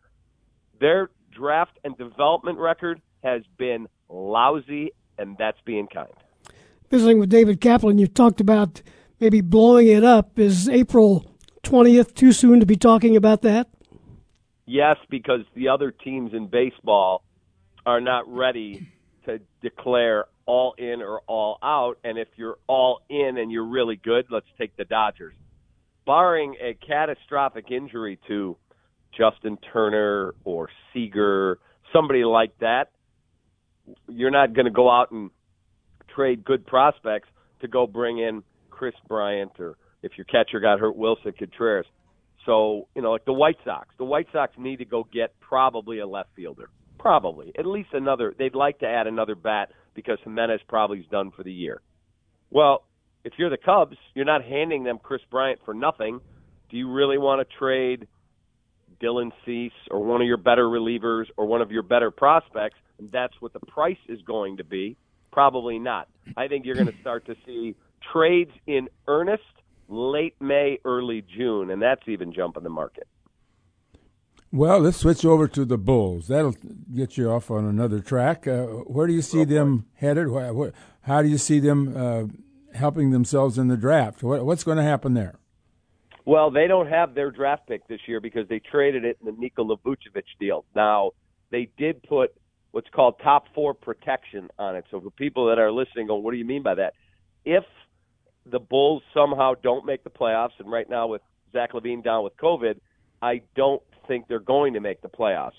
Their 0.80 1.10
draft 1.30 1.78
and 1.84 1.96
development 1.96 2.58
record 2.58 3.00
has 3.22 3.42
been 3.58 3.88
lousy, 4.08 4.92
and 5.18 5.36
that's 5.38 5.58
being 5.64 5.86
kind. 5.86 6.10
Visiting 6.90 7.18
with 7.18 7.30
David 7.30 7.60
Kaplan, 7.60 7.98
you 7.98 8.06
talked 8.06 8.40
about 8.40 8.82
maybe 9.20 9.40
blowing 9.40 9.86
it 9.86 10.04
up. 10.04 10.38
Is 10.38 10.68
April 10.68 11.30
20th 11.62 12.14
too 12.14 12.32
soon 12.32 12.60
to 12.60 12.66
be 12.66 12.76
talking 12.76 13.16
about 13.16 13.42
that? 13.42 13.68
Yes, 14.66 14.96
because 15.08 15.40
the 15.54 15.68
other 15.68 15.90
teams 15.90 16.32
in 16.32 16.46
baseball 16.46 17.22
are 17.86 18.00
not 18.00 18.28
ready 18.32 18.88
to 19.26 19.40
declare 19.62 20.26
all 20.51 20.74
in 20.76 21.01
or 21.01 21.20
all 21.28 21.59
out. 21.62 21.98
And 22.03 22.18
if 22.18 22.26
you're 22.34 22.59
all 22.66 23.03
in 23.09 23.38
and 23.38 23.53
you're 23.53 23.64
really 23.64 23.94
good, 23.94 24.26
let's 24.30 24.48
take 24.59 24.76
the 24.76 24.84
Dodgers. 24.84 25.34
Barring 26.05 26.57
a 26.61 26.74
catastrophic 26.74 27.70
injury 27.70 28.18
to 28.26 28.57
Justin 29.16 29.59
Turner 29.72 30.34
or 30.42 30.68
Seager, 30.92 31.61
somebody 31.92 32.24
like 32.24 32.59
that, 32.59 32.86
you're 34.09 34.32
not 34.32 34.53
going 34.53 34.64
to 34.64 34.72
go 34.72 34.90
out 34.90 35.12
and 35.12 35.30
trade 36.12 36.44
good 36.44 36.66
prospects 36.66 37.28
to 37.61 37.68
go 37.68 37.86
bring 37.86 38.18
in 38.18 38.42
Kris 38.70 38.94
Bryant 39.07 39.53
or 39.61 39.76
if 40.03 40.12
your 40.16 40.24
catcher 40.24 40.59
got 40.59 40.80
hurt, 40.80 40.96
Willson 40.96 41.32
Contreras. 41.38 41.86
So, 42.44 42.88
you 42.96 43.03
know, 43.03 43.12
like 43.12 43.24
the 43.24 43.32
White 43.32 43.59
Sox, 43.64 43.94
the 43.98 44.05
White 44.05 44.26
Sox 44.32 44.53
need 44.59 44.78
to 44.78 44.84
go 44.84 45.07
get 45.12 45.38
probably 45.38 46.01
a 46.01 46.07
left 46.09 46.30
fielder. 46.34 46.70
Probably. 46.98 47.53
At 47.57 47.66
least 47.66 47.90
another. 47.92 48.34
They'd 48.36 48.55
like 48.55 48.80
to 48.80 48.86
add 48.86 49.07
another 49.07 49.36
bat 49.36 49.70
because 49.95 50.18
Jimenez 50.24 50.61
probably 50.68 50.99
is 51.01 51.07
done 51.11 51.30
for 51.30 51.43
the 51.43 51.53
year. 51.53 51.80
Well, 52.51 52.84
if 53.24 53.34
you're 53.36 53.51
the 53.51 53.59
Cubs, 53.59 53.97
you're 54.14 54.24
not 54.24 54.45
handing 54.45 54.84
them 54.84 54.99
Kris 54.99 55.20
Bryant 55.30 55.61
for 55.64 55.74
nothing. 55.74 56.20
Do 56.70 56.76
you 56.76 56.91
really 56.91 57.18
want 57.18 57.47
to 57.47 57.57
trade 57.59 58.07
Dylan 59.03 59.30
Cease 59.45 59.72
or 59.91 60.05
one 60.05 60.20
of 60.20 60.26
your 60.26 60.36
better 60.36 60.64
relievers 60.64 61.24
or 61.36 61.47
one 61.47 61.61
of 61.61 61.70
your 61.70 61.82
better 61.82 62.11
prospects? 62.11 62.76
And 62.99 63.11
that's 63.12 63.34
what 63.41 63.53
the 63.53 63.61
price 63.61 63.99
is 64.09 64.20
going 64.22 64.59
to 64.59 64.64
be. 64.64 64.97
Probably 65.32 65.78
not. 65.78 66.09
I 66.36 66.49
think 66.49 66.66
you're 66.66 66.74
going 66.74 66.86
to 66.86 67.01
start 67.01 67.26
to 67.26 67.36
see 67.47 67.76
trades 68.12 68.51
in 68.66 68.88
earnest 69.07 69.43
late 69.88 70.34
May, 70.41 70.78
early 70.84 71.22
June, 71.36 71.70
and 71.70 71.82
that's 71.82 72.03
even 72.07 72.32
jumping 72.32 72.62
the 72.62 72.70
market. 72.70 73.07
Well, 74.53 74.80
let's 74.80 74.96
switch 74.96 75.24
over 75.24 75.46
to 75.46 75.64
the 75.64 75.78
Bulls. 75.78 76.26
That'll 76.26 76.57
get 76.92 77.16
you 77.16 77.30
off 77.30 77.53
on 77.53 77.64
another 77.64 78.01
track. 78.01 78.48
Uh, 78.48 78.64
where 78.64 79.07
do 79.07 79.12
you 79.12 79.22
see 79.22 79.44
them 79.44 79.86
headed? 79.94 80.26
How 81.03 81.22
do 81.22 81.28
you 81.28 81.38
see 81.38 81.61
them 81.61 81.96
uh, 81.96 82.76
helping 82.76 83.12
themselves 83.12 83.59
in 83.59 83.68
the 83.68 83.76
draft? 83.76 84.24
what's 84.24 84.64
going 84.64 84.78
to 84.78 84.82
happen 84.82 85.14
there? 85.14 85.38
Well, 86.24 86.51
they 86.51 86.66
don't 86.66 86.88
have 86.88 87.14
their 87.14 87.30
draft 87.30 87.68
pick 87.68 87.86
this 87.86 88.01
year 88.07 88.20
because 88.20 88.48
they 88.48 88.59
traded 88.59 89.05
it 89.05 89.18
in 89.20 89.26
the 89.26 89.40
Nikola 89.40 89.76
Vucevic 89.78 90.24
deal. 90.40 90.64
Now, 90.74 91.12
they 91.51 91.68
did 91.78 92.03
put 92.03 92.34
what's 92.72 92.90
called 92.90 93.20
top 93.22 93.46
four 93.55 93.72
protection 93.72 94.48
on 94.59 94.74
it. 94.74 94.84
So 94.90 95.01
for 95.01 95.11
people 95.11 95.46
that 95.46 95.59
are 95.61 95.70
listening, 95.70 96.09
going, 96.09 96.24
what 96.24 96.32
do 96.32 96.38
you 96.38 96.44
mean 96.44 96.62
by 96.62 96.74
that? 96.74 96.94
If 97.44 97.64
the 98.46 98.59
Bulls 98.59 99.03
somehow 99.14 99.55
don't 99.62 99.86
make 99.86 100.03
the 100.03 100.11
playoffs, 100.11 100.59
and 100.59 100.70
right 100.70 100.88
now 100.88 101.07
with 101.07 101.22
Zach 101.53 101.72
LaVine 101.72 102.03
down 102.03 102.24
with 102.24 102.36
COVID, 102.36 102.80
I 103.22 103.42
don't 103.55 103.82
think 104.07 104.26
they're 104.28 104.38
going 104.38 104.74
to 104.74 104.80
make 104.80 105.03
the 105.03 105.09
playoffs. 105.09 105.59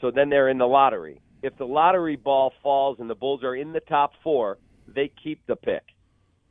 So 0.00 0.10
then 0.10 0.30
they're 0.30 0.48
in 0.48 0.58
the 0.58 0.66
lottery. 0.66 1.20
If 1.42 1.56
the 1.56 1.64
lottery 1.64 2.16
ball 2.16 2.52
falls 2.62 2.98
and 3.00 3.08
the 3.08 3.14
Bulls 3.14 3.42
are 3.42 3.54
in 3.54 3.72
the 3.72 3.80
top 3.80 4.12
four, 4.22 4.58
they 4.86 5.10
keep 5.22 5.46
the 5.46 5.56
pick. 5.56 5.82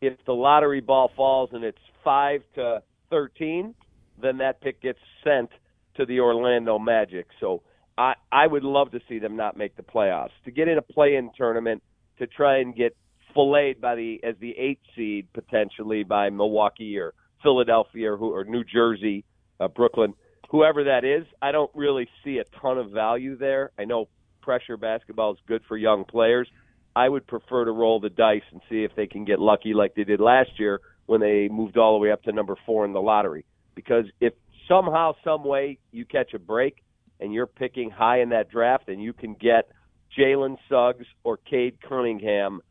If 0.01 0.13
the 0.25 0.33
lottery 0.33 0.81
ball 0.81 1.11
falls 1.15 1.49
and 1.53 1.63
it's 1.63 1.77
five 2.03 2.41
to 2.55 2.81
thirteen, 3.09 3.75
then 4.21 4.37
that 4.37 4.61
pick 4.61 4.81
gets 4.81 4.99
sent 5.23 5.49
to 5.95 6.05
the 6.05 6.19
Orlando 6.19 6.79
Magic. 6.79 7.27
So 7.39 7.61
I 7.97 8.13
I 8.31 8.47
would 8.47 8.63
love 8.63 8.91
to 8.91 8.99
see 9.09 9.19
them 9.19 9.35
not 9.35 9.57
make 9.57 9.75
the 9.75 9.83
playoffs 9.83 10.31
to 10.45 10.51
get 10.51 10.67
in 10.67 10.77
a 10.77 10.81
play-in 10.81 11.31
tournament 11.35 11.83
to 12.17 12.27
try 12.27 12.59
and 12.59 12.75
get 12.75 12.95
filleted 13.33 13.81
by 13.81 13.95
the 13.95 14.19
as 14.23 14.35
the 14.39 14.57
eight 14.57 14.79
seed 14.95 15.27
potentially 15.33 16.03
by 16.03 16.29
Milwaukee 16.29 16.97
or 16.97 17.13
Philadelphia 17.43 18.13
or, 18.13 18.17
who, 18.17 18.33
or 18.33 18.43
New 18.43 18.63
Jersey, 18.63 19.23
uh, 19.59 19.67
Brooklyn 19.67 20.13
whoever 20.49 20.85
that 20.85 21.05
is, 21.05 21.25
I 21.41 21.51
don't 21.51 21.71
really 21.73 22.07
see 22.23 22.39
a 22.39 22.43
ton 22.59 22.77
of 22.77 22.91
value 22.91 23.37
there. 23.37 23.71
I 23.79 23.85
know 23.85 24.07
pressure 24.41 24.77
basketball 24.77 25.33
is 25.33 25.39
good 25.47 25.61
for 25.67 25.77
young 25.77 26.05
players. 26.05 26.47
I 26.95 27.07
would 27.07 27.27
prefer 27.27 27.65
to 27.65 27.71
roll 27.71 27.99
the 27.99 28.09
dice 28.09 28.41
and 28.51 28.61
see 28.69 28.83
if 28.83 28.95
they 28.95 29.07
can 29.07 29.25
get 29.25 29.39
lucky 29.39 29.73
like 29.73 29.95
they 29.95 30.03
did 30.03 30.19
last 30.19 30.51
year 30.59 30.81
when 31.05 31.21
they 31.21 31.47
moved 31.49 31.77
all 31.77 31.93
the 31.93 31.99
way 31.99 32.11
up 32.11 32.23
to 32.23 32.31
number 32.31 32.55
four 32.65 32.83
in 32.85 32.93
the 32.93 33.01
lottery. 33.01 33.45
Because 33.75 34.05
if 34.19 34.33
somehow, 34.67 35.13
some 35.23 35.43
way 35.43 35.77
you 35.91 36.05
catch 36.05 36.33
a 36.33 36.39
break 36.39 36.83
and 37.19 37.33
you're 37.33 37.47
picking 37.47 37.89
high 37.89 38.21
in 38.21 38.29
that 38.29 38.49
draft 38.49 38.89
and 38.89 39.01
you 39.01 39.13
can 39.13 39.35
get 39.35 39.71
Jalen 40.17 40.57
Suggs 40.67 41.05
or 41.23 41.37
Cade 41.37 41.77
Cunningham 41.87 42.61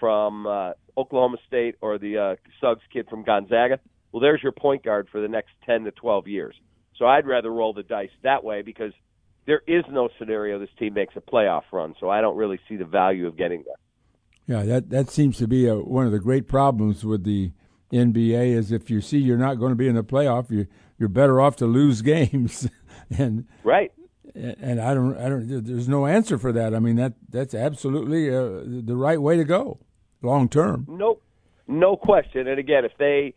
from 0.00 0.46
uh, 0.46 0.72
Oklahoma 0.96 1.38
State 1.46 1.76
or 1.80 1.98
the 1.98 2.18
uh, 2.18 2.36
Suggs 2.60 2.82
kid 2.92 3.06
from 3.08 3.22
Gonzaga. 3.22 3.78
Well, 4.12 4.20
there's 4.20 4.42
your 4.42 4.52
point 4.52 4.84
guard 4.84 5.08
for 5.10 5.20
the 5.20 5.28
next 5.28 5.50
10 5.66 5.84
to 5.84 5.90
12 5.92 6.28
years. 6.28 6.54
So 6.98 7.06
I'd 7.06 7.26
rather 7.26 7.50
roll 7.50 7.72
the 7.72 7.82
dice 7.82 8.10
that 8.22 8.42
way 8.42 8.62
because 8.62 8.92
there 9.46 9.62
is 9.66 9.84
no 9.90 10.08
scenario 10.18 10.58
this 10.58 10.68
team 10.78 10.94
makes 10.94 11.14
a 11.16 11.20
playoff 11.20 11.62
run. 11.72 11.94
So 12.00 12.10
I 12.10 12.20
don't 12.20 12.36
really 12.36 12.60
see 12.68 12.76
the 12.76 12.84
value 12.84 13.26
of 13.26 13.36
getting 13.36 13.64
there. 13.64 14.58
Yeah, 14.58 14.64
that 14.64 14.90
that 14.90 15.10
seems 15.10 15.36
to 15.38 15.46
be 15.46 15.66
a, 15.66 15.76
one 15.76 16.06
of 16.06 16.12
the 16.12 16.18
great 16.18 16.48
problems 16.48 17.04
with 17.04 17.24
the 17.24 17.52
NBA 17.92 18.48
is 18.48 18.72
if 18.72 18.90
you 18.90 19.00
see 19.00 19.18
you're 19.18 19.38
not 19.38 19.54
going 19.54 19.70
to 19.70 19.76
be 19.76 19.88
in 19.88 19.94
the 19.94 20.04
playoff, 20.04 20.50
you 20.50 20.66
you're 20.98 21.08
better 21.08 21.40
off 21.40 21.56
to 21.56 21.66
lose 21.66 22.02
games. 22.14 22.68
and 23.10 23.46
right. 23.62 23.92
And 24.34 24.80
I 24.80 24.94
don't, 24.94 25.16
I 25.18 25.28
don't. 25.28 25.64
There's 25.64 25.88
no 25.88 26.06
answer 26.06 26.38
for 26.38 26.52
that. 26.52 26.74
I 26.74 26.78
mean 26.78 26.96
that 26.96 27.14
that's 27.28 27.54
absolutely 27.54 28.28
uh, 28.28 28.62
the 28.84 28.96
right 28.96 29.20
way 29.20 29.36
to 29.36 29.44
go, 29.44 29.80
long 30.22 30.48
term. 30.48 30.86
Nope, 30.88 31.22
no 31.66 31.96
question. 31.96 32.46
And 32.46 32.58
again, 32.58 32.84
if 32.84 32.92
they 32.98 33.34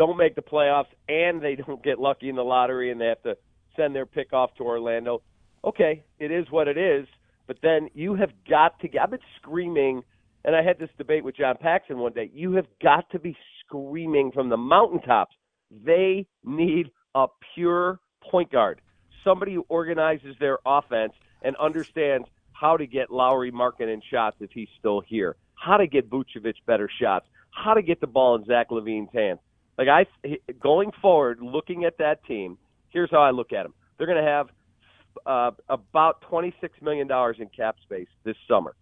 don't 0.00 0.16
make 0.16 0.34
the 0.34 0.40
playoffs 0.40 0.86
and 1.10 1.42
they 1.42 1.56
don't 1.56 1.84
get 1.84 1.98
lucky 1.98 2.30
in 2.30 2.36
the 2.36 2.42
lottery 2.42 2.90
and 2.90 2.98
they 2.98 3.08
have 3.08 3.22
to 3.22 3.36
send 3.76 3.94
their 3.94 4.06
pick 4.06 4.32
off 4.32 4.54
to 4.54 4.62
Orlando, 4.62 5.20
okay, 5.62 6.02
it 6.18 6.30
is 6.30 6.46
what 6.50 6.68
it 6.68 6.78
is. 6.78 7.06
But 7.46 7.58
then 7.62 7.90
you 7.92 8.14
have 8.14 8.30
got 8.48 8.80
to. 8.80 8.88
get—I've 8.88 9.10
been 9.10 9.20
screaming 9.36 10.02
and 10.42 10.56
I 10.56 10.62
had 10.62 10.78
this 10.78 10.88
debate 10.96 11.22
with 11.22 11.36
John 11.36 11.56
Paxson 11.60 11.98
one 11.98 12.14
day. 12.14 12.30
You 12.32 12.52
have 12.52 12.64
got 12.82 13.10
to 13.10 13.18
be 13.18 13.36
screaming 13.60 14.32
from 14.32 14.48
the 14.48 14.56
mountaintops. 14.56 15.36
They 15.70 16.26
need 16.44 16.90
a 17.14 17.26
pure 17.54 18.00
point 18.22 18.50
guard, 18.50 18.80
somebody 19.22 19.52
who 19.52 19.66
organizes 19.68 20.34
their 20.40 20.60
offense 20.64 21.12
and 21.42 21.56
understands 21.56 22.26
how 22.52 22.78
to 22.78 22.86
get 22.86 23.10
Lauri, 23.10 23.52
Markkanen 23.52 24.00
shots 24.10 24.38
if 24.40 24.50
he's 24.52 24.68
still 24.78 25.02
here, 25.06 25.36
how 25.56 25.76
to 25.76 25.86
get 25.86 26.08
Vucevic 26.08 26.54
better 26.66 26.88
shots, 27.00 27.26
how 27.50 27.74
to 27.74 27.82
get 27.82 28.00
the 28.00 28.06
ball 28.06 28.34
in 28.36 28.46
Zach 28.46 28.70
LaVine's 28.70 29.12
hands. 29.12 29.40
Like 29.80 29.88
I, 29.88 30.36
going 30.62 30.90
forward, 31.00 31.38
looking 31.40 31.86
at 31.86 31.96
that 31.96 32.22
team, 32.26 32.58
here's 32.90 33.10
how 33.10 33.22
I 33.22 33.30
look 33.30 33.50
at 33.54 33.62
them. 33.62 33.72
They're 33.96 34.06
going 34.06 34.22
to 34.22 34.30
have 34.30 34.48
uh, 35.24 35.52
about 35.70 36.22
$26 36.30 36.52
million 36.82 37.08
in 37.38 37.48
cap 37.48 37.76
space 37.82 38.08
this 38.22 38.36
summer. 38.46 38.76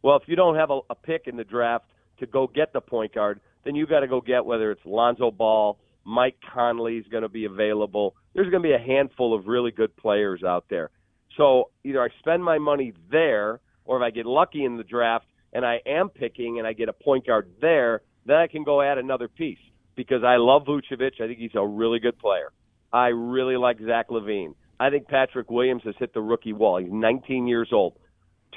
Well, 0.00 0.16
if 0.16 0.22
you 0.26 0.34
don't 0.34 0.54
have 0.56 0.70
a, 0.70 0.80
a 0.88 0.94
pick 0.94 1.24
in 1.26 1.36
the 1.36 1.44
draft 1.44 1.84
to 2.20 2.26
go 2.26 2.46
get 2.46 2.72
the 2.72 2.80
point 2.80 3.14
guard, 3.14 3.40
then 3.66 3.74
you 3.74 3.86
got 3.86 4.00
to 4.00 4.08
go 4.08 4.22
get 4.22 4.46
whether 4.46 4.70
it's 4.70 4.80
Lonzo 4.86 5.30
Ball, 5.30 5.78
Mike 6.06 6.38
Conley 6.54 6.96
is 6.96 7.06
going 7.08 7.24
to 7.24 7.28
be 7.28 7.44
available. 7.44 8.16
There's 8.34 8.48
going 8.48 8.62
to 8.62 8.66
be 8.66 8.74
a 8.74 8.78
handful 8.78 9.38
of 9.38 9.46
really 9.46 9.70
good 9.70 9.94
players 9.98 10.42
out 10.42 10.64
there. 10.70 10.88
So 11.36 11.68
either 11.84 12.02
I 12.02 12.08
spend 12.20 12.42
my 12.42 12.56
money 12.56 12.94
there, 13.10 13.60
or 13.84 13.98
if 13.98 14.02
I 14.02 14.10
get 14.10 14.24
lucky 14.24 14.64
in 14.64 14.78
the 14.78 14.82
draft 14.82 15.26
and 15.52 15.66
I 15.66 15.80
am 15.84 16.08
picking 16.08 16.58
and 16.58 16.66
I 16.66 16.72
get 16.72 16.88
a 16.88 16.94
point 16.94 17.26
guard 17.26 17.50
there, 17.60 18.00
then 18.24 18.36
I 18.36 18.46
can 18.46 18.64
go 18.64 18.80
add 18.80 18.96
another 18.96 19.28
piece 19.28 19.58
because 19.96 20.22
I 20.24 20.36
love 20.36 20.64
Vucevic. 20.64 21.20
I 21.20 21.26
think 21.26 21.38
he's 21.38 21.54
a 21.54 21.66
really 21.66 21.98
good 21.98 22.18
player. 22.18 22.50
I 22.92 23.08
really 23.08 23.56
like 23.56 23.78
Zach 23.84 24.08
LaVine. 24.08 24.54
I 24.78 24.90
think 24.90 25.08
Patrick 25.08 25.50
Williams 25.50 25.82
has 25.84 25.94
hit 25.98 26.12
the 26.12 26.20
rookie 26.20 26.52
wall. 26.52 26.78
He's 26.78 26.90
19 26.90 27.46
years 27.46 27.68
old 27.72 27.94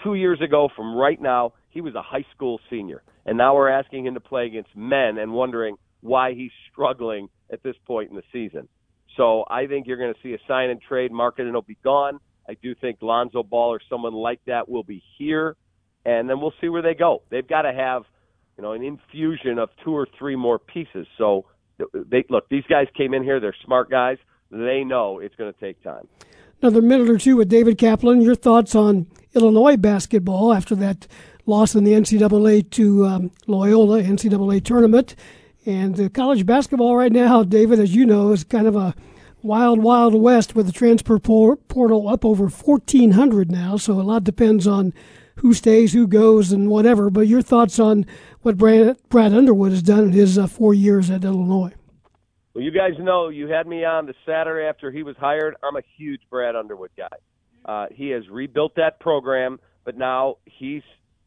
two 0.03 0.15
years 0.15 0.39
ago 0.41 0.69
from 0.75 0.95
right 0.95 1.21
now, 1.21 1.53
he 1.69 1.81
was 1.81 1.95
a 1.95 2.01
high 2.01 2.25
school 2.35 2.59
senior. 2.69 3.03
And 3.25 3.37
now 3.37 3.55
we're 3.55 3.69
asking 3.69 4.05
him 4.05 4.13
to 4.13 4.19
play 4.19 4.45
against 4.45 4.75
men 4.75 5.17
and 5.17 5.33
wondering 5.33 5.77
why 6.01 6.33
he's 6.33 6.51
struggling 6.71 7.29
at 7.51 7.63
this 7.63 7.75
point 7.85 8.09
in 8.09 8.15
the 8.15 8.23
season. 8.31 8.67
So 9.17 9.45
I 9.49 9.65
think 9.67 9.87
you're 9.87 9.97
going 9.97 10.13
to 10.13 10.19
see 10.21 10.33
a 10.33 10.47
sign 10.47 10.69
and 10.69 10.81
trade 10.81 11.11
market 11.11 11.41
and 11.41 11.49
it'll 11.49 11.61
be 11.61 11.77
gone. 11.83 12.19
I 12.47 12.55
do 12.61 12.75
think 12.75 12.97
Lonzo 13.01 13.43
Ball 13.43 13.73
or 13.73 13.79
someone 13.89 14.13
like 14.13 14.39
that 14.45 14.69
will 14.69 14.83
be 14.83 15.01
here, 15.17 15.55
and 16.05 16.29
then 16.29 16.39
we'll 16.39 16.53
see 16.61 16.69
where 16.69 16.83
they 16.83 16.93
go. 16.93 17.23
They've 17.31 17.47
got 17.47 17.63
to 17.63 17.73
have, 17.73 18.03
you 18.57 18.63
know, 18.63 18.71
an 18.71 18.83
infusion 18.83 19.59
of 19.59 19.69
two 19.83 19.93
or 19.93 20.07
three 20.17 20.35
more 20.35 20.59
pieces. 20.59 21.07
So 21.17 21.45
they 21.93 22.25
look, 22.29 22.47
these 22.49 22.63
guys 22.69 22.87
came 22.95 23.13
in 23.13 23.23
here, 23.23 23.39
they're 23.39 23.55
smart 23.65 23.89
guys. 23.89 24.17
They 24.51 24.83
know 24.83 25.19
it's 25.19 25.35
going 25.35 25.51
to 25.51 25.59
take 25.59 25.81
time 25.83 26.07
another 26.61 26.81
minute 26.81 27.09
or 27.09 27.17
two 27.17 27.37
with 27.37 27.49
David 27.49 27.77
Kaplan. 27.77 28.21
Your 28.21 28.33
thoughts 28.33 28.73
on 28.73 29.07
Illinois 29.35 29.77
basketball 29.77 30.53
after 30.53 30.75
that 30.75 31.07
loss 31.45 31.75
in 31.75 31.83
the 31.83 31.93
NCAA 31.93 32.69
to 32.71 33.05
um, 33.05 33.31
Loyola 33.45 34.01
NCAA 34.01 34.63
tournament. 34.63 35.15
And 35.65 35.99
uh, 35.99 36.09
college 36.09 36.45
basketball 36.45 36.95
right 36.95 37.11
now, 37.11 37.43
David, 37.43 37.79
as 37.79 37.95
you 37.95 38.05
know, 38.05 38.31
is 38.31 38.43
kind 38.43 38.67
of 38.67 38.75
a 38.75 38.95
wild, 39.43 39.79
wild 39.79 40.15
west 40.15 40.55
with 40.55 40.65
the 40.65 40.71
transfer 40.71 41.19
portal 41.19 42.09
up 42.09 42.25
over 42.25 42.47
1,400 42.47 43.51
now. 43.51 43.77
So 43.77 43.93
a 43.93 44.01
lot 44.01 44.23
depends 44.23 44.65
on 44.65 44.93
who 45.35 45.53
stays, 45.53 45.93
who 45.93 46.07
goes, 46.07 46.51
and 46.51 46.69
whatever. 46.69 47.09
But 47.09 47.27
your 47.27 47.41
thoughts 47.41 47.77
on 47.77 48.05
what 48.45 48.57
Brad, 48.57 48.97
Brad 49.09 49.33
Underwood 49.33 49.71
has 49.71 49.81
done 49.81 50.03
in 50.03 50.11
his 50.11 50.37
uh, 50.37 50.45
four 50.45 50.75
years 50.75 51.09
at 51.09 51.23
Illinois? 51.23 51.73
Well, 52.53 52.63
you 52.63 52.69
guys 52.69 52.91
know 52.99 53.29
you 53.29 53.47
had 53.47 53.65
me 53.65 53.83
on 53.83 54.05
the 54.05 54.13
Saturday 54.23 54.67
after 54.67 54.91
he 54.91 55.01
was 55.01 55.15
hired. 55.17 55.55
I'm 55.63 55.75
a 55.75 55.81
huge 55.97 56.21
Brad 56.29 56.55
Underwood 56.55 56.91
guy. 56.95 57.07
Uh, 57.65 57.87
he 57.91 58.09
has 58.09 58.29
rebuilt 58.29 58.75
that 58.75 58.99
program, 58.99 59.59
but 59.83 59.97
now 59.97 60.35
he's 60.45 60.83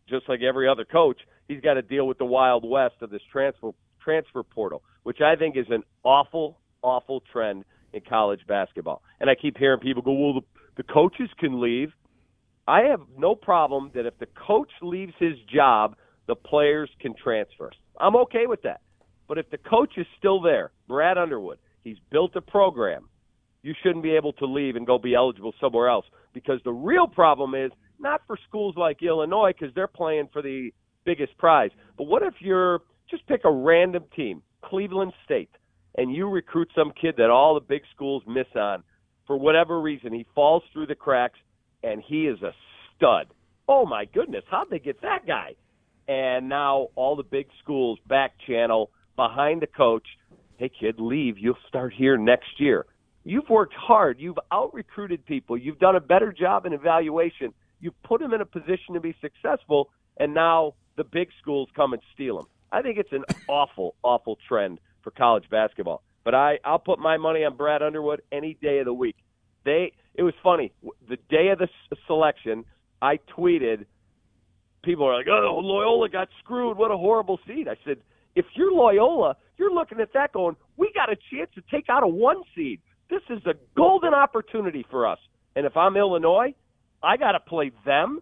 just 0.08 0.28
like 0.28 0.42
every 0.42 0.68
other 0.68 0.84
coach. 0.84 1.18
He's 1.48 1.60
got 1.60 1.74
to 1.74 1.82
deal 1.82 2.06
with 2.06 2.18
the 2.18 2.24
wild 2.24 2.64
west 2.64 2.94
of 3.02 3.10
this 3.10 3.22
transfer 3.32 3.72
transfer 4.00 4.44
portal, 4.44 4.84
which 5.02 5.20
I 5.20 5.34
think 5.34 5.56
is 5.56 5.66
an 5.70 5.82
awful, 6.04 6.56
awful 6.82 7.24
trend 7.32 7.64
in 7.92 8.00
college 8.08 8.40
basketball. 8.46 9.02
And 9.18 9.28
I 9.28 9.34
keep 9.34 9.58
hearing 9.58 9.80
people 9.80 10.02
go, 10.02 10.12
"Well, 10.12 10.34
the, 10.34 10.46
the 10.76 10.82
coaches 10.84 11.30
can 11.36 11.60
leave." 11.60 11.90
I 12.68 12.82
have 12.82 13.00
no 13.16 13.34
problem 13.34 13.90
that 13.94 14.06
if 14.06 14.16
the 14.18 14.26
coach 14.26 14.70
leaves 14.82 15.14
his 15.18 15.34
job, 15.52 15.96
the 16.28 16.36
players 16.36 16.90
can 17.00 17.14
transfer. 17.20 17.72
I'm 17.98 18.14
okay 18.16 18.46
with 18.46 18.62
that. 18.62 18.80
But 19.26 19.38
if 19.38 19.50
the 19.50 19.58
coach 19.58 19.94
is 19.96 20.06
still 20.18 20.40
there, 20.40 20.70
Brad 20.86 21.18
Underwood, 21.18 21.58
he's 21.82 21.96
built 22.10 22.36
a 22.36 22.40
program. 22.40 23.08
You 23.62 23.74
shouldn't 23.82 24.04
be 24.04 24.12
able 24.12 24.34
to 24.34 24.46
leave 24.46 24.76
and 24.76 24.86
go 24.86 24.98
be 24.98 25.14
eligible 25.14 25.52
somewhere 25.60 25.88
else 25.88 26.06
because 26.32 26.60
the 26.64 26.72
real 26.72 27.08
problem 27.08 27.54
is 27.54 27.72
not 27.98 28.20
for 28.26 28.38
schools 28.48 28.76
like 28.76 29.02
Illinois 29.02 29.52
because 29.58 29.74
they're 29.74 29.88
playing 29.88 30.28
for 30.32 30.40
the 30.40 30.70
biggest 31.04 31.36
prize. 31.38 31.70
But 31.96 32.04
what 32.04 32.22
if 32.22 32.34
you're 32.38 32.82
just 33.10 33.26
pick 33.26 33.40
a 33.44 33.50
random 33.50 34.04
team, 34.14 34.42
Cleveland 34.62 35.12
State, 35.24 35.50
and 35.96 36.14
you 36.14 36.28
recruit 36.28 36.68
some 36.74 36.92
kid 37.00 37.14
that 37.16 37.30
all 37.30 37.54
the 37.54 37.60
big 37.60 37.82
schools 37.94 38.22
miss 38.26 38.46
on 38.54 38.84
for 39.26 39.36
whatever 39.36 39.80
reason. 39.80 40.12
He 40.12 40.26
falls 40.34 40.62
through 40.72 40.86
the 40.86 40.94
cracks 40.94 41.38
and 41.82 42.02
he 42.06 42.26
is 42.26 42.40
a 42.42 42.52
stud. 42.94 43.26
Oh 43.66 43.84
my 43.84 44.04
goodness, 44.04 44.44
how'd 44.50 44.70
they 44.70 44.78
get 44.78 45.02
that 45.02 45.26
guy? 45.26 45.54
And 46.08 46.48
now 46.48 46.88
all 46.94 47.16
the 47.16 47.22
big 47.22 47.46
schools 47.62 47.98
back 48.08 48.32
channel 48.46 48.90
behind 49.14 49.62
the 49.62 49.66
coach. 49.66 50.06
Hey, 50.56 50.70
kid, 50.70 50.96
leave. 50.98 51.38
You'll 51.38 51.58
start 51.68 51.92
here 51.96 52.16
next 52.16 52.58
year. 52.58 52.86
You've 53.24 53.48
worked 53.50 53.74
hard. 53.74 54.18
You've 54.18 54.38
out 54.50 54.72
recruited 54.72 55.26
people. 55.26 55.58
You've 55.58 55.78
done 55.78 55.96
a 55.96 56.00
better 56.00 56.32
job 56.32 56.64
in 56.64 56.72
evaluation. 56.72 57.52
You've 57.78 58.00
put 58.02 58.20
them 58.20 58.32
in 58.32 58.40
a 58.40 58.46
position 58.46 58.94
to 58.94 59.00
be 59.00 59.14
successful, 59.20 59.90
and 60.18 60.32
now 60.32 60.74
the 60.96 61.04
big 61.04 61.28
schools 61.40 61.68
come 61.76 61.92
and 61.92 62.02
steal 62.14 62.36
them. 62.36 62.46
I 62.72 62.82
think 62.82 62.98
it's 62.98 63.12
an 63.12 63.24
awful, 63.48 63.94
awful 64.02 64.38
trend 64.48 64.80
for 65.02 65.10
college 65.10 65.44
basketball. 65.50 66.02
But 66.24 66.34
I, 66.34 66.58
I'll 66.64 66.78
put 66.78 66.98
my 66.98 67.16
money 67.18 67.44
on 67.44 67.56
Brad 67.56 67.82
Underwood 67.82 68.22
any 68.32 68.56
day 68.60 68.78
of 68.78 68.86
the 68.86 68.94
week. 68.94 69.16
They, 69.64 69.92
it 70.14 70.22
was 70.22 70.34
funny. 70.42 70.72
The 71.08 71.18
day 71.28 71.48
of 71.48 71.58
the 71.58 71.68
selection, 72.06 72.64
I 73.02 73.18
tweeted. 73.36 73.84
People 74.82 75.06
are 75.06 75.16
like, 75.16 75.28
"Oh, 75.28 75.60
Loyola 75.62 76.08
got 76.08 76.28
screwed. 76.38 76.76
What 76.76 76.90
a 76.90 76.96
horrible 76.96 77.38
seed." 77.46 77.68
I 77.68 77.76
said, 77.84 77.98
if 78.38 78.46
you're 78.54 78.72
Loyola, 78.72 79.36
you're 79.56 79.74
looking 79.74 79.98
at 80.00 80.12
that 80.14 80.32
going, 80.32 80.54
we 80.76 80.92
got 80.94 81.10
a 81.10 81.16
chance 81.32 81.50
to 81.56 81.62
take 81.72 81.88
out 81.88 82.04
a 82.04 82.06
one 82.06 82.42
seed. 82.54 82.80
This 83.10 83.22
is 83.30 83.44
a 83.46 83.54
golden 83.76 84.14
opportunity 84.14 84.86
for 84.90 85.08
us. 85.08 85.18
And 85.56 85.66
if 85.66 85.76
I'm 85.76 85.96
Illinois, 85.96 86.54
I 87.02 87.16
got 87.16 87.32
to 87.32 87.40
play 87.40 87.72
them. 87.84 88.20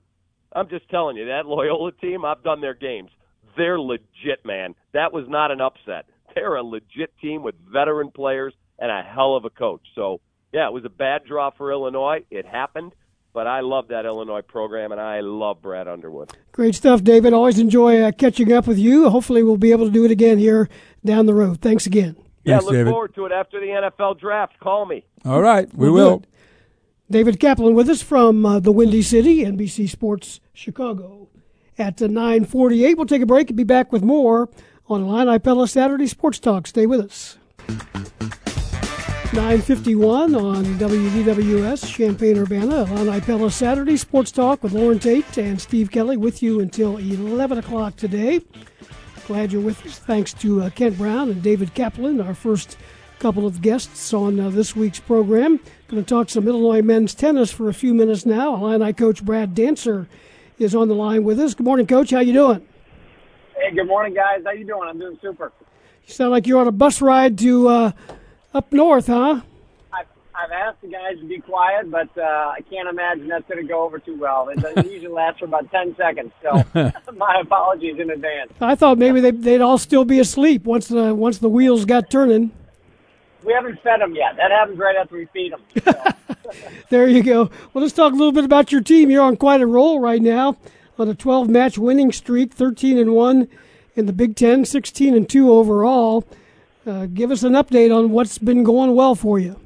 I'm 0.55 0.71
just 0.71 0.89
telling 0.89 1.17
you, 1.17 1.27
that 1.27 1.45
Loyola 1.45 1.93
team, 1.93 2.25
I've 2.25 2.43
done 2.43 2.63
their 2.63 2.75
games. 2.75 3.11
They're 3.59 3.79
legit, 3.79 4.45
man. 4.45 4.75
That 4.95 5.13
was 5.13 5.27
not 5.29 5.51
an 5.51 5.61
upset. 5.61 6.07
They're 6.35 6.57
a 6.57 6.63
legit 6.63 7.13
team 7.21 7.43
with 7.43 7.55
veteran 7.71 8.11
players 8.11 8.55
and 8.79 8.91
a 8.91 9.03
hell 9.03 9.37
of 9.37 9.45
a 9.45 9.51
coach. 9.51 9.83
So, 9.95 10.21
yeah, 10.53 10.67
it 10.67 10.73
was 10.73 10.85
a 10.87 10.91
bad 10.91 11.25
draw 11.27 11.51
for 11.51 11.73
Illinois. 11.73 12.25
It 12.31 12.47
happened. 12.47 12.95
But 13.37 13.47
I 13.47 13.61
love 13.61 13.89
that 13.89 14.07
Illinois 14.07 14.41
program, 14.41 14.93
and 14.93 15.01
I 15.01 15.20
love 15.20 15.61
Brad 15.61 15.87
Underwood. 15.87 16.32
Great 16.53 16.74
stuff, 16.74 17.05
David. 17.05 17.34
Always 17.34 17.59
enjoy 17.59 18.01
uh, 18.01 18.11
catching 18.12 18.51
up 18.51 18.66
with 18.66 18.78
you. 18.78 19.11
Hopefully, 19.11 19.43
we'll 19.43 19.59
be 19.59 19.72
able 19.72 19.84
to 19.84 19.93
do 19.93 20.07
it 20.07 20.11
again 20.11 20.39
here 20.39 20.70
down 21.05 21.26
the 21.26 21.34
road. 21.34 21.61
Thanks 21.61 21.84
again. 21.84 22.16
Yeah, 22.45 22.55
Thanks, 22.55 22.64
look 22.64 22.72
David. 22.72 22.91
forward 22.91 23.14
to 23.14 23.26
it 23.26 23.32
after 23.32 23.61
the 23.61 23.66
NFL 23.66 24.18
draft. 24.18 24.59
Call 24.59 24.87
me. 24.87 25.05
All 25.26 25.43
right, 25.43 25.68
we 25.74 25.91
We'll 25.91 26.12
will. 26.12 26.22
David 27.11 27.39
Kaplan 27.39 27.74
with 27.74 27.91
us 27.91 28.01
from 28.01 28.47
uh, 28.47 28.59
the 28.59 28.72
Windy 28.72 29.03
City, 29.03 29.45
NBC 29.45 29.91
Sports 29.91 30.41
Chicago. 30.55 31.28
At 31.76 32.01
uh, 32.01 32.07
9.48, 32.07 32.97
we'll 32.97 33.05
take 33.05 33.20
a 33.20 33.26
break 33.26 33.51
and 33.51 33.57
be 33.59 33.64
back 33.64 33.93
with 33.93 34.03
more 34.03 34.49
on 34.87 35.03
Illini 35.03 35.39
Pella 35.41 35.68
Saturday 35.68 36.07
Sports 36.07 36.39
Talk. 36.39 36.66
Stay 36.66 36.87
with 36.87 37.01
us. 37.01 37.37
951 39.33 40.35
on 40.35 40.64
WDWS 40.64 41.93
Champaign 41.93 42.39
Urbana. 42.39 42.85
Illini 42.85 43.20
Pella 43.20 43.51
Saturday 43.51 43.97
Sports 43.97 44.31
Talk 44.31 44.62
with 44.62 44.72
Loren 44.72 44.99
Tate 44.99 45.39
and 45.39 45.61
Steve 45.61 45.91
Kelly 45.91 46.16
with 46.16 46.43
you 46.43 46.61
until 46.61 46.97
11 46.99 47.59
o'clock 47.59 47.97
today. 47.97 48.41
Glad 49.27 49.53
you're 49.53 49.61
with 49.62 49.85
us. 49.85 49.99
Thanks 49.99 50.33
to 50.35 50.62
uh, 50.62 50.70
Kent 50.70 50.97
Brown 50.97 51.31
and 51.31 51.43
David 51.43 51.74
Kaplan, 51.74 52.20
our 52.20 52.35
first 52.35 52.77
couple 53.18 53.47
of 53.47 53.61
guests 53.61 54.14
on 54.14 54.39
uh, 54.39 54.49
this 54.51 54.77
week's 54.77 55.01
program. 55.01 55.59
Going 55.89 56.05
to 56.05 56.09
talk 56.09 56.31
some 56.31 56.47
Illinois 56.47 56.83
men's 56.83 57.14
tennis 57.14 57.51
for 57.51 57.68
a 57.68 57.74
few 57.74 57.95
minutes 57.95 58.24
now. 58.24 58.55
Illini 58.55 58.93
coach 58.93 59.24
Brad 59.24 59.55
Dancer 59.55 60.09
is 60.59 60.74
on 60.74 60.89
the 60.89 60.95
line 60.95 61.24
with 61.24 61.41
us. 61.41 61.55
Good 61.55 61.64
morning, 61.64 61.87
Coach. 61.87 62.11
How 62.11 62.20
you 62.20 62.33
doing? 62.33 62.66
Hey, 63.57 63.74
good 63.74 63.87
morning, 63.89 64.14
guys. 64.14 64.43
How 64.45 64.53
you 64.53 64.64
doing? 64.64 64.89
I'm 64.89 64.99
doing 64.99 65.18
super. 65.20 65.53
You 66.07 66.12
sound 66.12 66.31
like 66.31 66.47
you're 66.47 66.61
on 66.61 66.68
a 66.68 66.72
bus 66.72 67.03
ride 67.03 67.37
to 67.39 67.68
uh, 67.68 67.93
up 68.57 68.73
north, 68.73 69.07
huh? 69.07 69.41
I've, 69.93 70.07
I've 70.35 70.51
asked 70.51 70.81
the 70.81 70.89
guys 70.89 71.19
to 71.21 71.27
be 71.27 71.39
quiet, 71.39 71.91
but 71.91 72.09
uh, 72.17 72.23
I 72.23 72.61
can't 72.71 72.89
imagine 72.89 73.29
that's 73.29 73.47
going 73.47 73.61
to 73.61 73.69
go 73.69 73.85
over 73.85 73.99
too 73.99 74.19
well. 74.19 74.49
It, 74.49 74.65
it 74.65 74.87
usually 74.91 75.13
lasts 75.13 75.41
for 75.41 75.45
about 75.45 75.71
10 75.71 75.95
seconds, 75.97 76.33
so 76.43 76.65
my 77.15 77.41
apologies 77.43 78.01
in 78.01 78.11
advance. 78.11 78.53
I 78.61 78.75
thought 78.75 78.97
maybe 78.97 79.21
they, 79.21 79.31
they'd 79.31 79.61
all 79.61 79.79
still 79.79 80.07
be 80.07 80.19
asleep 80.19 80.65
once 80.65 80.89
the 80.89 81.15
once 81.15 81.39
the 81.39 81.51
wheels 81.51 81.85
got 81.85 82.11
turning. 82.11 82.51
We 83.45 83.53
haven't 83.53 83.81
fed 83.83 84.01
them 84.01 84.15
yet. 84.15 84.37
That 84.37 84.51
happens 84.51 84.79
right 84.79 84.97
after 84.97 85.17
we 85.17 85.27
feed 85.27 85.53
them. 85.53 85.63
So. 85.85 86.53
there 86.89 87.07
you 87.07 87.23
go. 87.23 87.51
Well, 87.73 87.83
let's 87.83 87.93
talk 87.93 88.13
a 88.13 88.17
little 88.17 88.33
bit 88.33 88.45
about 88.45 88.73
your 88.73 88.81
team. 88.81 89.11
You're 89.11 89.23
on 89.23 89.37
quite 89.37 89.61
a 89.61 89.67
roll 89.67 90.01
right 90.01 90.21
now, 90.21 90.57
on 90.99 91.09
a 91.09 91.15
12 91.15 91.49
match 91.49 91.79
winning 91.79 92.11
streak, 92.11 92.55
13 92.55 92.99
and 92.99 93.13
one 93.13 93.49
in 93.95 94.07
the 94.07 94.13
Big 94.13 94.35
Ten, 94.35 94.65
16 94.65 95.15
and 95.15 95.29
two 95.29 95.53
overall. 95.53 96.25
Uh, 96.87 97.07
give 97.07 97.32
us 97.32 97.43
an 97.43 97.55
update 97.55 97.95
on 97.97 98.11
what's 98.11 98.39
been 98.39 98.62
going 98.62 98.95
well 98.95 99.16
for 99.16 99.41
you. 99.41 99.59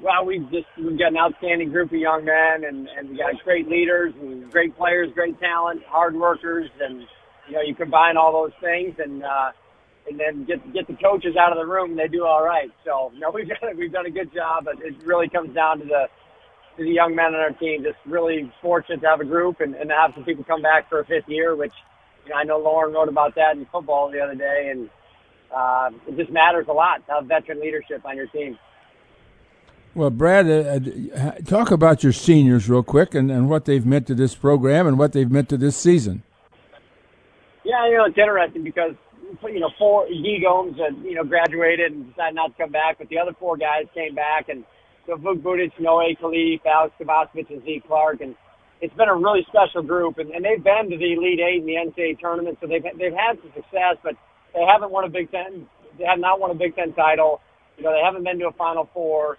Well, 0.00 0.24
we've 0.24 0.50
just 0.50 0.66
we've 0.78 0.98
got 0.98 1.12
an 1.12 1.18
outstanding 1.18 1.70
group 1.70 1.92
of 1.92 1.98
young 1.98 2.24
men, 2.24 2.64
and 2.64 2.88
and 2.88 3.10
we 3.10 3.18
got 3.18 3.34
great 3.44 3.68
leaders 3.68 4.14
and 4.18 4.50
great 4.50 4.74
players, 4.78 5.10
great 5.12 5.38
talent, 5.38 5.82
hard 5.84 6.16
workers, 6.16 6.70
and 6.80 7.02
you 7.46 7.54
know 7.54 7.60
you 7.60 7.74
combine 7.74 8.16
all 8.16 8.32
those 8.32 8.52
things, 8.62 8.94
and 8.98 9.22
uh, 9.22 9.50
and 10.08 10.18
then 10.18 10.46
get 10.46 10.72
get 10.72 10.86
the 10.86 10.94
coaches 10.94 11.36
out 11.38 11.52
of 11.52 11.58
the 11.58 11.70
room, 11.70 11.90
and 11.90 11.98
they 11.98 12.08
do 12.08 12.24
all 12.24 12.42
right. 12.42 12.70
So 12.82 13.12
no, 13.18 13.30
we've 13.34 13.46
done 13.46 13.76
we've 13.76 13.92
done 13.92 14.06
a 14.06 14.10
good 14.10 14.32
job, 14.32 14.64
but 14.64 14.80
it 14.80 14.94
really 15.04 15.28
comes 15.28 15.54
down 15.54 15.80
to 15.80 15.84
the 15.84 16.08
to 16.78 16.82
the 16.82 16.92
young 16.92 17.14
men 17.14 17.34
on 17.34 17.40
our 17.40 17.52
team. 17.52 17.82
Just 17.84 17.98
really 18.06 18.50
fortunate 18.62 19.02
to 19.02 19.06
have 19.06 19.20
a 19.20 19.26
group 19.26 19.60
and, 19.60 19.74
and 19.74 19.90
to 19.90 19.94
have 19.94 20.12
some 20.14 20.24
people 20.24 20.44
come 20.44 20.62
back 20.62 20.88
for 20.88 21.00
a 21.00 21.04
fifth 21.04 21.28
year, 21.28 21.54
which 21.54 21.74
you 22.24 22.30
know 22.30 22.36
I 22.36 22.44
know 22.44 22.58
Loren 22.58 22.94
wrote 22.94 23.10
about 23.10 23.34
that 23.34 23.58
in 23.58 23.66
football 23.66 24.10
the 24.10 24.20
other 24.20 24.34
day, 24.34 24.70
and 24.72 24.88
uh, 25.54 25.90
it 26.08 26.16
just 26.16 26.30
matters 26.30 26.66
a 26.68 26.72
lot 26.72 27.04
to 27.06 27.12
have 27.12 27.26
veteran 27.26 27.60
leadership 27.60 28.04
on 28.04 28.16
your 28.16 28.26
team. 28.28 28.58
Well, 29.94 30.10
Brad, 30.10 30.48
uh, 30.48 30.78
uh, 31.16 31.30
talk 31.44 31.72
about 31.72 32.04
your 32.04 32.12
seniors 32.12 32.68
real 32.68 32.84
quick 32.84 33.12
and, 33.12 33.28
and 33.30 33.50
what 33.50 33.64
they've 33.64 33.84
meant 33.84 34.06
to 34.06 34.14
this 34.14 34.36
program 34.36 34.86
and 34.86 34.96
what 34.98 35.12
they've 35.12 35.30
meant 35.30 35.48
to 35.48 35.56
this 35.56 35.76
season. 35.76 36.22
Yeah, 37.64 37.88
you 37.88 37.96
know, 37.96 38.04
it's 38.04 38.16
interesting 38.16 38.62
because, 38.62 38.94
you 39.42 39.58
know, 39.58 39.70
four, 39.78 40.06
Guy 40.06 40.38
Gomes, 40.42 40.78
uh, 40.78 40.94
you 41.02 41.14
know, 41.14 41.24
graduated 41.24 41.92
and 41.92 42.08
decided 42.08 42.36
not 42.36 42.56
to 42.56 42.62
come 42.62 42.70
back, 42.70 42.98
but 42.98 43.08
the 43.08 43.18
other 43.18 43.32
four 43.38 43.56
guys 43.56 43.86
came 43.92 44.14
back. 44.14 44.48
And 44.48 44.64
so 45.06 45.16
Vuk 45.16 45.42
Budic, 45.42 45.72
Noe 45.80 45.98
Khlif, 46.22 46.62
Aleks 46.62 46.92
Kovacevic, 47.00 47.50
and 47.50 47.64
Zeke 47.64 47.86
Clark. 47.86 48.20
And 48.20 48.36
it's 48.80 48.94
been 48.94 49.08
a 49.08 49.14
really 49.14 49.44
special 49.48 49.82
group. 49.82 50.18
And, 50.18 50.30
and 50.30 50.44
they've 50.44 50.62
been 50.62 50.88
to 50.90 50.96
the 50.96 51.12
Elite 51.14 51.40
Eight 51.40 51.60
in 51.62 51.66
the 51.66 51.74
NCAA 51.74 52.20
tournament, 52.20 52.58
so 52.60 52.68
they've, 52.68 52.82
they've 52.96 53.12
had 53.12 53.38
some 53.42 53.50
success, 53.54 53.96
but 54.04 54.14
they 54.54 54.64
haven't 54.66 54.90
won 54.90 55.04
a 55.04 55.08
Big 55.08 55.30
Ten. 55.30 55.66
They 55.98 56.04
have 56.04 56.18
not 56.18 56.40
won 56.40 56.50
a 56.50 56.54
Big 56.54 56.74
Ten 56.76 56.92
title. 56.92 57.40
You 57.76 57.84
know, 57.84 57.92
they 57.92 58.02
haven't 58.04 58.24
been 58.24 58.38
to 58.40 58.48
a 58.48 58.52
Final 58.52 58.88
Four, 58.92 59.38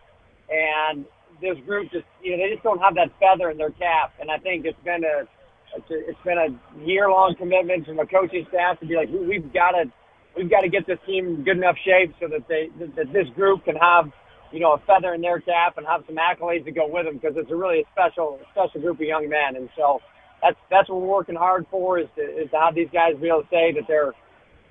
and 0.50 1.06
this 1.42 1.58
group 1.66 1.92
just, 1.92 2.06
you 2.24 2.32
know, 2.32 2.44
they 2.44 2.54
just 2.54 2.64
don't 2.64 2.80
have 2.80 2.96
that 2.96 3.10
feather 3.20 3.50
in 3.50 3.58
their 3.58 3.72
cap. 3.72 4.14
And 4.20 4.30
I 4.30 4.38
think 4.38 4.66
it's 4.66 4.80
been 4.84 5.04
a, 5.04 5.28
it's, 5.76 5.90
a, 5.90 6.26
been 6.26 6.38
a 6.38 6.86
year-long 6.86 7.36
commitment 7.38 7.86
from 7.86 8.00
a 8.00 8.06
coaching 8.06 8.46
staff 8.50 8.80
to 8.80 8.86
be 8.86 8.96
like, 8.96 9.10
we've 9.10 9.52
got 9.54 9.72
to, 9.72 9.92
we've 10.38 10.50
got 10.50 10.62
to 10.62 10.70
get 10.70 10.86
this 10.86 11.00
team 11.06 11.28
in 11.28 11.44
good 11.44 11.58
enough 11.58 11.76
shape 11.84 12.14
so 12.20 12.28
that 12.28 12.48
they, 12.48 12.70
that 12.96 13.12
this 13.12 13.28
group 13.36 13.66
can 13.66 13.76
have, 13.76 14.12
you 14.52 14.60
know, 14.60 14.74
a 14.74 14.80
feather 14.86 15.14
in 15.14 15.22
their 15.22 15.40
cap 15.40 15.78
and 15.78 15.88
have 15.88 16.04
some 16.06 16.18
accolades 16.18 16.66
to 16.66 16.72
go 16.72 16.88
with 16.88 17.06
them 17.06 17.16
because 17.18 17.36
it's 17.38 17.52
a 17.52 17.56
really 17.56 17.86
special, 17.92 18.40
special 18.52 18.82
group 18.82 18.98
of 18.98 19.08
young 19.08 19.28
men. 19.30 19.56
And 19.56 19.70
so 19.76 20.00
that's 20.42 20.58
that's 20.70 20.90
what 20.90 21.02
we're 21.02 21.08
working 21.08 21.36
hard 21.36 21.66
for 21.72 22.00
is 22.00 22.08
to, 22.16 22.22
is 22.22 22.50
to 22.52 22.60
have 22.60 22.76
these 22.76 22.90
guys 22.92 23.16
be 23.20 23.28
able 23.28 23.44
to 23.44 23.50
say 23.50 23.72
that 23.74 23.88
they're 23.88 24.14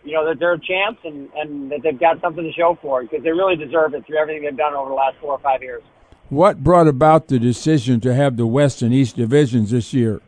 you 0.05 0.13
know, 0.13 0.27
that 0.27 0.39
they're 0.39 0.57
champs 0.57 1.01
and, 1.05 1.29
and 1.35 1.71
that 1.71 1.81
they've 1.83 1.99
got 1.99 2.21
something 2.21 2.45
to 2.45 2.53
show 2.53 2.79
for 2.81 3.03
it 3.03 3.11
because 3.11 3.25
they 3.25 3.31
really 3.31 3.57
deserve 3.57 3.95
it 3.95 4.07
through 4.07 4.19
everything 4.19 4.45
they've 4.45 4.57
done 4.57 4.75
over 4.75 4.89
the 4.89 4.95
last 4.95 5.17
four 5.21 5.33
or 5.33 5.39
five 5.41 5.63
years. 5.63 5.83
What 6.29 6.63
brought 6.63 6.87
about 6.87 7.29
the 7.29 7.39
decision 7.39 8.01
to 8.01 8.15
have 8.15 8.37
the 8.37 8.47
West 8.47 8.83
and 8.83 8.95
East 8.95 9.17
divisions 9.17 9.73
this 9.73 9.93
year? 9.93 10.23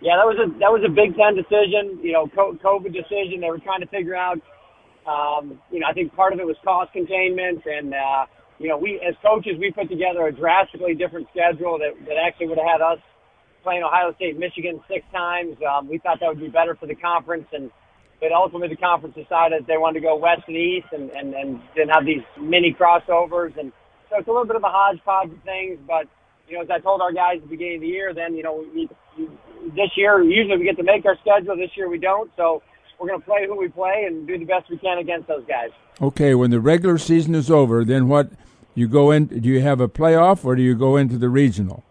Yeah, 0.00 0.14
that 0.16 0.26
was 0.26 0.38
a 0.38 0.46
that 0.60 0.70
was 0.70 0.82
a 0.86 0.92
Big 0.92 1.16
Ten 1.16 1.34
decision. 1.34 1.98
You 2.02 2.12
know, 2.12 2.26
COVID 2.28 2.92
decision. 2.92 3.40
They 3.40 3.50
were 3.50 3.58
trying 3.58 3.80
to 3.80 3.88
figure 3.88 4.14
out. 4.14 4.38
Um, 5.08 5.58
you 5.72 5.80
know, 5.80 5.86
I 5.88 5.94
think 5.94 6.14
part 6.14 6.34
of 6.34 6.38
it 6.38 6.46
was 6.46 6.56
cost 6.62 6.92
containment, 6.92 7.64
and 7.64 7.94
uh, 7.94 8.26
you 8.58 8.68
know, 8.68 8.76
we 8.76 9.00
as 9.00 9.14
coaches 9.24 9.56
we 9.58 9.72
put 9.72 9.88
together 9.88 10.26
a 10.26 10.32
drastically 10.32 10.94
different 10.94 11.26
schedule 11.32 11.78
that 11.78 11.98
that 12.06 12.16
actually 12.16 12.48
would 12.48 12.58
have 12.58 12.68
had 12.68 12.80
us 12.80 12.98
playing 13.64 13.82
Ohio 13.82 14.14
State, 14.14 14.38
Michigan 14.38 14.80
six 14.86 15.04
times. 15.12 15.56
Um, 15.66 15.88
we 15.88 15.98
thought 15.98 16.20
that 16.20 16.28
would 16.28 16.40
be 16.40 16.48
better 16.48 16.76
for 16.76 16.86
the 16.86 16.94
conference 16.94 17.46
and 17.52 17.70
but 18.20 18.32
ultimately 18.32 18.68
the 18.68 18.76
conference 18.76 19.14
decided 19.14 19.66
they 19.66 19.76
wanted 19.78 20.00
to 20.00 20.06
go 20.06 20.16
west 20.16 20.42
and 20.46 20.56
east 20.56 20.86
and, 20.92 21.10
and, 21.10 21.34
and 21.34 21.60
then 21.76 21.88
have 21.88 22.04
these 22.04 22.22
mini 22.40 22.74
crossovers. 22.78 23.56
And 23.58 23.72
so 24.10 24.18
it's 24.18 24.28
a 24.28 24.30
little 24.30 24.46
bit 24.46 24.56
of 24.56 24.64
a 24.64 24.68
hodgepodge 24.68 25.30
of 25.30 25.42
things, 25.44 25.78
but, 25.86 26.06
you 26.48 26.56
know, 26.56 26.62
as 26.62 26.70
I 26.70 26.78
told 26.78 27.00
our 27.00 27.12
guys 27.12 27.36
at 27.36 27.42
the 27.42 27.48
beginning 27.48 27.76
of 27.76 27.80
the 27.82 27.88
year, 27.88 28.14
then, 28.14 28.34
you 28.34 28.42
know, 28.42 28.64
we, 28.74 28.88
we, 29.16 29.28
this 29.76 29.90
year, 29.96 30.22
usually 30.22 30.56
we 30.56 30.64
get 30.64 30.76
to 30.78 30.82
make 30.82 31.04
our 31.04 31.16
schedule. 31.20 31.56
This 31.56 31.70
year 31.76 31.88
we 31.88 31.98
don't. 31.98 32.30
So 32.36 32.62
we're 32.98 33.08
going 33.08 33.20
to 33.20 33.26
play 33.26 33.46
who 33.46 33.56
we 33.56 33.68
play 33.68 34.04
and 34.06 34.26
do 34.26 34.38
the 34.38 34.44
best 34.44 34.70
we 34.70 34.78
can 34.78 34.98
against 34.98 35.28
those 35.28 35.44
guys. 35.46 35.70
Okay. 36.00 36.34
When 36.34 36.50
the 36.50 36.60
regular 36.60 36.96
season 36.96 37.34
is 37.34 37.50
over, 37.50 37.84
then 37.84 38.08
what 38.08 38.30
you 38.74 38.88
go 38.88 39.10
in, 39.10 39.26
do 39.26 39.48
you 39.48 39.60
have 39.60 39.80
a 39.80 39.88
playoff 39.88 40.44
or 40.44 40.56
do 40.56 40.62
you 40.62 40.74
go 40.74 40.96
into 40.96 41.18
the 41.18 41.28
regional? 41.28 41.84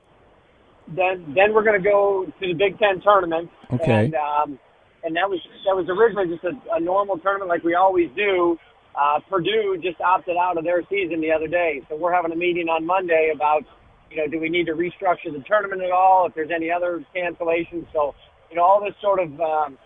Then, 0.87 1.33
then 1.35 1.53
we're 1.53 1.63
going 1.63 1.81
to 1.81 1.89
go 1.89 2.25
to 2.25 2.33
the 2.47 2.53
Big 2.53 2.79
Ten 2.79 2.99
tournament. 3.01 3.51
Okay. 3.71 4.05
And, 4.05 4.15
um, 4.15 4.59
and 5.07 5.15
that 5.15 5.29
was 5.29 5.39
that 5.63 5.71
was 5.71 5.87
originally 5.87 6.27
just 6.27 6.43
a, 6.43 6.51
a 6.75 6.79
normal 6.79 7.17
tournament 7.17 7.47
like 7.47 7.63
we 7.63 7.73
always 7.75 8.11
do. 8.15 8.59
Uh, 8.91 9.19
Purdue 9.29 9.79
just 9.81 10.01
opted 10.01 10.35
out 10.35 10.57
of 10.57 10.65
their 10.65 10.83
season 10.89 11.21
the 11.21 11.31
other 11.31 11.47
day, 11.47 11.81
so 11.87 11.95
we're 11.95 12.11
having 12.11 12.31
a 12.31 12.35
meeting 12.35 12.67
on 12.67 12.85
Monday 12.85 13.31
about, 13.33 13.63
you 14.11 14.17
know, 14.17 14.27
do 14.27 14.39
we 14.39 14.49
need 14.49 14.65
to 14.65 14.73
restructure 14.73 15.31
the 15.31 15.43
tournament 15.47 15.81
at 15.81 15.91
all? 15.91 16.25
If 16.27 16.35
there's 16.35 16.51
any 16.53 16.69
other 16.69 17.05
cancellations, 17.15 17.87
so 17.93 18.15
you 18.49 18.57
know, 18.57 18.63
all 18.63 18.83
this 18.83 18.95
sort 18.99 19.21
of 19.21 19.39
um, 19.39 19.77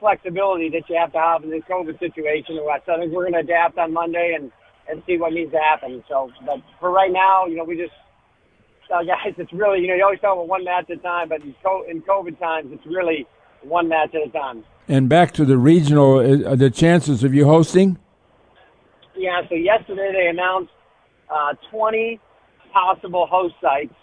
flexibility 0.00 0.68
that 0.70 0.84
you 0.88 0.96
have 1.00 1.12
to 1.12 1.18
have 1.18 1.44
in 1.44 1.50
this 1.50 1.62
COVID 1.70 1.98
situation. 1.98 2.58
So 2.60 2.68
I 2.68 2.78
think 2.98 3.12
we're 3.12 3.30
going 3.30 3.40
to 3.40 3.46
adapt 3.46 3.78
on 3.78 3.92
Monday 3.92 4.36
and 4.36 4.52
and 4.90 5.02
see 5.06 5.16
what 5.16 5.32
needs 5.32 5.52
to 5.52 5.60
happen. 5.60 6.02
So, 6.08 6.30
but 6.44 6.60
for 6.80 6.90
right 6.90 7.12
now, 7.12 7.46
you 7.46 7.56
know, 7.56 7.64
we 7.64 7.76
just 7.76 7.96
uh, 8.92 9.04
guys, 9.04 9.32
it's 9.38 9.52
really 9.52 9.80
you 9.80 9.88
know 9.88 9.94
you 9.94 10.04
always 10.04 10.20
talk 10.20 10.34
about 10.34 10.48
one 10.48 10.64
match 10.64 10.90
at 10.90 10.98
a 10.98 11.00
time, 11.00 11.28
but 11.28 11.40
in 11.42 12.02
COVID 12.02 12.38
times, 12.38 12.68
it's 12.72 12.86
really 12.86 13.26
one 13.62 13.88
match 13.88 14.14
at 14.14 14.26
a 14.26 14.30
time. 14.30 14.64
And 14.88 15.08
back 15.08 15.32
to 15.32 15.44
the 15.44 15.58
regional, 15.58 16.18
uh, 16.18 16.56
the 16.56 16.70
chances 16.70 17.22
of 17.22 17.34
you 17.34 17.44
hosting? 17.44 17.98
Yeah, 19.16 19.42
so 19.48 19.54
yesterday 19.54 20.12
they 20.12 20.28
announced 20.28 20.72
uh, 21.28 21.54
20 21.70 22.20
possible 22.72 23.26
host 23.26 23.54
sites 23.60 23.94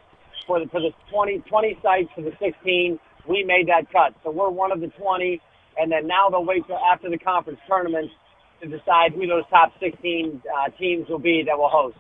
for 0.45 0.59
the 0.59 0.67
for 0.67 0.81
the 0.81 0.91
20, 1.11 1.39
20 1.39 1.79
sites 1.81 2.09
for 2.13 2.21
the 2.21 2.33
16. 2.39 2.99
We 3.27 3.43
made 3.43 3.67
that 3.69 3.91
cut, 3.91 4.13
so 4.23 4.29
we're 4.29 4.49
one 4.49 4.71
of 4.71 4.81
the 4.81 4.87
20. 4.87 5.41
And 5.77 5.91
then 5.91 6.07
now 6.07 6.29
they'll 6.29 6.45
wait 6.45 6.65
till 6.67 6.77
after 6.77 7.09
the 7.09 7.17
conference 7.17 7.59
tournaments 7.67 8.13
to 8.61 8.67
decide 8.67 9.13
who 9.13 9.27
those 9.27 9.43
top 9.49 9.73
16 9.79 10.41
uh, 10.45 10.69
teams 10.77 11.09
will 11.09 11.19
be 11.19 11.43
that 11.45 11.57
will 11.57 11.69
host. 11.69 11.97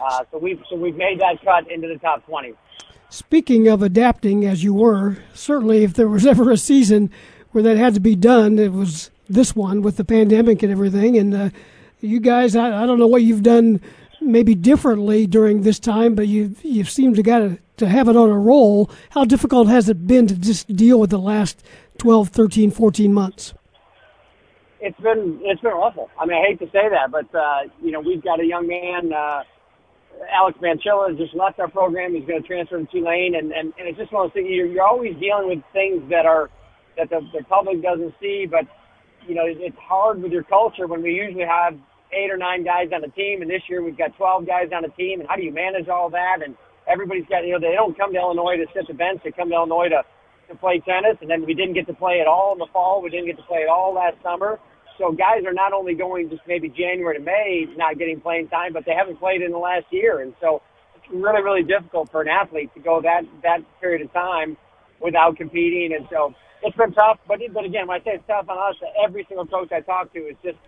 Uh, 0.00 0.24
so 0.30 0.38
we've 0.38 0.60
so 0.68 0.76
we've 0.76 0.96
made 0.96 1.20
that 1.20 1.42
cut 1.44 1.70
into 1.70 1.88
the 1.88 1.98
top 1.98 2.26
20. 2.26 2.52
Speaking 3.08 3.68
of 3.68 3.82
adapting, 3.82 4.44
as 4.44 4.64
you 4.64 4.74
were, 4.74 5.18
certainly 5.32 5.84
if 5.84 5.94
there 5.94 6.08
was 6.08 6.26
ever 6.26 6.50
a 6.50 6.56
season 6.56 7.10
where 7.52 7.62
that 7.62 7.76
had 7.76 7.94
to 7.94 8.00
be 8.00 8.16
done, 8.16 8.58
it 8.58 8.72
was 8.72 9.10
this 9.28 9.54
one 9.54 9.82
with 9.82 9.96
the 9.96 10.04
pandemic 10.04 10.62
and 10.62 10.72
everything. 10.72 11.16
And 11.16 11.34
uh, 11.34 11.50
you 12.00 12.20
guys, 12.20 12.56
I, 12.56 12.82
I, 12.82 12.86
don't 12.86 12.98
know 12.98 13.06
what 13.06 13.22
you've 13.22 13.42
done 13.42 13.80
maybe 14.20 14.54
differently 14.54 15.26
during 15.26 15.62
this 15.62 15.78
time, 15.78 16.14
but 16.14 16.28
you 16.28 16.54
you 16.62 16.84
seem 16.84 17.14
to 17.14 17.22
got 17.22 17.38
to, 17.38 17.58
to 17.78 17.88
have 17.88 18.08
it 18.08 18.16
on 18.16 18.30
a 18.30 18.38
roll. 18.38 18.90
How 19.10 19.24
difficult 19.24 19.68
has 19.68 19.88
it 19.88 20.06
been 20.06 20.26
to 20.26 20.34
just 20.36 20.74
deal 20.74 20.98
with 20.98 21.10
the 21.10 21.18
last 21.18 21.62
12, 21.98 22.28
13, 22.28 22.70
14 22.70 23.12
months? 23.12 23.54
It's 24.80 24.98
been 25.00 25.40
it's 25.42 25.60
been 25.60 25.72
awful. 25.72 26.10
I 26.20 26.26
mean, 26.26 26.38
I 26.38 26.48
hate 26.48 26.58
to 26.58 26.66
say 26.66 26.88
that, 26.88 27.10
but 27.10 27.32
uh, 27.34 27.62
you 27.82 27.90
know, 27.92 28.00
we've 28.00 28.22
got 28.22 28.40
a 28.40 28.44
young 28.44 28.66
man. 28.66 29.12
Uh, 29.12 29.42
Alex 30.32 30.58
Manchilla 30.62 31.16
just 31.16 31.34
left 31.34 31.58
our 31.58 31.68
program. 31.68 32.14
He's 32.14 32.26
going 32.26 32.40
to 32.40 32.46
transfer 32.46 32.78
to 32.78 32.86
Tulane, 32.86 33.34
and, 33.36 33.52
and, 33.52 33.72
and 33.78 33.88
it's 33.88 33.98
just 33.98 34.12
one 34.12 34.26
of 34.26 34.32
those 34.32 34.42
things. 34.42 34.48
You're, 34.50 34.66
you're 34.66 34.86
always 34.86 35.14
dealing 35.20 35.48
with 35.48 35.64
things 35.72 36.02
that 36.10 36.26
are 36.26 36.50
that 36.96 37.10
the, 37.10 37.20
the 37.32 37.44
public 37.44 37.82
doesn't 37.82 38.14
see, 38.20 38.46
but 38.50 38.64
you 39.28 39.34
know 39.34 39.44
it's 39.44 39.76
hard 39.78 40.22
with 40.22 40.32
your 40.32 40.44
culture 40.44 40.86
when 40.86 41.02
we 41.02 41.12
usually 41.12 41.44
have 41.44 41.76
eight 42.12 42.30
or 42.30 42.36
nine 42.36 42.64
guys 42.64 42.88
on 42.94 43.02
a 43.02 43.08
team, 43.08 43.42
and 43.42 43.50
this 43.50 43.62
year 43.68 43.82
we've 43.82 43.98
got 43.98 44.16
12 44.16 44.46
guys 44.46 44.70
on 44.74 44.84
a 44.84 44.92
team. 44.94 45.20
And 45.20 45.28
how 45.28 45.36
do 45.36 45.42
you 45.42 45.52
manage 45.52 45.88
all 45.88 46.10
that? 46.10 46.38
And 46.44 46.56
everybody's 46.86 47.26
got, 47.26 47.44
you 47.44 47.52
know, 47.52 47.60
they 47.60 47.74
don't 47.74 47.96
come 47.96 48.12
to 48.12 48.18
Illinois 48.18 48.56
to 48.56 48.66
sit 48.74 48.86
the 48.86 48.94
bench. 48.94 49.20
They 49.24 49.32
come 49.32 49.48
to 49.50 49.54
Illinois 49.54 49.88
to, 49.90 50.02
to 50.48 50.54
play 50.58 50.80
tennis. 50.80 51.18
And 51.20 51.30
then 51.30 51.44
we 51.44 51.54
didn't 51.54 51.74
get 51.74 51.86
to 51.88 51.94
play 51.94 52.20
at 52.20 52.26
all 52.26 52.52
in 52.52 52.58
the 52.58 52.70
fall. 52.72 53.02
We 53.02 53.10
didn't 53.10 53.26
get 53.26 53.36
to 53.36 53.46
play 53.46 53.62
at 53.62 53.68
all 53.68 53.94
last 53.94 54.16
summer. 54.22 54.58
So 54.98 55.12
guys 55.12 55.44
are 55.46 55.52
not 55.52 55.72
only 55.72 55.94
going 55.94 56.30
just 56.30 56.42
maybe 56.46 56.68
January 56.68 57.16
to 57.18 57.22
May 57.22 57.66
not 57.76 57.98
getting 57.98 58.20
playing 58.20 58.48
time, 58.48 58.72
but 58.72 58.84
they 58.84 58.94
haven't 58.94 59.18
played 59.18 59.42
in 59.42 59.52
the 59.52 59.58
last 59.58 59.86
year. 59.90 60.20
And 60.20 60.34
so 60.40 60.62
it's 60.96 61.06
really, 61.12 61.42
really 61.42 61.62
difficult 61.62 62.10
for 62.10 62.22
an 62.22 62.28
athlete 62.28 62.72
to 62.74 62.80
go 62.80 63.00
that, 63.02 63.22
that 63.42 63.60
period 63.80 64.02
of 64.02 64.12
time 64.12 64.56
without 65.00 65.36
competing. 65.36 65.94
And 65.94 66.06
so 66.10 66.34
it's 66.62 66.76
been 66.76 66.92
tough. 66.92 67.18
But, 67.28 67.40
but 67.52 67.64
again, 67.64 67.86
when 67.86 68.00
I 68.00 68.04
say 68.04 68.12
it's 68.14 68.26
tough 68.26 68.48
on 68.48 68.58
us, 68.58 68.76
every 69.04 69.24
single 69.28 69.46
coach 69.46 69.70
I 69.72 69.80
talk 69.80 70.12
to 70.14 70.18
is 70.20 70.36
just 70.42 70.58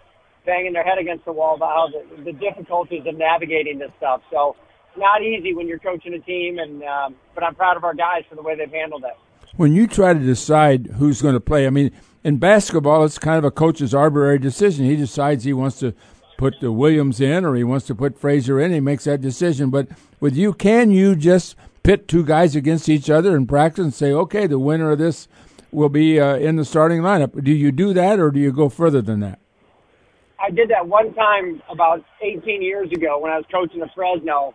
banging 0.45 0.72
their 0.72 0.85
head 0.85 0.99
against 0.99 1.24
the 1.24 1.33
wall 1.33 1.57
about 1.57 1.91
the, 1.93 2.22
the 2.24 2.33
difficulties 2.33 3.03
of 3.07 3.16
navigating 3.16 3.79
this 3.79 3.91
stuff. 3.97 4.22
So 4.31 4.57
it's 4.91 4.99
not 4.99 5.22
easy 5.22 5.55
when 5.55 5.68
you're 5.68 5.79
coaching 5.79 6.14
a 6.14 6.20
team. 6.20 6.59
And, 6.59 6.83
um, 6.83 7.16
but 7.35 7.45
I'm 7.45 7.55
proud 7.55 7.76
of 7.76 7.85
our 7.85 7.95
guys 7.95 8.24
for 8.29 8.35
the 8.35 8.43
way 8.43 8.57
they've 8.57 8.70
handled 8.70 9.05
it. 9.05 9.16
When 9.57 9.72
you 9.72 9.87
try 9.87 10.12
to 10.12 10.20
decide 10.20 10.87
who's 10.99 11.22
going 11.22 11.35
to 11.35 11.41
play, 11.41 11.66
I 11.66 11.70
mean, 11.70 11.91
in 12.25 12.39
basketball, 12.39 13.05
it's 13.05 13.19
kind 13.19 13.39
of 13.39 13.45
a 13.45 13.51
coach's 13.51 13.95
arbitrary 13.95 14.39
decision. 14.39 14.85
He 14.85 14.97
decides 14.97 15.45
he 15.45 15.53
wants 15.53 15.79
to 15.81 15.95
put 16.37 16.61
the 16.61 16.73
Williams 16.73 17.21
in 17.21 17.45
or 17.45 17.55
he 17.55 17.64
wants 17.64 17.87
to 17.87 17.95
put 17.95 18.19
Frazier 18.19 18.61
in. 18.61 18.73
He 18.73 18.81
makes 18.81 19.05
that 19.05 19.21
decision. 19.21 19.71
But 19.71 19.89
with 20.21 20.37
you, 20.37 20.53
can 20.53 20.91
you 20.91 21.16
just 21.16 21.57
pit 21.83 22.09
two 22.09 22.25
guys 22.25 22.55
against 22.55 22.89
each 22.89 23.11
other 23.11 23.37
in 23.37 23.47
practice 23.47 23.85
and 23.85 23.95
say, 23.95 24.12
okay, 24.12 24.47
the 24.47 24.59
winner 24.59 24.93
of 24.93 24.99
this 24.99 25.29
will 25.73 25.89
be 25.89 26.21
uh, 26.21 26.37
in 26.37 26.57
the 26.57 26.64
starting 26.64 27.03
lineup? 27.03 27.43
Do 27.43 27.53
you 27.53 27.73
do 27.73 27.93
that 27.95 28.19
or 28.21 28.31
do 28.31 28.41
you 28.41 28.53
go 28.53 28.69
further 28.69 29.03
than 29.03 29.21
that? 29.21 29.39
I 30.41 30.51
did 30.51 30.71
that 30.71 30.87
one 30.87 31.12
time 31.14 31.61
about 31.69 32.05
18 32.23 32.62
years 32.62 32.91
ago 32.93 33.19
when 33.19 33.33
I 33.33 33.37
was 33.37 33.45
coaching 33.51 33.83
at 33.83 33.93
Fresno, 33.95 34.55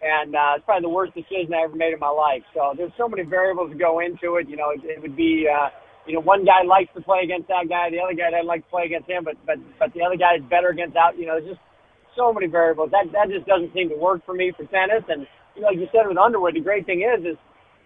and 0.00 0.36
uh, 0.36 0.54
it's 0.56 0.64
probably 0.64 0.82
the 0.82 0.94
worst 0.94 1.14
decision 1.14 1.52
I 1.52 1.62
ever 1.64 1.74
made 1.74 1.92
in 1.92 1.98
my 1.98 2.08
life. 2.08 2.42
So 2.54 2.74
there's 2.76 2.92
so 2.96 3.08
many 3.08 3.24
variables 3.24 3.70
that 3.70 3.78
go 3.78 3.98
into 3.98 4.36
it. 4.36 4.48
You 4.48 4.56
know, 4.56 4.70
it, 4.70 4.84
it 4.84 5.02
would 5.02 5.16
be, 5.16 5.48
uh, 5.48 5.70
you 6.06 6.14
know, 6.14 6.20
one 6.20 6.44
guy 6.44 6.62
likes 6.62 6.92
to 6.94 7.00
play 7.00 7.20
against 7.24 7.48
that 7.48 7.68
guy, 7.68 7.90
the 7.90 8.00
other 8.00 8.14
guy 8.14 8.30
doesn't 8.30 8.46
like 8.46 8.64
to 8.64 8.70
play 8.70 8.84
against 8.84 9.08
him, 9.08 9.24
but 9.24 9.36
but 9.46 9.56
but 9.78 9.92
the 9.94 10.02
other 10.02 10.16
guy 10.16 10.36
is 10.36 10.44
better 10.48 10.68
against 10.68 10.94
that. 10.94 11.18
You 11.18 11.26
know, 11.26 11.40
there's 11.40 11.56
just 11.56 11.64
so 12.16 12.32
many 12.32 12.46
variables. 12.46 12.90
That 12.90 13.10
that 13.12 13.28
just 13.30 13.46
doesn't 13.46 13.72
seem 13.72 13.88
to 13.88 13.96
work 13.96 14.24
for 14.24 14.34
me 14.34 14.52
for 14.56 14.64
tennis. 14.66 15.04
And 15.08 15.26
you 15.56 15.62
know, 15.62 15.68
like 15.68 15.78
you 15.78 15.88
said 15.92 16.06
with 16.08 16.18
Underwood, 16.18 16.54
the 16.54 16.60
great 16.60 16.86
thing 16.86 17.02
is, 17.02 17.24
is 17.24 17.38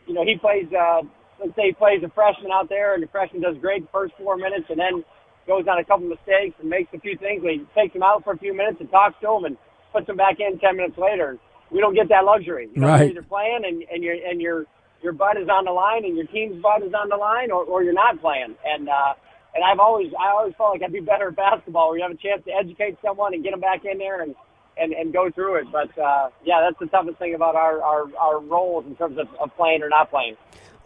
you 0.07 0.14
know, 0.14 0.25
he 0.25 0.37
plays. 0.37 0.66
uh 0.73 1.03
Let's 1.39 1.55
say 1.55 1.71
he 1.71 1.73
plays 1.73 2.03
a 2.03 2.11
freshman 2.19 2.51
out 2.51 2.69
there, 2.69 2.95
and 2.95 3.03
the 3.03 3.07
freshman 3.07 3.41
does 3.41 3.55
great 3.61 3.83
the 3.87 3.93
first 3.93 4.12
four 4.19 4.37
minutes, 4.37 4.66
and 4.71 4.77
then 4.77 5.05
goes 5.47 5.62
on 5.71 5.79
a 5.79 5.85
couple 5.85 6.09
mistakes 6.09 6.59
and 6.59 6.69
makes 6.69 6.93
a 6.93 6.99
few 6.99 7.16
things. 7.16 7.45
We 7.45 7.62
takes 7.77 7.95
him 7.95 8.03
out 8.03 8.25
for 8.25 8.33
a 8.33 8.39
few 8.39 8.53
minutes 8.53 8.79
and 8.81 8.91
talks 8.91 9.14
to 9.23 9.31
him 9.39 9.45
and 9.45 9.57
puts 9.93 10.09
him 10.09 10.16
back 10.16 10.41
in 10.41 10.59
ten 10.59 10.77
minutes 10.77 10.99
later. 10.99 11.39
We 11.71 11.79
don't 11.79 11.95
get 11.95 12.09
that 12.09 12.25
luxury. 12.25 12.69
You 12.75 12.81
know, 12.81 12.89
right. 12.89 13.03
You're 13.03 13.23
either 13.23 13.23
playing 13.23 13.62
and, 13.64 13.85
and 13.87 14.03
your 14.03 14.14
and 14.14 14.41
your 14.41 14.66
your 15.03 15.12
butt 15.12 15.36
is 15.36 15.49
on 15.49 15.64
the 15.64 15.72
line 15.72 16.05
and 16.05 16.16
your 16.16 16.26
team's 16.26 16.61
butt 16.62 16.82
is 16.82 16.92
on 16.94 17.09
the 17.09 17.16
line, 17.16 17.51
or, 17.51 17.64
or 17.64 17.82
you're 17.82 17.92
not 17.92 18.20
playing. 18.20 18.57
And 18.64 18.88
uh, 18.88 19.14
and 19.55 19.64
I've 19.64 19.78
always 19.78 20.12
I 20.18 20.30
always 20.30 20.55
felt 20.57 20.72
like 20.72 20.82
I'd 20.82 20.92
be 20.92 21.01
better 21.01 21.28
at 21.28 21.36
basketball, 21.36 21.88
where 21.88 21.99
you 21.99 22.03
have 22.03 22.12
a 22.12 22.16
chance 22.16 22.44
to 22.44 22.53
educate 22.53 22.99
someone 23.03 23.34
and 23.34 23.42
get 23.42 23.53
them 23.53 23.61
back 23.61 23.84
in 23.84 23.99
there 23.99 24.22
and 24.22 24.34
and, 24.76 24.92
and 24.92 25.12
go 25.12 25.30
through 25.30 25.57
it. 25.57 25.66
But 25.72 25.96
uh, 25.99 26.30
yeah, 26.44 26.61
that's 26.61 26.78
the 26.78 26.86
toughest 26.86 27.18
thing 27.18 27.34
about 27.34 27.57
our 27.57 27.82
our, 27.82 28.05
our 28.16 28.40
roles 28.40 28.86
in 28.86 28.96
terms 28.96 29.18
of, 29.18 29.28
of 29.40 29.55
playing 29.57 29.82
or 29.82 29.88
not 29.88 30.11
playing. 30.11 30.36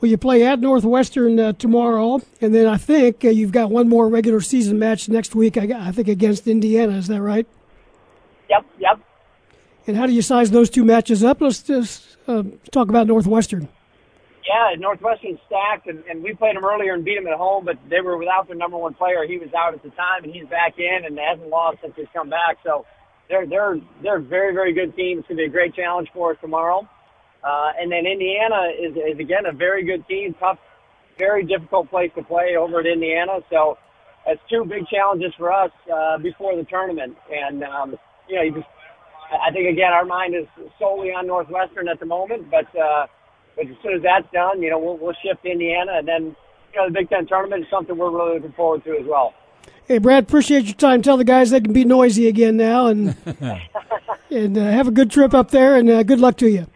Well, 0.01 0.11
you 0.11 0.19
play 0.19 0.45
at 0.45 0.59
Northwestern 0.59 1.39
uh, 1.39 1.53
tomorrow, 1.53 2.21
and 2.41 2.53
then 2.53 2.67
I 2.67 2.77
think 2.77 3.25
uh, 3.25 3.29
you've 3.29 3.53
got 3.53 3.71
one 3.71 3.89
more 3.89 4.09
regular 4.09 4.41
season 4.41 4.79
match 4.79 5.09
next 5.09 5.37
week. 5.37 5.57
I, 5.57 5.69
I, 5.89 5.93
think 5.93 6.09
against 6.09 6.49
Indiana. 6.49 6.95
Is 6.97 7.07
that 7.07 7.23
right? 7.23 7.47
Yep, 8.51 8.67
yep. 8.81 9.01
And 9.87 9.97
how 9.97 10.07
do 10.07 10.13
you 10.13 10.23
size 10.23 10.51
those 10.51 10.71
two 10.71 10.85
matches 10.85 11.23
up? 11.23 11.41
Let's 11.41 11.63
just 11.63 12.17
uh, 12.27 12.43
talk 12.73 12.89
about 12.89 13.07
Northwestern. 13.07 13.69
Yeah, 14.47 14.75
Northwestern 14.79 15.39
stacked, 15.47 15.87
and, 15.87 16.05
and 16.11 16.23
we 16.23 16.35
played 16.35 16.57
them 16.57 16.65
earlier 16.65 16.95
and 16.95 17.05
beat 17.05 17.17
them 17.17 17.29
at 17.29 17.39
home, 17.39 17.65
but 17.65 17.77
they 17.91 18.01
were 18.01 18.19
without 18.19 18.49
their 18.49 18.57
number 18.57 18.77
one 18.79 18.95
player. 18.95 19.27
He 19.27 19.39
was 19.39 19.51
out 19.55 19.75
at 19.75 19.83
the 19.83 19.91
time, 19.91 20.25
and 20.25 20.35
he's 20.35 20.47
back 20.49 20.75
in 20.79 21.07
and 21.07 21.19
hasn't 21.19 21.49
lost 21.49 21.79
since 21.83 21.95
he's 21.97 22.11
come 22.13 22.31
back. 22.31 22.59
So 22.65 22.87
they're 23.29 23.47
they're 23.47 23.77
they're 24.03 24.19
a 24.19 24.23
very 24.23 24.53
very 24.55 24.75
good 24.75 24.97
team. 24.97 25.19
It's 25.21 25.29
going 25.29 25.39
to 25.39 25.43
be 25.43 25.47
a 25.47 25.53
great 25.53 25.75
challenge 25.75 26.09
for 26.15 26.33
us 26.33 26.39
tomorrow. 26.41 26.89
Uh, 27.45 27.71
and 27.81 27.91
then 27.91 28.07
Indiana 28.07 28.71
is, 28.79 28.95
is 28.97 29.19
again 29.21 29.47
a 29.47 29.53
very 29.55 29.85
good 29.85 30.07
team, 30.09 30.35
tough, 30.41 30.59
very 31.19 31.45
difficult 31.47 31.91
place 31.91 32.11
to 32.17 32.23
play 32.25 32.57
over 32.59 32.81
at 32.81 32.87
Indiana. 32.87 33.41
So 33.51 33.79
that's 34.27 34.41
two 34.51 34.65
big 34.65 34.87
challenges 34.89 35.33
for 35.39 35.53
us 35.53 35.71
uh, 35.93 36.19
before 36.19 36.57
the 36.57 36.65
tournament. 36.65 37.17
And 37.31 37.63
um, 37.65 37.95
you 38.29 38.37
know, 38.37 38.43
you 38.43 38.53
just, 38.55 38.67
I 39.31 39.53
think 39.53 39.69
again 39.71 39.93
our 39.93 40.05
mind 40.05 40.35
is 40.35 40.47
solely 40.79 41.09
on 41.11 41.27
Northwestern 41.29 41.89
at 41.89 42.01
the 42.01 42.07
moment, 42.07 42.51
but 42.51 42.67
uh, 42.79 43.07
but 43.57 43.67
as 43.67 43.77
soon 43.83 43.95
as 43.95 44.03
that's 44.03 44.31
done, 44.33 44.63
you 44.63 44.71
know, 44.71 44.79
we'll, 44.79 44.97
we'll 44.97 45.15
shift 45.23 45.43
to 45.43 45.51
Indiana, 45.51 45.93
and 45.97 46.09
then 46.09 46.37
you 46.73 46.81
know 46.81 46.87
the 46.87 46.93
Big 46.93 47.09
Ten 47.09 47.27
tournament 47.27 47.65
is 47.65 47.71
something 47.71 47.97
we're 47.97 48.11
really 48.11 48.35
looking 48.35 48.53
forward 48.53 48.85
to 48.85 48.93
as 48.99 49.07
well. 49.07 49.35
Hey, 49.87 49.99
Brad, 49.99 50.25
appreciate 50.25 50.65
your 50.65 50.75
time. 50.75 51.03
Tell 51.03 51.17
the 51.17 51.25
guys 51.25 51.51
they 51.51 51.61
can 51.61 51.73
be 51.73 51.85
noisy 51.85 52.29
again 52.29 52.57
now, 52.57 52.87
and 52.87 53.17
and 54.31 54.57
uh, 54.57 54.63
have 54.63 54.89
a 54.89 54.93
good 54.93 55.11
trip 55.11 55.35
up 55.35 55.51
there, 55.51 55.77
and 55.77 55.89
uh, 55.91 56.03
good 56.03 56.21
luck 56.21 56.37
to 56.39 56.49
you. 56.49 56.67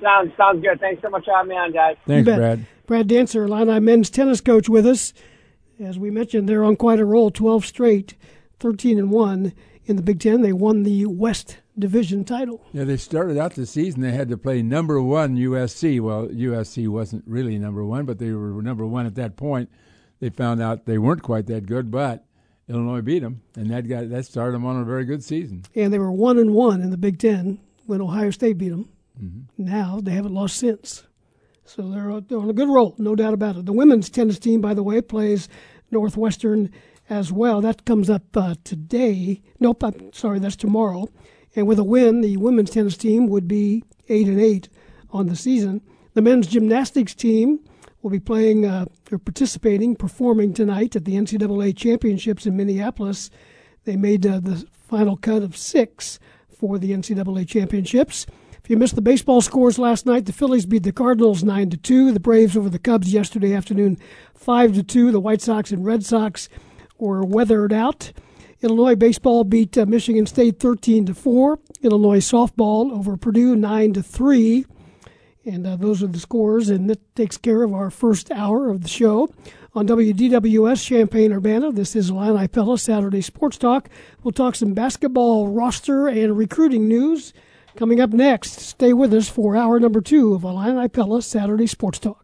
Sounds 0.00 0.32
sounds 0.36 0.62
good. 0.62 0.78
Thanks 0.80 1.02
so 1.02 1.10
much 1.10 1.24
for 1.24 1.34
having 1.34 1.50
me 1.50 1.56
on, 1.56 1.72
guys. 1.72 1.96
Thanks, 2.06 2.24
Brad. 2.24 2.66
Brad 2.86 3.08
Dancer, 3.08 3.44
Illini 3.44 3.80
men's 3.80 4.10
tennis 4.10 4.40
coach, 4.40 4.68
with 4.68 4.86
us. 4.86 5.14
As 5.80 5.98
we 5.98 6.10
mentioned, 6.10 6.48
they're 6.48 6.62
on 6.62 6.76
quite 6.76 7.00
a 7.00 7.04
roll, 7.04 7.30
12 7.30 7.66
straight, 7.66 8.14
13 8.60 8.98
and 8.98 9.10
1 9.10 9.52
in 9.86 9.96
the 9.96 10.02
Big 10.02 10.20
Ten. 10.20 10.42
They 10.42 10.52
won 10.52 10.84
the 10.84 11.06
West 11.06 11.58
Division 11.78 12.24
title. 12.24 12.64
Yeah, 12.72 12.84
they 12.84 12.96
started 12.96 13.36
out 13.36 13.54
the 13.54 13.66
season, 13.66 14.00
they 14.00 14.12
had 14.12 14.28
to 14.28 14.36
play 14.36 14.62
number 14.62 15.00
one 15.02 15.36
USC. 15.36 16.00
Well, 16.00 16.28
USC 16.28 16.88
wasn't 16.88 17.24
really 17.26 17.58
number 17.58 17.84
one, 17.84 18.04
but 18.04 18.18
they 18.18 18.30
were 18.30 18.62
number 18.62 18.86
one 18.86 19.06
at 19.06 19.16
that 19.16 19.36
point. 19.36 19.70
They 20.20 20.30
found 20.30 20.62
out 20.62 20.86
they 20.86 20.98
weren't 20.98 21.22
quite 21.22 21.46
that 21.46 21.66
good, 21.66 21.90
but 21.90 22.24
Illinois 22.68 23.00
beat 23.00 23.20
them, 23.20 23.42
and 23.56 23.70
that 23.70 23.88
got 23.88 24.08
that 24.08 24.24
started 24.24 24.54
them 24.54 24.64
on 24.64 24.80
a 24.80 24.84
very 24.84 25.04
good 25.04 25.22
season. 25.22 25.64
And 25.74 25.92
they 25.92 25.98
were 25.98 26.12
one 26.12 26.38
and 26.38 26.54
one 26.54 26.80
in 26.80 26.90
the 26.90 26.96
Big 26.96 27.18
Ten 27.18 27.58
when 27.86 28.00
Ohio 28.00 28.30
State 28.30 28.58
beat 28.58 28.70
them. 28.70 28.88
Mm-hmm. 29.20 29.64
Now 29.64 30.00
they 30.02 30.12
haven't 30.12 30.34
lost 30.34 30.56
since. 30.56 31.04
So 31.66 31.82
they're, 31.90 32.20
they're 32.20 32.38
on 32.38 32.50
a 32.50 32.54
good 32.54 32.68
roll, 32.68 32.94
no 32.98 33.14
doubt 33.14 33.34
about 33.34 33.56
it. 33.56 33.64
The 33.66 33.72
women's 33.72 34.10
tennis 34.10 34.38
team, 34.38 34.60
by 34.60 34.74
the 34.74 34.82
way, 34.82 35.00
plays 35.00 35.48
Northwestern 35.90 36.70
as 37.08 37.32
well. 37.32 37.60
That 37.60 37.84
comes 37.84 38.10
up 38.10 38.36
uh, 38.36 38.54
today. 38.64 39.40
Nope, 39.60 39.82
I'm 39.82 40.12
sorry, 40.12 40.38
that's 40.38 40.56
tomorrow. 40.56 41.08
And 41.56 41.66
with 41.66 41.78
a 41.78 41.84
win, 41.84 42.20
the 42.20 42.36
women's 42.36 42.70
tennis 42.70 42.96
team 42.96 43.28
would 43.28 43.46
be 43.46 43.84
eight 44.08 44.26
and 44.26 44.40
eight 44.40 44.68
on 45.10 45.26
the 45.26 45.36
season. 45.36 45.80
The 46.14 46.22
men's 46.22 46.46
gymnastics 46.46 47.14
team 47.14 47.60
will 48.02 48.10
be 48.10 48.20
playing 48.20 48.66
uh, 48.66 48.86
or 49.10 49.18
participating, 49.18 49.96
performing 49.96 50.52
tonight 50.52 50.94
at 50.94 51.04
the 51.04 51.14
NCAA 51.14 51.76
championships 51.76 52.46
in 52.46 52.56
Minneapolis. 52.56 53.30
They 53.84 53.96
made 53.96 54.26
uh, 54.26 54.40
the 54.40 54.66
final 54.88 55.16
cut 55.16 55.42
of 55.42 55.56
six 55.56 56.18
for 56.48 56.78
the 56.78 56.92
NCAA 56.92 57.48
championships. 57.48 58.26
If 58.62 58.70
you 58.70 58.76
missed 58.76 58.94
the 58.94 59.02
baseball 59.02 59.40
scores 59.40 59.78
last 59.78 60.06
night, 60.06 60.24
the 60.24 60.32
Phillies 60.32 60.64
beat 60.64 60.84
the 60.84 60.92
Cardinals 60.92 61.44
nine 61.44 61.68
to 61.70 61.76
two. 61.76 62.12
The 62.12 62.20
Braves 62.20 62.56
over 62.56 62.70
the 62.70 62.78
Cubs 62.78 63.12
yesterday 63.12 63.54
afternoon, 63.54 63.98
five 64.34 64.72
to 64.74 64.82
two. 64.82 65.10
The 65.10 65.20
White 65.20 65.42
Sox 65.42 65.70
and 65.70 65.84
Red 65.84 66.04
Sox 66.04 66.48
were 66.98 67.24
weathered 67.24 67.72
out. 67.72 68.12
Illinois 68.64 68.96
baseball 68.96 69.44
beat 69.44 69.76
uh, 69.76 69.84
Michigan 69.84 70.24
State 70.24 70.58
thirteen 70.58 71.04
to 71.04 71.14
four. 71.14 71.58
Illinois 71.82 72.20
softball 72.20 72.90
over 72.90 73.14
Purdue 73.18 73.54
nine 73.54 73.92
to 73.92 74.02
three. 74.02 74.64
And 75.44 75.66
uh, 75.66 75.76
those 75.76 76.02
are 76.02 76.06
the 76.06 76.18
scores, 76.18 76.70
and 76.70 76.88
that 76.88 77.14
takes 77.14 77.36
care 77.36 77.62
of 77.62 77.74
our 77.74 77.90
first 77.90 78.30
hour 78.30 78.70
of 78.70 78.80
the 78.80 78.88
show. 78.88 79.28
On 79.74 79.86
WDWS 79.86 80.82
Champaign 80.86 81.34
Urbana, 81.34 81.72
this 81.72 81.94
is 81.94 82.08
Illini 82.08 82.48
Pella 82.48 82.78
Saturday 82.78 83.20
Sports 83.20 83.58
Talk. 83.58 83.90
We'll 84.22 84.32
talk 84.32 84.54
some 84.54 84.72
basketball 84.72 85.48
roster 85.48 86.08
and 86.08 86.38
recruiting 86.38 86.88
news. 86.88 87.34
Coming 87.76 88.00
up 88.00 88.10
next, 88.14 88.60
stay 88.60 88.94
with 88.94 89.12
us 89.12 89.28
for 89.28 89.54
hour 89.54 89.78
number 89.78 90.00
two 90.00 90.32
of 90.32 90.44
Illini 90.44 90.88
Pella 90.88 91.20
Saturday 91.20 91.66
Sports 91.66 91.98
Talk. 91.98 92.23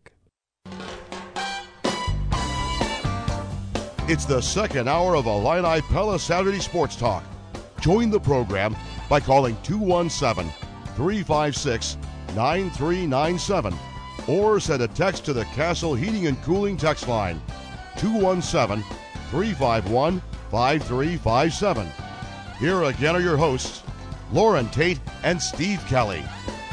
It's 4.10 4.24
the 4.24 4.40
second 4.40 4.88
hour 4.88 5.14
of 5.14 5.26
Illini 5.26 5.82
Pella 5.82 6.18
Saturday 6.18 6.58
Sports 6.58 6.96
Talk. 6.96 7.22
Join 7.80 8.10
the 8.10 8.18
program 8.18 8.74
by 9.08 9.20
calling 9.20 9.56
217 9.62 10.52
356 10.96 11.96
9397 12.34 13.72
or 14.26 14.58
send 14.58 14.82
a 14.82 14.88
text 14.88 15.24
to 15.26 15.32
the 15.32 15.44
Castle 15.44 15.94
Heating 15.94 16.26
and 16.26 16.42
Cooling 16.42 16.76
text 16.76 17.06
line 17.06 17.40
217 17.98 18.84
351 19.30 20.20
5357. 20.50 21.88
Here 22.58 22.82
again 22.82 23.14
are 23.14 23.20
your 23.20 23.36
hosts, 23.36 23.84
Loren 24.32 24.68
Tate 24.70 24.98
and 25.22 25.40
Steve 25.40 25.80
Kelly. 25.86 26.24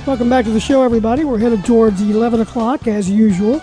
Welcome 0.08 0.32
back 0.32 0.46
to 0.46 0.52
the 0.52 0.60
show, 0.60 0.82
everybody. 0.82 1.24
We're 1.24 1.38
headed 1.38 1.64
towards 1.64 2.02
11 2.02 2.42
o'clock 2.42 2.88
as 2.88 3.08
usual. 3.08 3.62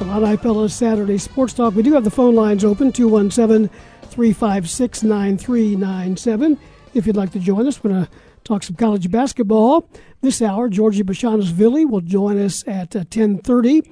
Illini 0.00 0.36
Pella 0.36 0.68
Saturday 0.68 1.18
Sports 1.18 1.52
Talk. 1.52 1.74
We 1.74 1.82
do 1.82 1.92
have 1.94 2.04
the 2.04 2.10
phone 2.10 2.34
lines 2.34 2.64
open 2.64 2.92
217 2.92 3.68
356 4.02 5.02
9397. 5.02 6.58
If 6.94 7.06
you'd 7.06 7.16
like 7.16 7.32
to 7.32 7.38
join 7.38 7.66
us, 7.66 7.82
we're 7.82 7.90
going 7.90 8.06
to 8.06 8.10
talk 8.42 8.62
some 8.62 8.76
college 8.76 9.10
basketball. 9.10 9.88
This 10.20 10.42
hour, 10.42 10.68
Giorgi 10.68 11.02
Bezhanishvili 11.02 11.88
will 11.88 12.00
join 12.00 12.38
us 12.38 12.66
at 12.66 12.94
uh, 12.96 13.00
1030. 13.00 13.82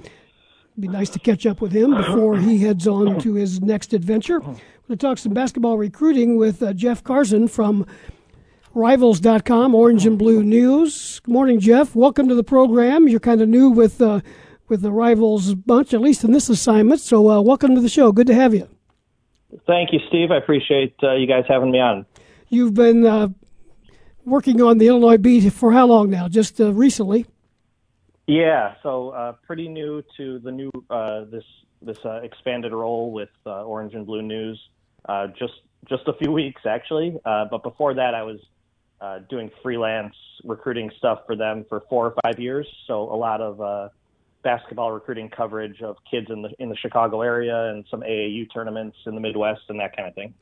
Be 0.79 0.89
nice 0.89 1.11
to 1.11 1.19
catch 1.19 1.47
up 1.47 1.61
with 1.61 1.73
him 1.73 1.95
before 1.95 2.37
he 2.37 2.59
heads 2.59 2.87
on 2.89 3.21
to 3.21 3.35
his 3.35 3.61
next 3.61 3.93
adventure. 3.93 4.41
We're 4.41 4.53
going 4.53 4.59
to 4.89 4.97
talk 4.97 5.19
some 5.19 5.35
basketball 5.35 5.79
recruiting 5.79 6.37
with 6.37 6.63
uh, 6.63 6.73
Jeff 6.73 7.05
Carson 7.05 7.47
from 7.47 7.87
Rivals.com, 8.75 9.75
Orange 9.75 10.07
and 10.07 10.19
Blue 10.19 10.43
News. 10.43 11.21
Good 11.21 11.33
morning, 11.33 11.61
Jeff. 11.61 11.95
Welcome 11.95 12.29
to 12.29 12.35
the 12.35 12.43
program. 12.45 13.07
You're 13.07 13.21
kind 13.21 13.43
of 13.43 13.49
new 13.49 13.69
with 13.69 14.01
uh, 14.01 14.21
with 14.73 14.81
the 14.81 14.91
Rivals 14.91 15.55
bunch, 15.55 15.93
at 15.93 16.01
least 16.01 16.25
in 16.25 16.33
this 16.33 16.49
assignment. 16.49 16.99
So, 16.99 17.31
uh, 17.31 17.43
welcome 17.43 17.75
to 17.75 17.81
the 17.83 17.91
show. 17.91 18.11
Good 18.11 18.27
to 18.29 18.35
have 18.35 18.55
you. 18.55 18.67
Thank 19.67 19.93
you, 19.93 20.01
Steve. 20.09 20.31
I 20.31 20.39
appreciate 20.39 20.95
uh, 21.03 21.13
you 21.13 21.27
guys 21.27 21.45
having 21.47 21.71
me 21.71 21.79
on. 21.79 22.07
You've 22.49 22.73
been 22.73 23.05
uh, 23.05 23.29
working 24.25 24.63
on 24.63 24.79
the 24.79 24.89
Illinois 24.89 25.19
beat 25.19 25.53
for 25.53 25.73
how 25.73 25.87
long 25.87 26.09
now? 26.09 26.27
Just 26.27 26.59
uh, 26.59 26.73
recently? 26.73 27.27
Yeah, 28.27 28.77
so 28.83 29.11
uh, 29.11 29.33
pretty 29.47 29.69
new 29.69 30.03
to 30.17 30.39
the 30.39 30.51
new 30.51 30.71
uh, 30.89 31.25
this 31.31 31.45
this 31.83 31.99
uh, 32.07 32.23
expanded 32.23 32.73
role 32.73 33.13
with 33.13 33.29
uh, 33.45 33.65
Orange 33.65 33.93
and 33.93 34.07
Blue 34.07 34.23
News. 34.23 34.59
Uh, 35.07 35.27
just 35.39 35.53
just 35.87 36.09
a 36.09 36.15
few 36.15 36.33
weeks 36.33 36.63
actually, 36.67 37.19
uh, 37.27 37.45
but 37.51 37.63
before 37.63 37.93
that, 37.93 38.15
I 38.15 38.23
was 38.23 38.41
uh, 39.03 39.19
doing 39.29 39.51
freelance 39.63 40.15
recruiting 40.45 40.91
stuff 40.97 41.19
for 41.27 41.37
them 41.37 41.67
for 41.69 41.83
four 41.91 42.07
or 42.07 42.15
five 42.23 42.39
years. 42.39 42.67
So 42.87 43.03
a 43.13 43.17
lot 43.17 43.43
of 43.43 43.61
uh, 43.61 43.89
basketball 44.43 44.93
recruiting 44.93 45.29
coverage 45.29 45.83
of 45.83 45.97
kids 46.11 46.29
in 46.31 46.43
the 46.43 46.51
in 46.59 46.69
the 46.69 46.77
Chicago 46.77 47.23
area 47.23 47.71
and 47.71 47.85
some 47.91 48.01
AAU 48.01 48.53
tournaments 48.53 48.97
in 49.07 49.15
the 49.15 49.21
Midwest 49.21 49.63
and 49.69 49.81
that 49.81 49.97
kind 49.97 50.09
of 50.09 50.15
thing. 50.15 50.35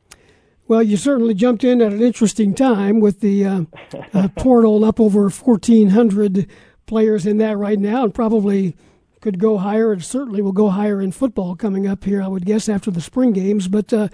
Well, 0.69 0.83
you 0.83 0.97
certainly 0.97 1.35
jumped 1.35 1.65
in 1.65 1.83
at 1.83 1.93
an 1.93 2.01
interesting 2.01 2.55
time 2.55 3.01
with 3.01 3.21
the 3.21 3.45
uh, 3.45 3.65
uh, 4.15 4.29
portal 4.37 4.85
up 4.85 5.01
over 5.01 5.23
1,400 5.23 6.49
players 6.87 7.27
in 7.27 7.39
that 7.39 7.59
right 7.59 7.79
now, 7.79 8.05
and 8.05 8.15
probably 8.15 8.77
could 9.21 9.39
go 9.39 9.59
higher. 9.59 9.93
It 9.93 10.03
certainly 10.03 10.41
will 10.43 10.53
go 10.53 10.71
higher 10.71 11.01
in 11.01 11.13
football 11.13 11.57
coming 11.57 11.87
up 11.87 12.05
here, 12.05 12.23
I 12.23 12.29
would 12.29 12.47
guess, 12.47 12.69
after 12.69 12.91
the 12.91 13.01
spring 13.01 13.33
games. 13.33 13.69
But 13.69 13.93
uh, 13.93 14.09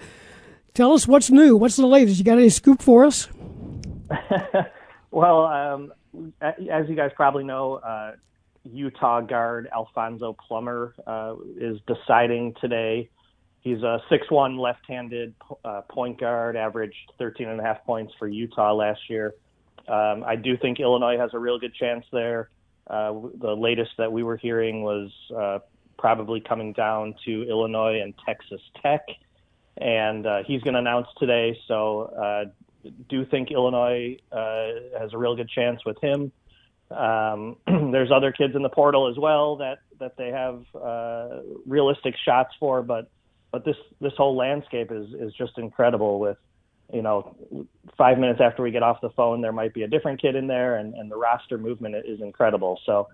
tell 0.73 0.93
us 0.93 1.07
what's 1.07 1.29
new. 1.29 1.55
What's 1.55 1.75
the 1.75 1.85
latest? 1.85 2.17
You 2.17 2.25
got 2.25 2.39
any 2.39 2.49
scoop 2.49 2.81
for 2.81 3.05
us? 3.05 3.27
well, 5.11 5.45
um, 5.45 5.93
as 6.41 6.89
you 6.89 6.95
guys 6.95 7.11
probably 7.15 7.43
know, 7.43 7.75
uh, 7.75 8.13
Utah 8.71 9.21
guard 9.21 9.67
Alfonso 9.73 10.35
Plummer 10.47 10.93
uh, 11.05 11.35
is 11.57 11.79
deciding 11.87 12.55
today. 12.61 13.09
He's 13.61 13.81
a 13.83 13.99
six-one 14.09 14.57
left-handed 14.57 15.33
uh, 15.65 15.81
point 15.89 16.19
guard, 16.19 16.55
averaged 16.55 17.11
13 17.17 17.49
and 17.49 17.59
a 17.59 17.63
half 17.63 17.83
points 17.83 18.13
for 18.17 18.27
Utah 18.27 18.73
last 18.73 19.01
year. 19.09 19.35
Um, 19.87 20.23
I 20.25 20.35
do 20.35 20.57
think 20.57 20.79
Illinois 20.79 21.17
has 21.17 21.31
a 21.33 21.39
real 21.39 21.59
good 21.59 21.73
chance 21.73 22.05
there. 22.11 22.49
Uh, 22.87 23.13
the 23.39 23.53
latest 23.53 23.91
that 23.97 24.11
we 24.11 24.23
were 24.23 24.37
hearing 24.37 24.83
was 24.83 25.11
uh, 25.35 25.59
probably 25.97 26.39
coming 26.39 26.73
down 26.73 27.15
to 27.25 27.43
Illinois 27.49 27.99
and 28.01 28.13
Texas 28.25 28.61
Tech, 28.81 29.01
and 29.77 30.25
uh, 30.25 30.43
he's 30.45 30.61
going 30.61 30.73
to 30.73 30.79
announce 30.79 31.07
today. 31.19 31.57
So, 31.67 32.03
uh, 32.03 32.45
do 33.09 33.25
think 33.25 33.51
Illinois 33.51 34.17
uh, 34.31 34.67
has 34.99 35.13
a 35.13 35.17
real 35.17 35.35
good 35.35 35.49
chance 35.49 35.83
with 35.85 35.99
him. 36.01 36.31
Um, 36.91 37.57
there's 37.91 38.11
other 38.11 38.31
kids 38.31 38.55
in 38.55 38.61
the 38.61 38.69
portal 38.69 39.07
as 39.09 39.17
well 39.17 39.57
that 39.57 39.79
that 39.99 40.15
they 40.17 40.29
have 40.29 40.63
uh, 40.75 41.41
realistic 41.65 42.15
shots 42.23 42.53
for, 42.59 42.81
but 42.81 43.09
but 43.51 43.65
this 43.65 43.75
this 43.99 44.13
whole 44.17 44.35
landscape 44.35 44.91
is 44.91 45.07
is 45.13 45.33
just 45.33 45.57
incredible. 45.57 46.19
With 46.19 46.37
you 46.93 47.01
know, 47.01 47.35
five 47.97 48.17
minutes 48.17 48.39
after 48.41 48.63
we 48.63 48.71
get 48.71 48.83
off 48.83 49.01
the 49.01 49.09
phone, 49.09 49.41
there 49.41 49.51
might 49.51 49.73
be 49.73 49.83
a 49.83 49.87
different 49.87 50.21
kid 50.21 50.35
in 50.35 50.47
there, 50.47 50.77
and 50.77 50.93
and 50.93 51.11
the 51.11 51.17
roster 51.17 51.57
movement 51.57 51.95
is 52.05 52.21
incredible. 52.21 52.79
So 52.85 53.07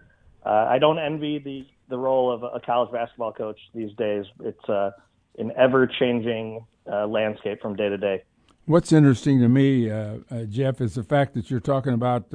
uh, 0.46 0.68
I 0.70 0.78
don't 0.80 1.00
envy 1.00 1.40
the 1.40 1.66
the 1.90 1.98
role 1.98 2.32
of 2.32 2.44
a 2.44 2.60
college 2.60 2.92
basketball 2.92 3.34
coach 3.34 3.60
these 3.74 3.94
days. 3.94 4.26
It's 4.44 4.70
uh, 4.70 4.92
an 5.38 5.52
ever 5.58 5.88
changing 5.88 6.66
uh, 6.92 7.08
landscape 7.08 7.62
from 7.62 7.76
day 7.76 7.90
to 7.90 7.98
day. 7.98 8.24
What's 8.66 8.94
interesting 8.94 9.42
to 9.42 9.50
me, 9.50 9.90
uh, 9.90 10.18
uh, 10.32 10.44
Jeff, 10.44 10.80
is 10.80 10.96
the 10.96 11.04
fact 11.04 11.34
that 11.34 11.52
you're 11.52 11.60
talking 11.60 11.94
about 11.94 12.30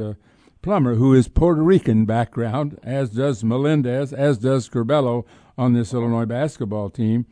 Plummer, 0.62 0.96
who 0.96 1.14
is 1.14 1.28
Puerto 1.28 1.62
Rican 1.62 2.04
background, 2.04 2.78
as 2.82 3.10
does 3.10 3.44
Melendez, 3.44 4.12
as 4.12 4.38
does 4.38 4.68
Curbelo 4.68 5.24
on 5.56 5.72
this 5.72 5.94
Illinois 5.94 6.26
basketball 6.26 6.90
team. 6.90 7.26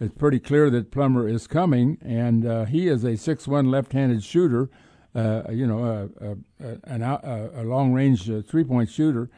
It's 0.00 0.14
pretty 0.16 0.40
clear 0.40 0.68
that 0.70 0.90
Plummer 0.90 1.28
is 1.28 1.46
coming, 1.46 1.96
and 2.02 2.44
uh, 2.44 2.64
he 2.64 2.88
is 2.88 3.04
a 3.04 3.16
six-one 3.16 3.70
left-handed 3.70 4.24
shooter. 4.24 4.68
Uh, 5.14 5.42
you 5.50 5.66
know, 5.66 5.84
a, 5.84 6.36
a, 6.64 7.00
a, 7.04 7.62
a 7.62 7.64
long-range 7.64 8.30
uh, 8.30 8.40
three-point 8.40 8.88
shooter, 8.88 9.28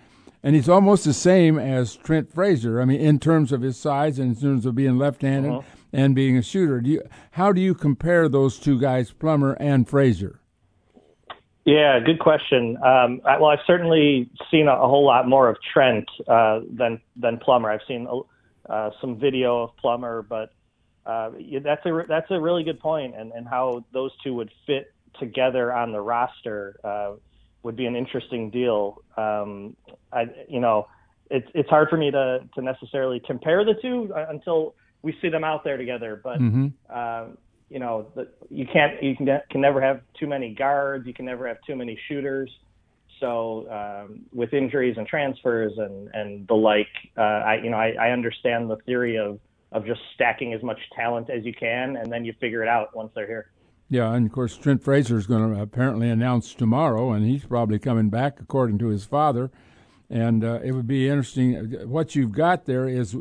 and 0.42 0.54
he's 0.54 0.68
almost 0.68 1.04
the 1.04 1.12
same 1.12 1.58
as 1.58 1.96
Trent 1.96 2.32
Frazier. 2.32 2.80
I 2.80 2.84
mean, 2.84 3.00
in 3.00 3.18
terms 3.18 3.50
of 3.50 3.62
his 3.62 3.76
size 3.76 4.20
and 4.20 4.36
in 4.36 4.40
terms 4.40 4.66
of 4.66 4.76
being 4.76 4.96
left-handed 4.96 5.50
uh-huh. 5.50 5.62
and 5.92 6.14
being 6.14 6.36
a 6.36 6.42
shooter. 6.42 6.80
Do 6.80 6.90
you, 6.90 7.02
how 7.32 7.52
do 7.52 7.60
you 7.60 7.74
compare 7.74 8.28
those 8.28 8.58
two 8.58 8.78
guys, 8.78 9.10
Plummer 9.10 9.54
and 9.58 9.88
Frazier? 9.88 10.40
Yeah, 11.64 11.98
good 12.00 12.18
question. 12.18 12.76
Um, 12.84 13.22
I, 13.24 13.38
well, 13.38 13.50
I've 13.50 13.64
certainly 13.66 14.30
seen 14.50 14.68
a, 14.68 14.74
a, 14.74 14.86
whole 14.86 15.04
lot 15.04 15.26
more 15.26 15.48
of 15.48 15.56
Trent 15.72 16.06
uh, 16.28 16.60
than 16.70 17.00
than 17.16 17.38
Plummer. 17.38 17.70
I've 17.70 17.80
seen 17.88 18.06
uh, 18.68 18.90
some 19.00 19.18
video 19.18 19.62
of 19.62 19.76
Plummer, 19.78 20.22
but 20.22 20.52
uh, 21.06 21.30
that's 21.62 21.84
a 21.86 22.04
that's 22.06 22.30
a 22.30 22.38
really 22.38 22.64
good 22.64 22.80
point, 22.80 23.14
and 23.16 23.32
and 23.32 23.48
how 23.48 23.82
those 23.94 24.10
two 24.22 24.34
would 24.34 24.50
fit 24.66 24.92
together 25.18 25.72
on 25.72 25.92
the 25.92 26.00
roster 26.00 26.78
uh, 26.84 27.14
would 27.62 27.76
be 27.76 27.86
an 27.86 27.96
interesting 27.96 28.50
deal. 28.50 29.02
Um, 29.16 29.74
I 30.12 30.26
you 30.48 30.60
know 30.60 30.88
it's 31.30 31.48
it's 31.54 31.70
hard 31.70 31.88
for 31.88 31.96
me 31.96 32.10
to 32.10 32.46
to 32.56 32.62
necessarily 32.62 33.22
compare 33.26 33.64
the 33.64 33.74
two 33.80 34.12
uh, 34.14 34.26
until 34.28 34.74
we 35.00 35.16
see 35.22 35.30
them 35.30 35.44
out 35.44 35.64
there 35.64 35.78
together, 35.78 36.20
but. 36.22 36.40
Mm-hmm. 36.40 36.66
Uh, 36.90 37.36
you 37.70 37.78
know, 37.78 38.06
you 38.50 38.66
can't 38.66 39.02
you 39.02 39.16
can 39.16 39.26
can 39.50 39.60
never 39.60 39.80
have 39.80 40.00
too 40.18 40.26
many 40.26 40.54
guards. 40.54 41.06
You 41.06 41.14
can 41.14 41.24
never 41.24 41.46
have 41.48 41.58
too 41.66 41.76
many 41.76 41.98
shooters. 42.08 42.50
So 43.20 43.70
um, 43.70 44.20
with 44.32 44.52
injuries 44.52 44.96
and 44.98 45.06
transfers 45.06 45.72
and 45.78 46.08
and 46.14 46.46
the 46.46 46.54
like, 46.54 46.88
uh, 47.16 47.20
I 47.20 47.60
you 47.62 47.70
know 47.70 47.76
I, 47.76 47.94
I 48.00 48.10
understand 48.10 48.70
the 48.70 48.76
theory 48.86 49.18
of 49.18 49.40
of 49.72 49.86
just 49.86 50.00
stacking 50.14 50.52
as 50.52 50.62
much 50.62 50.78
talent 50.94 51.30
as 51.30 51.44
you 51.44 51.52
can, 51.52 51.96
and 51.96 52.12
then 52.12 52.24
you 52.24 52.32
figure 52.40 52.62
it 52.62 52.68
out 52.68 52.94
once 52.94 53.10
they're 53.14 53.26
here. 53.26 53.50
Yeah, 53.88 54.12
and 54.14 54.26
of 54.26 54.32
course 54.32 54.56
Trent 54.56 54.82
Frazier 54.82 55.18
is 55.18 55.26
going 55.26 55.54
to 55.54 55.60
apparently 55.60 56.08
announce 56.08 56.54
tomorrow, 56.54 57.12
and 57.12 57.26
he's 57.26 57.44
probably 57.44 57.78
coming 57.78 58.08
back 58.08 58.40
according 58.40 58.78
to 58.78 58.88
his 58.88 59.04
father. 59.04 59.50
And 60.10 60.44
uh, 60.44 60.60
it 60.62 60.72
would 60.72 60.86
be 60.86 61.08
interesting. 61.08 61.54
What 61.88 62.14
you've 62.14 62.32
got 62.32 62.66
there 62.66 62.88
is 62.88 63.16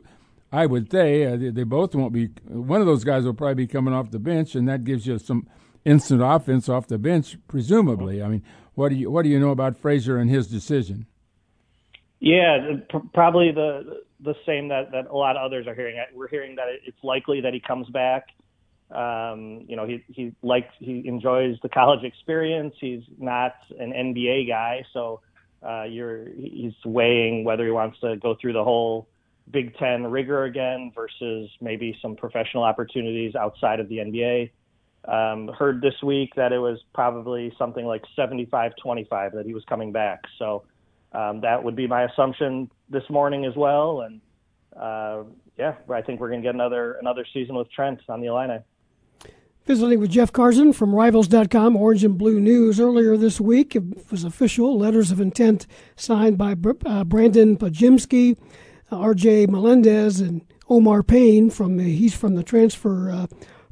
I 0.53 0.67
would 0.67 0.91
say 0.91 1.25
uh, 1.25 1.35
they, 1.35 1.49
they, 1.49 1.63
both 1.63 1.95
won't 1.95 2.13
be. 2.13 2.27
One 2.47 2.79
of 2.79 2.85
those 2.85 3.03
guys 3.03 3.25
will 3.25 3.33
probably 3.33 3.55
be 3.55 3.67
coming 3.67 3.91
off 3.91 4.11
the 4.11 4.19
bench, 4.19 4.53
and 4.53 4.67
that 4.69 4.83
gives 4.83 5.07
you 5.07 5.17
some 5.17 5.47
instant 5.83 6.21
offense 6.23 6.69
off 6.69 6.87
the 6.87 6.99
bench, 6.99 7.37
presumably. 7.47 8.21
I 8.21 8.27
mean, 8.27 8.43
what 8.75 8.89
do 8.89 8.95
you 8.95 9.09
what 9.09 9.23
do 9.23 9.29
you 9.29 9.39
know 9.39 9.49
about 9.49 9.75
Frazier 9.75 10.17
and 10.17 10.29
his 10.29 10.45
decision? 10.45 11.07
Yeah, 12.19 12.77
pr- 12.87 12.97
probably 13.15 13.51
the 13.51 14.03
the 14.19 14.35
same 14.45 14.67
that 14.67 14.91
that 14.91 15.07
a 15.07 15.15
lot 15.15 15.37
of 15.37 15.43
others 15.43 15.65
are 15.65 15.73
hearing. 15.73 15.97
We're 16.13 16.27
hearing 16.27 16.55
that 16.57 16.67
it's 16.85 17.03
likely 17.03 17.41
that 17.41 17.53
he 17.53 17.59
comes 17.59 17.89
back. 17.89 18.27
Um, 18.91 19.65
you 19.67 19.75
know, 19.75 19.87
he 19.87 20.03
he 20.07 20.35
likes 20.43 20.71
he 20.77 21.01
enjoys 21.07 21.57
the 21.63 21.69
college 21.69 22.03
experience. 22.03 22.75
He's 22.79 23.01
not 23.17 23.55
an 23.79 23.91
NBA 23.91 24.47
guy, 24.49 24.85
so 24.93 25.21
uh, 25.67 25.85
you're 25.85 26.29
he's 26.29 26.73
weighing 26.85 27.43
whether 27.43 27.65
he 27.65 27.71
wants 27.71 27.99
to 28.01 28.17
go 28.17 28.35
through 28.39 28.53
the 28.53 28.63
whole 28.63 29.07
Big 29.51 29.75
Ten 29.77 30.03
rigor 30.03 30.43
again 30.43 30.91
versus 30.95 31.49
maybe 31.61 31.97
some 32.01 32.15
professional 32.15 32.63
opportunities 32.63 33.35
outside 33.35 33.79
of 33.79 33.89
the 33.89 33.97
NBA. 33.97 34.51
Um, 35.05 35.49
heard 35.49 35.81
this 35.81 36.01
week 36.01 36.33
that 36.35 36.53
it 36.53 36.59
was 36.59 36.79
probably 36.93 37.53
something 37.57 37.85
like 37.85 38.03
75 38.15 38.71
25 38.81 39.33
that 39.33 39.45
he 39.45 39.53
was 39.53 39.63
coming 39.65 39.91
back. 39.91 40.21
So 40.39 40.63
um, 41.11 41.41
that 41.41 41.63
would 41.63 41.75
be 41.75 41.87
my 41.87 42.03
assumption 42.03 42.71
this 42.89 43.03
morning 43.09 43.45
as 43.45 43.55
well. 43.55 44.01
And 44.01 44.21
uh, 44.79 45.23
yeah, 45.57 45.75
I 45.89 46.01
think 46.01 46.19
we're 46.19 46.29
going 46.29 46.41
to 46.41 46.47
get 46.47 46.55
another 46.55 46.93
another 46.93 47.25
season 47.33 47.55
with 47.55 47.71
Trent 47.71 47.99
on 48.09 48.21
the 48.21 48.27
Illini. 48.27 48.59
Visiting 49.65 49.99
with 49.99 50.09
Jeff 50.09 50.33
Carson 50.33 50.73
from 50.73 50.93
Rivals.com, 50.93 51.77
Orange 51.77 52.03
and 52.03 52.17
Blue 52.17 52.37
News. 52.37 52.81
Earlier 52.81 53.15
this 53.15 53.39
week, 53.39 53.77
it 53.77 54.11
was 54.11 54.25
official 54.25 54.77
letters 54.77 55.09
of 55.09 55.21
intent 55.21 55.67
signed 55.95 56.37
by 56.37 56.53
uh, 56.85 57.05
Brandon 57.05 57.55
Podziemski, 57.55 58.37
R.J. 58.95 59.47
Melendez 59.47 60.19
and 60.19 60.41
Omar 60.69 61.03
Payne 61.03 61.49
from 61.49 61.77
the, 61.77 61.83
he's 61.83 62.15
from 62.15 62.35
the 62.35 62.43
transfer 62.43 63.09
uh, 63.09 63.27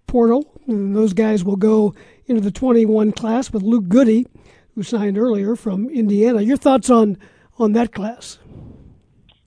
portal. 0.07 0.51
And 0.67 0.95
those 0.95 1.13
guys 1.13 1.43
will 1.43 1.55
go 1.55 1.93
into 2.25 2.41
the 2.41 2.51
21 2.51 3.11
class 3.13 3.51
with 3.51 3.63
Luke 3.63 3.87
Goode, 3.87 4.27
who 4.75 4.83
signed 4.83 5.17
earlier 5.17 5.55
from 5.55 5.89
Indiana. 5.89 6.41
Your 6.41 6.57
thoughts 6.57 6.89
on 6.89 7.17
on 7.61 7.73
that 7.73 7.93
class? 7.93 8.39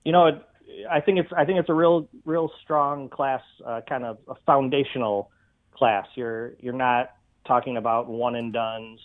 You 0.03 0.11
know, 0.11 0.41
I 0.89 1.01
think 1.01 1.19
it's 1.19 1.31
I 1.35 1.45
think 1.45 1.59
it's 1.59 1.69
a 1.69 1.73
real 1.73 2.07
real 2.25 2.51
strong 2.63 3.09
class, 3.09 3.41
uh, 3.65 3.81
kind 3.87 4.05
of 4.05 4.17
a 4.27 4.35
foundational 4.45 5.31
class. 5.73 6.07
You're 6.15 6.53
you're 6.59 6.73
not 6.73 7.11
talking 7.47 7.77
about 7.77 8.07
one 8.07 8.35
and 8.35 8.53
duns. 8.53 8.99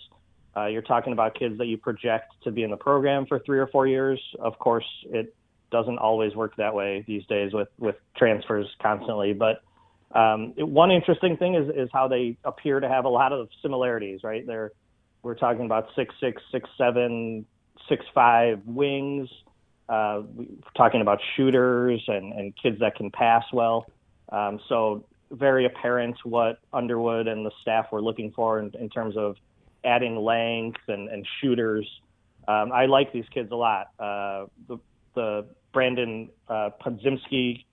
Uh, 0.55 0.65
you're 0.65 0.81
talking 0.81 1.13
about 1.13 1.37
kids 1.37 1.57
that 1.57 1.67
you 1.67 1.77
project 1.77 2.33
to 2.43 2.51
be 2.51 2.63
in 2.63 2.71
the 2.71 2.77
program 2.77 3.25
for 3.25 3.39
three 3.39 3.59
or 3.59 3.67
four 3.67 3.87
years. 3.87 4.19
Of 4.39 4.59
course, 4.59 4.85
it 5.09 5.33
doesn't 5.71 5.97
always 5.97 6.35
work 6.35 6.55
that 6.57 6.75
way 6.75 7.03
these 7.07 7.25
days 7.25 7.53
with 7.53 7.69
with 7.77 7.95
transfers 8.17 8.67
constantly. 8.81 9.33
But 9.33 9.61
um, 10.17 10.53
it, 10.57 10.67
one 10.67 10.91
interesting 10.91 11.37
thing 11.37 11.55
is 11.55 11.69
is 11.75 11.89
how 11.91 12.07
they 12.07 12.37
appear 12.43 12.79
to 12.79 12.89
have 12.89 13.05
a 13.05 13.09
lot 13.09 13.33
of 13.33 13.49
similarities. 13.61 14.21
Right, 14.23 14.45
they're 14.45 14.71
we're 15.23 15.35
talking 15.35 15.65
about 15.65 15.87
six 15.95 16.13
six, 16.19 16.41
six 16.51 16.69
seven, 16.77 17.45
six 17.89 18.05
five 18.13 18.61
wings. 18.65 19.29
Uh, 19.89 20.21
we're 20.35 20.45
talking 20.75 21.01
about 21.01 21.19
shooters 21.35 22.01
and, 22.07 22.31
and 22.33 22.53
kids 22.55 22.79
that 22.79 22.95
can 22.95 23.11
pass 23.11 23.43
well. 23.51 23.85
Um, 24.31 24.61
so 24.69 25.03
very 25.31 25.65
apparent 25.65 26.17
what 26.23 26.59
Underwood 26.71 27.27
and 27.27 27.45
the 27.45 27.51
staff 27.61 27.91
were 27.91 28.01
looking 28.01 28.31
for 28.31 28.59
in, 28.59 28.71
in 28.79 28.89
terms 28.89 29.17
of 29.17 29.35
adding 29.83 30.15
length 30.15 30.81
and, 30.87 31.09
and 31.09 31.27
shooters. 31.39 31.87
Um, 32.47 32.71
I 32.71 32.85
like 32.85 33.13
these 33.13 33.25
kids 33.33 33.51
a 33.51 33.55
lot. 33.55 33.87
Uh, 33.99 34.45
the, 34.67 34.77
the 35.15 35.45
Brandin 35.73 36.29
uh, 36.47 36.69
Podziemski 36.83 37.65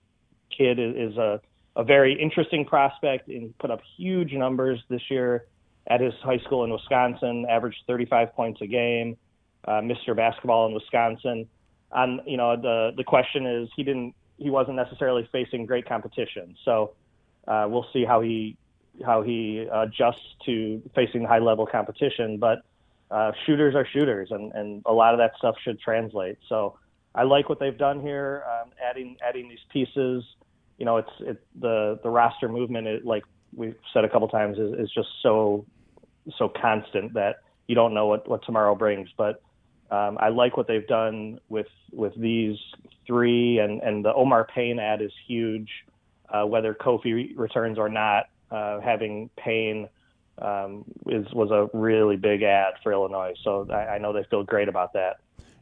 kid 0.55 0.79
is, 0.79 1.11
is 1.11 1.17
a, 1.17 1.41
a 1.75 1.83
very 1.83 2.19
interesting 2.19 2.65
prospect 2.65 3.27
and 3.27 3.57
put 3.57 3.71
up 3.71 3.81
huge 3.97 4.33
numbers 4.33 4.81
this 4.89 5.01
year 5.09 5.45
at 5.87 6.01
his 6.01 6.13
high 6.23 6.37
school 6.39 6.63
in 6.63 6.71
Wisconsin, 6.71 7.45
averaged 7.49 7.83
35 7.87 8.33
points 8.33 8.61
a 8.61 8.67
game, 8.67 9.17
uh, 9.65 9.81
Mr. 9.81 10.15
Basketball 10.15 10.67
in 10.67 10.73
Wisconsin. 10.73 11.47
And 11.91 12.21
you 12.27 12.37
know 12.37 12.55
the 12.55 12.91
the 12.95 13.03
question 13.03 13.47
is 13.47 13.69
he 13.75 13.83
didn't 13.83 14.13
he 14.37 14.51
wasn't 14.51 14.75
necessarily 14.75 15.27
facing 15.31 15.65
great 15.65 15.87
competition, 15.87 16.55
so 16.63 16.91
uh, 17.47 17.65
we'll 17.67 17.87
see 17.91 18.05
how 18.05 18.21
he 18.21 18.57
how 19.03 19.23
he 19.23 19.67
adjusts 19.71 20.35
to 20.45 20.83
facing 20.93 21.23
high 21.23 21.39
level 21.39 21.65
competition. 21.65 22.37
But 22.37 22.59
uh, 23.09 23.31
shooters 23.45 23.73
are 23.73 23.87
shooters, 23.91 24.29
and 24.29 24.51
and 24.51 24.83
a 24.85 24.93
lot 24.93 25.15
of 25.15 25.17
that 25.17 25.31
stuff 25.37 25.55
should 25.63 25.79
translate. 25.79 26.37
So 26.47 26.77
I 27.15 27.23
like 27.23 27.49
what 27.49 27.59
they've 27.59 27.77
done 27.77 28.01
here, 28.01 28.43
um, 28.47 28.71
adding 28.83 29.17
adding 29.27 29.49
these 29.49 29.59
pieces. 29.71 30.23
You 30.77 30.85
know, 30.85 30.97
it's 30.97 31.09
it 31.19 31.43
the 31.59 31.99
the 32.03 32.09
roster 32.09 32.47
movement, 32.47 32.87
it, 32.87 33.05
like 33.05 33.23
we've 33.55 33.75
said 33.93 34.05
a 34.05 34.09
couple 34.09 34.27
times, 34.27 34.57
is, 34.57 34.73
is 34.79 34.91
just 34.93 35.09
so 35.21 35.65
so 36.37 36.49
constant 36.61 37.13
that 37.13 37.37
you 37.67 37.75
don't 37.75 37.93
know 37.93 38.07
what 38.07 38.27
what 38.29 38.43
tomorrow 38.45 38.75
brings. 38.75 39.09
But 39.17 39.41
um, 39.91 40.17
I 40.19 40.29
like 40.29 40.55
what 40.55 40.67
they've 40.67 40.87
done 40.87 41.39
with 41.49 41.67
with 41.91 42.13
these 42.15 42.57
three, 43.07 43.59
and 43.59 43.81
and 43.81 44.05
the 44.05 44.13
Omar 44.13 44.47
Payne 44.53 44.79
ad 44.79 45.01
is 45.01 45.11
huge. 45.27 45.69
Uh, 46.31 46.45
whether 46.45 46.75
Kofi 46.75 47.31
returns 47.35 47.79
or 47.79 47.89
not, 47.89 48.25
uh, 48.51 48.79
having 48.81 49.31
Payne 49.35 49.89
um, 50.37 50.85
is 51.07 51.25
was 51.33 51.49
a 51.51 51.75
really 51.75 52.17
big 52.17 52.43
ad 52.43 52.73
for 52.83 52.91
Illinois. 52.91 53.33
So 53.43 53.67
I, 53.71 53.95
I 53.95 53.97
know 53.97 54.13
they 54.13 54.23
feel 54.29 54.43
great 54.43 54.67
about 54.69 54.93
that. 54.93 55.17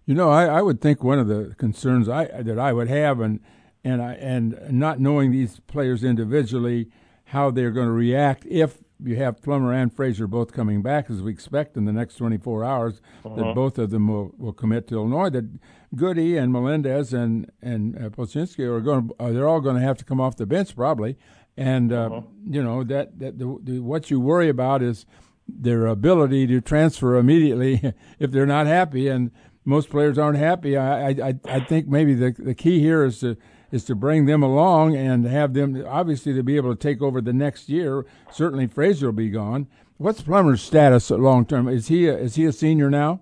You 0.08 0.16
know, 0.16 0.30
I, 0.30 0.46
I 0.46 0.62
would 0.62 0.82
think 0.82 1.04
one 1.04 1.20
of 1.20 1.28
the 1.28 1.54
concerns 1.58 2.10
I 2.10 2.26
that 2.42 2.58
I 2.58 2.74
would 2.74 2.88
have, 2.88 3.20
and 3.20 3.42
and 3.84 4.02
I, 4.02 4.14
and 4.14 4.58
not 4.72 5.00
knowing 5.00 5.32
these 5.32 5.60
players 5.68 6.04
individually, 6.04 6.90
how 7.26 7.52
they're 7.52 7.72
going 7.72 7.88
to 7.88 7.94
react 7.94 8.46
if 8.46 8.80
you 9.04 9.18
have 9.18 9.42
Plummer 9.42 9.74
and 9.74 9.94
Frazier 9.94 10.28
both 10.28 10.54
coming 10.54 10.82
back, 10.82 11.10
as 11.10 11.22
we 11.22 11.32
expect 11.32 11.78
in 11.78 11.86
the 11.86 11.92
next 11.92 12.16
24 12.16 12.64
hours, 12.64 13.02
uh-huh. 13.24 13.36
that 13.36 13.56
both 13.56 13.78
of 13.78 13.92
them 13.92 14.08
will, 14.08 14.34
will 14.38 14.54
commit 14.54 14.88
to 14.88 14.96
Illinois. 14.96 15.30
That 15.30 15.60
Goode 15.96 16.18
and 16.18 16.52
Melendez 16.52 17.14
and 17.14 17.52
and 17.62 17.96
uh, 17.98 18.10
Podziemski 18.10 18.66
are 18.66 18.82
going. 18.82 19.12
Uh, 19.20 19.32
they're 19.32 19.48
all 19.48 19.62
going 19.62 19.76
to 19.76 19.82
have 19.82 19.98
to 19.98 20.06
come 20.06 20.20
off 20.20 20.38
the 20.38 20.46
bench 20.46 20.76
probably, 20.76 21.18
and 21.56 21.92
uh, 21.92 22.06
uh-huh. 22.06 22.22
you 22.46 22.64
know 22.64 22.84
that 22.84 23.20
that 23.20 23.40
the, 23.40 23.58
the, 23.62 23.80
what 23.80 24.10
you 24.10 24.20
worry 24.20 24.50
about 24.50 24.82
is 24.82 25.06
their 25.48 25.86
ability 25.86 26.46
to 26.48 26.60
transfer 26.60 27.16
immediately 27.16 27.94
if 28.20 28.32
they're 28.32 28.46
not 28.46 28.68
happy 28.68 29.08
and 29.08 29.32
most 29.68 29.90
players 29.90 30.18
aren't 30.18 30.38
happy. 30.38 30.78
I, 30.78 31.10
I, 31.10 31.34
I 31.46 31.60
think 31.60 31.88
maybe 31.88 32.14
the, 32.14 32.32
the 32.32 32.56
key 32.56 32.80
here 32.80 33.04
is 33.04 33.20
to 33.20 33.38
is 33.70 33.84
to 33.84 33.96
bring 33.96 34.26
them 34.26 34.42
along 34.42 34.96
and 34.96 35.26
have 35.26 35.54
them 35.54 35.84
obviously 35.86 36.34
to 36.34 36.42
be 36.42 36.56
able 36.56 36.74
to 36.74 36.80
take 36.80 37.02
over 37.02 37.20
the 37.20 37.34
next 37.34 37.68
year. 37.68 38.06
Certainly, 38.32 38.68
Frazier 38.68 39.08
will 39.08 39.14
be 39.14 39.30
gone. 39.30 39.68
What's 39.98 40.22
Plummer's 40.22 40.62
status 40.62 41.10
long 41.12 41.46
term? 41.46 41.68
Is 41.68 41.90
he 41.90 42.08
a, 42.08 42.18
is 42.18 42.36
he 42.36 42.46
a 42.46 42.54
senior 42.54 42.90
now? 42.90 43.22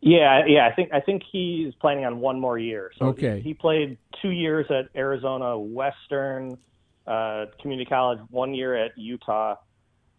Yeah, 0.00 0.44
yeah. 0.46 0.66
I 0.66 0.72
think 0.72 0.92
I 0.92 1.00
think 1.00 1.22
he's 1.30 1.72
planning 1.76 2.04
on 2.04 2.18
one 2.18 2.40
more 2.40 2.58
year. 2.58 2.90
So 2.98 3.06
okay. 3.06 3.36
He, 3.36 3.50
he 3.50 3.54
played 3.54 3.96
two 4.20 4.30
years 4.30 4.66
at 4.68 4.88
Arizona 4.96 5.56
Western 5.56 6.58
uh, 7.06 7.46
Community 7.62 7.88
College, 7.88 8.18
one 8.30 8.52
year 8.52 8.74
at 8.74 8.98
Utah. 8.98 9.54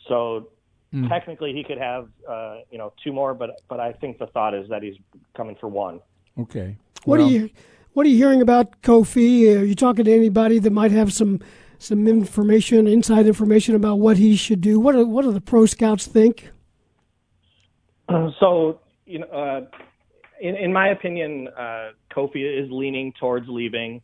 So 0.07 0.49
Mm. 0.93 1.09
Technically, 1.09 1.53
he 1.53 1.63
could 1.63 1.77
have 1.77 2.09
uh, 2.29 2.57
you 2.71 2.77
know 2.77 2.93
two 3.03 3.11
more, 3.11 3.33
but 3.33 3.61
but 3.67 3.79
I 3.79 3.93
think 3.93 4.19
the 4.19 4.27
thought 4.27 4.53
is 4.53 4.69
that 4.69 4.83
he's 4.83 4.95
coming 5.36 5.55
for 5.59 5.67
one. 5.67 5.99
Okay. 6.39 6.77
What 7.03 7.19
well, 7.19 7.27
are 7.27 7.31
you 7.31 7.49
What 7.93 8.05
are 8.05 8.09
you 8.09 8.17
hearing 8.17 8.41
about 8.41 8.81
Kofi? 8.81 9.57
Are 9.57 9.63
you 9.63 9.75
talking 9.75 10.05
to 10.05 10.13
anybody 10.13 10.59
that 10.59 10.71
might 10.71 10.91
have 10.91 11.13
some 11.13 11.39
some 11.79 12.07
information, 12.07 12.88
inside 12.88 13.25
information 13.25 13.75
about 13.75 13.99
what 13.99 14.17
he 14.17 14.36
should 14.36 14.61
do? 14.61 14.79
What 14.79 14.93
do, 14.93 15.05
what 15.05 15.23
do 15.23 15.31
the 15.31 15.41
pro 15.41 15.65
scouts 15.65 16.05
think? 16.05 16.49
Uh, 18.09 18.29
so 18.39 18.79
you 19.05 19.19
know, 19.19 19.27
uh, 19.27 19.61
in 20.41 20.55
in 20.55 20.73
my 20.73 20.89
opinion, 20.89 21.47
uh, 21.47 21.91
Kofi 22.13 22.63
is 22.63 22.69
leaning 22.69 23.13
towards 23.19 23.47
leaving. 23.47 24.01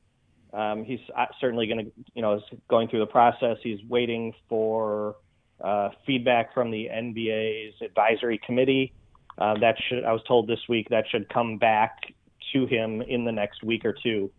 Um, 0.54 0.84
he's 0.84 1.00
uh, 1.18 1.26
certainly 1.40 1.68
going 1.68 1.86
to, 1.86 1.92
you 2.14 2.22
know, 2.22 2.36
is 2.36 2.44
going 2.70 2.90
through 2.90 3.00
the 3.00 3.06
process. 3.06 3.58
He's 3.64 3.80
waiting 3.88 4.34
for 4.50 5.16
uh, 5.64 5.90
feedback 6.06 6.54
from 6.54 6.72
the 6.72 6.90
NBA's 6.92 7.76
advisory 7.82 8.40
committee. 8.46 8.94
Uh, 9.38 9.58
that 9.60 9.76
should, 9.88 10.04
I 10.04 10.12
was 10.12 10.22
told 10.28 10.48
this 10.48 10.60
week, 10.68 10.90
that 10.90 11.06
should 11.10 11.30
come 11.30 11.58
back 11.58 12.14
to 12.54 12.66
him 12.66 13.02
in 13.02 13.26
the 13.26 13.32
next 13.32 13.64
week 13.64 13.86
or 13.86 13.96
two. 14.04 14.30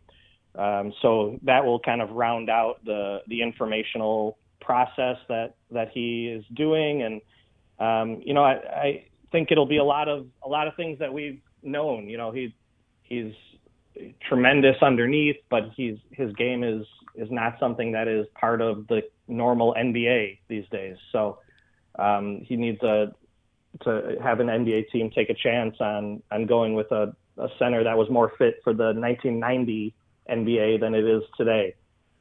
Um, 0.54 0.92
so 1.00 1.38
that 1.42 1.64
will 1.64 1.80
kind 1.80 2.02
of 2.02 2.10
round 2.10 2.50
out 2.50 2.84
the 2.84 3.20
the 3.26 3.40
informational 3.40 4.36
process 4.60 5.16
that 5.28 5.54
that 5.70 5.88
he 5.94 6.28
is 6.28 6.44
doing, 6.54 7.02
and 7.02 7.20
um, 7.78 8.20
you 8.22 8.34
know, 8.34 8.44
I, 8.44 8.52
I 8.52 9.04
think 9.30 9.50
it'll 9.50 9.66
be 9.66 9.78
a 9.78 9.84
lot 9.84 10.08
of 10.08 10.26
a 10.44 10.48
lot 10.48 10.68
of 10.68 10.76
things 10.76 10.98
that 10.98 11.12
we've 11.12 11.40
known. 11.62 12.06
You 12.08 12.18
know, 12.18 12.32
he 12.32 12.54
he's 13.02 13.32
tremendous 14.28 14.76
underneath, 14.82 15.36
but 15.50 15.70
he's 15.74 15.96
his 16.10 16.32
game 16.34 16.62
is 16.62 16.86
is 17.14 17.30
not 17.30 17.56
something 17.58 17.92
that 17.92 18.06
is 18.06 18.26
part 18.34 18.60
of 18.60 18.86
the 18.88 19.02
normal 19.28 19.74
NBA 19.74 20.38
these 20.48 20.64
days. 20.70 20.96
So 21.12 21.38
um, 21.98 22.40
he 22.44 22.56
needs 22.56 22.82
a 22.82 23.12
to 23.84 24.16
have 24.22 24.40
an 24.40 24.48
NBA 24.48 24.90
team 24.90 25.10
take 25.10 25.30
a 25.30 25.34
chance 25.34 25.76
on 25.80 26.22
on 26.30 26.46
going 26.46 26.74
with 26.74 26.90
a, 26.92 27.14
a 27.38 27.48
center 27.58 27.84
that 27.84 27.96
was 27.96 28.10
more 28.10 28.32
fit 28.36 28.60
for 28.62 28.74
the 28.74 28.92
1990 28.92 29.94
NBA 30.30 30.80
than 30.80 30.94
it 30.94 31.04
is 31.04 31.22
today. 31.36 31.74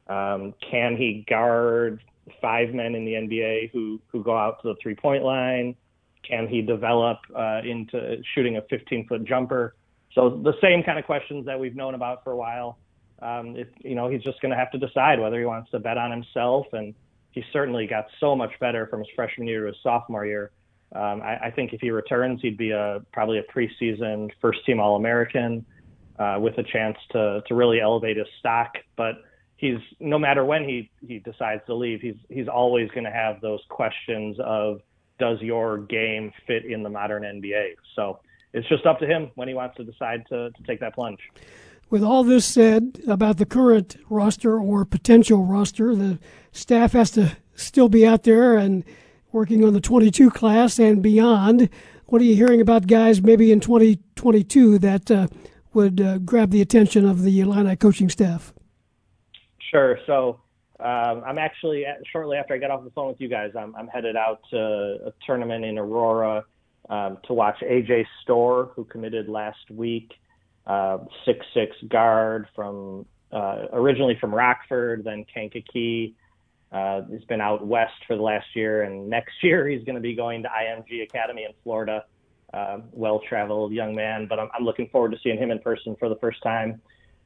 Um, 0.08 0.54
can 0.70 0.96
he 0.96 1.24
guard 1.28 2.02
five 2.40 2.72
men 2.74 2.94
in 2.94 3.04
the 3.04 3.12
NBA 3.12 3.70
who 3.72 4.00
who 4.08 4.22
go 4.22 4.36
out 4.36 4.62
to 4.62 4.68
the 4.68 4.74
three 4.82 4.94
point 4.94 5.24
line? 5.24 5.76
Can 6.22 6.46
he 6.46 6.62
develop 6.62 7.18
uh, 7.36 7.60
into 7.64 8.22
shooting 8.34 8.56
a 8.56 8.62
15 8.62 9.08
foot 9.08 9.24
jumper? 9.24 9.74
So 10.14 10.30
the 10.42 10.54
same 10.60 10.82
kind 10.82 10.98
of 10.98 11.04
questions 11.04 11.46
that 11.46 11.58
we've 11.58 11.74
known 11.74 11.94
about 11.94 12.22
for 12.22 12.32
a 12.32 12.36
while. 12.36 12.78
Um, 13.22 13.56
if, 13.56 13.68
you 13.78 13.94
know, 13.94 14.08
he's 14.08 14.22
just 14.22 14.40
going 14.40 14.50
to 14.50 14.56
have 14.56 14.70
to 14.72 14.78
decide 14.78 15.20
whether 15.20 15.38
he 15.38 15.44
wants 15.44 15.70
to 15.70 15.78
bet 15.78 15.96
on 15.96 16.10
himself. 16.10 16.66
And 16.72 16.94
he 17.30 17.44
certainly 17.52 17.86
got 17.86 18.06
so 18.20 18.34
much 18.34 18.52
better 18.60 18.86
from 18.86 19.00
his 19.00 19.08
freshman 19.14 19.46
year 19.46 19.62
to 19.62 19.66
his 19.68 19.76
sophomore 19.82 20.26
year. 20.26 20.50
Um, 20.94 21.22
I, 21.22 21.46
I 21.46 21.50
think 21.50 21.72
if 21.72 21.80
he 21.80 21.90
returns, 21.90 22.40
he'd 22.42 22.58
be 22.58 22.70
a 22.70 23.00
probably 23.12 23.38
a 23.38 23.44
preseason 23.44 24.30
first 24.40 24.64
team 24.66 24.80
All 24.80 24.96
American 24.96 25.64
uh, 26.18 26.38
with 26.38 26.58
a 26.58 26.62
chance 26.62 26.98
to 27.12 27.42
to 27.46 27.54
really 27.54 27.80
elevate 27.80 28.18
his 28.18 28.26
stock. 28.38 28.74
But 28.96 29.14
he's 29.56 29.78
no 30.00 30.18
matter 30.18 30.44
when 30.44 30.64
he 30.64 30.90
he 31.06 31.18
decides 31.20 31.62
to 31.66 31.74
leave, 31.74 32.02
he's 32.02 32.16
he's 32.28 32.48
always 32.48 32.90
going 32.90 33.04
to 33.04 33.10
have 33.10 33.40
those 33.40 33.60
questions 33.70 34.36
of 34.40 34.82
does 35.18 35.40
your 35.40 35.78
game 35.78 36.32
fit 36.46 36.64
in 36.66 36.82
the 36.82 36.90
modern 36.90 37.22
NBA? 37.22 37.76
So 37.94 38.20
it's 38.52 38.68
just 38.68 38.84
up 38.84 38.98
to 38.98 39.06
him 39.06 39.30
when 39.34 39.48
he 39.48 39.54
wants 39.54 39.76
to 39.76 39.84
decide 39.84 40.24
to, 40.28 40.50
to 40.50 40.62
take 40.64 40.80
that 40.80 40.94
plunge. 40.94 41.20
With 41.92 42.02
all 42.02 42.24
this 42.24 42.46
said 42.46 43.02
about 43.06 43.36
the 43.36 43.44
current 43.44 43.98
roster 44.08 44.58
or 44.58 44.86
potential 44.86 45.44
roster, 45.44 45.94
the 45.94 46.18
staff 46.50 46.92
has 46.92 47.10
to 47.10 47.36
still 47.54 47.90
be 47.90 48.06
out 48.06 48.22
there 48.22 48.56
and 48.56 48.82
working 49.30 49.62
on 49.62 49.74
the 49.74 49.80
22 49.82 50.30
class 50.30 50.78
and 50.78 51.02
beyond. 51.02 51.68
What 52.06 52.22
are 52.22 52.24
you 52.24 52.34
hearing 52.34 52.62
about 52.62 52.86
guys 52.86 53.20
maybe 53.20 53.52
in 53.52 53.60
2022 53.60 54.78
that 54.78 55.10
uh, 55.10 55.26
would 55.74 56.00
uh, 56.00 56.16
grab 56.16 56.50
the 56.50 56.62
attention 56.62 57.06
of 57.06 57.24
the 57.24 57.40
Illini 57.40 57.76
coaching 57.76 58.08
staff? 58.08 58.54
Sure. 59.70 59.98
So 60.06 60.40
um, 60.80 61.22
I'm 61.26 61.36
actually 61.36 61.84
shortly 62.10 62.38
after 62.38 62.54
I 62.54 62.56
get 62.56 62.70
off 62.70 62.84
the 62.84 62.90
phone 62.92 63.08
with 63.08 63.20
you 63.20 63.28
guys, 63.28 63.50
I'm, 63.54 63.76
I'm 63.76 63.88
headed 63.88 64.16
out 64.16 64.40
to 64.48 64.56
a 64.56 65.12
tournament 65.26 65.66
in 65.66 65.76
Aurora 65.76 66.46
um, 66.88 67.18
to 67.26 67.34
watch 67.34 67.56
AJ 67.60 68.06
Storr, 68.22 68.70
who 68.74 68.84
committed 68.84 69.28
last 69.28 69.70
week, 69.70 70.12
uh, 70.12 70.21
six 71.24 71.44
six 71.54 71.76
guard 71.88 72.46
from 72.54 73.06
uh, 73.32 73.66
originally 73.72 74.16
from 74.20 74.34
Rockford, 74.34 75.04
then 75.04 75.24
Kankakee. 75.32 76.14
Uh, 76.70 77.02
he's 77.10 77.24
been 77.24 77.40
out 77.40 77.66
west 77.66 77.92
for 78.06 78.16
the 78.16 78.22
last 78.22 78.46
year, 78.54 78.82
and 78.82 79.08
next 79.08 79.32
year 79.42 79.68
he's 79.68 79.84
going 79.84 79.96
to 79.96 80.00
be 80.00 80.14
going 80.14 80.42
to 80.42 80.48
IMG 80.48 81.02
Academy 81.02 81.44
in 81.44 81.52
Florida. 81.62 82.04
Uh, 82.52 82.80
well-traveled 82.92 83.72
young 83.72 83.94
man, 83.94 84.26
but 84.28 84.38
I'm, 84.38 84.50
I'm 84.52 84.64
looking 84.64 84.86
forward 84.90 85.12
to 85.12 85.18
seeing 85.22 85.38
him 85.38 85.50
in 85.50 85.58
person 85.60 85.96
for 85.98 86.10
the 86.10 86.16
first 86.16 86.42
time. 86.42 86.82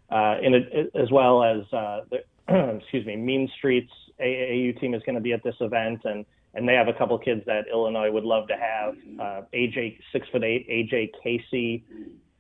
Uh, 0.08 0.36
in 0.40 0.54
a, 0.54 0.96
as 0.96 1.10
well 1.10 1.42
as 1.42 1.62
uh, 1.72 2.02
the, 2.10 2.78
excuse 2.80 3.04
me, 3.04 3.16
Mean 3.16 3.50
Streets 3.58 3.90
AAU 4.20 4.78
team 4.78 4.94
is 4.94 5.02
going 5.02 5.16
to 5.16 5.20
be 5.20 5.32
at 5.32 5.42
this 5.42 5.56
event, 5.60 6.02
and 6.04 6.24
and 6.54 6.66
they 6.66 6.74
have 6.74 6.86
a 6.88 6.92
couple 6.92 7.18
kids 7.18 7.42
that 7.46 7.64
Illinois 7.70 8.10
would 8.10 8.24
love 8.24 8.46
to 8.48 8.54
have. 8.54 8.94
Uh, 9.20 9.42
AJ 9.52 9.98
six 10.12 10.28
foot 10.30 10.44
eight, 10.44 10.68
AJ 10.68 11.10
Casey, 11.22 11.84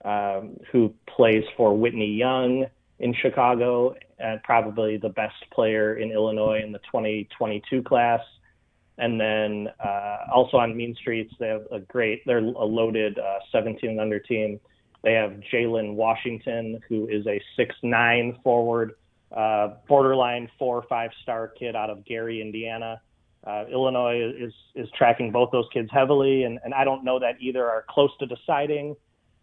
um, 0.06 0.56
who 0.70 0.94
plays 1.08 1.42
for 1.56 1.76
Whitney 1.76 2.14
Young 2.14 2.66
in 3.00 3.12
Chicago, 3.12 3.94
and 4.18 4.42
probably 4.44 4.96
the 4.96 5.08
best 5.10 5.34
player 5.52 5.96
in 5.96 6.10
Illinois 6.12 6.62
in 6.64 6.72
the 6.72 6.78
2022 6.78 7.82
class. 7.82 8.20
And 8.98 9.20
then 9.20 9.68
uh, 9.84 10.18
also 10.32 10.56
on 10.56 10.74
Mean 10.74 10.94
Streets, 10.94 11.34
they 11.38 11.48
have 11.48 11.64
a 11.70 11.80
great, 11.80 12.24
they're 12.24 12.38
a 12.38 12.42
loaded 12.64 13.18
uh, 13.18 13.40
17 13.52 13.90
and 13.90 14.00
under 14.00 14.18
team. 14.18 14.58
They 15.02 15.12
have 15.12 15.32
Jalen 15.52 15.94
Washington, 15.94 16.80
who 16.88 17.06
is 17.08 17.26
a 17.26 17.42
six-nine 17.56 18.38
forward, 18.42 18.92
uh, 19.36 19.74
borderline 19.88 20.48
four 20.58 20.76
or 20.76 20.84
five 20.88 21.10
star 21.22 21.48
kid 21.48 21.76
out 21.76 21.90
of 21.90 22.04
Gary, 22.06 22.40
Indiana. 22.40 23.00
Uh, 23.46 23.64
Illinois 23.70 24.32
is 24.36 24.52
is 24.74 24.88
tracking 24.96 25.30
both 25.30 25.50
those 25.52 25.66
kids 25.72 25.88
heavily, 25.92 26.44
and, 26.44 26.58
and 26.64 26.72
I 26.72 26.84
don't 26.84 27.04
know 27.04 27.18
that 27.18 27.36
either 27.40 27.64
are 27.64 27.84
close 27.88 28.10
to 28.18 28.26
deciding, 28.26 28.96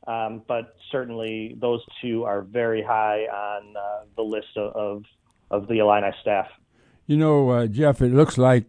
um, 0.08 0.41
but 0.47 0.76
certainly 0.91 1.56
those 1.60 1.82
two 2.01 2.24
are 2.24 2.41
very 2.41 2.82
high 2.82 3.22
on 3.22 3.76
uh, 3.76 4.06
the 4.16 4.22
list 4.22 4.58
of, 4.58 4.76
of, 4.76 5.04
of 5.49 5.68
the 5.68 5.80
Illini 5.80 6.12
staff. 6.22 6.47
You 7.08 7.18
know, 7.18 7.49
uh, 7.49 7.68
Jeff, 7.68 8.01
it 8.01 8.14
looks 8.14 8.38
like 8.38 8.66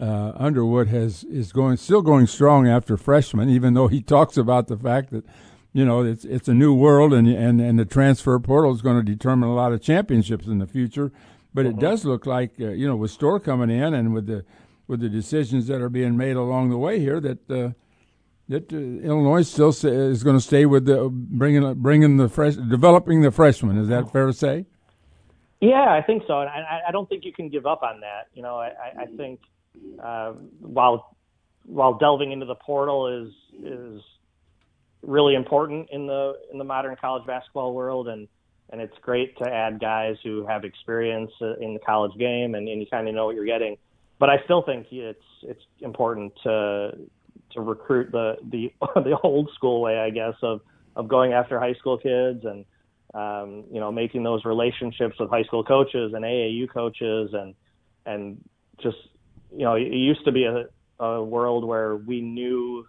uh, 0.00 0.32
Underwood 0.36 0.88
has 0.88 1.24
is 1.24 1.52
going 1.52 1.76
still 1.76 2.02
going 2.02 2.26
strong 2.26 2.68
after 2.68 2.96
freshman, 2.96 3.48
even 3.48 3.74
though 3.74 3.88
he 3.88 4.02
talks 4.02 4.36
about 4.36 4.68
the 4.68 4.76
fact 4.76 5.10
that 5.10 5.24
you 5.72 5.84
know 5.84 6.02
it's 6.02 6.24
it's 6.24 6.48
a 6.48 6.54
new 6.54 6.74
world 6.74 7.12
and 7.12 7.28
and 7.28 7.60
and 7.60 7.78
the 7.78 7.84
transfer 7.84 8.38
portal 8.38 8.74
is 8.74 8.82
going 8.82 8.96
to 8.96 9.02
determine 9.02 9.48
a 9.48 9.54
lot 9.54 9.72
of 9.72 9.80
championships 9.80 10.46
in 10.46 10.58
the 10.58 10.66
future. 10.66 11.12
But 11.52 11.66
mm-hmm. 11.66 11.78
it 11.78 11.80
does 11.80 12.04
look 12.04 12.26
like 12.26 12.52
uh, 12.60 12.70
you 12.70 12.86
know 12.86 12.96
with 12.96 13.10
Storr 13.10 13.40
coming 13.40 13.70
in 13.70 13.94
and 13.94 14.12
with 14.12 14.26
the 14.26 14.44
with 14.86 15.00
the 15.00 15.08
decisions 15.08 15.66
that 15.68 15.80
are 15.80 15.88
being 15.88 16.16
made 16.16 16.36
along 16.36 16.70
the 16.70 16.78
way 16.78 17.00
here 17.00 17.20
that 17.20 17.48
uh, 18.50 18.56
Illinois 18.76 19.42
still 19.42 19.70
is 19.70 20.22
going 20.22 20.36
to 20.36 20.42
stay 20.42 20.66
with 20.66 20.84
the 20.86 21.08
bringing 21.10 21.74
bringing 21.74 22.16
the 22.16 22.28
fresh 22.28 22.54
developing 22.54 23.22
the 23.22 23.30
freshmen. 23.30 23.78
Is 23.78 23.88
that 23.88 24.12
fair 24.12 24.26
to 24.26 24.32
say? 24.32 24.66
Yeah, 25.60 25.88
I 25.88 26.02
think 26.02 26.24
so, 26.26 26.40
and 26.40 26.50
I, 26.50 26.82
I 26.88 26.92
don't 26.92 27.08
think 27.08 27.24
you 27.24 27.32
can 27.32 27.48
give 27.48 27.64
up 27.64 27.82
on 27.82 28.00
that. 28.00 28.28
You 28.34 28.42
know, 28.42 28.56
I, 28.56 28.72
I 28.98 29.06
think 29.16 29.40
uh, 30.02 30.32
while 30.60 31.16
while 31.64 31.94
delving 31.94 32.32
into 32.32 32.46
the 32.46 32.54
portal 32.54 33.06
is 33.06 33.32
is 33.64 34.02
really 35.02 35.34
important 35.34 35.88
in 35.90 36.06
the 36.06 36.34
in 36.52 36.58
the 36.58 36.64
modern 36.64 36.96
college 37.00 37.26
basketball 37.26 37.72
world, 37.74 38.08
and 38.08 38.28
and 38.70 38.80
it's 38.80 38.96
great 39.00 39.36
to 39.38 39.48
add 39.48 39.80
guys 39.80 40.16
who 40.22 40.46
have 40.46 40.64
experience 40.64 41.30
uh, 41.40 41.54
in 41.56 41.74
the 41.74 41.80
college 41.80 42.12
game 42.18 42.54
and, 42.54 42.68
and 42.68 42.80
you 42.80 42.86
kind 42.90 43.08
of 43.08 43.14
know 43.14 43.26
what 43.26 43.34
you're 43.34 43.44
getting. 43.44 43.76
But 44.18 44.30
I 44.30 44.42
still 44.44 44.62
think 44.62 44.88
it's 44.90 45.18
it's 45.42 45.62
important 45.80 46.32
to 46.44 46.92
to 47.54 47.60
recruit 47.60 48.12
the 48.12 48.36
the 48.50 48.72
the 48.96 49.18
old 49.22 49.50
school 49.54 49.80
way, 49.80 49.98
I 49.98 50.10
guess, 50.10 50.34
of 50.42 50.60
of 50.96 51.08
going 51.08 51.32
after 51.32 51.58
high 51.58 51.74
school 51.74 51.98
kids 51.98 52.44
and 52.44 52.64
um, 53.14 53.64
you 53.72 53.80
know 53.80 53.90
making 53.90 54.22
those 54.22 54.44
relationships 54.44 55.16
with 55.18 55.30
high 55.30 55.44
school 55.44 55.64
coaches 55.64 56.12
and 56.14 56.24
AAU 56.24 56.70
coaches 56.72 57.30
and 57.32 57.54
and 58.06 58.38
just 58.82 58.98
you 59.56 59.64
know, 59.64 59.74
it 59.74 59.92
used 59.92 60.24
to 60.24 60.32
be 60.32 60.44
a, 60.44 60.66
a 61.02 61.22
world 61.22 61.64
where 61.64 61.96
we 61.96 62.20
knew 62.20 62.86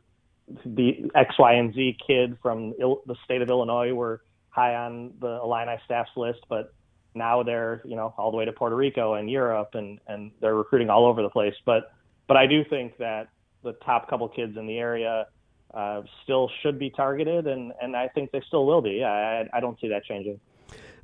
the 0.66 1.10
X, 1.16 1.36
Y, 1.38 1.54
and 1.54 1.74
Z 1.74 1.98
kid 2.06 2.38
from 2.42 2.74
Il- 2.80 3.02
the 3.06 3.16
state 3.24 3.42
of 3.42 3.50
Illinois 3.50 3.94
were 3.94 4.22
high 4.50 4.76
on 4.76 5.14
the 5.20 5.40
Illini 5.44 5.78
staff's 5.86 6.12
list, 6.16 6.40
but 6.50 6.74
now 7.14 7.44
they're 7.44 7.82
you 7.86 7.96
know 7.96 8.14
all 8.18 8.32
the 8.32 8.38
way 8.38 8.46
to 8.46 8.52
Puerto 8.52 8.76
Rico 8.76 9.14
and 9.14 9.30
Europe, 9.30 9.70
and 9.74 10.00
and 10.08 10.32
they're 10.42 10.56
recruiting 10.56 10.90
all 10.90 11.06
over 11.06 11.22
the 11.22 11.30
place. 11.30 11.56
But 11.66 11.92
but 12.28 12.38
I 12.38 12.48
do 12.48 12.64
think 12.64 12.98
that 12.98 13.30
the 13.66 13.74
top 13.86 14.10
couple 14.10 14.30
kids 14.30 14.56
in 14.58 14.66
the 14.66 14.78
area 14.78 15.28
uh, 15.74 16.04
still 16.24 16.50
should 16.62 16.80
be 16.80 16.90
targeted, 16.90 17.48
and 17.48 17.74
and 17.82 17.96
I 17.96 18.08
think 18.08 18.32
they 18.32 18.42
still 18.48 18.66
will 18.66 18.82
be. 18.82 19.04
I 19.04 19.42
I 19.52 19.60
don't 19.60 19.80
see 19.82 19.90
that 19.90 20.06
changing. 20.06 20.40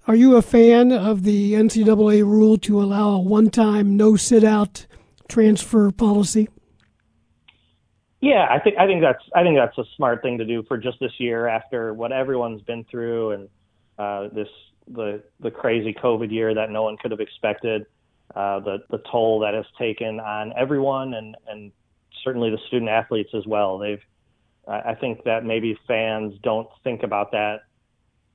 Are 0.07 0.15
you 0.15 0.37
a 0.37 0.41
fan 0.41 0.91
of 0.91 1.23
the 1.23 1.53
NCAA 1.53 2.23
rule 2.23 2.57
to 2.59 2.81
allow 2.81 3.09
a 3.09 3.19
one-time 3.19 3.95
no 3.95 4.15
sit-out 4.15 4.87
transfer 5.27 5.91
policy? 5.91 6.49
Yeah, 8.19 8.47
I 8.49 8.59
think 8.59 8.77
I 8.77 8.85
think 8.87 9.01
that's 9.01 9.23
I 9.35 9.43
think 9.43 9.57
that's 9.57 9.77
a 9.77 9.83
smart 9.95 10.21
thing 10.21 10.37
to 10.37 10.45
do 10.45 10.63
for 10.63 10.77
just 10.77 10.99
this 10.99 11.11
year 11.17 11.47
after 11.47 11.93
what 11.93 12.11
everyone's 12.11 12.61
been 12.61 12.83
through 12.85 13.31
and 13.31 13.49
uh, 13.99 14.29
this 14.33 14.47
the 14.87 15.23
the 15.39 15.51
crazy 15.51 15.93
COVID 15.93 16.31
year 16.31 16.53
that 16.53 16.69
no 16.69 16.83
one 16.83 16.97
could 16.97 17.11
have 17.11 17.19
expected, 17.19 17.85
uh, 18.35 18.59
the 18.59 18.77
the 18.89 18.99
toll 19.11 19.39
that 19.39 19.53
has 19.53 19.65
taken 19.77 20.19
on 20.19 20.53
everyone 20.57 21.13
and 21.13 21.35
and 21.47 21.71
certainly 22.23 22.49
the 22.49 22.59
student 22.67 22.89
athletes 22.89 23.31
as 23.33 23.45
well. 23.45 23.77
They've 23.77 24.01
I 24.67 24.93
think 24.95 25.23
that 25.23 25.43
maybe 25.43 25.77
fans 25.87 26.35
don't 26.43 26.67
think 26.83 27.03
about 27.03 27.31
that 27.31 27.61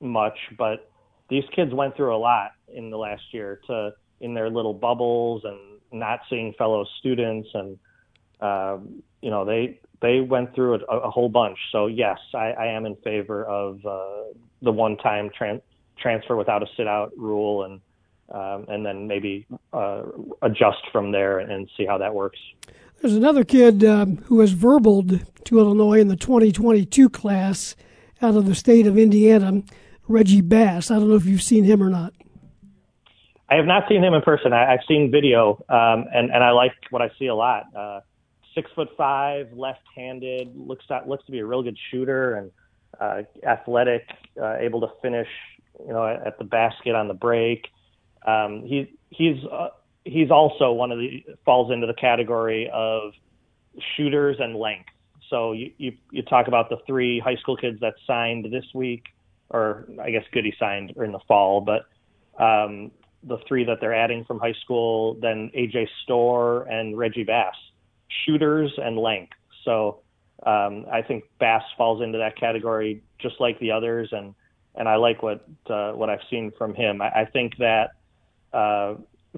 much, 0.01 0.37
but 0.57 0.91
these 1.29 1.45
kids 1.55 1.73
went 1.73 1.95
through 1.95 2.15
a 2.15 2.17
lot 2.17 2.51
in 2.73 2.89
the 2.89 2.97
last 2.97 3.23
year 3.31 3.61
to 3.67 3.93
in 4.19 4.33
their 4.33 4.49
little 4.49 4.73
bubbles 4.73 5.43
and 5.45 5.57
not 5.91 6.19
seeing 6.29 6.53
fellow 6.57 6.85
students 6.99 7.47
and 7.53 7.79
um, 8.41 9.03
you 9.21 9.29
know 9.29 9.45
they 9.45 9.79
they 10.01 10.19
went 10.19 10.53
through 10.53 10.75
a, 10.75 10.97
a 10.97 11.09
whole 11.09 11.29
bunch. 11.29 11.57
So 11.71 11.87
yes, 11.87 12.19
I, 12.33 12.51
I 12.51 12.65
am 12.67 12.85
in 12.85 12.95
favor 12.97 13.43
of 13.45 13.83
uh, 13.85 14.33
the 14.61 14.71
one-time 14.71 15.29
tran- 15.29 15.61
transfer 15.97 16.35
without 16.35 16.61
a 16.61 16.67
sit-out 16.75 17.17
rule, 17.17 17.63
and 17.63 17.81
um, 18.29 18.65
and 18.67 18.85
then 18.85 19.07
maybe 19.07 19.47
uh, 19.73 20.03
adjust 20.41 20.83
from 20.91 21.11
there 21.11 21.39
and 21.39 21.69
see 21.77 21.85
how 21.85 21.97
that 21.97 22.13
works. 22.13 22.37
There's 23.01 23.15
another 23.15 23.43
kid 23.43 23.83
um, 23.83 24.17
who 24.25 24.39
has 24.39 24.53
verbaled 24.53 25.23
to 25.45 25.59
Illinois 25.59 25.99
in 25.99 26.07
the 26.07 26.15
2022 26.15 27.09
class 27.09 27.75
out 28.21 28.35
of 28.35 28.47
the 28.47 28.55
state 28.55 28.87
of 28.87 28.97
Indiana, 28.97 29.61
Reggie 30.07 30.41
Bass. 30.41 30.89
I 30.89 30.95
don't 30.95 31.09
know 31.09 31.15
if 31.15 31.25
you've 31.25 31.43
seen 31.43 31.63
him 31.63 31.83
or 31.83 31.89
not. 31.89 32.13
I 33.49 33.55
have 33.55 33.65
not 33.65 33.83
seen 33.87 34.03
him 34.03 34.13
in 34.13 34.21
person. 34.23 34.51
I, 34.51 34.73
I've 34.73 34.79
seen 34.87 35.11
video, 35.11 35.63
um, 35.69 36.05
and 36.13 36.31
and 36.31 36.43
I 36.43 36.51
like 36.51 36.73
what 36.89 37.01
I 37.01 37.09
see 37.17 37.27
a 37.27 37.35
lot. 37.35 37.65
Uh, 37.75 38.01
six 38.53 38.69
foot 38.75 38.89
five, 38.97 39.53
left-handed, 39.53 40.55
looks 40.55 40.85
looks 41.07 41.25
to 41.27 41.31
be 41.31 41.39
a 41.39 41.45
real 41.45 41.61
good 41.61 41.77
shooter 41.91 42.35
and 42.35 42.51
uh, 42.99 43.21
athletic, 43.47 44.03
uh, 44.41 44.55
able 44.55 44.81
to 44.81 44.87
finish, 45.01 45.29
you 45.79 45.93
know, 45.93 46.05
at, 46.05 46.25
at 46.25 46.37
the 46.39 46.43
basket 46.43 46.95
on 46.95 47.07
the 47.07 47.13
break. 47.13 47.67
Um, 48.25 48.63
he 48.65 48.91
he's 49.11 49.37
uh, 49.45 49.69
he's 50.07 50.31
also 50.31 50.71
one 50.71 50.91
of 50.91 50.99
the 50.99 51.23
falls 51.45 51.71
into 51.71 51.87
the 51.87 51.93
category 51.93 52.69
of 52.73 53.13
shooters 53.95 54.37
and 54.39 54.55
length. 54.55 54.89
So 55.29 55.51
you, 55.51 55.71
you 55.77 55.93
you 56.11 56.23
talk 56.23 56.47
about 56.47 56.69
the 56.69 56.77
three 56.87 57.19
high 57.19 57.35
school 57.35 57.57
kids 57.57 57.79
that 57.81 57.95
signed 58.05 58.45
this 58.51 58.65
week, 58.73 59.05
or 59.49 59.87
I 60.01 60.11
guess 60.11 60.23
Goode 60.31 60.53
signed 60.59 60.93
in 60.95 61.11
the 61.11 61.19
fall, 61.27 61.61
but 61.61 61.85
um, 62.41 62.91
the 63.23 63.37
three 63.47 63.65
that 63.65 63.79
they're 63.81 63.95
adding 63.95 64.23
from 64.25 64.39
high 64.39 64.55
school, 64.63 65.15
then 65.21 65.51
AJ 65.55 65.87
Storr 66.03 66.63
and 66.63 66.97
Reggie 66.97 67.23
Bass, 67.23 67.55
shooters 68.25 68.71
and 68.77 68.97
length. 68.97 69.33
So 69.65 69.99
um, 70.45 70.85
I 70.91 71.01
think 71.01 71.25
Bass 71.39 71.63
falls 71.77 72.01
into 72.01 72.19
that 72.19 72.37
category 72.37 73.01
just 73.19 73.35
like 73.39 73.59
the 73.59 73.71
others, 73.71 74.09
and 74.11 74.33
and 74.75 74.87
I 74.87 74.95
like 74.95 75.23
what 75.23 75.45
uh, 75.69 75.91
what 75.91 76.09
I've 76.09 76.25
seen 76.29 76.51
from 76.57 76.73
him. 76.73 77.01
I, 77.01 77.09
I 77.21 77.25
think 77.25 77.57
that 77.57 77.91
uh, 78.53 78.95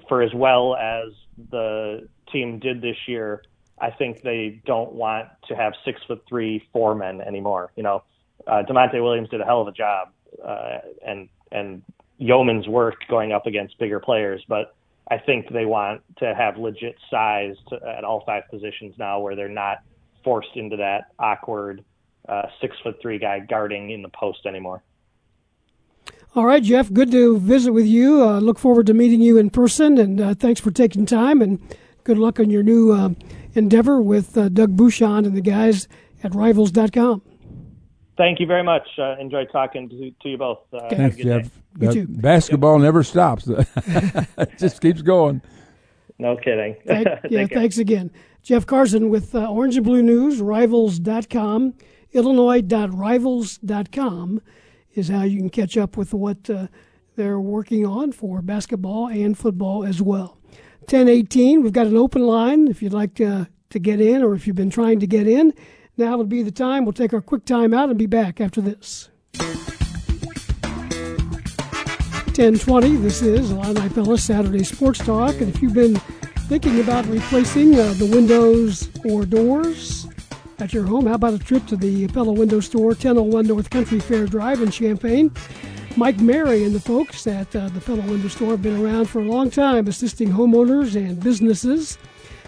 for 0.08 0.22
as 0.22 0.32
well 0.34 0.76
as 0.76 1.12
the 1.50 2.08
team 2.32 2.58
did 2.58 2.80
this 2.80 2.96
year, 3.06 3.42
I 3.80 3.90
think 3.90 4.22
they 4.22 4.60
don't 4.66 4.92
want 4.92 5.28
to 5.48 5.56
have 5.56 5.72
six 5.84 6.00
foot 6.06 6.22
three 6.28 6.68
four 6.72 6.94
men 6.94 7.20
anymore. 7.20 7.72
You 7.76 7.82
know, 7.82 8.02
uh, 8.46 8.62
Da'Monte 8.68 9.02
Williams 9.02 9.28
did 9.28 9.40
a 9.40 9.44
hell 9.44 9.62
of 9.62 9.68
a 9.68 9.72
job, 9.72 10.08
uh, 10.44 10.78
and 11.06 11.28
and 11.50 11.82
yeoman's 12.18 12.68
work 12.68 12.96
going 13.08 13.32
up 13.32 13.46
against 13.46 13.78
bigger 13.78 13.98
players, 13.98 14.44
but 14.46 14.74
I 15.10 15.18
think 15.18 15.50
they 15.50 15.64
want 15.64 16.02
to 16.18 16.34
have 16.34 16.56
legit 16.56 16.96
size 17.10 17.56
to, 17.70 17.80
at 17.84 18.04
all 18.04 18.22
five 18.24 18.44
positions 18.50 18.94
now, 18.98 19.20
where 19.20 19.34
they're 19.34 19.48
not 19.48 19.78
forced 20.22 20.54
into 20.54 20.76
that 20.76 21.06
awkward 21.18 21.82
uh, 22.28 22.42
six 22.60 22.76
foot 22.82 22.96
three 23.00 23.18
guy 23.18 23.40
guarding 23.40 23.90
in 23.90 24.02
the 24.02 24.08
post 24.10 24.46
anymore. 24.46 24.82
All 26.34 26.46
right, 26.46 26.62
Jeff. 26.62 26.92
Good 26.92 27.10
to 27.12 27.38
visit 27.38 27.72
with 27.72 27.86
you. 27.86 28.22
Uh, 28.22 28.38
look 28.38 28.58
forward 28.58 28.86
to 28.86 28.94
meeting 28.94 29.20
you 29.20 29.36
in 29.36 29.50
person, 29.50 29.98
and 29.98 30.20
uh, 30.20 30.34
thanks 30.34 30.60
for 30.60 30.70
taking 30.70 31.06
time. 31.06 31.42
And 31.42 31.60
good 32.04 32.18
luck 32.18 32.38
on 32.38 32.50
your 32.50 32.62
new 32.62 32.92
uh, 32.92 33.10
endeavor 33.54 34.00
with 34.00 34.38
uh, 34.38 34.48
Doug 34.48 34.76
Bucshon 34.76 35.26
and 35.26 35.36
the 35.36 35.40
guys 35.40 35.88
at 36.22 36.34
Rivals.com 36.34 37.22
thank 38.20 38.38
you 38.38 38.46
very 38.46 38.62
much. 38.62 38.86
Uh, 38.98 39.16
enjoyed 39.18 39.48
talking 39.50 39.88
to, 39.88 40.12
to 40.22 40.28
you 40.28 40.36
both. 40.36 40.58
Uh, 40.72 40.88
Thanks, 40.90 41.16
Jeff. 41.16 41.50
Basketball 41.72 42.74
yep. 42.74 42.82
never 42.82 43.02
stops. 43.02 43.46
it 43.48 44.58
just 44.58 44.82
keeps 44.82 45.00
going. 45.00 45.40
No 46.18 46.36
kidding. 46.36 46.76
Thank, 46.86 47.08
yeah, 47.30 47.46
thanks 47.46 47.78
again. 47.78 48.10
Jeff 48.42 48.66
Carson 48.66 49.08
with 49.08 49.34
uh, 49.34 49.50
Orange 49.50 49.76
and 49.76 49.86
Blue 49.86 50.02
News, 50.02 50.42
Rivals.com, 50.42 51.72
Illinois.rivals.com 52.12 54.42
is 54.94 55.08
how 55.08 55.22
you 55.22 55.38
can 55.38 55.50
catch 55.50 55.76
up 55.76 55.96
with 55.96 56.12
what 56.12 56.48
uh, 56.50 56.66
they're 57.16 57.40
working 57.40 57.86
on 57.86 58.12
for 58.12 58.42
basketball 58.42 59.08
and 59.08 59.36
football 59.36 59.84
as 59.84 60.00
well. 60.02 60.38
1018, 60.80 61.62
we've 61.62 61.72
got 61.72 61.86
an 61.86 61.96
open 61.96 62.22
line 62.22 62.68
if 62.68 62.82
you'd 62.82 62.92
like 62.92 63.14
to, 63.14 63.48
to 63.70 63.78
get 63.78 64.00
in 64.00 64.22
or 64.22 64.34
if 64.34 64.46
you've 64.46 64.56
been 64.56 64.70
trying 64.70 64.98
to 65.00 65.06
get 65.06 65.26
in. 65.26 65.52
Now 65.96 66.16
would 66.16 66.28
be 66.28 66.42
the 66.42 66.50
time. 66.50 66.84
We'll 66.84 66.92
take 66.92 67.12
our 67.12 67.20
quick 67.20 67.44
time 67.44 67.74
out 67.74 67.90
and 67.90 67.98
be 67.98 68.06
back 68.06 68.40
after 68.40 68.60
this. 68.60 69.10
1020, 72.40 72.96
this 72.96 73.22
is 73.22 73.50
Illini 73.50 73.88
Pella 73.90 74.16
Saturday 74.16 74.64
Sports 74.64 75.00
Talk. 75.00 75.34
And 75.40 75.54
if 75.54 75.60
you've 75.60 75.74
been 75.74 75.96
thinking 76.48 76.80
about 76.80 77.04
replacing 77.06 77.78
uh, 77.78 77.92
the 77.98 78.06
windows 78.06 78.88
or 79.04 79.26
doors 79.26 80.08
at 80.60 80.72
your 80.74 80.84
home, 80.84 81.06
how 81.06 81.14
about 81.14 81.32
a 81.32 81.38
trip 81.38 81.66
to 81.66 81.76
the 81.76 82.06
Pella 82.08 82.32
Window 82.32 82.60
Store, 82.60 82.88
1001 82.88 83.46
North 83.46 83.70
Country 83.70 83.98
Fair 83.98 84.26
Drive 84.26 84.60
in 84.60 84.70
Champaign? 84.70 85.32
Mike 85.96 86.20
Mary 86.20 86.64
and 86.64 86.74
the 86.74 86.80
folks 86.80 87.26
at 87.26 87.54
uh, 87.56 87.68
the 87.70 87.80
Pella 87.80 88.02
Window 88.02 88.28
Store 88.28 88.50
have 88.50 88.62
been 88.62 88.84
around 88.84 89.06
for 89.06 89.20
a 89.20 89.24
long 89.24 89.50
time 89.50 89.86
assisting 89.86 90.28
homeowners 90.28 90.96
and 90.96 91.22
businesses. 91.22 91.98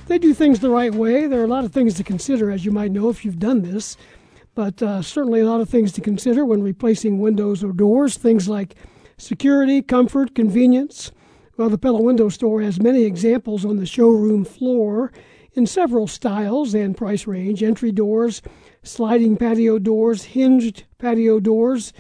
They 0.06 0.18
do 0.18 0.34
things 0.34 0.60
the 0.60 0.70
right 0.70 0.94
way. 0.94 1.26
There 1.26 1.40
are 1.40 1.44
a 1.44 1.48
lot 1.48 1.64
of 1.64 1.72
things 1.72 1.94
to 1.94 2.04
consider, 2.04 2.50
as 2.50 2.64
you 2.64 2.70
might 2.70 2.92
know 2.92 3.08
if 3.08 3.24
you've 3.24 3.38
done 3.38 3.62
this, 3.62 3.96
but 4.54 4.82
uh, 4.82 5.00
certainly 5.00 5.40
a 5.40 5.46
lot 5.46 5.60
of 5.60 5.68
things 5.68 5.92
to 5.92 6.00
consider 6.00 6.44
when 6.44 6.62
replacing 6.62 7.18
windows 7.18 7.64
or 7.64 7.72
doors. 7.72 8.16
Things 8.16 8.48
like 8.48 8.74
security, 9.16 9.80
comfort, 9.80 10.34
convenience. 10.34 11.12
Well, 11.56 11.70
the 11.70 11.78
Pella 11.78 12.02
Window 12.02 12.28
Store 12.28 12.62
has 12.62 12.80
many 12.80 13.04
examples 13.04 13.64
on 13.64 13.76
the 13.76 13.86
showroom 13.86 14.44
floor 14.44 15.12
in 15.54 15.66
several 15.66 16.06
styles 16.06 16.74
and 16.74 16.96
price 16.96 17.26
range 17.26 17.62
entry 17.62 17.92
doors, 17.92 18.42
sliding 18.82 19.36
patio 19.36 19.78
doors, 19.78 20.24
hinged 20.24 20.84
patio 20.98 21.40
doors, 21.40 21.92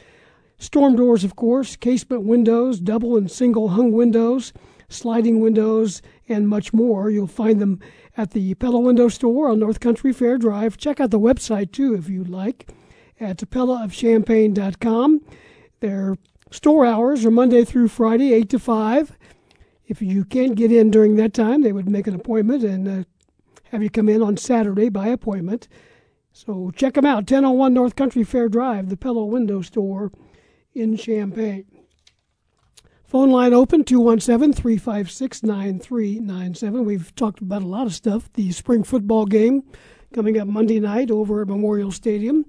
storm 0.58 0.96
doors, 0.96 1.24
of 1.24 1.36
course, 1.36 1.76
casement 1.76 2.22
windows, 2.22 2.80
double 2.80 3.16
and 3.16 3.30
single 3.30 3.70
hung 3.70 3.92
windows, 3.92 4.52
sliding 4.88 5.40
windows, 5.40 6.02
and 6.28 6.48
much 6.48 6.72
more. 6.72 7.10
You'll 7.10 7.26
find 7.26 7.60
them 7.60 7.80
at 8.16 8.30
the 8.32 8.54
Pella 8.54 8.80
Window 8.80 9.08
Store 9.08 9.50
on 9.50 9.58
North 9.58 9.80
Country 9.80 10.12
Fair 10.12 10.38
Drive. 10.38 10.76
Check 10.76 11.00
out 11.00 11.10
the 11.10 11.18
website 11.20 11.72
too 11.72 11.94
if 11.94 12.08
you'd 12.08 12.28
like 12.28 12.70
at 13.20 13.38
pellaofchampaign.com. 13.38 15.20
Their 15.80 16.16
store 16.50 16.86
hours 16.86 17.24
are 17.24 17.30
Monday 17.30 17.64
through 17.64 17.88
Friday, 17.88 18.32
8 18.34 18.50
to 18.50 18.58
5. 18.58 19.18
If 19.86 20.00
you 20.00 20.24
can't 20.24 20.54
get 20.54 20.72
in 20.72 20.90
during 20.90 21.16
that 21.16 21.34
time, 21.34 21.62
they 21.62 21.72
would 21.72 21.88
make 21.88 22.06
an 22.06 22.14
appointment 22.14 22.62
and 22.62 22.88
uh, 22.88 23.04
have 23.72 23.82
you 23.82 23.88
come 23.88 24.10
in 24.10 24.22
on 24.22 24.36
Saturday 24.36 24.90
by 24.90 25.08
appointment. 25.08 25.66
So 26.30 26.70
check 26.76 26.94
them 26.94 27.06
out, 27.06 27.30
1001 27.30 27.72
North 27.72 27.96
Country 27.96 28.22
Fair 28.22 28.50
Drive, 28.50 28.90
the 28.90 28.98
Pella 28.98 29.24
Window 29.24 29.62
Store 29.62 30.12
in 30.74 30.96
Champaign. 30.96 31.64
Phone 33.06 33.30
line 33.30 33.54
open 33.54 33.84
217 33.84 34.52
356 34.52 35.42
9397. 35.42 36.84
We've 36.84 37.14
talked 37.14 37.40
about 37.40 37.62
a 37.62 37.66
lot 37.66 37.86
of 37.86 37.94
stuff. 37.94 38.30
The 38.34 38.52
spring 38.52 38.84
football 38.84 39.24
game 39.24 39.64
coming 40.12 40.38
up 40.38 40.48
Monday 40.48 40.78
night 40.78 41.10
over 41.10 41.40
at 41.40 41.48
Memorial 41.48 41.90
Stadium. 41.90 42.44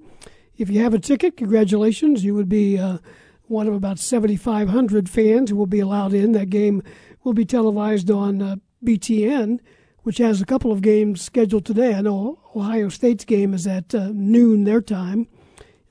If 0.58 0.68
you 0.68 0.82
have 0.82 0.92
a 0.92 0.98
ticket, 0.98 1.38
congratulations. 1.38 2.22
You 2.22 2.34
would 2.34 2.50
be 2.50 2.78
uh, 2.78 2.98
one 3.46 3.66
of 3.66 3.74
about 3.74 3.98
7,500 3.98 5.08
fans 5.08 5.50
who 5.50 5.56
will 5.56 5.66
be 5.66 5.80
allowed 5.80 6.12
in. 6.12 6.32
That 6.32 6.50
game 6.50 6.82
will 7.22 7.34
be 7.34 7.46
televised 7.46 8.10
on 8.10 8.42
uh, 8.42 8.56
BTN, 8.84 9.60
which 10.04 10.18
has 10.18 10.40
a 10.40 10.46
couple 10.46 10.70
of 10.70 10.80
games 10.80 11.20
scheduled 11.20 11.64
today. 11.64 11.94
I 11.94 12.00
know 12.02 12.38
Ohio 12.54 12.88
State's 12.88 13.24
game 13.24 13.52
is 13.52 13.66
at 13.66 13.94
uh, 13.94 14.10
noon 14.14 14.64
their 14.64 14.80
time. 14.80 15.26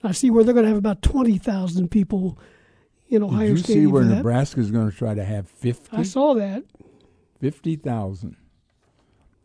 I 0.04 0.12
see 0.12 0.30
where 0.30 0.44
they're 0.44 0.54
going 0.54 0.66
to 0.66 0.70
have 0.70 0.78
about 0.78 1.02
20,000 1.02 1.90
people 1.90 2.38
in 3.10 3.24
Ohio 3.24 3.50
Did 3.50 3.50
you 3.50 3.58
State. 3.58 3.74
see 3.74 3.88
where. 3.88 4.04
Nebraska 4.04 4.60
is 4.60 4.72
going 4.72 4.90
to 4.90 4.96
try 4.96 5.14
to 5.14 5.24
have 5.24 5.48
50? 5.50 5.98
I 5.98 6.04
saw 6.04 6.34
that. 6.36 6.64
50,000. 7.40 8.36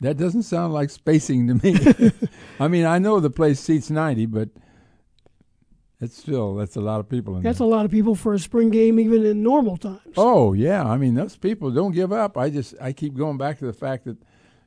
That 0.00 0.16
doesn't 0.16 0.44
sound 0.44 0.72
like 0.72 0.90
spacing 0.90 1.48
to 1.48 1.54
me. 1.54 2.10
I 2.60 2.68
mean, 2.68 2.84
I 2.86 2.98
know 2.98 3.20
the 3.20 3.30
place 3.30 3.58
seats 3.60 3.90
90, 3.90 4.26
but 4.26 4.48
it's 6.00 6.16
still, 6.16 6.54
that's 6.54 6.76
a 6.76 6.80
lot 6.80 7.00
of 7.00 7.08
people 7.08 7.36
in 7.36 7.42
That's 7.42 7.58
there. 7.58 7.66
a 7.66 7.70
lot 7.70 7.84
of 7.84 7.90
people 7.90 8.14
for 8.14 8.34
a 8.34 8.38
spring 8.38 8.70
game, 8.70 9.00
even 9.00 9.24
in 9.24 9.42
normal 9.42 9.76
times. 9.76 10.00
Oh, 10.16 10.52
yeah. 10.52 10.84
I 10.84 10.96
mean, 10.96 11.14
those 11.14 11.36
people 11.36 11.70
don't 11.72 11.92
give 11.92 12.12
up. 12.12 12.36
I 12.36 12.50
just, 12.50 12.74
I 12.80 12.92
keep 12.92 13.14
going 13.14 13.38
back 13.38 13.58
to 13.58 13.66
the 13.66 13.72
fact 13.72 14.04
that, 14.04 14.16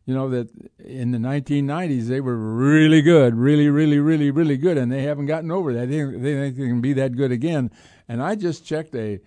you 0.05 0.13
know, 0.13 0.29
that 0.29 0.49
in 0.79 1.11
the 1.11 1.17
1990s, 1.17 2.07
they 2.07 2.21
were 2.21 2.37
really 2.37 3.01
good, 3.01 3.35
really, 3.35 3.69
really, 3.69 3.99
really, 3.99 4.31
really 4.31 4.57
good, 4.57 4.77
and 4.77 4.91
they 4.91 5.03
haven't 5.03 5.27
gotten 5.27 5.51
over 5.51 5.73
that. 5.73 5.89
They, 5.89 6.03
they 6.03 6.33
think 6.33 6.55
they 6.55 6.67
can 6.67 6.81
be 6.81 6.93
that 6.93 7.15
good 7.15 7.31
again. 7.31 7.71
And 8.07 8.21
I 8.21 8.35
just 8.35 8.65
checked 8.65 8.95
a 8.95 9.19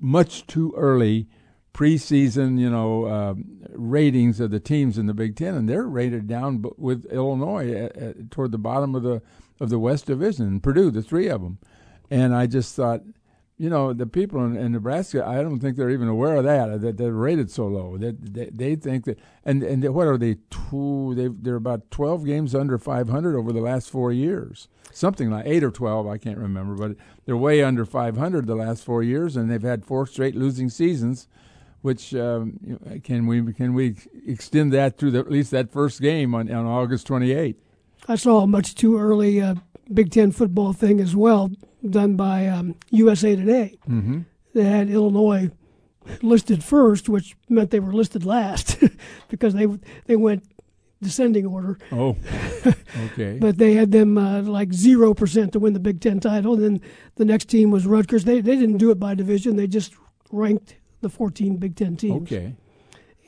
much 0.00 0.46
too 0.46 0.72
early 0.76 1.28
preseason, 1.72 2.58
you 2.58 2.70
know, 2.70 3.04
uh, 3.04 3.34
ratings 3.72 4.38
of 4.38 4.52
the 4.52 4.60
teams 4.60 4.96
in 4.96 5.06
the 5.06 5.14
Big 5.14 5.36
Ten, 5.36 5.54
and 5.54 5.68
they're 5.68 5.82
rated 5.82 6.28
down 6.28 6.64
with 6.78 7.04
Illinois 7.06 7.72
at, 7.74 7.96
at, 7.96 8.30
toward 8.30 8.52
the 8.52 8.58
bottom 8.58 8.94
of 8.94 9.02
the 9.02 9.20
of 9.60 9.70
the 9.70 9.78
West 9.78 10.06
Division, 10.06 10.60
Purdue, 10.60 10.90
the 10.90 11.02
three 11.02 11.28
of 11.28 11.42
them. 11.42 11.58
And 12.10 12.34
I 12.34 12.46
just 12.46 12.74
thought, 12.74 13.02
you 13.56 13.70
know, 13.70 13.92
the 13.92 14.06
people 14.06 14.44
in, 14.44 14.56
in 14.56 14.72
Nebraska, 14.72 15.24
I 15.24 15.36
don't 15.42 15.60
think 15.60 15.76
they're 15.76 15.90
even 15.90 16.08
aware 16.08 16.36
of 16.36 16.44
that 16.44 16.80
that 16.80 16.96
they're 16.96 17.12
rated 17.12 17.50
so 17.50 17.66
low. 17.66 17.96
That 17.96 18.34
they, 18.34 18.46
they, 18.46 18.76
think 18.76 19.04
that, 19.04 19.18
and 19.44 19.62
and 19.62 19.82
they, 19.82 19.88
what 19.88 20.08
are 20.08 20.18
they? 20.18 20.38
Two? 20.50 21.14
They 21.14 21.28
they're 21.28 21.54
about 21.54 21.90
twelve 21.90 22.24
games 22.24 22.54
under 22.54 22.78
five 22.78 23.08
hundred 23.08 23.38
over 23.38 23.52
the 23.52 23.60
last 23.60 23.90
four 23.90 24.12
years, 24.12 24.68
something 24.92 25.30
like 25.30 25.46
eight 25.46 25.62
or 25.62 25.70
twelve. 25.70 26.08
I 26.08 26.18
can't 26.18 26.38
remember, 26.38 26.74
but 26.74 26.96
they're 27.26 27.36
way 27.36 27.62
under 27.62 27.84
five 27.84 28.16
hundred 28.16 28.46
the 28.46 28.56
last 28.56 28.84
four 28.84 29.04
years, 29.04 29.36
and 29.36 29.48
they've 29.50 29.62
had 29.62 29.84
four 29.84 30.06
straight 30.06 30.34
losing 30.34 30.68
seasons. 30.68 31.28
Which 31.80 32.14
um, 32.14 32.58
can 33.04 33.26
we 33.26 33.52
can 33.52 33.74
we 33.74 33.96
extend 34.26 34.72
that 34.72 34.96
through 34.96 35.12
the, 35.12 35.18
at 35.18 35.30
least 35.30 35.50
that 35.50 35.70
first 35.70 36.00
game 36.00 36.34
on, 36.34 36.50
on 36.50 36.66
August 36.66 37.06
twenty 37.06 37.32
eighth? 37.32 37.60
I 38.08 38.16
saw 38.16 38.40
a 38.40 38.46
much 38.46 38.74
too 38.74 38.98
early 38.98 39.40
uh, 39.40 39.56
Big 39.92 40.10
Ten 40.10 40.32
football 40.32 40.72
thing 40.72 40.98
as 40.98 41.14
well, 41.14 41.50
done 41.88 42.16
by 42.16 42.46
um, 42.46 42.74
USA 42.90 43.36
Today. 43.36 43.78
Mm-hmm. 43.88 44.20
They 44.54 44.64
had 44.64 44.88
Illinois 44.88 45.50
listed 46.22 46.62
first, 46.62 47.08
which 47.08 47.36
meant 47.48 47.70
they 47.70 47.80
were 47.80 47.92
listed 47.92 48.24
last 48.24 48.78
because 49.28 49.54
they 49.54 49.66
they 50.06 50.16
went 50.16 50.44
descending 51.02 51.46
order. 51.46 51.78
Oh, 51.92 52.16
okay. 53.12 53.38
but 53.38 53.58
they 53.58 53.74
had 53.74 53.92
them 53.92 54.16
uh, 54.16 54.42
like 54.42 54.72
zero 54.72 55.14
percent 55.14 55.52
to 55.52 55.58
win 55.58 55.72
the 55.72 55.80
Big 55.80 56.00
Ten 56.00 56.20
title. 56.20 56.54
And 56.54 56.62
then 56.62 56.80
the 57.16 57.24
next 57.24 57.46
team 57.46 57.70
was 57.70 57.86
Rutgers. 57.86 58.24
They 58.24 58.40
they 58.40 58.56
didn't 58.56 58.78
do 58.78 58.90
it 58.90 58.98
by 59.00 59.14
division. 59.14 59.56
They 59.56 59.66
just 59.66 59.94
ranked 60.30 60.76
the 61.00 61.08
14 61.08 61.56
Big 61.56 61.76
Ten 61.76 61.96
teams. 61.96 62.32
Okay. 62.32 62.54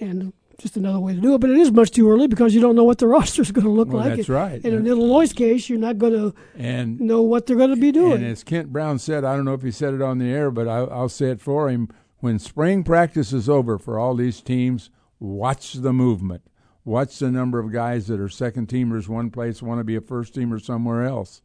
And 0.00 0.32
just 0.58 0.76
another 0.76 1.00
way 1.00 1.14
to 1.14 1.20
do 1.20 1.34
it, 1.34 1.38
but 1.40 1.50
it 1.50 1.56
is 1.56 1.70
much 1.72 1.90
too 1.90 2.10
early 2.10 2.26
because 2.26 2.54
you 2.54 2.60
don't 2.60 2.74
know 2.74 2.84
what 2.84 2.98
the 2.98 3.06
roster 3.16 3.42
is 3.42 3.52
going 3.52 3.64
to 3.64 3.70
look 3.70 3.88
Well, 3.88 4.04
like. 4.04 4.16
that's 4.16 4.28
right. 4.28 4.64
In 4.64 4.74
an 4.74 4.86
Illinois 4.86 5.32
case, 5.32 5.68
you're 5.68 5.78
not 5.78 5.98
going 5.98 6.12
to 6.12 6.34
and 6.56 6.98
know 7.00 7.22
what 7.22 7.46
they're 7.46 7.56
going 7.56 7.74
to 7.74 7.80
be 7.80 7.92
doing. 7.92 8.14
And 8.22 8.26
as 8.26 8.42
Kent 8.44 8.72
Brown 8.72 8.98
said, 8.98 9.24
I 9.24 9.36
don't 9.36 9.44
know 9.44 9.54
if 9.54 9.62
he 9.62 9.70
said 9.70 9.94
it 9.94 10.02
on 10.02 10.18
the 10.18 10.30
air, 10.30 10.50
but 10.50 10.66
I, 10.68 10.78
I'll 10.78 11.08
say 11.08 11.30
it 11.30 11.40
for 11.40 11.68
him. 11.68 11.88
When 12.20 12.38
spring 12.38 12.82
practice 12.84 13.32
is 13.32 13.48
over 13.48 13.78
for 13.78 13.98
all 13.98 14.14
these 14.14 14.40
teams, 14.40 14.90
watch 15.20 15.74
the 15.74 15.92
movement. 15.92 16.42
Watch 16.84 17.18
the 17.18 17.30
number 17.30 17.58
of 17.58 17.72
guys 17.72 18.06
that 18.06 18.20
are 18.20 18.28
second 18.28 18.68
teamers 18.68 19.08
one 19.08 19.30
place, 19.30 19.60
want 19.60 19.80
to 19.80 19.84
be 19.84 19.96
a 19.96 20.00
first 20.00 20.34
teamer 20.34 20.62
somewhere 20.62 21.02
else. 21.04 21.42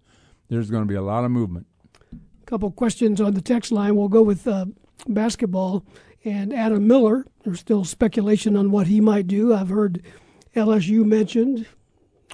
There's 0.50 0.70
going 0.70 0.84
to 0.84 0.88
be 0.88 0.96
a 0.96 1.02
lot 1.02 1.26
of 1.26 1.32
movement. 1.32 1.66
A 2.14 2.46
couple 2.46 2.70
questions 2.72 3.20
on 3.20 3.34
the 3.34 3.42
text 3.42 3.72
line. 3.72 3.96
We'll 3.96 4.08
go 4.08 4.22
with 4.22 4.48
uh, 4.48 4.66
basketball 5.08 5.84
and 6.24 6.54
Adam 6.54 6.88
Miller. 6.88 7.26
There's 7.44 7.60
still 7.60 7.84
speculation 7.86 8.56
on 8.56 8.72
what 8.72 8.88
he 8.88 9.02
might 9.02 9.28
do. 9.28 9.54
I've 9.54 9.70
heard 9.70 10.02
LSU 10.56 11.04
mentioned. 11.06 11.66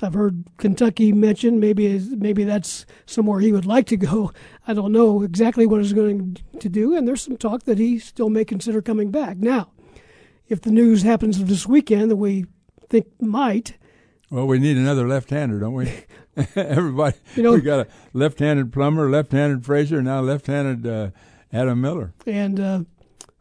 I've 0.02 0.14
heard 0.14 0.44
Kentucky 0.58 1.12
mentioned. 1.12 1.60
Maybe 1.60 2.00
maybe 2.16 2.44
that's 2.44 2.86
somewhere 3.06 3.40
he 3.40 3.52
would 3.52 3.66
like 3.66 3.88
to 3.88 3.98
go. 3.98 4.32
I 4.68 4.74
don't 4.74 4.92
know 4.92 5.24
exactly 5.24 5.66
what 5.66 5.82
he's 5.82 5.94
going 5.94 6.38
to 6.60 6.70
do. 6.70 6.96
And 6.96 7.08
there's 7.08 7.22
some 7.24 7.38
talk 7.38 7.64
that 7.64 7.80
he 7.80 7.98
still 7.98 8.30
may 8.30 8.46
consider 8.46 8.82
coming 8.82 9.10
back. 9.10 9.38
Now, 9.38 9.72
if 10.48 10.62
the 10.62 10.72
news 10.72 11.02
happens 11.04 11.44
this 11.44 11.66
weekend 11.68 12.12
that 12.12 12.16
we 12.18 12.46
think 12.90 13.08
might, 13.20 13.78
Well, 14.30 14.46
we 14.48 14.60
need 14.60 14.78
another 14.78 15.08
left-hander, 15.08 15.60
don't 15.60 15.74
we? 15.74 15.92
Everybody, 16.56 17.18
You 17.36 17.44
know- 17.44 17.54
we 17.54 17.62
got 17.62 17.88
a 17.88 17.88
left-handed 18.14 18.72
Plummer, 18.72 19.10
left-handed 19.10 19.66
Frazier, 19.66 20.02
now 20.04 20.22
left-handed 20.22 20.86
uh, 20.86 21.10
Adam 21.52 21.82
Miller. 21.82 22.14
and 22.28 22.60
uh, 22.60 22.80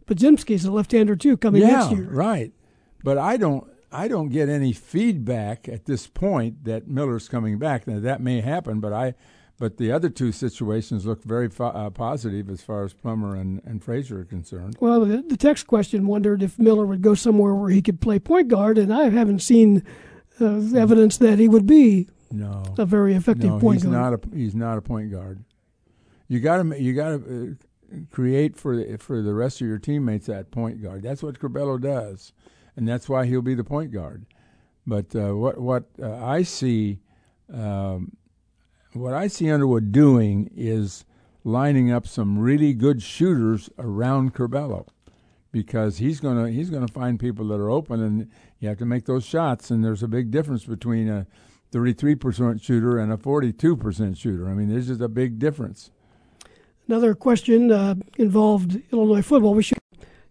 Podziemski's 0.06 0.64
a 0.64 0.70
left-hander 0.72 1.16
too 1.16 1.36
coming 1.36 1.62
yeah, 1.62 1.78
next 1.78 1.92
year. 1.92 2.08
right. 2.10 2.52
But 3.04 3.18
I 3.18 3.36
don't, 3.36 3.66
I 3.92 4.08
don't 4.08 4.28
get 4.30 4.48
any 4.48 4.72
feedback 4.72 5.68
at 5.68 5.84
this 5.86 6.06
point 6.06 6.64
that 6.64 6.88
Miller's 6.88 7.28
coming 7.28 7.58
back. 7.58 7.86
Now 7.86 8.00
that 8.00 8.20
may 8.20 8.40
happen, 8.40 8.80
but 8.80 8.92
I, 8.92 9.14
But 9.58 9.78
the 9.78 9.90
other 9.90 10.10
two 10.10 10.32
situations 10.32 11.06
look 11.06 11.24
very 11.24 11.48
fo- 11.48 11.68
uh, 11.68 11.88
positive 11.90 12.50
as 12.50 12.60
far 12.62 12.84
as 12.84 12.92
Plummer 12.92 13.34
and, 13.36 13.62
and 13.64 13.82
Frazier 13.82 14.20
are 14.20 14.24
concerned. 14.24 14.76
Well, 14.80 15.00
the, 15.06 15.22
the 15.22 15.36
text 15.36 15.66
question 15.66 16.06
wondered 16.06 16.42
if 16.42 16.58
Miller 16.58 16.84
would 16.84 17.00
go 17.00 17.14
somewhere 17.14 17.54
where 17.54 17.70
he 17.70 17.80
could 17.80 18.00
play 18.00 18.18
point 18.18 18.48
guard, 18.48 18.76
and 18.76 18.92
I 18.92 19.08
haven't 19.08 19.40
seen 19.40 19.82
uh, 20.40 20.60
evidence 20.76 21.16
that 21.18 21.38
he 21.38 21.48
would 21.48 21.66
be 21.66 22.06
No, 22.30 22.64
a 22.76 22.84
very 22.84 23.14
effective 23.14 23.50
no, 23.50 23.58
point 23.58 23.82
he's 23.82 23.90
guard. 23.90 23.94
not 23.94 24.12
a 24.32 24.36
he's 24.36 24.54
not 24.54 24.76
a 24.78 24.82
point 24.82 25.10
guard. 25.10 25.42
You 26.28 26.40
got 26.40 26.62
to 26.62 26.82
you 26.82 26.92
got 26.92 27.10
to 27.10 27.56
uh, 27.62 27.65
create 28.10 28.56
for 28.56 28.76
the, 28.76 28.98
for 28.98 29.22
the 29.22 29.34
rest 29.34 29.60
of 29.60 29.66
your 29.66 29.78
teammates 29.78 30.26
that 30.26 30.50
point 30.50 30.82
guard. 30.82 31.02
That's 31.02 31.22
what 31.22 31.38
Curbelo 31.38 31.80
does, 31.80 32.32
and 32.76 32.86
that's 32.86 33.08
why 33.08 33.26
he'll 33.26 33.42
be 33.42 33.54
the 33.54 33.64
point 33.64 33.92
guard. 33.92 34.26
But 34.86 35.14
uh, 35.14 35.34
what 35.34 35.58
what 35.60 35.84
uh, 36.00 36.24
I 36.24 36.42
see, 36.42 37.00
um, 37.52 38.16
what 38.92 39.14
I 39.14 39.26
see 39.26 39.50
Underwood 39.50 39.92
doing 39.92 40.50
is 40.54 41.04
lining 41.44 41.90
up 41.90 42.06
some 42.06 42.38
really 42.38 42.72
good 42.72 43.02
shooters 43.02 43.68
around 43.78 44.34
Curbelo, 44.34 44.86
because 45.52 45.98
he's 45.98 46.20
gonna 46.20 46.50
he's 46.50 46.70
gonna 46.70 46.88
find 46.88 47.18
people 47.18 47.48
that 47.48 47.60
are 47.60 47.70
open, 47.70 48.00
and 48.02 48.30
you 48.60 48.68
have 48.68 48.78
to 48.78 48.86
make 48.86 49.06
those 49.06 49.24
shots. 49.24 49.70
And 49.70 49.84
there's 49.84 50.02
a 50.02 50.08
big 50.08 50.30
difference 50.30 50.64
between 50.64 51.08
a 51.08 51.26
33% 51.72 52.62
shooter 52.62 52.98
and 52.98 53.12
a 53.12 53.16
42% 53.16 54.16
shooter. 54.16 54.48
I 54.48 54.54
mean, 54.54 54.68
there's 54.68 54.86
just 54.86 55.00
a 55.00 55.08
big 55.08 55.38
difference. 55.38 55.90
Another 56.88 57.14
question 57.14 57.72
uh, 57.72 57.96
involved 58.16 58.80
Illinois 58.92 59.22
football. 59.22 59.54
We 59.54 59.62
should 59.62 59.78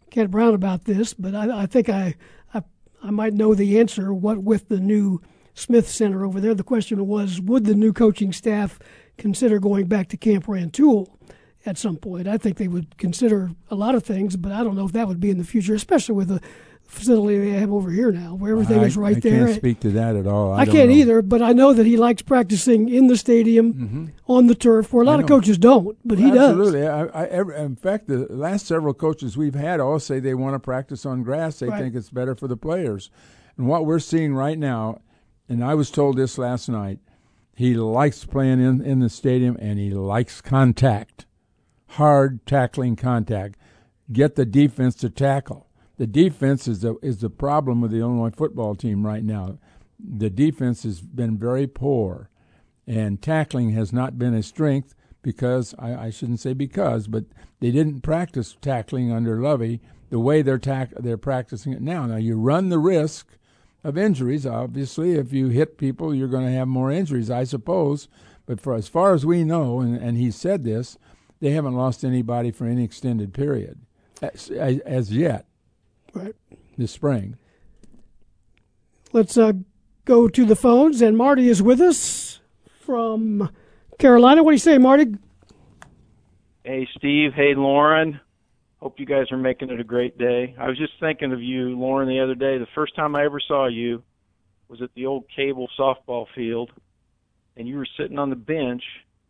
Kent 0.10 0.32
Brown 0.32 0.54
about 0.54 0.86
this, 0.86 1.14
but 1.14 1.36
I, 1.36 1.64
I 1.64 1.66
think 1.66 1.90
I, 1.90 2.16
I 2.54 2.62
I 3.04 3.12
might 3.12 3.34
know 3.34 3.54
the 3.54 3.80
answer. 3.80 4.14
What 4.14 4.44
with 4.44 4.70
the 4.70 4.80
new 4.80 5.22
Smith 5.54 5.90
Center 5.90 6.24
over 6.26 6.40
there, 6.40 6.56
the 6.56 6.64
question 6.64 7.06
was: 7.08 7.42
Would 7.42 7.66
the 7.66 7.76
new 7.76 7.92
coaching 7.92 8.32
staff 8.32 8.80
consider 9.18 9.60
going 9.60 9.88
back 9.88 10.08
to 10.10 10.18
Camp 10.18 10.48
Rantoul 10.48 11.20
at 11.66 11.78
some 11.78 11.98
point? 11.98 12.28
I 12.28 12.38
think 12.38 12.58
they 12.58 12.70
would 12.70 12.98
consider 12.98 13.52
a 13.70 13.76
lot 13.76 13.94
of 13.94 14.04
things, 14.04 14.38
but 14.38 14.54
I 14.54 14.64
don't 14.64 14.78
know 14.78 14.86
if 14.86 14.94
that 14.94 15.10
would 15.10 15.20
be 15.20 15.30
in 15.30 15.38
the 15.38 15.44
future, 15.44 15.76
especially 15.76 16.16
with 16.16 16.30
the 16.30 16.42
facility 16.88 17.38
they 17.40 17.58
have 17.58 17.72
over 17.72 17.90
here 17.90 18.12
now, 18.12 18.36
where 18.36 18.54
everything 18.54 18.80
I, 18.80 18.86
is 18.86 18.98
right 18.98 19.18
I 19.18 19.20
there. 19.20 19.44
I 19.44 19.46
can't 19.48 19.58
speak 19.58 19.80
to 19.82 19.92
that 19.92 20.16
at 20.16 20.28
all. 20.28 20.54
I, 20.54 20.62
I 20.62 20.66
can't 20.66 20.90
know. 20.90 20.96
either, 20.96 21.22
but 21.22 21.42
I 21.42 21.52
know 21.52 21.74
that 21.74 21.86
he 21.86 21.98
likes 21.98 22.22
practicing 22.22 22.90
in 22.90 23.08
the 23.08 23.18
stadium 23.18 23.74
mm-hmm. 23.74 24.06
on 24.28 24.48
the 24.48 24.56
turf, 24.56 24.94
where 24.94 25.04
a 25.04 25.06
lot 25.06 25.20
of 25.20 25.28
coaches 25.28 25.58
don't, 25.58 25.98
but 26.06 26.18
he 26.18 26.32
does. 26.32 26.52
Absolutely. 26.58 26.88
I, 26.88 27.04
I, 27.04 27.64
in 27.64 27.76
fact, 27.76 28.08
the 28.08 28.28
last 28.30 28.66
several 28.68 28.94
coaches 28.94 29.36
we've 29.36 29.56
had 29.56 29.80
all 29.80 30.00
say 30.00 30.20
they 30.20 30.34
want 30.34 30.56
to 30.56 30.60
practice 30.60 31.06
on 31.06 31.24
grass. 31.24 31.60
They 31.60 31.68
Right. 31.68 31.82
think 31.82 31.96
it's 31.96 32.10
better 32.10 32.36
for 32.36 32.48
the 32.48 32.58
players. 32.58 33.10
And 33.58 33.68
what 33.68 33.86
we're 33.86 34.00
seeing 34.00 34.34
right 34.34 34.58
now, 34.58 35.02
and 35.50 35.64
I 35.64 35.76
was 35.76 35.92
told 35.92 36.18
this 36.18 36.38
last 36.38 36.70
night, 36.70 37.00
he 37.56 37.76
likes 37.76 38.26
playing 38.26 38.60
in, 38.60 38.82
in 38.84 39.00
the 39.00 39.10
stadium 39.10 39.58
and 39.60 39.80
he 39.80 39.90
likes 39.90 40.42
contact, 40.42 41.26
hard 41.88 42.46
tackling 42.46 42.96
contact. 42.96 43.58
Get 44.12 44.36
the 44.36 44.46
defense 44.46 44.96
to 44.96 45.10
tackle. 45.10 45.65
The 45.98 46.08
defense 46.08 46.68
is 46.68 46.82
the 46.82 46.96
is 47.02 47.20
the 47.20 47.30
problem 47.30 47.82
with 47.82 47.92
the 47.92 48.00
Illinois 48.00 48.32
football 48.32 48.76
team 48.76 49.06
right 49.06 49.24
now. 49.24 49.58
The 50.00 50.30
defense 50.30 50.84
has 50.84 51.02
been 51.02 51.38
very 51.38 51.68
poor 51.68 52.30
and 52.88 53.22
tackling 53.22 53.72
has 53.72 53.94
not 53.94 54.20
been 54.20 54.34
a 54.34 54.44
strength 54.44 54.94
because 55.22 55.74
I, 55.80 55.96
I 55.96 56.10
shouldn't 56.10 56.40
say 56.40 56.54
because, 56.54 57.08
but 57.08 57.26
they 57.60 57.72
didn't 57.72 58.02
practice 58.02 58.56
tackling 58.62 59.12
under 59.12 59.42
Lovie 59.42 59.82
the 60.10 60.20
way 60.20 60.42
they're 60.42 60.60
tack, 60.60 60.92
they're 61.00 61.18
practicing 61.18 61.74
it 61.74 61.82
now. 61.82 62.06
Now 62.06 62.18
you 62.18 62.38
run 62.38 62.70
the 62.70 62.78
risk 62.78 63.38
of 63.84 63.98
injuries. 63.98 64.46
Obviously, 64.46 65.14
if 65.14 65.34
you 65.34 65.48
hit 65.48 65.78
people, 65.78 66.14
you're 66.14 66.28
going 66.28 66.46
to 66.46 66.52
have 66.52 66.68
more 66.68 66.92
injuries, 66.92 67.32
I 67.32 67.44
suppose. 67.44 68.08
But 68.46 68.62
for 68.62 68.76
as 68.76 68.88
far 68.88 69.14
as 69.14 69.26
we 69.26 69.44
know, 69.44 69.80
and, 69.80 69.98
and 69.98 70.18
he 70.18 70.30
said 70.30 70.64
this, 70.64 70.98
they 71.40 71.52
haven't 71.52 71.76
lost 71.76 72.04
anybody 72.04 72.52
for 72.52 72.66
any 72.66 72.84
extended 72.84 73.34
period 73.34 73.80
as, 74.22 74.52
as, 74.52 74.80
as 74.80 75.12
yet 75.12 75.48
Right. 76.16 76.36
this 76.78 76.94
spring. 76.94 77.38
Let's 79.12 79.38
uh, 79.38 79.54
go 80.06 80.28
to 80.30 80.46
the 80.46 80.56
phones, 80.56 81.02
and 81.02 81.18
Marty 81.18 81.50
is 81.50 81.62
with 81.62 81.82
us 81.82 82.40
from 82.80 83.50
Carolina. 84.00 84.44
What 84.44 84.52
do 84.52 84.56
you 84.56 84.60
say, 84.60 84.78
Marty? 84.78 85.16
Hey, 86.64 86.88
Steve. 86.98 87.34
Hey, 87.34 87.54
Loren. 87.54 88.20
Hope 88.82 89.00
you 89.00 89.06
guys 89.06 89.32
are 89.32 89.38
making 89.38 89.72
it 89.72 89.80
a 89.80 89.84
great 89.84 90.18
day. 90.18 90.56
I 90.58 90.68
was 90.68 90.78
just 90.78 90.94
thinking 91.00 91.34
of 91.34 91.42
you, 91.42 91.78
Loren, 91.78 92.08
the 92.08 92.22
other 92.22 92.36
day. 92.36 92.58
The 92.58 92.68
first 92.76 92.96
time 92.96 93.16
I 93.16 93.26
ever 93.26 93.40
saw 93.40 93.68
you 93.68 94.04
was 94.68 94.82
at 94.82 94.94
the 94.96 95.06
old 95.06 95.26
cable 95.36 95.68
softball 95.78 96.28
field, 96.34 96.72
and 97.58 97.68
you 97.68 97.78
were 97.78 97.88
sitting 97.98 98.20
on 98.20 98.30
the 98.30 98.36
bench 98.36 98.84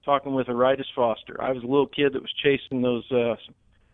talking 0.03 0.33
with 0.33 0.47
Aritis 0.47 0.85
Foster. 0.95 1.41
I 1.41 1.51
was 1.51 1.63
a 1.63 1.67
little 1.67 1.87
kid 1.87 2.13
that 2.13 2.21
was 2.21 2.33
chasing 2.43 2.81
those 2.81 3.09
uh, 3.11 3.35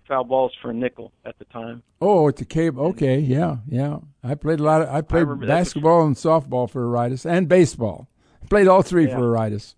foul 0.07 0.23
balls 0.23 0.52
for 0.61 0.72
a 0.72 0.73
nickel 0.73 1.11
at 1.26 1.38
the 1.40 1.45
time. 1.45 1.84
Oh, 2.02 2.28
it's 2.28 2.41
a 2.41 2.45
cable. 2.45 2.86
Okay, 2.88 3.19
yeah, 3.19 3.57
yeah. 3.68 3.99
I 4.23 4.36
played 4.36 4.60
a 4.60 4.64
lot 4.64 4.82
of. 4.82 4.90
I 4.90 5.02
played 5.02 5.28
a- 5.28 5.36
basketball 5.36 6.06
and 6.06 6.15
softball 6.15 6.69
for 6.69 6.86
Aritis 6.88 7.26
and 7.30 7.48
baseball. 7.48 8.07
Played 8.49 8.68
all 8.68 8.82
three 8.82 9.07
Yeah. 9.07 9.15
for 9.18 9.22
Aritis. 9.34 9.76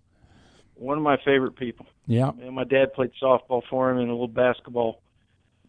One 0.74 0.96
of 0.98 1.04
my 1.04 1.16
favorite 1.24 1.56
people. 1.56 1.86
Yeah. 2.06 2.32
And 2.42 2.54
my 2.54 2.64
dad 2.64 2.92
played 2.94 3.12
softball 3.22 3.62
for 3.70 3.90
him 3.90 3.98
and 3.98 4.08
a 4.08 4.12
little 4.12 4.26
basketball. 4.28 5.00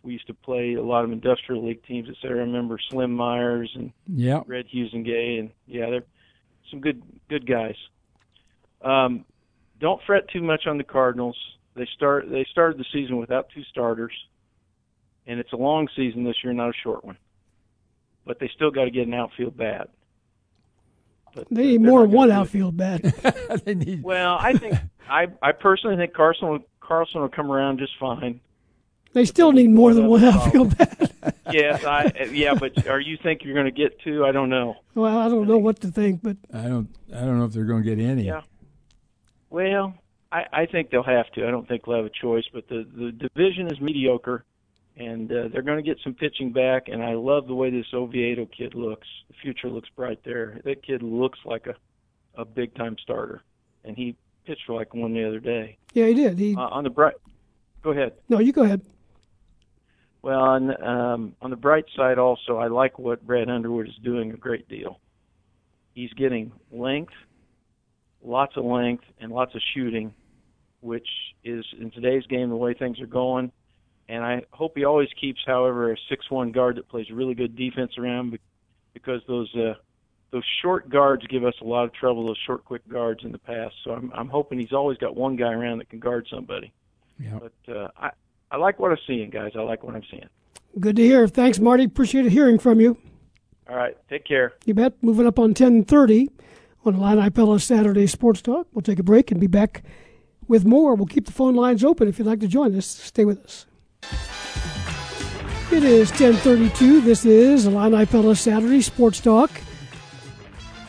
We 0.03 0.14
used 0.14 0.27
to 0.27 0.34
play 0.34 0.73
a 0.73 0.84
lot 0.84 1.03
of 1.06 1.11
industrial 1.11 1.65
league 1.65 1.84
teams. 1.86 2.10
Etc. 2.10 2.30
I 2.36 2.40
remember 2.41 2.77
Slim 2.90 3.14
Myers 3.14 3.72
and 3.76 3.91
Yeah. 4.07 4.41
Red 4.48 4.65
Hughes 4.68 4.91
and 4.94 5.06
Gay, 5.06 5.38
and 5.38 5.52
yeah, 5.68 5.90
they're 5.90 6.03
some 6.72 6.80
good 6.82 7.02
good 7.30 7.45
guys. 7.45 7.76
Um, 8.82 9.26
don't 9.80 10.02
fret 10.06 10.27
too 10.30 10.41
much 10.41 10.68
on 10.68 10.77
the 10.77 10.84
Cardinals. 10.84 11.38
They 11.76 11.88
start 11.95 12.30
they 12.30 12.45
started 12.52 12.77
the 12.80 12.86
season 12.94 13.18
without 13.18 13.49
two 13.53 13.64
starters, 13.64 14.14
and 15.27 15.39
it's 15.39 15.53
a 15.53 15.57
long 15.57 15.88
season 15.95 16.23
this 16.23 16.35
year, 16.43 16.53
not 16.53 16.69
a 16.69 16.73
short 16.84 17.03
one. 17.03 17.18
But 18.26 18.39
they 18.39 18.49
still 18.56 18.72
got 18.72 18.85
to 18.85 18.91
get 18.91 19.07
an 19.07 19.14
outfield 19.14 19.56
bat. 19.57 19.89
But 21.35 21.47
They 21.52 21.61
uh, 21.61 21.65
need 21.65 21.81
more 21.81 22.02
than 22.02 22.11
one 22.11 22.31
outfield 22.31 22.77
bat. 22.77 23.02
they 23.65 23.76
need. 23.76 24.03
Well, 24.03 24.38
I 24.39 24.53
think 24.53 24.76
I 25.10 25.27
I 25.41 25.52
personally 25.52 25.97
think 25.97 26.14
Carson 26.14 26.47
will- 26.49 26.65
Carlson 26.80 27.22
will 27.22 27.30
come 27.30 27.52
around 27.52 27.80
just 27.80 27.93
fine. 27.99 28.39
They 29.14 29.26
still 29.26 29.52
need 29.53 29.69
more 29.69 29.93
than 29.93 30.07
one 30.07 30.23
outfield 30.23 30.77
bat. 30.77 31.11
Yes, 31.52 31.84
I 31.85 32.11
yeah, 32.31 32.53
but 32.56 32.88
are 32.88 32.99
you 32.99 33.18
think 33.18 33.43
you're 33.43 33.53
going 33.53 33.65
to 33.65 33.72
get 33.72 33.99
two? 34.02 34.26
I 34.26 34.31
don't 34.31 34.49
know. 34.49 34.76
well, 34.95 35.18
I 35.18 35.30
don't 35.30 35.47
know 35.47 35.57
what 35.60 35.80
to 35.81 35.88
think, 35.88 36.22
but 36.22 36.38
I 36.53 36.64
don't. 36.64 36.89
I 37.15 37.19
don't 37.22 37.39
know 37.39 37.45
if 37.45 37.53
they're 37.53 37.65
going 37.65 37.84
to 37.84 37.95
get 37.95 38.03
any. 38.03 38.23
Yeah. 38.23 38.41
Well, 39.49 39.93
I, 40.31 40.45
I 40.52 40.65
think 40.65 40.89
they'll 40.89 41.03
have 41.03 41.31
to. 41.34 41.47
I 41.47 41.52
don't 41.52 41.68
think 41.68 41.85
they'll 41.85 41.95
have 41.97 42.06
a 42.06 42.10
choice. 42.10 42.43
But 42.52 42.68
the 42.68 42.85
the 42.95 43.11
division 43.11 43.72
is 43.72 43.80
mediocre, 43.80 44.43
and 44.98 45.32
uh, 45.32 45.48
they're 45.52 45.62
going 45.62 45.78
to 45.78 45.84
get 45.84 46.00
some 46.04 46.14
pitching 46.14 46.52
back. 46.52 46.88
And 46.88 47.04
I 47.04 47.14
love 47.14 47.48
the 47.48 47.56
way 47.56 47.70
this 47.70 47.86
Oviedo 47.94 48.46
kid 48.48 48.74
looks. 48.76 49.08
The 49.28 49.34
future 49.42 49.70
looks 49.70 49.90
bright 49.96 50.20
there. 50.24 50.62
That 50.64 50.84
kid 50.84 51.02
looks 51.04 51.40
like 51.46 51.68
a 51.68 51.76
a 52.38 52.44
big 52.44 52.76
time 52.76 52.98
starter, 53.02 53.42
and 53.86 53.96
he 53.96 54.14
pitched 54.46 54.68
like 54.70 54.94
one 54.94 55.14
the 55.14 55.26
other 55.26 55.40
day. 55.40 55.78
yeah, 55.94 56.06
he 56.08 56.14
did. 56.14 56.38
He 56.38 56.54
Uh, 56.56 56.62
on 56.68 56.84
the 56.84 56.90
bright, 56.90 57.16
go 57.82 57.92
ahead. 57.92 58.12
no, 58.28 58.40
you 58.40 58.52
go 58.52 58.64
ahead. 58.64 58.82
Well, 60.22 60.42
on 60.42 60.84
um, 60.84 61.36
on 61.42 61.50
the 61.50 61.56
bright 61.56 61.86
side, 61.96 62.18
also, 62.18 62.58
I 62.58 62.68
like 62.68 63.00
what 63.00 63.26
Brad 63.26 63.50
Underwood 63.50 63.88
is 63.88 63.96
doing 64.04 64.32
a 64.32 64.38
great 64.38 64.68
deal. 64.68 65.00
He's 65.94 66.12
getting 66.14 66.52
length, 66.72 67.14
lots 68.22 68.58
of 68.58 68.66
length, 68.66 69.06
and 69.22 69.32
lots 69.32 69.56
of 69.56 69.62
shooting, 69.74 70.14
which 70.82 71.08
is 71.44 71.64
in 71.80 71.90
today's 71.92 72.26
game 72.28 72.50
the 72.50 72.56
way 72.56 72.74
things 72.74 73.00
are 73.00 73.06
going. 73.08 73.52
And 74.07 74.23
I 74.23 74.44
hope 74.52 74.77
he 74.77 74.86
always 74.86 75.10
keeps, 75.19 75.40
however, 75.45 75.91
a 75.91 75.98
six-one 76.10 76.52
guard 76.52 76.77
that 76.77 76.88
plays 76.88 77.10
really 77.10 77.34
good 77.34 77.56
defense 77.56 77.98
around, 77.98 78.38
because 78.94 79.22
those 79.27 79.53
uh, 79.56 79.73
those 80.32 80.44
short 80.61 80.90
guards 80.90 81.26
give 81.27 81.44
us 81.44 81.56
a 81.61 81.64
lot 81.64 81.86
of 81.86 81.94
trouble. 81.94 82.27
Those 82.27 82.38
short, 82.45 82.65
quick 82.65 82.88
guards 82.88 83.23
in 83.23 83.32
the 83.32 83.40
past. 83.40 83.73
So 83.84 83.91
I'm 83.91 84.11
I'm 84.14 84.27
hoping 84.27 84.60
he's 84.60 84.73
always 84.73 84.98
got 84.98 85.15
one 85.15 85.36
guy 85.36 85.53
around 85.53 85.80
that 85.80 85.90
can 85.90 85.99
guard 85.99 86.27
somebody. 86.30 86.72
Yeah. 87.19 87.40
But 87.40 87.73
uh, 87.73 87.88
I 87.98 88.11
I 88.52 88.57
like 88.57 88.80
what 88.80 88.91
I'm 88.91 88.98
seeing, 89.07 89.30
guys. 89.30 89.53
I 89.56 89.61
like 89.61 89.84
what 89.84 89.95
I'm 89.95 90.03
seeing. 90.10 90.30
Good 90.80 90.98
to 90.98 91.03
hear. 91.03 91.27
Thanks, 91.27 91.60
Marty. 91.60 91.86
Appreciate 91.86 92.30
hearing 92.32 92.60
from 92.60 92.80
you. 92.82 92.98
All 93.69 93.76
right. 93.76 93.98
Take 94.10 94.26
care. 94.26 94.53
You 94.65 94.73
bet. 94.73 94.94
Moving 95.02 95.26
up 95.26 95.40
on 95.40 95.49
1030 95.49 96.30
on 96.84 96.95
Illini 96.95 97.30
Pella 97.30 97.60
Saturday 97.60 98.07
Sports 98.07 98.41
Talk. 98.41 98.68
We'll 98.73 98.82
take 98.82 98.99
a 98.99 99.03
break 99.03 99.32
and 99.32 99.40
be 99.40 99.48
back 99.48 99.84
with 100.48 100.65
more. 100.65 100.95
We'll 100.95 101.07
keep 101.07 101.26
the 101.26 101.32
phone 101.32 101.56
lines 101.56 101.84
open 101.84 102.07
if 102.07 102.19
you'd 102.19 102.27
like 102.27 102.41
to 102.41 102.48
join 102.48 102.76
us. 102.76 102.86
Stay 102.86 103.26
with 103.26 103.44
us. 103.44 103.65
It 105.72 105.84
is 105.84 106.10
1032. 106.10 107.02
This 107.02 107.26
is 107.26 107.65
Illini 107.65 108.06
Pella 108.06 108.36
Saturday 108.36 108.82
Sports 108.82 109.19
Talk. 109.19 109.52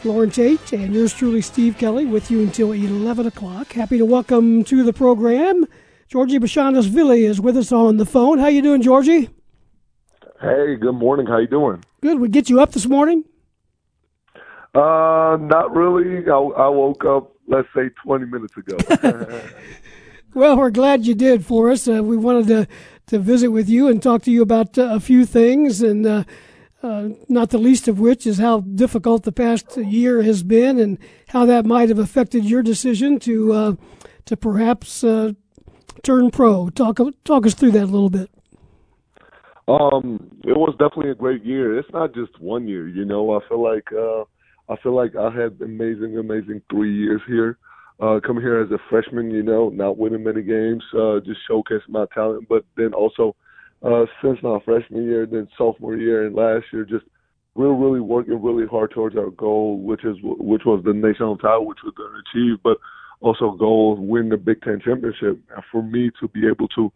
Loren 0.05 0.31
Tate 0.31 0.73
and 0.73 0.95
yours 0.95 1.13
truly, 1.13 1.41
Steve 1.41 1.77
Kelly, 1.79 2.05
with 2.05 2.31
you 2.31 2.43
until 2.43 2.73
11 2.73 3.27
o'clock. 3.27 3.73
Happy 3.73 3.99
to 3.99 4.05
welcome 4.05 4.63
to 4.65 4.85
the 4.85 4.93
program 4.93 5.67
Giorgi 6.09 6.39
Bezhanishvili 6.39 7.23
is 7.23 7.41
with 7.41 7.57
us 7.57 7.73
on 7.73 7.97
the 7.97 8.07
phone. 8.07 8.39
How 8.39 8.47
you 8.47 8.63
doing, 8.63 8.81
Georgie? 8.81 9.29
Hey, 10.41 10.77
good 10.77 10.95
morning. 10.95 11.27
How 11.27 11.39
you 11.39 11.49
doing? 11.49 11.83
Good. 12.01 12.21
We 12.21 12.29
get 12.29 12.49
you 12.49 12.61
up 12.61 12.73
this 12.73 12.87
morning? 12.87 13.25
Uh, 14.73 15.37
not 15.41 15.75
really. 15.75 16.31
I, 16.31 16.37
I 16.37 16.69
woke 16.69 17.05
up 17.05 17.33
let's 17.49 17.69
say 17.75 17.89
20 18.05 18.27
minutes 18.27 18.55
ago. 18.57 18.77
well, 20.35 20.57
we're 20.57 20.71
glad 20.71 21.07
you 21.07 21.15
did 21.15 21.45
for 21.45 21.71
us. 21.71 21.89
Uh, 21.89 22.03
we 22.03 22.17
wanted 22.17 22.47
to 22.49 22.69
to 23.07 23.19
visit 23.19 23.51
with 23.51 23.69
you 23.69 23.89
and 23.89 24.03
talk 24.03 24.23
to 24.23 24.31
you 24.31 24.43
about 24.43 24.77
uh, 24.79 24.89
a 24.95 25.01
few 25.01 25.25
things, 25.25 25.83
and 25.83 26.07
uh, 26.07 26.25
uh, 26.83 27.11
not 27.29 27.51
the 27.51 27.59
least 27.59 27.89
of 27.89 27.99
which 27.99 28.27
is 28.27 28.39
how 28.39 28.61
difficult 28.61 29.23
the 29.23 29.33
past 29.33 29.77
year 29.77 30.23
has 30.23 30.43
been, 30.43 30.79
and 30.79 30.99
how 31.29 31.47
that 31.47 31.65
might 31.67 31.89
have 31.89 31.99
affected 31.99 32.45
your 32.45 32.63
decision 32.63 33.19
to 33.21 33.79
to 34.25 34.37
perhaps 34.37 35.01
turn 36.03 36.31
pro. 36.31 36.69
Talk 36.71 36.99
talk 37.25 37.47
us 37.47 37.55
through 37.55 37.73
that 37.73 37.85
a 37.85 37.87
little 37.87 38.11
bit. 38.11 38.31
Um, 39.69 40.31
it 40.45 40.57
was 40.57 40.75
definitely 40.79 41.11
a 41.11 41.17
great 41.17 41.45
year. 41.45 41.77
It's 41.77 41.91
not 41.93 42.15
just 42.15 42.39
one 42.41 42.69
year, 42.69 42.87
you 42.87 43.05
know. 43.05 43.37
I 43.37 43.41
feel 43.49 43.63
like 43.63 43.93
uh, 43.93 44.25
I 44.69 44.77
feel 44.83 44.95
like 44.95 45.17
I 45.17 45.31
had 45.31 45.61
amazing, 45.61 46.17
amazing 46.19 46.63
three 46.71 46.95
years 46.95 47.21
here. 47.27 47.59
Uh, 47.99 48.21
coming 48.27 48.43
here 48.43 48.61
as 48.61 48.71
a 48.71 48.79
freshman, 48.91 49.31
you 49.31 49.43
know, 49.43 49.71
not 49.71 49.97
winning 49.97 50.23
many 50.23 50.43
games, 50.43 50.83
uh, 50.93 51.19
just 51.21 51.41
showcasing 51.49 51.89
my 51.89 52.05
talent, 52.13 52.47
but 52.47 52.63
then 52.77 52.93
also 52.93 53.35
uh, 53.83 54.05
since 54.23 54.39
my 54.43 54.59
freshman 54.65 55.05
year, 55.05 55.27
then 55.27 55.49
sophomore 55.57 55.97
year, 55.97 56.27
and 56.27 56.35
last 56.35 56.65
year, 56.73 56.85
just 56.85 57.05
really, 57.55 57.75
really 57.75 58.01
working 58.01 58.43
really 58.43 58.67
hard 58.67 58.91
towards 58.91 59.17
our 59.17 59.31
goal, 59.31 59.79
which 59.79 60.05
is 60.05 60.17
which 60.23 60.63
was 60.65 60.83
the 60.85 60.93
national 60.93 61.39
title, 61.39 61.67
which 61.67 61.79
we're 61.85 61.91
to 61.93 62.21
achieve, 62.31 62.59
but 62.63 62.79
also 63.21 63.53
goal 63.53 63.97
win 63.97 64.29
the 64.29 64.37
Big 64.37 64.61
Ten 64.63 64.81
championship. 64.85 65.41
And 65.55 65.65
for 65.73 65.83
me 65.83 66.11
to 66.21 66.29
be 66.29 66.47
able 66.47 66.69
to 66.69 66.93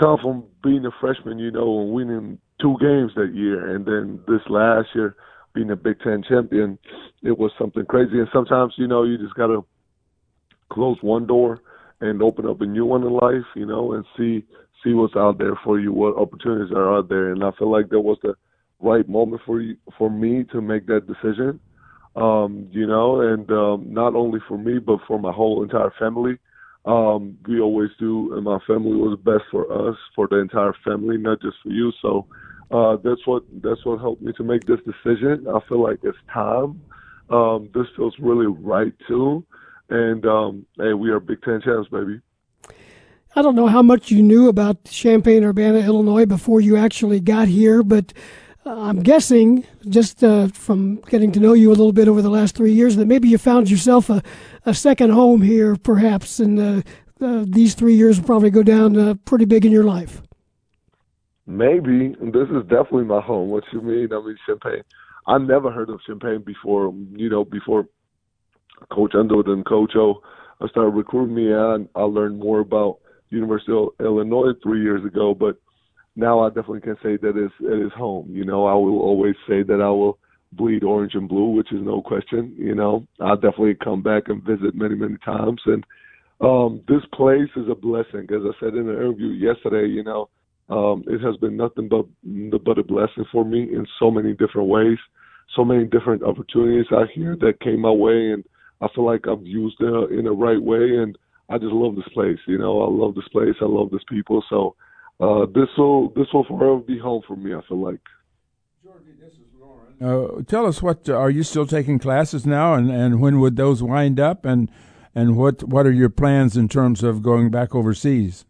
come 0.00 0.18
from 0.22 0.44
being 0.62 0.86
a 0.86 0.90
freshman, 1.00 1.38
you 1.38 1.50
know, 1.50 1.80
and 1.80 1.92
winning 1.92 2.38
two 2.60 2.76
games 2.80 3.12
that 3.16 3.34
year, 3.34 3.74
and 3.74 3.84
then 3.84 4.20
this 4.26 4.40
last 4.48 4.88
year 4.94 5.16
being 5.54 5.70
a 5.70 5.76
Big 5.76 6.00
Ten 6.00 6.22
champion, 6.26 6.78
it 7.22 7.38
was 7.38 7.52
something 7.58 7.84
crazy. 7.86 8.18
And 8.18 8.28
sometimes, 8.32 8.74
you 8.76 8.86
know, 8.86 9.04
you 9.04 9.18
just 9.18 9.34
gotta 9.34 9.60
close 10.72 10.98
one 11.00 11.26
door 11.26 11.60
and 12.00 12.22
open 12.22 12.46
up 12.46 12.60
a 12.60 12.66
new 12.66 12.84
one 12.84 13.02
in 13.02 13.12
life, 13.12 13.46
you 13.54 13.66
know, 13.66 13.92
and 13.92 14.04
see 14.16 14.44
see 14.82 14.92
what's 14.92 15.16
out 15.16 15.38
there 15.38 15.58
for 15.64 15.80
you, 15.80 15.92
what 15.92 16.16
opportunities 16.16 16.72
are 16.72 16.98
out 16.98 17.08
there. 17.08 17.32
And 17.32 17.42
I 17.42 17.50
feel 17.58 17.70
like 17.70 17.88
that 17.88 18.00
was 18.00 18.18
the 18.22 18.34
right 18.80 19.08
moment 19.08 19.40
for 19.46 19.60
you 19.60 19.76
for 19.96 20.10
me 20.10 20.44
to 20.52 20.60
make 20.60 20.86
that 20.86 21.06
decision. 21.06 21.60
Um, 22.16 22.68
you 22.70 22.86
know, 22.86 23.20
and 23.20 23.50
um 23.50 23.92
not 23.92 24.14
only 24.14 24.40
for 24.46 24.58
me 24.58 24.78
but 24.78 24.98
for 25.06 25.18
my 25.18 25.32
whole 25.32 25.62
entire 25.62 25.92
family 25.98 26.38
um, 26.84 27.38
we 27.48 27.60
always 27.60 27.90
do, 27.98 28.34
and 28.34 28.44
my 28.44 28.58
family 28.66 28.96
was 28.96 29.18
best 29.24 29.44
for 29.50 29.88
us, 29.88 29.96
for 30.14 30.28
the 30.28 30.36
entire 30.36 30.74
family, 30.84 31.16
not 31.16 31.40
just 31.40 31.56
for 31.62 31.70
you. 31.70 31.90
So 32.02 32.26
uh, 32.70 32.96
that's 33.02 33.26
what 33.26 33.44
that's 33.62 33.84
what 33.84 34.00
helped 34.00 34.22
me 34.22 34.32
to 34.34 34.44
make 34.44 34.66
this 34.66 34.80
decision. 34.80 35.46
I 35.48 35.60
feel 35.68 35.82
like 35.82 36.00
it's 36.02 36.18
time. 36.32 36.82
Um, 37.30 37.70
this 37.74 37.86
feels 37.96 38.14
really 38.18 38.46
right 38.46 38.92
too, 39.08 39.44
and 39.88 40.24
um, 40.26 40.66
hey, 40.76 40.92
we 40.94 41.10
are 41.10 41.20
Big 41.20 41.42
Ten 41.42 41.60
champs, 41.60 41.88
baby. 41.88 42.20
I 43.36 43.42
don't 43.42 43.56
know 43.56 43.66
how 43.66 43.82
much 43.82 44.10
you 44.10 44.22
knew 44.22 44.48
about 44.48 44.84
Champaign 44.84 45.42
Urbana, 45.42 45.78
Illinois, 45.78 46.24
before 46.24 46.60
you 46.60 46.76
actually 46.76 47.18
got 47.18 47.48
here, 47.48 47.82
but 47.82 48.12
uh, 48.64 48.70
I'm 48.70 49.02
guessing, 49.02 49.66
just 49.88 50.22
uh, 50.22 50.48
from 50.48 50.96
getting 51.08 51.32
to 51.32 51.40
know 51.40 51.52
you 51.52 51.68
a 51.68 51.74
little 51.74 51.92
bit 51.92 52.08
over 52.08 52.22
the 52.22 52.30
last 52.30 52.54
three 52.54 52.72
years, 52.72 52.96
that 52.96 53.06
maybe 53.06 53.28
you 53.28 53.36
found 53.36 53.68
yourself 53.68 54.08
a, 54.08 54.22
a 54.64 54.72
second 54.72 55.10
home 55.10 55.42
here, 55.42 55.76
perhaps, 55.76 56.38
and 56.38 56.58
uh, 56.58 56.82
uh, 57.20 57.44
these 57.46 57.74
three 57.74 57.94
years 57.94 58.18
will 58.18 58.26
probably 58.26 58.50
go 58.50 58.62
down 58.62 58.96
uh, 58.96 59.14
pretty 59.24 59.44
big 59.44 59.66
in 59.66 59.72
your 59.72 59.84
life. 59.84 60.22
Maybe 61.46 62.14
this 62.20 62.48
is 62.48 62.62
definitely 62.62 63.04
my 63.04 63.20
home. 63.20 63.50
What 63.50 63.64
you 63.72 63.82
mean? 63.82 64.12
I 64.12 64.20
mean, 64.20 64.36
Champaign. 64.46 64.82
I 65.26 65.38
never 65.38 65.70
heard 65.70 65.90
of 65.90 66.00
Champaign 66.06 66.42
before. 66.42 66.94
You 67.12 67.28
know, 67.28 67.44
before 67.44 67.86
Coach 68.92 69.14
Underwood 69.14 69.48
and 69.48 69.64
Coach 69.66 69.92
O 69.96 70.20
started 70.68 70.90
recruiting 70.90 71.34
me, 71.34 71.52
and 71.52 71.88
I 71.94 72.02
learned 72.02 72.38
more 72.38 72.60
about 72.60 72.98
University 73.30 73.72
of 73.72 73.88
Illinois 74.00 74.52
three 74.62 74.82
years 74.82 75.04
ago. 75.04 75.34
But 75.34 75.56
now 76.16 76.40
I 76.40 76.48
definitely 76.48 76.80
can 76.80 76.96
say 77.02 77.16
that 77.16 77.36
it's, 77.36 77.54
it 77.60 77.86
is 77.86 77.92
home. 77.92 78.28
You 78.30 78.44
know, 78.44 78.66
I 78.66 78.74
will 78.74 79.00
always 79.00 79.34
say 79.48 79.62
that 79.62 79.80
I 79.80 79.90
will 79.90 80.18
bleed 80.52 80.84
orange 80.84 81.14
and 81.14 81.28
blue, 81.28 81.50
which 81.50 81.72
is 81.72 81.80
no 81.82 82.00
question. 82.00 82.54
You 82.56 82.74
know, 82.74 83.06
I'll 83.20 83.36
definitely 83.36 83.74
come 83.74 84.02
back 84.02 84.24
and 84.28 84.42
visit 84.42 84.74
many, 84.74 84.94
many 84.94 85.16
times. 85.24 85.60
And 85.66 85.84
um, 86.40 86.82
this 86.88 87.02
place 87.12 87.50
is 87.56 87.68
a 87.68 87.74
blessing. 87.74 88.26
As 88.30 88.42
I 88.44 88.52
said 88.60 88.74
in 88.74 88.88
an 88.88 88.94
interview 88.94 89.28
yesterday, 89.28 89.88
you 89.88 90.04
know, 90.04 90.28
um, 90.68 91.04
it 91.06 91.20
has 91.20 91.36
been 91.36 91.56
nothing 91.56 91.88
but 91.88 92.06
but 92.64 92.78
a 92.78 92.82
blessing 92.82 93.24
for 93.30 93.44
me 93.44 93.64
in 93.64 93.86
so 93.98 94.10
many 94.10 94.32
different 94.32 94.68
ways, 94.68 94.96
so 95.54 95.64
many 95.64 95.84
different 95.84 96.22
opportunities 96.22 96.86
out 96.90 97.08
here 97.14 97.36
that 97.40 97.60
came 97.60 97.80
my 97.80 97.90
way, 97.90 98.32
and 98.32 98.44
I 98.80 98.88
feel 98.94 99.06
like 99.06 99.26
I've 99.26 99.46
used 99.46 99.76
it 99.80 100.10
in 100.12 100.24
the 100.24 100.32
right 100.32 100.62
way. 100.62 100.96
And 100.98 101.16
I 101.48 101.58
just 101.58 101.72
love 101.72 101.96
this 101.96 102.08
place. 102.12 102.38
You 102.46 102.58
know, 102.58 102.82
I 102.82 102.88
love 102.90 103.14
this 103.14 103.28
place. 103.28 103.54
I 103.60 103.66
love 103.66 103.90
these 103.90 104.00
people. 104.08 104.42
So 104.48 104.76
uh, 105.20 105.46
this 105.46 105.68
will 105.76 106.10
this 106.10 106.26
will 106.32 106.44
forever 106.44 106.78
be 106.78 106.98
home 106.98 107.22
for 107.26 107.36
me. 107.36 107.54
I 107.54 107.60
feel 107.68 107.82
like. 107.82 108.00
Giorgi, 108.84 109.18
this 109.20 109.32
is 109.32 109.38
Loren. 109.58 110.38
Uh, 110.40 110.42
tell 110.42 110.66
us 110.66 110.82
what 110.82 111.08
uh, 111.08 111.14
are 111.14 111.30
you 111.30 111.42
still 111.42 111.66
taking 111.66 111.98
classes 111.98 112.44
now, 112.44 112.74
and, 112.74 112.90
and 112.90 113.20
when 113.20 113.40
would 113.40 113.56
those 113.56 113.82
wind 113.82 114.18
up, 114.18 114.44
and 114.44 114.70
and 115.14 115.36
what 115.36 115.62
what 115.64 115.86
are 115.86 115.92
your 115.92 116.10
plans 116.10 116.56
in 116.56 116.68
terms 116.68 117.02
of 117.02 117.22
going 117.22 117.50
back 117.50 117.74
overseas? 117.74 118.44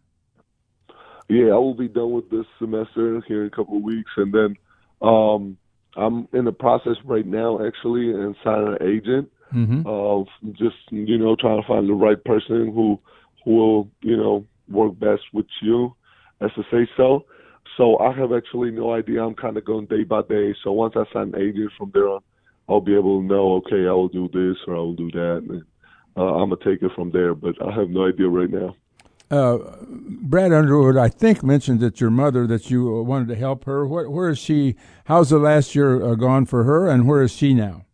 Yeah, 1.27 1.47
I 1.47 1.57
will 1.57 1.75
be 1.75 1.87
done 1.87 2.11
with 2.11 2.29
this 2.29 2.45
semester 2.59 3.21
here 3.27 3.41
in 3.41 3.47
a 3.47 3.55
couple 3.55 3.77
of 3.77 3.83
weeks, 3.83 4.11
and 4.17 4.33
then 4.33 4.55
um, 5.01 5.57
I'm 5.95 6.27
in 6.33 6.45
the 6.45 6.51
process 6.51 6.97
right 7.03 7.25
now, 7.25 7.65
actually, 7.65 8.11
and 8.11 8.35
signing 8.43 8.77
an 8.79 8.87
agent 8.87 9.31
mm-hmm. 9.55 9.81
of 9.85 10.27
just 10.51 10.75
you 10.89 11.17
know 11.17 11.35
trying 11.35 11.61
to 11.61 11.67
find 11.67 11.87
the 11.87 11.93
right 11.93 12.21
person 12.23 12.71
who 12.73 12.99
who 13.43 13.55
will 13.55 13.89
you 14.01 14.17
know 14.17 14.45
work 14.67 14.99
best 14.99 15.23
with 15.33 15.47
you, 15.61 15.95
as 16.41 16.51
to 16.53 16.63
say 16.71 16.89
so. 16.97 17.25
So 17.77 17.97
I 17.99 18.13
have 18.13 18.31
actually 18.31 18.71
no 18.71 18.93
idea. 18.93 19.23
I'm 19.23 19.35
kind 19.35 19.57
of 19.57 19.65
going 19.65 19.85
day 19.87 20.03
by 20.03 20.21
day. 20.21 20.55
So 20.63 20.71
once 20.71 20.93
I 20.95 21.03
sign 21.11 21.33
an 21.33 21.41
agent 21.41 21.71
from 21.77 21.91
there 21.93 22.07
on, 22.07 22.21
I'll 22.69 22.81
be 22.81 22.95
able 22.95 23.21
to 23.21 23.27
know, 23.27 23.55
okay, 23.55 23.87
I 23.87 23.91
will 23.91 24.07
do 24.07 24.27
this 24.29 24.57
or 24.67 24.75
I 24.75 24.79
will 24.79 24.93
do 24.95 25.11
that. 25.11 25.43
And 25.49 25.63
uh, 26.15 26.21
I'm 26.21 26.49
going 26.49 26.61
to 26.61 26.65
take 26.65 26.81
it 26.81 26.91
from 26.95 27.11
there. 27.11 27.35
But 27.35 27.55
I 27.61 27.73
have 27.73 27.89
no 27.89 28.07
idea 28.07 28.29
right 28.29 28.49
now. 28.49 28.75
Uh, 29.29 29.57
Brad 29.81 30.53
Underwood, 30.53 30.97
I 30.97 31.09
think, 31.09 31.43
mentioned 31.43 31.79
that 31.81 31.99
your 31.99 32.11
mother, 32.11 32.45
that 32.47 32.69
you 32.69 33.01
wanted 33.03 33.27
to 33.29 33.35
help 33.35 33.65
her. 33.65 33.85
Where, 33.85 34.09
where 34.09 34.29
is 34.29 34.37
she? 34.37 34.75
How's 35.05 35.31
the 35.31 35.39
last 35.39 35.75
year 35.75 36.01
uh, 36.01 36.15
gone 36.15 36.45
for 36.45 36.63
her, 36.63 36.87
and 36.87 37.07
where 37.07 37.23
is 37.23 37.31
she 37.31 37.53
now? 37.53 37.84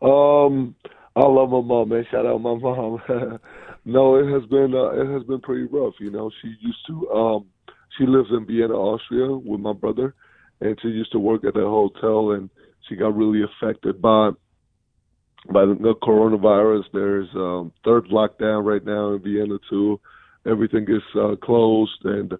Um, 0.00 0.74
I 1.16 1.26
love 1.26 1.50
my 1.50 1.60
mom, 1.60 1.88
man. 1.88 2.06
Shout 2.10 2.26
out 2.26 2.40
my 2.40 2.54
mom. 2.54 3.00
no, 3.84 4.16
it 4.16 4.32
has 4.32 4.48
been 4.48 4.72
uh, 4.74 4.90
it 4.90 5.12
has 5.12 5.24
been 5.24 5.40
pretty 5.40 5.64
rough. 5.64 5.94
You 5.98 6.10
know, 6.10 6.30
she 6.40 6.54
used 6.60 6.86
to 6.88 7.10
um, 7.10 7.46
she 7.96 8.06
lives 8.06 8.28
in 8.30 8.46
Vienna, 8.46 8.74
Austria, 8.74 9.36
with 9.36 9.60
my 9.60 9.72
brother, 9.72 10.14
and 10.60 10.78
she 10.80 10.88
used 10.88 11.12
to 11.12 11.18
work 11.18 11.44
at 11.44 11.56
a 11.56 11.60
hotel, 11.60 12.32
and 12.32 12.48
she 12.88 12.96
got 12.96 13.16
really 13.16 13.42
affected 13.42 14.00
by 14.00 14.30
by 15.52 15.64
the 15.64 15.94
coronavirus. 16.02 16.84
There's 16.92 17.28
um, 17.34 17.72
third 17.84 18.06
lockdown 18.06 18.64
right 18.64 18.84
now 18.84 19.14
in 19.14 19.22
Vienna 19.22 19.58
too. 19.68 20.00
Everything 20.46 20.86
is 20.88 21.02
uh, 21.20 21.34
closed, 21.42 22.04
and 22.04 22.32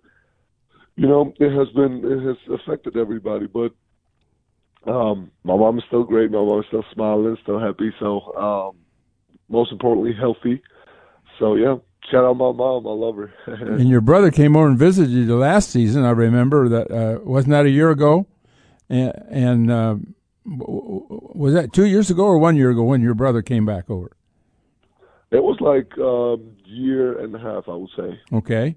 you 0.96 1.08
know 1.08 1.32
it 1.40 1.56
has 1.56 1.68
been 1.74 2.02
it 2.04 2.26
has 2.26 2.60
affected 2.60 2.96
everybody. 2.96 3.46
But 3.46 3.72
um, 4.88 5.30
my 5.44 5.56
mom 5.56 5.78
is 5.78 5.84
still 5.86 6.04
great. 6.04 6.30
My 6.30 6.38
mom 6.38 6.60
is 6.60 6.66
still 6.68 6.84
smiling, 6.92 7.36
still 7.42 7.60
happy. 7.60 7.92
So 7.98 8.34
um, 8.36 8.76
most 9.48 9.72
importantly, 9.72 10.12
healthy. 10.18 10.62
So 11.38 11.54
yeah, 11.54 11.76
shout 12.10 12.24
out 12.24 12.34
my 12.34 12.52
mom. 12.52 12.86
I 12.86 12.90
love 12.90 13.16
her. 13.16 13.32
and 13.46 13.88
your 13.88 14.00
brother 14.00 14.30
came 14.30 14.56
over 14.56 14.68
and 14.68 14.78
visited 14.78 15.10
you 15.10 15.26
the 15.26 15.36
last 15.36 15.70
season. 15.70 16.04
I 16.04 16.10
remember 16.10 16.68
that. 16.68 16.90
Uh, 16.90 17.20
wasn't 17.22 17.52
that 17.52 17.66
a 17.66 17.70
year 17.70 17.90
ago? 17.90 18.26
And, 18.88 19.12
and 19.30 19.70
uh, 19.70 19.96
was 20.44 21.54
that 21.54 21.72
two 21.72 21.84
years 21.86 22.10
ago 22.10 22.24
or 22.24 22.38
one 22.38 22.56
year 22.56 22.70
ago 22.70 22.82
when 22.82 23.02
your 23.02 23.14
brother 23.14 23.42
came 23.42 23.66
back 23.66 23.90
over? 23.90 24.12
It 25.30 25.42
was 25.42 25.60
like 25.60 25.92
a 25.98 26.06
um, 26.06 26.56
year 26.64 27.18
and 27.18 27.34
a 27.34 27.38
half, 27.38 27.68
I 27.68 27.74
would 27.74 27.90
say. 27.94 28.18
Okay. 28.32 28.76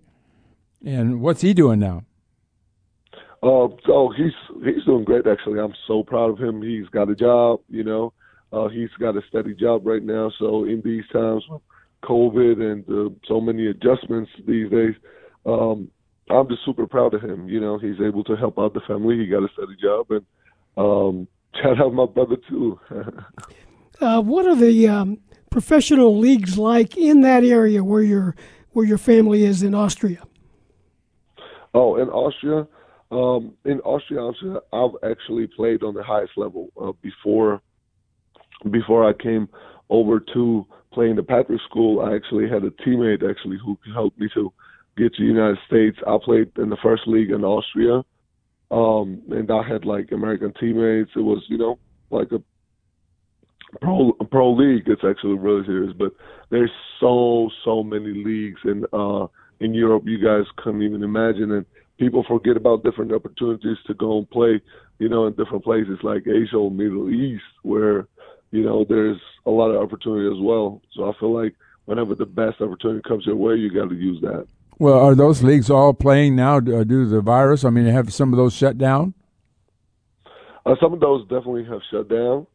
And 0.85 1.21
what's 1.21 1.41
he 1.41 1.53
doing 1.53 1.79
now? 1.79 2.03
Uh, 3.43 3.67
so 3.87 4.13
he's 4.15 4.33
he's 4.63 4.83
doing 4.85 5.03
great. 5.03 5.25
Actually, 5.25 5.59
I'm 5.59 5.73
so 5.87 6.03
proud 6.03 6.31
of 6.31 6.39
him. 6.39 6.61
He's 6.61 6.87
got 6.89 7.09
a 7.09 7.15
job. 7.15 7.61
You 7.69 7.83
know, 7.83 8.13
uh, 8.53 8.67
he's 8.67 8.91
got 8.99 9.17
a 9.17 9.21
steady 9.29 9.55
job 9.55 9.85
right 9.85 10.03
now. 10.03 10.31
So 10.37 10.65
in 10.65 10.81
these 10.85 11.03
times, 11.11 11.43
COVID 12.03 12.61
and 12.61 12.89
uh, 12.89 13.15
so 13.27 13.41
many 13.41 13.67
adjustments 13.67 14.29
these 14.47 14.69
days. 14.69 14.95
Um, 15.45 15.89
I'm 16.29 16.47
just 16.47 16.63
super 16.65 16.87
proud 16.87 17.13
of 17.13 17.21
him. 17.21 17.47
You 17.49 17.59
know, 17.59 17.77
he's 17.77 17.99
able 17.99 18.23
to 18.25 18.35
help 18.35 18.57
out 18.59 18.73
the 18.73 18.81
family. 18.81 19.17
He 19.17 19.27
got 19.27 19.43
a 19.43 19.49
steady 19.53 19.75
job, 19.81 20.11
and 20.11 20.25
um, 20.77 21.27
shout 21.61 21.79
out 21.79 21.93
my 21.93 22.05
brother 22.05 22.37
too. 22.47 22.79
uh, 24.01 24.21
what 24.21 24.45
are 24.45 24.55
the 24.55 24.87
um, 24.87 25.19
professional 25.49 26.17
leagues 26.17 26.57
like 26.57 26.97
in 26.97 27.21
that 27.21 27.43
area 27.43 27.83
where 27.83 28.03
your 28.03 28.35
where 28.71 28.85
your 28.85 28.97
family 28.97 29.43
is 29.43 29.63
in 29.63 29.75
Austria? 29.75 30.23
Oh, 31.73 31.95
in 31.95 32.09
Austria, 32.09 32.67
um, 33.11 33.53
in 33.65 33.79
Austria, 33.81 34.31
I've 34.73 35.11
actually 35.11 35.47
played 35.47 35.83
on 35.83 35.93
the 35.93 36.03
highest 36.03 36.33
level 36.37 36.69
uh, 36.81 36.91
before 37.01 37.61
before 38.69 39.09
I 39.09 39.13
came 39.13 39.49
over 39.89 40.19
to 40.33 40.65
playing 40.93 41.15
the 41.15 41.23
Patrick 41.23 41.59
School, 41.69 42.01
I 42.01 42.15
actually 42.15 42.49
had 42.49 42.63
a 42.63 42.69
teammate 42.69 43.27
actually 43.27 43.57
who 43.63 43.77
helped 43.93 44.19
me 44.19 44.29
to 44.33 44.51
get 44.97 45.13
to 45.15 45.23
the 45.23 45.27
United 45.27 45.57
States. 45.67 45.97
I 46.05 46.17
played 46.23 46.51
in 46.57 46.69
the 46.69 46.77
first 46.83 47.03
league 47.07 47.31
in 47.31 47.43
Austria, 47.43 48.03
um, 48.71 49.21
and 49.29 49.49
I 49.51 49.67
had 49.67 49.85
like 49.85 50.11
American 50.11 50.53
teammates. 50.59 51.11
It 51.15 51.21
was 51.21 51.43
you 51.47 51.57
know 51.57 51.79
like 52.09 52.31
a 52.31 52.41
pro 53.81 54.13
pro 54.31 54.53
league. 54.53 54.83
It's 54.87 55.03
actually 55.07 55.37
really 55.37 55.65
serious, 55.65 55.93
but 55.97 56.13
there's 56.49 56.71
so 56.99 57.49
so 57.63 57.83
many 57.83 58.23
leagues 58.23 58.59
in 58.65 58.85
uh 58.93 59.27
in 59.59 59.73
Europe 59.73 60.03
you 60.05 60.23
guys 60.23 60.45
couldn't 60.57 60.83
even 60.83 61.03
imagine, 61.03 61.51
and 61.51 61.65
people 62.01 62.25
forget 62.27 62.57
about 62.57 62.83
different 62.83 63.13
opportunities 63.13 63.77
to 63.85 63.93
go 63.93 64.17
and 64.17 64.29
play, 64.31 64.59
you 64.97 65.07
know, 65.07 65.27
in 65.27 65.33
different 65.33 65.63
places 65.63 65.99
like 66.01 66.23
Asia 66.25 66.57
or 66.57 66.71
Middle 66.71 67.11
East, 67.11 67.43
where 67.61 68.07
you 68.49 68.63
know 68.63 68.83
there's 68.89 69.21
a 69.45 69.51
lot 69.51 69.69
of 69.69 69.81
opportunity 69.81 70.27
as 70.27 70.41
well. 70.41 70.81
So 70.95 71.07
I 71.07 71.13
feel 71.19 71.31
like 71.31 71.55
whenever 71.85 72.15
the 72.15 72.25
best 72.25 72.59
opportunity 72.59 73.01
comes 73.07 73.27
your 73.27 73.35
way, 73.35 73.53
you 73.53 73.71
got 73.71 73.89
to 73.89 73.95
use 73.95 74.19
that. 74.21 74.47
Well, 74.79 74.99
are 74.99 75.13
those 75.13 75.43
leagues 75.43 75.69
all 75.69 75.93
playing 75.93 76.35
now 76.35 76.59
due 76.59 76.83
to 76.83 77.05
the 77.05 77.21
virus? 77.21 77.63
I 77.63 77.69
mean, 77.69 77.85
have 77.85 78.11
some 78.11 78.33
of 78.33 78.37
those 78.37 78.53
shut 78.53 78.79
down? 78.79 79.13
Uh, 80.65 80.75
some 80.81 80.93
of 80.93 80.99
those 80.99 81.21
definitely 81.23 81.65
have 81.65 81.81
shut 81.91 82.09
down. 82.09 82.47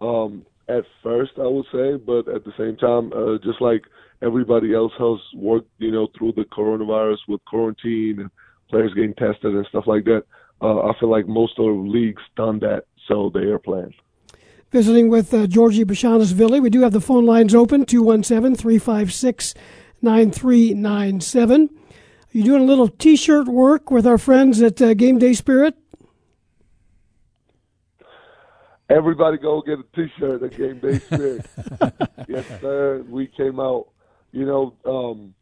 Um, 0.00 0.44
at 0.68 0.84
first, 1.04 1.32
I 1.38 1.46
would 1.46 1.66
say, 1.72 1.96
but 1.96 2.26
at 2.28 2.44
the 2.44 2.52
same 2.58 2.76
time, 2.76 3.12
uh, 3.12 3.38
just 3.44 3.60
like 3.60 3.82
everybody 4.22 4.74
else 4.74 4.92
has 4.98 5.18
worked, 5.34 5.70
you 5.78 5.92
know, 5.92 6.08
through 6.18 6.32
the 6.32 6.44
coronavirus 6.44 7.18
with 7.28 7.44
quarantine 7.44 8.18
and 8.18 8.30
players 8.70 8.92
getting 8.94 9.14
tested 9.14 9.54
and 9.54 9.66
stuff 9.66 9.86
like 9.86 10.04
that, 10.04 10.24
uh, 10.60 10.88
I 10.88 10.98
feel 10.98 11.10
like 11.10 11.26
most 11.26 11.58
of 11.58 11.66
the 11.66 11.70
leagues 11.70 12.22
done 12.36 12.58
that, 12.60 12.84
so 13.06 13.30
they 13.32 13.40
are 13.40 13.58
playing. 13.58 13.94
Visiting 14.70 15.08
with 15.08 15.32
uh, 15.32 15.46
Giorgi 15.46 15.84
Bezhanishvili. 15.84 16.60
We 16.60 16.68
do 16.68 16.82
have 16.82 16.92
the 16.92 17.00
phone 17.00 17.24
lines 17.24 17.54
open 17.54 17.86
217 17.86 18.54
356 18.54 19.54
9397. 20.02 21.70
Are 21.70 22.38
you 22.38 22.44
doing 22.44 22.62
a 22.62 22.66
little 22.66 22.88
t 22.88 23.16
shirt 23.16 23.48
work 23.48 23.90
with 23.90 24.06
our 24.06 24.18
friends 24.18 24.60
at 24.60 24.80
uh, 24.82 24.94
Game 24.94 25.18
Day 25.18 25.32
Spirit? 25.32 25.74
Everybody 28.90 29.36
go 29.36 29.60
get 29.60 29.78
a 29.80 29.84
T-shirt 29.94 30.42
at 30.42 30.56
Game 30.56 30.78
Day 30.78 30.98
Spirit. 30.98 31.44
yes, 32.28 32.46
sir. 32.60 33.04
We 33.06 33.26
came 33.26 33.60
out. 33.60 33.88
You 34.32 34.46
know, 34.46 34.74
um, 34.86 35.34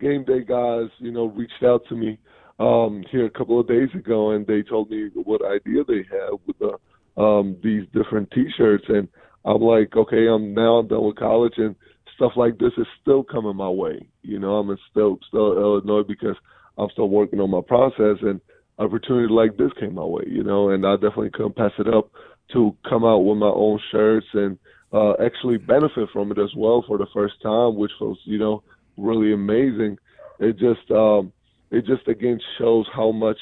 Game 0.00 0.24
Day 0.24 0.42
guys, 0.42 0.88
you 0.98 1.12
know, 1.12 1.26
reached 1.26 1.62
out 1.62 1.86
to 1.88 1.94
me 1.94 2.18
um, 2.58 3.04
here 3.10 3.26
a 3.26 3.30
couple 3.30 3.60
of 3.60 3.68
days 3.68 3.88
ago, 3.94 4.30
and 4.30 4.46
they 4.46 4.62
told 4.62 4.90
me 4.90 5.10
what 5.14 5.44
idea 5.44 5.84
they 5.86 6.04
have 6.10 6.38
with 6.46 6.58
the 6.58 6.76
um, 7.20 7.56
these 7.62 7.84
different 7.94 8.30
T-shirts, 8.32 8.84
and 8.88 9.08
I'm 9.44 9.62
like, 9.62 9.96
okay, 9.96 10.26
I'm 10.26 10.52
now 10.52 10.82
done 10.82 11.04
with 11.04 11.16
college, 11.16 11.54
and 11.56 11.74
stuff 12.14 12.32
like 12.36 12.58
this 12.58 12.72
is 12.76 12.86
still 13.00 13.22
coming 13.22 13.56
my 13.56 13.68
way. 13.68 14.06
You 14.22 14.38
know, 14.38 14.56
I'm 14.56 14.70
in 14.70 14.78
still 14.90 15.18
still 15.28 15.56
Illinois 15.56 16.02
because 16.06 16.36
I'm 16.78 16.88
still 16.92 17.08
working 17.08 17.40
on 17.40 17.50
my 17.50 17.60
process, 17.66 18.18
and 18.22 18.40
opportunity 18.78 19.32
like 19.32 19.56
this 19.56 19.72
came 19.78 19.94
my 19.94 20.04
way. 20.04 20.24
You 20.26 20.42
know, 20.42 20.70
and 20.70 20.86
I 20.86 20.94
definitely 20.94 21.30
couldn't 21.30 21.56
pass 21.56 21.72
it 21.78 21.92
up 21.92 22.10
to 22.52 22.76
come 22.88 23.04
out 23.04 23.20
with 23.20 23.38
my 23.38 23.46
own 23.46 23.80
shirts 23.90 24.26
and 24.32 24.58
uh, 24.92 25.12
actually 25.24 25.56
benefit 25.58 26.08
from 26.12 26.30
it 26.30 26.38
as 26.38 26.50
well 26.56 26.84
for 26.86 26.98
the 26.98 27.06
first 27.12 27.34
time, 27.42 27.76
which 27.76 27.92
was 28.00 28.18
you 28.24 28.38
know 28.38 28.62
really 28.96 29.32
amazing. 29.32 29.98
It 30.38 30.58
just 30.58 30.90
um, 30.90 31.32
it 31.70 31.84
just 31.86 32.06
again 32.08 32.40
shows 32.58 32.86
how 32.94 33.12
much 33.12 33.38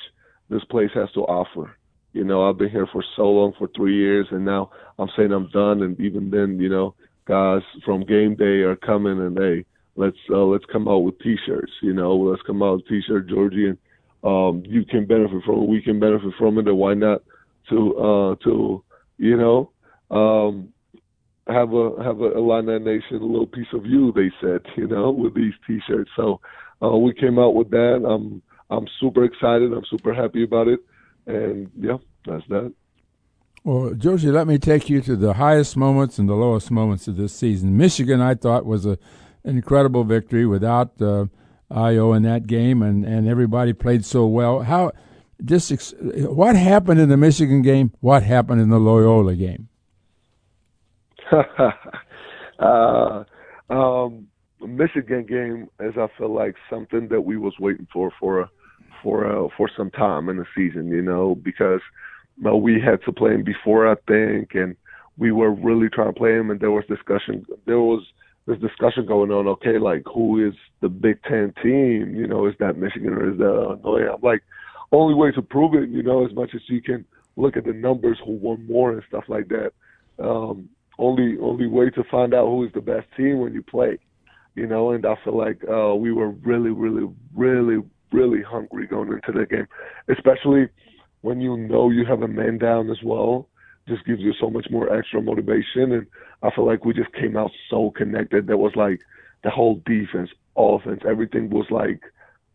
this 0.51 0.65
place 0.65 0.91
has 0.95 1.11
to 1.13 1.21
offer. 1.21 1.77
You 2.13 2.25
know, 2.25 2.49
I've 2.49 2.59
been 2.59 2.71
here 2.71 2.87
for 2.93 3.05
so 3.17 3.23
long, 3.23 3.55
for 3.59 3.69
three 3.75 3.97
years, 3.97 4.27
and 4.31 4.45
now 4.45 4.71
I'm 4.99 5.09
saying 5.17 5.33
I'm 5.33 5.49
done. 5.51 5.83
And 5.83 5.99
even 6.01 6.31
then, 6.31 6.61
you 6.61 6.69
know, 6.69 6.95
guys 7.27 7.63
from 7.85 8.05
game 8.05 8.37
day 8.37 8.61
are 8.61 8.77
coming 8.77 9.21
and 9.21 9.37
hey, 9.37 9.65
let's 9.97 10.17
uh, 10.31 10.45
let's 10.45 10.65
come 10.73 10.87
out 10.89 10.99
with 10.99 11.19
t-shirts. 11.19 11.73
You 11.83 11.93
know, 11.93 12.15
let's 12.17 12.43
come 12.43 12.63
out 12.63 12.77
with 12.77 12.89
t-shirt, 12.89 13.29
Giorgi, 13.29 13.71
and 13.71 13.79
um, 14.23 14.63
you 14.65 14.85
can 14.85 15.07
benefit 15.07 15.43
from 15.45 15.63
it. 15.63 15.69
We 15.69 15.83
can 15.83 15.99
benefit 15.99 16.33
from 16.39 16.59
it, 16.59 16.69
and 16.69 16.79
why 16.79 16.95
not 16.95 17.23
to 17.71 17.97
uh, 17.97 18.45
to 18.45 18.85
you 19.19 19.37
know, 19.37 19.71
um, 20.11 20.69
have 21.47 21.73
a 21.73 22.03
have 22.03 22.21
a 22.21 22.37
Illini 22.37 22.79
Nation 22.79 23.17
a 23.17 23.25
little 23.25 23.47
piece 23.47 23.73
of 23.73 23.87
you. 23.87 24.13
They 24.13 24.31
said, 24.41 24.61
you 24.77 24.87
know, 24.87 25.11
with 25.11 25.35
these 25.35 25.55
T-shirts. 25.67 26.11
So 26.17 26.41
uh, 26.85 26.97
we 26.97 27.15
came 27.15 27.39
out 27.39 27.55
with 27.55 27.71
that. 27.71 28.05
I'm 28.09 28.43
I'm 28.71 28.87
super 29.01 29.25
excited. 29.25 29.73
I'm 29.73 29.85
super 29.91 30.15
happy 30.15 30.45
about 30.45 30.69
it, 30.69 30.81
and 31.27 31.71
yeah, 31.79 31.97
that's 32.27 32.47
that. 32.49 32.73
Well, 33.65 33.93
Giorgi, 33.93 34.31
let 34.33 34.47
me 34.47 34.59
take 34.59 34.91
you 34.91 35.01
to 35.03 35.17
the 35.17 35.35
highest 35.35 35.77
moments 35.77 36.19
and 36.19 36.29
the 36.29 36.35
lowest 36.35 36.71
moments 36.71 37.09
of 37.09 37.17
this 37.17 37.35
season. 37.35 37.77
Michigan, 37.79 38.21
I 38.21 38.35
thought, 38.35 38.67
was 38.67 38.85
a 38.85 38.99
an 39.45 39.57
incredible 39.57 40.05
victory 40.05 40.47
without 40.47 40.93
uh, 41.01 41.27
Ayo 41.71 42.17
in 42.17 42.23
that 42.25 42.47
game, 42.47 42.83
and, 42.83 43.05
and 43.05 43.29
everybody 43.29 43.73
played 43.73 44.05
so 44.05 44.27
well. 44.27 44.63
How 44.63 44.93
just 45.45 45.95
what 46.01 46.57
happened 46.57 47.01
in 47.01 47.09
the 47.09 47.17
Michigan 47.17 47.63
game? 47.63 47.93
What 48.01 48.23
happened 48.23 48.61
in 48.61 48.69
the 48.71 48.79
Loyola 48.79 49.35
game? 49.35 49.69
uh, 52.59 53.25
um, 53.71 54.29
Michigan 54.67 55.25
game 55.25 55.69
is 55.81 55.95
I 55.97 56.09
feel 56.19 56.35
like 56.35 56.57
something 56.71 57.09
that 57.09 57.21
we 57.21 57.37
was 57.37 57.55
waiting 57.59 57.87
for 57.93 58.13
for 58.19 58.49
for 59.03 59.27
uh, 59.27 59.49
for 59.57 59.71
some 59.77 59.91
time 59.91 60.29
in 60.29 60.37
the 60.37 60.47
season, 60.57 60.89
you 60.89 61.03
know, 61.03 61.35
because 61.35 61.81
uh, 62.47 62.57
we 62.57 62.81
had 62.81 63.03
to 63.05 63.13
play 63.13 63.33
him 63.33 63.45
before 63.45 63.91
I 63.91 63.97
think, 64.09 64.55
and 64.55 64.77
we 65.19 65.31
were 65.33 65.53
really 65.53 65.89
trying 65.89 66.13
to 66.13 66.19
play 66.19 66.35
him, 66.35 66.51
and 66.51 66.61
there 66.61 66.71
was 66.71 66.85
discussion. 66.87 67.45
There 67.67 67.81
was 67.81 68.03
this 68.47 68.59
discussion 68.59 69.07
going 69.07 69.31
on. 69.31 69.47
Okay, 69.47 69.79
like 69.79 70.03
who 70.13 70.47
is 70.47 70.55
the 70.81 70.89
Big 70.89 71.23
Ten 71.23 71.53
team? 71.63 72.15
You 72.15 72.27
know, 72.27 72.47
is 72.47 72.55
that 72.59 72.77
Michigan 72.77 73.13
or 73.13 73.31
is 73.31 73.39
that 73.39 73.45
Illinois? 73.45 74.13
I'm 74.13 74.21
like, 74.23 74.43
only 74.93 75.15
way 75.15 75.31
to 75.33 75.43
prove 75.43 75.75
it, 75.75 75.89
you 75.89 76.03
know, 76.03 76.27
as 76.27 76.35
much 76.35 76.51
as 76.55 76.63
you 76.69 76.83
can 76.83 77.05
look 77.37 77.57
at 77.57 77.65
the 77.65 77.73
numbers 77.73 78.19
who 78.25 78.33
won 78.33 78.67
more 78.67 78.93
and 78.93 79.03
stuff 79.09 79.25
like 79.29 79.49
that. 79.49 79.73
Um, 80.19 80.69
only 80.99 81.37
only 81.41 81.67
way 81.67 81.91
to 81.91 82.05
find 82.05 82.35
out 82.35 82.47
who 82.47 82.65
is 82.65 82.73
the 82.73 82.81
best 82.81 83.07
team 83.17 83.39
when 83.39 83.53
you 83.53 83.63
play, 83.63 83.99
you 84.55 84.67
know. 84.67 84.91
And 84.91 85.05
I 85.07 85.15
feel 85.25 85.37
like 85.37 85.63
uh, 85.69 85.95
we 85.95 86.13
were 86.13 86.31
really, 86.31 86.71
really, 86.71 87.09
really, 87.35 87.83
really 88.13 88.43
hungry 88.43 88.87
going 88.87 89.09
into 89.09 89.39
the 89.39 89.47
game, 89.47 89.67
especially 90.09 90.69
when 91.23 91.41
you 91.41 91.57
know 91.57 91.91
you 91.91 92.05
have 92.07 92.23
a 92.23 92.29
man 92.29 92.59
down 92.59 92.91
as 92.91 93.03
well. 93.03 93.49
Just 93.87 94.07
gives 94.07 94.21
you 94.21 94.33
so 94.41 94.49
much 94.49 94.67
more 94.71 94.91
extra 94.97 95.21
motivation, 95.21 95.93
and 95.93 96.07
I 96.43 96.51
feel 96.55 96.67
like 96.67 96.87
we 96.87 96.95
just 96.95 97.13
came 97.13 97.37
out 97.37 97.51
so 97.69 97.91
connected. 97.91 98.47
That 98.47 98.57
was 98.57 98.73
like 98.77 99.01
the 99.43 99.51
whole 99.51 99.83
defense, 99.85 100.31
offense, 100.57 101.03
everything 101.07 101.51
was 101.51 101.67
like 101.71 102.01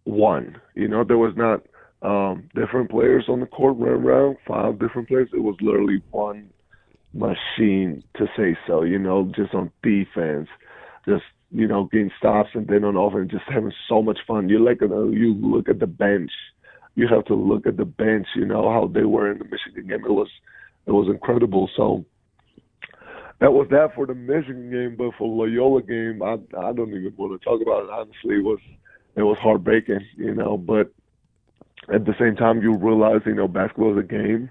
one. 0.06 0.60
You 0.74 0.88
know, 0.88 1.04
there 1.04 1.20
was 1.20 1.36
not 1.38 1.62
um, 2.02 2.50
different 2.56 2.90
players 2.90 3.26
on 3.28 3.40
the 3.42 3.46
court 3.46 3.78
running 3.78 4.04
around, 4.04 4.38
five 4.48 4.80
different 4.80 5.08
players. 5.08 5.30
It 5.34 5.44
was 5.44 5.56
literally 5.62 6.02
one 6.12 6.50
machine 7.14 8.04
to 8.16 8.28
say 8.38 8.58
so, 8.68 8.84
you 8.84 9.00
know, 9.00 9.32
just 9.36 9.54
on 9.54 9.72
defense, 9.84 10.48
just, 11.08 11.24
you 11.52 11.68
know, 11.68 11.86
getting 11.86 12.12
stops 12.18 12.50
and 12.54 12.68
then 12.68 12.84
on 12.84 12.96
offense, 12.96 13.32
just 13.32 13.46
having 13.48 13.74
so 13.88 14.02
much 14.02 14.20
fun. 14.28 14.50
You 14.50 14.64
like, 14.64 14.82
you 14.82 15.34
look 15.36 15.70
at 15.70 15.80
the 15.80 15.88
bench, 15.88 16.32
you 16.96 17.08
have 17.08 17.26
to 17.26 17.36
look 17.36 17.66
at 17.66 17.78
the 17.78 17.86
bench, 17.86 18.28
you 18.36 18.46
know, 18.46 18.72
how 18.72 18.88
they 18.88 19.04
were 19.04 19.32
in 19.32 19.40
the 19.40 19.46
Michigan 19.46 19.88
game. 19.88 20.06
It 20.06 20.12
was, 20.12 20.30
it 20.86 20.92
was 20.92 21.08
incredible. 21.08 21.70
So, 21.76 22.06
that 23.40 23.54
was 23.54 23.68
that 23.72 23.96
for 23.96 24.06
the 24.06 24.16
Michigan 24.16 24.70
game, 24.70 24.96
but 24.98 25.16
for 25.18 25.28
Loyola 25.28 25.82
game, 25.82 26.22
I 26.22 26.34
I 26.58 26.74
don't 26.74 26.90
even 26.90 27.14
want 27.16 27.40
to 27.40 27.46
talk 27.46 27.62
about 27.62 27.86
it. 27.86 27.90
Honestly, 27.90 28.36
it 28.36 28.44
was 28.44 28.60
it 29.16 29.24
was 29.24 29.38
heartbreaking, 29.40 30.06
you 30.18 30.36
know. 30.36 30.58
But 30.58 30.92
at 31.94 32.06
the 32.06 32.16
same 32.20 32.36
time, 32.36 32.62
you 32.62 32.76
realize, 32.76 33.22
you 33.26 33.34
know, 33.34 33.48
basketball 33.48 33.98
is 33.98 34.04
a 34.04 34.08
game, 34.08 34.50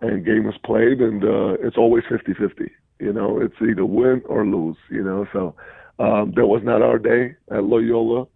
and 0.00 0.24
game 0.24 0.48
is 0.48 0.56
played, 0.64 1.00
and 1.00 1.22
uh, 1.22 1.56
it's 1.60 1.76
always 1.76 2.04
50-50. 2.04 2.70
You 2.98 3.12
know, 3.12 3.40
it's 3.40 3.54
either 3.60 3.84
win 3.84 4.22
or 4.26 4.46
lose. 4.46 4.76
You 4.90 5.04
know, 5.04 5.26
so 5.32 5.54
um, 5.98 6.32
that 6.36 6.46
was 6.46 6.62
not 6.64 6.82
our 6.82 6.98
day 6.98 7.36
at 7.50 7.64
Loyola. 7.64 8.26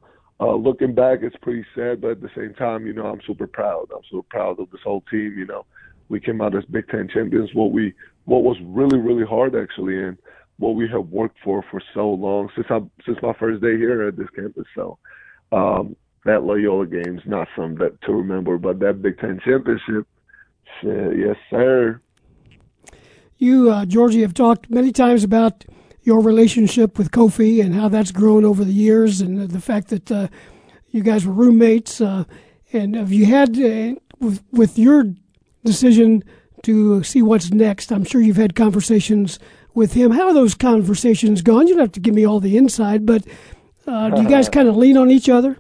Uh, 0.41 0.55
looking 0.55 0.95
back, 0.95 1.21
it's 1.23 1.37
pretty 1.43 1.65
sad, 1.75 2.01
but 2.01 2.13
at 2.13 2.21
the 2.21 2.31
same 2.37 2.55
time, 2.55 2.87
you 2.87 2.93
know, 2.93 3.07
I'm 3.07 3.21
super 3.27 3.49
proud. 3.49 3.89
I'm 3.93 4.03
super 4.11 4.27
proud 4.31 4.61
of 4.61 4.71
this 4.71 4.81
whole 4.85 5.03
team. 5.11 5.35
You 5.37 5.47
know, 5.47 5.67
we 6.09 6.21
came 6.21 6.41
out 6.41 6.57
as 6.57 6.65
Big 6.67 6.89
Ten 6.89 7.09
champions. 7.13 7.51
What 7.55 7.73
we, 7.73 7.93
what 8.25 8.45
was 8.45 8.57
really, 8.63 8.99
really 8.99 9.27
hard 9.27 9.57
actually, 9.57 10.01
and 10.01 10.17
what 10.59 10.77
we 10.77 10.89
have 10.89 11.09
worked 11.09 11.39
for 11.43 11.65
for 11.71 11.83
so 11.93 12.11
long 12.11 12.51
since 12.55 12.69
I, 12.71 12.81
since 13.05 13.19
my 13.23 13.33
first 13.35 13.63
day 13.63 13.77
here 13.77 14.07
at 14.07 14.17
this 14.17 14.29
campus. 14.37 14.67
So, 14.77 14.99
um, 15.51 15.97
that 16.25 16.45
Loyola 16.45 16.87
game's 16.87 17.23
not 17.27 17.49
some 17.57 17.75
that 17.77 18.01
to 18.03 18.13
remember, 18.13 18.59
but 18.59 18.79
that 18.81 19.03
Big 19.03 19.19
Ten 19.19 19.41
championship, 19.45 20.07
shit, 20.81 21.19
yes, 21.19 21.37
sir. 21.51 22.01
You, 23.39 23.71
uh, 23.71 23.85
Giorgi, 23.85 24.23
have 24.23 24.35
talked 24.35 24.69
many 24.69 24.93
times 24.93 25.25
about 25.25 25.65
your 26.09 26.21
relationship 26.23 26.97
with 26.97 27.11
Kofi 27.11 27.63
and 27.63 27.75
how 27.75 27.91
that's 27.91 28.13
grown 28.13 28.43
over 28.47 28.65
the 28.65 28.73
years, 28.73 29.21
and 29.21 29.51
the 29.51 29.61
fact 29.61 29.89
that 29.89 30.11
uh, 30.11 30.29
you 30.89 31.03
guys 31.03 31.27
were 31.27 31.35
roommates. 31.35 32.01
Uh, 32.01 32.25
and 32.73 32.97
have 32.97 33.13
you 33.13 33.27
had 33.27 33.51
uh, 33.61 33.95
with, 34.19 34.43
with 34.51 34.79
your 34.79 35.05
decision 35.67 36.25
to 36.63 37.05
see 37.05 37.21
what's 37.21 37.51
next? 37.51 37.93
I'm 37.93 38.05
sure 38.05 38.23
you've 38.23 38.39
had 38.39 38.55
conversations 38.55 39.39
with 39.75 39.93
him. 39.93 40.11
How 40.13 40.29
are 40.29 40.33
those 40.33 40.55
conversations 40.55 41.43
gone? 41.43 41.69
You 41.69 41.75
don't 41.75 41.83
have 41.83 41.93
to 41.93 42.01
give 42.01 42.15
me 42.15 42.27
all 42.27 42.41
the 42.41 42.57
inside, 42.57 43.05
but 43.05 43.27
uh, 43.87 44.09
do 44.09 44.23
you 44.23 44.29
guys 44.31 44.49
kind 44.57 44.67
of 44.67 44.79
lean 44.79 44.97
on 44.97 45.11
each 45.11 45.29
other? 45.29 45.59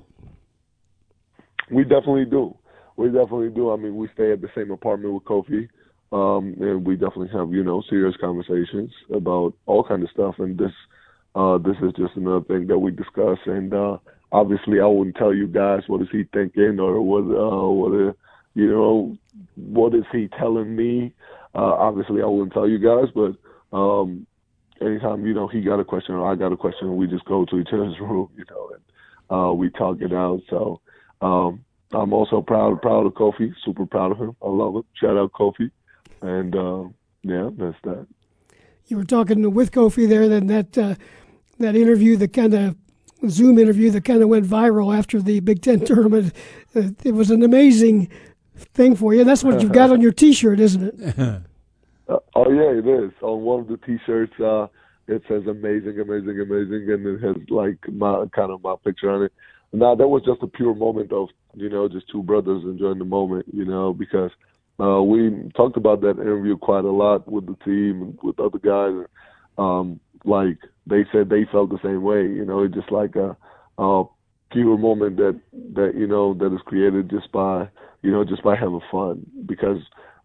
We 1.71 1.83
definitely 1.83 2.25
do. 2.25 2.57
We 2.97 3.09
definitely 3.09 3.51
do. 3.51 3.71
I 3.71 3.77
mean, 3.77 3.97
we 3.97 4.09
stay 4.15 4.33
at 4.33 4.41
the 4.41 4.49
same 4.55 4.71
apartment 4.71 5.13
with 5.13 5.25
Kofi, 5.25 5.69
um, 6.13 6.55
and 6.61 6.87
we 6.87 6.95
definitely 6.95 7.29
have 7.33 7.53
you 7.53 7.63
know 7.63 7.83
serious 7.89 8.17
conversations 8.21 8.91
about 9.13 9.55
all 9.67 9.85
kind 9.85 10.03
of 10.03 10.11
stuff. 10.11 10.37
And 10.39 10.57
this, 10.57 10.73
uh, 11.35 11.59
this 11.59 11.77
is 11.83 11.93
just 11.97 12.17
another 12.17 12.45
thing 12.45 12.67
that 12.69 12.79
we 12.79 12.91
discuss. 12.91 13.39
And 13.47 13.73
uh, 13.75 13.99
obviously, 14.33 14.81
I 14.81 14.87
wouldn't 14.87 15.17
tell 15.17 15.35
you 15.35 15.47
guys 15.47 15.83
what 15.87 16.03
is 16.03 16.09
he 16.11 16.25
thinking 16.33 16.81
or 16.81 17.01
what, 17.03 17.23
uh, 17.23 17.69
what, 17.69 17.93
uh, 17.93 18.13
you 18.55 18.71
know, 18.71 19.17
what 19.57 19.95
is 19.95 20.05
he 20.13 20.29
telling 20.39 20.75
me. 20.75 21.13
Uh, 21.55 21.75
obviously, 21.75 22.23
I 22.23 22.27
wouldn't 22.27 22.53
tell 22.53 22.69
you 22.69 22.79
guys, 22.79 23.13
but 23.15 23.77
um, 23.77 24.27
anytime 24.81 25.27
you 25.27 25.35
know 25.35 25.49
he 25.49 25.61
got 25.61 25.81
a 25.81 25.85
question 25.85 26.15
or 26.15 26.31
I 26.31 26.35
got 26.35 26.53
a 26.53 26.57
question, 26.57 26.97
we 26.97 27.07
just 27.07 27.25
go 27.25 27.45
to 27.45 27.59
each 27.59 27.69
other's 27.73 27.99
room, 28.01 28.31
you 28.37 28.45
know, 28.51 28.71
and 28.71 29.39
uh, 29.39 29.53
we 29.53 29.71
talk 29.71 30.01
it 30.01 30.13
out. 30.13 30.41
So 30.49 30.81
um, 31.21 31.65
I'm 31.93 32.13
also 32.13 32.41
proud 32.41 32.81
proud 32.83 33.07
of 33.07 33.15
Kofi, 33.15 33.53
super 33.65 33.87
proud 33.87 34.13
of 34.13 34.19
him. 34.19 34.37
I 34.43 34.49
love 34.49 34.75
him. 34.77 34.85
Shout 34.95 35.17
out 35.17 35.33
Kofi, 35.33 35.71
and 36.23 36.55
uh, 36.55 36.85
yeah, 37.23 37.51
that's 37.57 37.77
that. 37.85 38.07
You 38.87 38.97
were 38.97 39.05
talking 39.05 39.53
with 39.53 39.71
Kofi 39.73 40.09
there, 40.09 40.29
then 40.29 40.47
that 40.47 40.79
uh, 40.79 40.95
that 41.59 41.77
interview, 41.77 42.17
the 42.17 42.29
kind 42.29 42.55
of 42.55 42.77
Zoom 43.29 43.59
interview 43.59 43.91
that 43.91 44.05
kind 44.05 44.23
of 44.23 44.29
went 44.29 44.47
viral 44.47 44.97
after 44.97 45.21
the 45.21 45.41
Big 45.41 45.63
Ten 45.63 45.81
tournament. 45.85 46.33
Uh, 46.75 46.91
it 47.05 47.13
was 47.13 47.31
an 47.31 47.43
amazing 47.43 48.09
thing 48.57 48.97
for 48.97 49.15
you. 49.15 49.25
That's 49.25 49.45
what 49.45 49.61
you've 49.61 49.73
got 49.73 49.91
on 49.93 50.01
your 50.01 50.13
T-shirt, 50.13 50.61
isn't 50.61 50.83
it? 50.83 51.19
uh, 52.09 52.19
oh 52.35 52.51
yeah, 52.51 52.79
it 52.79 52.87
is. 52.87 53.13
On 53.23 53.43
one 53.43 53.61
of 53.61 53.69
the 53.69 53.77
T-shirts, 53.79 54.39
uh, 54.41 54.69
it 55.07 55.23
says 55.29 55.47
"amazing, 55.47 56.01
amazing, 56.01 56.41
amazing," 56.41 56.91
and 56.91 57.07
it 57.07 57.23
has 57.23 57.37
like 57.51 57.79
my 57.93 58.25
kind 58.35 58.53
of 58.53 58.63
my 58.63 58.75
picture 58.85 59.11
on 59.11 59.23
it. 59.25 59.33
Now 59.73 59.95
that 59.95 60.09
was 60.09 60.23
just 60.25 60.43
a 60.43 60.47
pure 60.47 60.75
moment 60.75 61.13
of 61.13 61.29
you 61.55 61.69
know 61.69 61.89
just 61.89 62.09
two 62.11 62.23
brothers 62.23 62.63
enjoying 62.65 62.99
the 62.99 63.05
moment, 63.05 63.47
you 63.53 63.65
know, 63.65 63.93
because 63.93 64.31
uh, 64.81 65.03
we 65.03 65.51
talked 65.57 65.77
about 65.77 66.01
that 66.03 66.21
interview 66.21 66.57
quite 66.57 66.85
a 66.85 66.91
lot 66.91 67.31
with 67.31 67.47
the 67.47 67.57
team 67.65 68.03
and 68.03 68.19
with 68.23 68.39
other 68.39 68.59
guys. 68.59 69.07
Um, 69.57 69.99
like 70.25 70.59
they 70.87 71.05
said, 71.13 71.29
they 71.29 71.47
felt 71.51 71.71
the 71.71 71.79
same 71.83 72.03
way. 72.03 72.23
You 72.23 72.45
know, 72.45 72.63
it's 72.63 72.75
just 72.75 72.93
like 72.93 73.17
a, 73.17 73.37
a 73.83 74.05
pure 74.53 74.79
moment 74.79 75.17
that 75.17 75.41
that 75.75 75.93
you 75.97 76.07
know 76.07 76.35
that 76.35 76.55
is 76.55 76.61
created 76.65 77.11
just 77.11 77.31
by 77.33 77.69
you 78.03 78.11
know 78.11 78.25
just 78.25 78.43
by 78.43 78.55
having 78.55 78.81
fun. 78.91 79.27
Because 79.47 79.79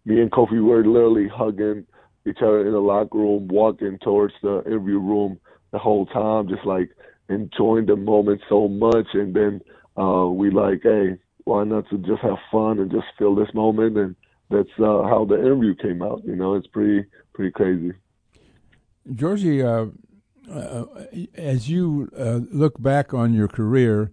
me 0.06 0.22
and 0.22 0.32
Kofi 0.32 0.64
were 0.64 0.86
literally 0.86 1.28
hugging 1.28 1.86
each 2.28 2.38
other 2.42 2.66
in 2.66 2.74
the 2.74 2.80
locker 2.80 3.18
room, 3.18 3.48
walking 3.48 3.98
towards 4.00 4.34
the 4.42 4.64
interview 4.66 5.00
room 5.00 5.40
the 5.72 5.80
whole 5.80 6.06
time, 6.06 6.48
just 6.48 6.66
like 6.66 6.92
enjoying 7.30 7.86
the 7.86 7.96
moment 7.96 8.42
so 8.48 8.68
much. 8.68 9.08
And 9.14 9.34
then 9.34 9.62
uh, 9.98 10.28
we 10.28 10.52
like, 10.52 10.82
hey, 10.84 11.18
why 11.46 11.64
not 11.64 11.90
to 11.90 11.98
just 11.98 12.22
have 12.22 12.38
fun 12.52 12.80
and 12.80 12.92
just 12.92 13.06
feel 13.18 13.36
this 13.36 13.54
moment? 13.54 13.98
And 13.98 14.16
that's 14.50 14.70
uh, 14.80 15.04
how 15.04 15.26
the 15.28 15.36
interview 15.36 15.76
came 15.76 16.02
out. 16.02 16.22
You 16.26 16.36
know, 16.36 16.56
it's 16.56 16.68
pretty 16.68 17.06
pretty 17.34 17.52
crazy. 17.52 17.94
Giorgi, 19.10 19.64
uh, 19.64 20.52
uh, 20.52 20.86
as 21.36 21.70
you 21.70 22.10
uh, 22.18 22.40
look 22.52 22.82
back 22.82 23.14
on 23.14 23.34
your 23.34 23.48
career, 23.48 24.12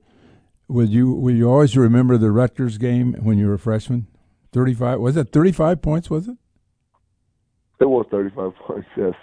would 0.68 0.90
you 0.90 1.12
will 1.12 1.34
you 1.34 1.48
always 1.48 1.76
remember 1.76 2.16
the 2.16 2.30
Rutgers 2.30 2.78
game 2.78 3.14
when 3.20 3.38
you 3.38 3.46
were 3.46 3.54
a 3.54 3.58
freshman? 3.58 4.06
Thirty 4.52 4.74
five 4.74 5.00
was 5.00 5.16
it 5.16 5.32
thirty 5.32 5.52
five 5.52 5.82
points? 5.82 6.10
Was 6.10 6.28
it? 6.28 6.36
It 7.80 7.86
was 7.88 8.06
thirty 8.10 8.30
five 8.34 8.54
points. 8.66 8.88
Yes. 8.96 9.14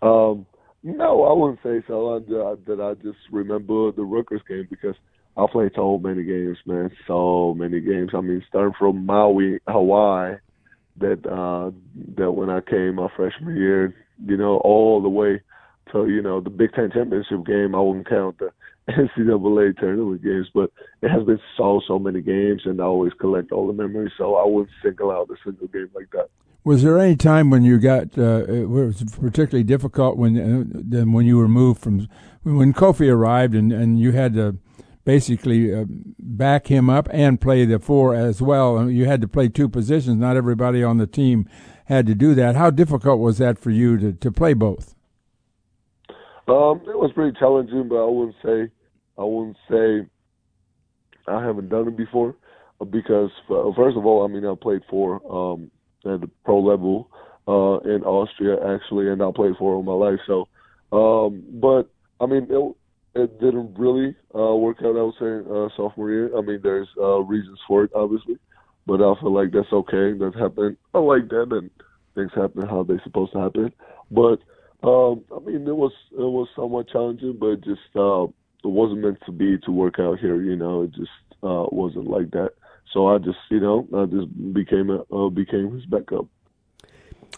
Um, 0.00 0.46
no, 0.82 1.24
I 1.24 1.32
wouldn't 1.32 1.60
say 1.62 1.84
so. 1.86 2.16
I, 2.16 2.18
that 2.66 2.80
I 2.80 2.94
just 3.02 3.18
remember 3.30 3.92
the 3.92 4.02
Rutgers 4.02 4.42
game 4.48 4.66
because 4.68 4.96
I 5.36 5.46
played 5.50 5.72
so 5.74 5.98
many 5.98 6.24
games, 6.24 6.58
man. 6.66 6.90
So 7.06 7.54
many 7.54 7.80
games. 7.80 8.10
I 8.14 8.20
mean, 8.20 8.44
starting 8.48 8.74
from 8.78 9.06
Maui, 9.06 9.60
Hawaii, 9.66 10.36
that 10.98 11.26
uh, 11.26 11.70
that 12.16 12.32
when 12.32 12.50
I 12.50 12.60
came 12.60 12.96
my 12.96 13.08
freshman 13.16 13.56
year, 13.56 13.94
you 14.24 14.36
know, 14.36 14.58
all 14.58 15.00
the 15.00 15.08
way 15.08 15.40
to 15.92 16.08
you 16.08 16.22
know 16.22 16.40
the 16.40 16.50
Big 16.50 16.72
Ten 16.72 16.90
championship 16.92 17.46
game. 17.46 17.74
I 17.74 17.80
wouldn't 17.80 18.08
count 18.08 18.38
the 18.38 18.52
NCAA 18.88 19.78
tournament 19.78 20.22
games, 20.22 20.48
but 20.52 20.70
it 21.00 21.08
has 21.10 21.24
been 21.24 21.40
so 21.56 21.80
so 21.86 21.98
many 21.98 22.20
games, 22.20 22.62
and 22.64 22.80
I 22.80 22.84
always 22.84 23.12
collect 23.14 23.52
all 23.52 23.66
the 23.66 23.72
memories. 23.72 24.12
So 24.18 24.34
I 24.34 24.46
wouldn't 24.46 24.74
single 24.82 25.10
out 25.10 25.30
a 25.30 25.36
single 25.44 25.68
game 25.68 25.90
like 25.94 26.10
that. 26.12 26.28
Was 26.64 26.82
there 26.84 26.98
any 26.98 27.16
time 27.16 27.50
when 27.50 27.64
you 27.64 27.78
got 27.78 28.16
uh, 28.18 28.44
it 28.44 28.68
was 28.68 29.02
particularly 29.20 29.64
difficult 29.64 30.16
when 30.16 30.38
uh, 30.38 31.04
when 31.04 31.26
you 31.26 31.36
were 31.36 31.48
moved 31.48 31.80
from 31.80 32.08
when 32.44 32.72
Kofi 32.72 33.10
arrived 33.10 33.54
and, 33.54 33.72
and 33.72 33.98
you 33.98 34.12
had 34.12 34.34
to 34.34 34.56
basically 35.04 35.74
uh, 35.74 35.84
back 36.18 36.68
him 36.68 36.88
up 36.88 37.08
and 37.10 37.40
play 37.40 37.64
the 37.64 37.78
four 37.78 38.14
as 38.14 38.40
well. 38.40 38.88
You 38.90 39.06
had 39.06 39.20
to 39.22 39.28
play 39.28 39.48
two 39.48 39.68
positions. 39.68 40.18
Not 40.18 40.36
everybody 40.36 40.82
on 40.82 40.98
the 40.98 41.06
team 41.06 41.48
had 41.86 42.06
to 42.06 42.14
do 42.14 42.34
that. 42.34 42.56
How 42.56 42.70
difficult 42.70 43.20
was 43.20 43.38
that 43.38 43.58
for 43.58 43.70
you 43.70 43.98
to, 43.98 44.12
to 44.12 44.32
play 44.32 44.54
both? 44.54 44.94
Um, 46.48 46.80
it 46.86 46.98
was 46.98 47.12
pretty 47.14 47.36
challenging, 47.38 47.88
but 47.88 48.02
I 48.04 48.08
wouldn't 48.08 48.36
say 48.44 48.72
I 49.18 49.24
wouldn't 49.24 49.56
say 49.70 50.08
I 51.28 51.44
haven't 51.44 51.68
done 51.68 51.88
it 51.88 51.96
before 51.96 52.34
because 52.90 53.30
first 53.48 53.96
of 53.96 54.04
all, 54.06 54.24
I 54.24 54.28
mean 54.28 54.44
I 54.44 54.54
played 54.60 54.82
for 54.90 55.20
um, 55.30 55.70
at 56.04 56.20
the 56.20 56.30
pro 56.44 56.60
level 56.60 57.08
uh, 57.46 57.78
in 57.88 58.02
Austria 58.02 58.56
actually, 58.74 59.08
and 59.08 59.22
I 59.22 59.30
played 59.34 59.54
for 59.58 59.74
all 59.74 59.82
my 59.82 59.92
life. 59.92 60.18
So, 60.26 60.48
um, 60.92 61.44
but 61.52 61.88
I 62.20 62.26
mean, 62.26 62.46
it, 62.50 62.76
it 63.14 63.40
didn't 63.40 63.74
really 63.78 64.14
uh, 64.34 64.54
work 64.56 64.78
out. 64.84 64.96
I 64.96 65.02
would 65.02 65.14
say 65.18 65.50
uh, 65.50 65.68
sophomore 65.76 66.10
year. 66.10 66.36
I 66.36 66.40
mean, 66.40 66.60
there's 66.62 66.88
uh, 67.00 67.20
reasons 67.20 67.58
for 67.66 67.84
it, 67.84 67.90
obviously, 67.94 68.38
but 68.86 69.02
I 69.02 69.14
feel 69.20 69.34
like 69.34 69.52
that's 69.52 69.72
okay. 69.72 70.12
That 70.18 70.32
happened. 70.38 70.76
I 70.94 70.98
like 70.98 71.28
that, 71.28 71.48
and 71.50 71.70
things 72.14 72.30
happen 72.34 72.68
how 72.68 72.82
they're 72.82 73.02
supposed 73.04 73.32
to 73.32 73.40
happen. 73.40 73.72
But 74.10 74.38
um, 74.86 75.24
I 75.34 75.40
mean, 75.44 75.66
it 75.66 75.76
was 75.76 75.92
it 76.12 76.18
was 76.18 76.48
somewhat 76.56 76.88
challenging, 76.88 77.36
but 77.38 77.62
just 77.62 77.80
uh, 77.94 78.24
it 78.24 78.70
wasn't 78.70 79.00
meant 79.00 79.18
to 79.26 79.32
be 79.32 79.58
to 79.58 79.70
work 79.70 79.96
out 79.98 80.18
here. 80.18 80.40
You 80.40 80.56
know, 80.56 80.82
it 80.82 80.92
just 80.92 81.10
uh, 81.42 81.66
wasn't 81.70 82.08
like 82.08 82.30
that. 82.32 82.50
So 82.92 83.08
I 83.08 83.18
just, 83.18 83.38
you 83.50 83.60
know, 83.60 83.88
I 83.96 84.04
just 84.06 84.28
became 84.52 84.90
a 84.90 85.02
uh, 85.14 85.30
became 85.30 85.74
his 85.74 85.86
backup. 85.86 86.26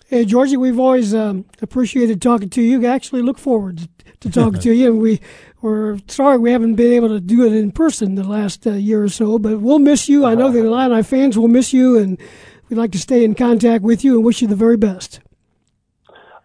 Hey, 0.08 0.24
Giorgi, 0.24 0.56
we've 0.56 0.78
always 0.78 1.14
um, 1.14 1.44
appreciated 1.62 2.20
talking 2.20 2.50
to 2.50 2.62
you. 2.62 2.86
Actually, 2.86 3.22
look 3.22 3.38
forward 3.38 3.88
to 4.20 4.30
talking 4.30 4.60
to 4.60 4.72
you. 4.72 4.92
And 4.92 5.00
we, 5.00 5.20
we're 5.60 5.98
sorry 6.08 6.38
we 6.38 6.52
haven't 6.52 6.74
been 6.74 6.92
able 6.92 7.08
to 7.08 7.20
do 7.20 7.46
it 7.46 7.52
in 7.52 7.72
person 7.72 8.14
the 8.14 8.24
last 8.24 8.66
uh, 8.66 8.72
year 8.72 9.02
or 9.02 9.08
so, 9.08 9.38
but 9.38 9.60
we'll 9.60 9.78
miss 9.78 10.08
you. 10.08 10.24
I 10.24 10.34
know 10.34 10.50
the 10.50 10.64
Illini 10.64 11.02
fans 11.02 11.38
will 11.38 11.48
miss 11.48 11.72
you, 11.72 11.98
and 11.98 12.20
we'd 12.68 12.76
like 12.76 12.92
to 12.92 12.98
stay 12.98 13.24
in 13.24 13.34
contact 13.34 13.82
with 13.82 14.04
you 14.04 14.14
and 14.16 14.24
wish 14.24 14.42
you 14.42 14.48
the 14.48 14.56
very 14.56 14.76
best. 14.76 15.20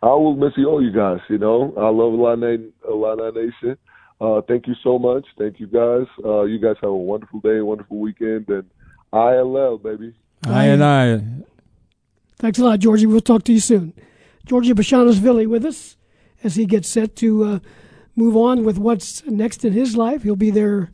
I 0.01 0.07
will 0.07 0.35
miss 0.35 0.53
you 0.55 0.67
all, 0.69 0.81
you 0.81 0.91
guys. 0.91 1.19
You 1.29 1.37
know, 1.37 1.73
I 1.75 1.89
love 1.89 2.13
Illini, 2.13 2.71
Illini 2.87 3.31
Nation. 3.31 3.77
Uh, 4.21 4.41
thank 4.47 4.67
you 4.67 4.75
so 4.83 4.97
much. 4.99 5.25
Thank 5.37 5.59
you, 5.59 5.67
guys. 5.67 6.07
Uh, 6.23 6.43
you 6.43 6.59
guys 6.59 6.75
have 6.81 6.89
a 6.89 6.95
wonderful 6.95 7.39
day, 7.39 7.61
wonderful 7.61 7.97
weekend, 7.97 8.49
and 8.49 8.69
ILL, 9.13 9.77
baby. 9.77 10.13
I 10.45 10.65
and 10.65 10.83
I. 10.83 11.21
Thanks 12.39 12.57
a 12.57 12.63
lot, 12.63 12.79
Giorgi. 12.79 13.05
We'll 13.05 13.19
talk 13.19 13.43
to 13.43 13.53
you 13.53 13.59
soon. 13.59 13.93
Giorgi 14.47 14.71
Bezhanishvili 14.71 15.45
with 15.45 15.65
us 15.65 15.97
as 16.41 16.55
he 16.55 16.65
gets 16.65 16.87
set 16.87 17.17
to 17.17 17.43
uh, 17.43 17.59
move 18.15 18.37
on 18.37 18.63
with 18.63 18.77
what's 18.77 19.25
next 19.25 19.65
in 19.65 19.73
his 19.73 19.97
life. 19.97 20.23
He'll 20.23 20.37
be 20.37 20.49
there 20.49 20.89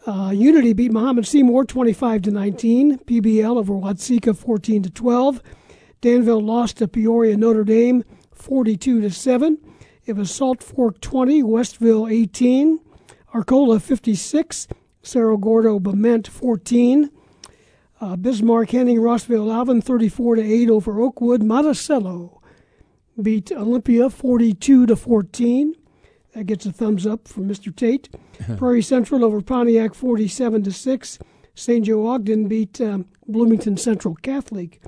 Uh, 0.08 0.32
unity 0.34 0.74
beat 0.74 0.92
Mahomet-Seymour 0.92 1.66
25 1.66 2.24
to 2.24 2.32
19 2.32 2.98
pbl 3.00 3.58
over 3.58 3.74
watseka 3.74 4.36
14 4.36 4.82
to 4.82 4.90
12 4.90 5.44
danville 6.02 6.42
lost 6.42 6.78
to 6.78 6.88
peoria 6.88 7.38
notre 7.38 7.64
dame 7.64 8.04
42 8.42 9.02
to 9.02 9.12
7. 9.12 9.58
It 10.06 10.14
was 10.14 10.32
Salt 10.32 10.64
Fork 10.64 11.00
20, 11.00 11.44
Westville 11.44 12.08
18, 12.08 12.80
Arcola 13.34 13.80
56, 13.80 14.68
Cerro 15.04 15.38
Gordo 15.38 15.80
Bement 15.80 16.28
14. 16.28 17.10
Uh, 18.00 18.16
Bismarck, 18.16 18.72
Henning, 18.72 19.00
Rossville, 19.00 19.52
Alvin, 19.52 19.80
34 19.80 20.38
to 20.38 20.42
8 20.42 20.70
over 20.72 21.00
Oakwood. 21.00 21.44
Monticello 21.44 22.42
beat 23.22 23.52
Olympia 23.52 24.10
42 24.10 24.88
to 24.88 24.96
14. 24.96 25.76
That 26.34 26.46
gets 26.46 26.66
a 26.66 26.72
thumbs 26.72 27.06
up 27.06 27.28
from 27.28 27.48
Mr. 27.48 27.76
Tate. 27.76 28.10
Prairie 28.58 28.82
Central 28.82 29.24
over 29.24 29.42
Pontiac 29.42 29.94
47 29.94 30.64
to 30.64 30.72
6. 30.72 31.20
St. 31.54 31.86
Joe 31.86 32.08
Ogden 32.08 32.48
beat 32.48 32.82
um, 32.82 33.06
Bloomington 33.28 33.78
Central 33.78 34.16
Catholic 34.16 34.82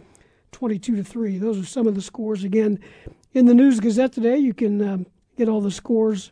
22 0.52 0.96
to 0.96 1.04
3. 1.04 1.38
Those 1.38 1.60
are 1.60 1.66
some 1.66 1.86
of 1.88 1.96
the 1.96 2.02
scores. 2.02 2.44
Again, 2.44 2.80
in 3.34 3.46
the 3.46 3.54
News 3.54 3.80
Gazette 3.80 4.14
today, 4.14 4.38
you 4.38 4.54
can 4.54 4.82
um, 4.88 5.06
get 5.38 5.50
all 5.50 5.62
the 5.62 5.72
scores 5.72 6.32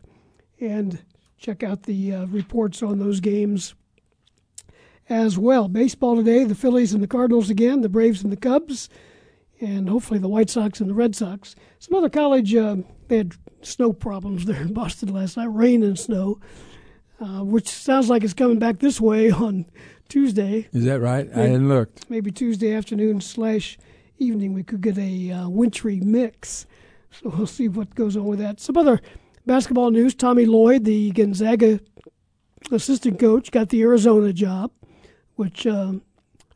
and 0.60 1.02
check 1.36 1.62
out 1.62 1.82
the 1.82 2.14
uh, 2.14 2.26
reports 2.26 2.82
on 2.82 2.98
those 2.98 3.20
games 3.20 3.74
as 5.08 5.36
well. 5.36 5.68
Baseball 5.68 6.16
today, 6.16 6.44
the 6.44 6.54
Phillies 6.54 6.94
and 6.94 7.02
the 7.02 7.08
Cardinals 7.08 7.50
again, 7.50 7.80
the 7.80 7.88
Braves 7.88 8.22
and 8.22 8.32
the 8.32 8.36
Cubs, 8.36 8.88
and 9.60 9.88
hopefully 9.88 10.20
the 10.20 10.28
White 10.28 10.50
Sox 10.50 10.80
and 10.80 10.88
the 10.88 10.94
Red 10.94 11.16
Sox. 11.16 11.56
Some 11.80 11.96
other 11.96 12.08
college, 12.08 12.54
uh, 12.54 12.76
they 13.08 13.18
had 13.18 13.34
snow 13.62 13.92
problems 13.92 14.44
there 14.44 14.62
in 14.62 14.72
Boston 14.72 15.12
last 15.12 15.36
night, 15.36 15.46
rain 15.46 15.82
and 15.82 15.98
snow, 15.98 16.38
uh, 17.20 17.44
which 17.44 17.68
sounds 17.68 18.08
like 18.08 18.22
it's 18.22 18.34
coming 18.34 18.60
back 18.60 18.78
this 18.78 19.00
way 19.00 19.30
on 19.30 19.66
Tuesday. 20.08 20.68
Is 20.72 20.84
that 20.84 21.00
right? 21.00 21.26
Maybe, 21.28 21.40
I 21.40 21.46
hadn't 21.46 21.68
looked. 21.68 22.08
Maybe 22.08 22.30
Tuesday 22.30 22.72
afternoon 22.72 23.20
slash 23.20 23.78
evening 24.18 24.52
we 24.52 24.62
could 24.62 24.80
get 24.80 24.98
a 24.98 25.32
uh, 25.32 25.48
wintry 25.48 25.98
mix. 26.00 26.66
So 27.12 27.28
we'll 27.28 27.46
see 27.46 27.68
what 27.68 27.94
goes 27.94 28.16
on 28.16 28.24
with 28.24 28.38
that. 28.38 28.60
Some 28.60 28.76
other 28.76 29.00
basketball 29.46 29.90
news: 29.90 30.14
Tommy 30.14 30.46
Lloyd, 30.46 30.84
the 30.84 31.10
Gonzaga 31.12 31.80
assistant 32.70 33.18
coach, 33.18 33.50
got 33.50 33.68
the 33.68 33.82
Arizona 33.82 34.32
job, 34.32 34.70
which 35.36 35.66
um, 35.66 36.02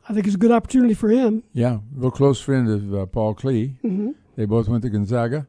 I 0.09 0.13
think 0.13 0.27
is 0.27 0.35
a 0.35 0.39
good 0.39 0.51
opportunity 0.51 0.93
for 0.93 1.09
him. 1.09 1.43
Yeah, 1.53 1.79
real 1.93 2.11
close 2.11 2.39
friend 2.39 2.69
of 2.69 2.93
uh, 2.93 3.05
Paul 3.05 3.35
Klee. 3.35 3.79
Mm-hmm. 3.83 4.11
They 4.35 4.45
both 4.45 4.67
went 4.67 4.83
to 4.83 4.89
Gonzaga. 4.89 5.47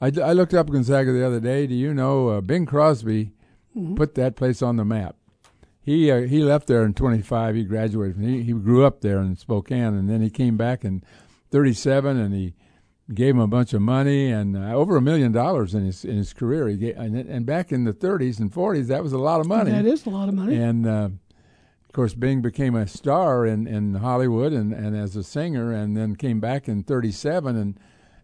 I, 0.00 0.10
I 0.20 0.32
looked 0.32 0.54
up 0.54 0.70
Gonzaga 0.70 1.12
the 1.12 1.24
other 1.24 1.40
day. 1.40 1.66
Do 1.66 1.74
you 1.74 1.94
know 1.94 2.28
uh, 2.28 2.40
Bing 2.40 2.66
Crosby 2.66 3.32
mm-hmm. 3.76 3.94
put 3.94 4.14
that 4.16 4.34
place 4.34 4.62
on 4.62 4.76
the 4.76 4.84
map? 4.84 5.16
He 5.80 6.10
uh, 6.10 6.22
he 6.22 6.42
left 6.42 6.68
there 6.68 6.84
in 6.84 6.94
25. 6.94 7.54
He 7.54 7.64
graduated. 7.64 8.18
He, 8.18 8.42
he 8.42 8.52
grew 8.52 8.84
up 8.84 9.00
there 9.00 9.20
in 9.20 9.36
Spokane, 9.36 9.94
and 9.94 10.08
then 10.08 10.20
he 10.20 10.30
came 10.30 10.56
back 10.56 10.84
in 10.84 11.02
37, 11.50 12.16
and 12.16 12.34
he 12.34 12.54
gave 13.14 13.34
him 13.34 13.40
a 13.40 13.46
bunch 13.46 13.72
of 13.72 13.82
money 13.82 14.30
and 14.30 14.56
uh, 14.56 14.74
over 14.74 14.96
a 14.96 15.00
million 15.00 15.32
dollars 15.32 15.74
in 15.74 15.84
his 15.84 16.04
in 16.04 16.16
his 16.16 16.32
career. 16.32 16.68
He 16.68 16.76
gave, 16.76 16.96
and, 16.96 17.16
and 17.16 17.46
back 17.46 17.72
in 17.72 17.84
the 17.84 17.92
30s 17.92 18.40
and 18.40 18.52
40s, 18.52 18.86
that 18.88 19.02
was 19.02 19.12
a 19.12 19.18
lot 19.18 19.40
of 19.40 19.46
money. 19.46 19.70
That 19.70 19.86
is 19.86 20.06
a 20.06 20.10
lot 20.10 20.28
of 20.28 20.34
money. 20.34 20.56
And 20.56 20.86
uh, 20.86 21.08
of 21.84 21.92
course, 21.92 22.14
Bing 22.14 22.40
became 22.40 22.74
a 22.74 22.86
star 22.86 23.44
in, 23.44 23.66
in 23.66 23.94
Hollywood 23.96 24.52
and, 24.52 24.72
and 24.72 24.96
as 24.96 25.14
a 25.14 25.22
singer, 25.22 25.72
and 25.72 25.96
then 25.96 26.16
came 26.16 26.40
back 26.40 26.68
in 26.68 26.82
'37 26.82 27.56
and 27.56 27.78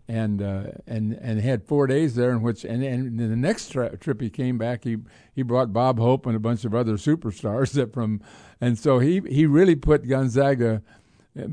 and 0.08 0.40
uh, 0.40 0.64
and 0.86 1.12
and 1.20 1.40
had 1.40 1.62
four 1.62 1.86
days 1.86 2.14
there 2.14 2.30
in 2.30 2.40
which 2.40 2.64
and, 2.64 2.82
and 2.82 3.20
the 3.20 3.36
next 3.36 3.68
tri- 3.68 3.90
trip 3.90 4.22
he 4.22 4.30
came 4.30 4.56
back 4.56 4.84
he 4.84 4.96
he 5.34 5.42
brought 5.42 5.72
Bob 5.72 5.98
Hope 5.98 6.24
and 6.24 6.34
a 6.34 6.40
bunch 6.40 6.64
of 6.64 6.74
other 6.74 6.94
superstars 6.94 7.72
that 7.74 7.92
from 7.92 8.22
and 8.60 8.78
so 8.78 8.98
he 8.98 9.20
he 9.28 9.44
really 9.44 9.76
put 9.76 10.08
Gonzaga 10.08 10.82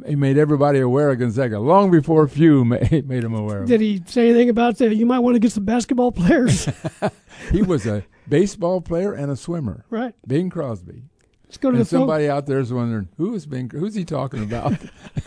he 0.05 0.15
made 0.15 0.37
everybody 0.37 0.79
aware 0.79 1.11
of 1.11 1.19
Gonzaga 1.19 1.59
long 1.59 1.91
before 1.91 2.27
Few 2.27 2.65
made, 2.65 3.07
made 3.07 3.23
him 3.23 3.33
aware 3.33 3.63
of 3.63 3.67
Did 3.67 3.81
he 3.81 4.01
say 4.05 4.29
anything 4.29 4.49
about 4.49 4.77
that? 4.77 4.95
You 4.95 5.05
might 5.05 5.19
want 5.19 5.35
to 5.35 5.39
get 5.39 5.51
some 5.51 5.65
basketball 5.65 6.11
players. 6.11 6.67
he 7.51 7.61
was 7.61 7.85
a 7.85 8.03
baseball 8.27 8.81
player 8.81 9.13
and 9.13 9.31
a 9.31 9.35
swimmer. 9.35 9.85
Right. 9.89 10.15
Bing 10.27 10.49
Crosby. 10.49 11.03
Let's 11.45 11.57
go 11.57 11.71
to 11.71 11.77
and 11.77 11.85
the 11.85 11.89
somebody 11.89 12.27
phone. 12.27 12.37
out 12.37 12.45
there 12.47 12.59
is 12.59 12.73
wondering 12.73 13.09
who 13.17 13.35
is 13.35 13.45
Bing? 13.45 13.69
Who's 13.69 13.95
he 13.95 14.03
talking 14.03 14.43
about? 14.43 14.73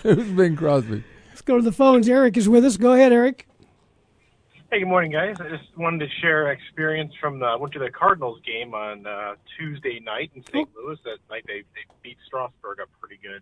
who's 0.02 0.30
Bing 0.32 0.56
Crosby? 0.56 1.04
Let's 1.28 1.42
go 1.42 1.56
to 1.56 1.62
the 1.62 1.72
phones. 1.72 2.08
Eric 2.08 2.36
is 2.36 2.48
with 2.48 2.64
us. 2.64 2.76
Go 2.76 2.92
ahead, 2.92 3.12
Eric. 3.12 3.46
Hey, 4.70 4.80
good 4.80 4.88
morning, 4.88 5.10
guys. 5.10 5.36
I 5.40 5.48
just 5.48 5.64
wanted 5.78 6.00
to 6.00 6.08
share 6.20 6.52
experience 6.52 7.14
from 7.18 7.38
the 7.38 7.46
I 7.46 7.56
went 7.56 7.72
to 7.72 7.78
the 7.78 7.90
Cardinals 7.90 8.40
game 8.44 8.74
on 8.74 9.06
uh, 9.06 9.34
Tuesday 9.58 9.98
night 10.00 10.30
in 10.34 10.42
St. 10.44 10.68
Oh. 10.76 10.82
Louis. 10.82 10.98
That 11.04 11.18
night 11.30 11.44
they, 11.46 11.60
they 11.74 11.94
beat 12.02 12.18
Strasburg 12.26 12.80
up 12.80 12.90
pretty 13.00 13.18
good. 13.22 13.40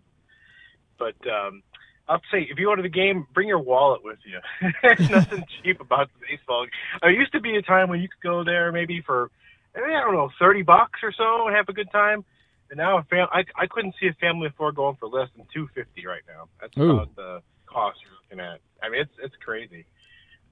But 0.97 1.15
um, 1.27 1.63
I'll 2.07 2.21
say, 2.31 2.47
if 2.49 2.57
you 2.57 2.67
go 2.67 2.75
to 2.75 2.81
the 2.81 2.89
game, 2.89 3.27
bring 3.33 3.47
your 3.47 3.59
wallet 3.59 4.03
with 4.03 4.19
you. 4.25 4.39
There's 4.81 5.09
nothing 5.09 5.43
cheap 5.63 5.81
about 5.81 6.09
the 6.13 6.27
baseball. 6.29 6.65
There 7.01 7.11
used 7.11 7.31
to 7.33 7.41
be 7.41 7.55
a 7.55 7.61
time 7.61 7.89
when 7.89 7.99
you 7.99 8.07
could 8.07 8.27
go 8.27 8.43
there 8.43 8.71
maybe 8.71 9.01
for, 9.05 9.29
I 9.75 10.01
don't 10.01 10.13
know, 10.13 10.29
thirty 10.39 10.63
bucks 10.63 10.99
or 11.03 11.11
so 11.11 11.47
and 11.47 11.55
have 11.55 11.69
a 11.69 11.73
good 11.73 11.91
time. 11.91 12.23
And 12.69 12.77
now 12.77 12.97
a 12.97 13.03
fam- 13.03 13.27
I 13.31 13.43
I 13.55 13.67
couldn't 13.67 13.95
see 13.99 14.07
a 14.07 14.13
family 14.13 14.47
of 14.47 14.55
four 14.55 14.71
going 14.71 14.97
for 14.99 15.07
less 15.07 15.29
than 15.35 15.45
two 15.53 15.67
fifty 15.73 16.05
right 16.05 16.23
now. 16.27 16.49
That's 16.59 16.77
Ooh. 16.77 16.91
about 16.91 17.15
the 17.15 17.41
cost 17.65 17.99
you're 18.03 18.13
looking 18.21 18.39
at. 18.39 18.59
I 18.83 18.89
mean, 18.89 19.01
it's 19.01 19.13
it's 19.21 19.35
crazy. 19.43 19.85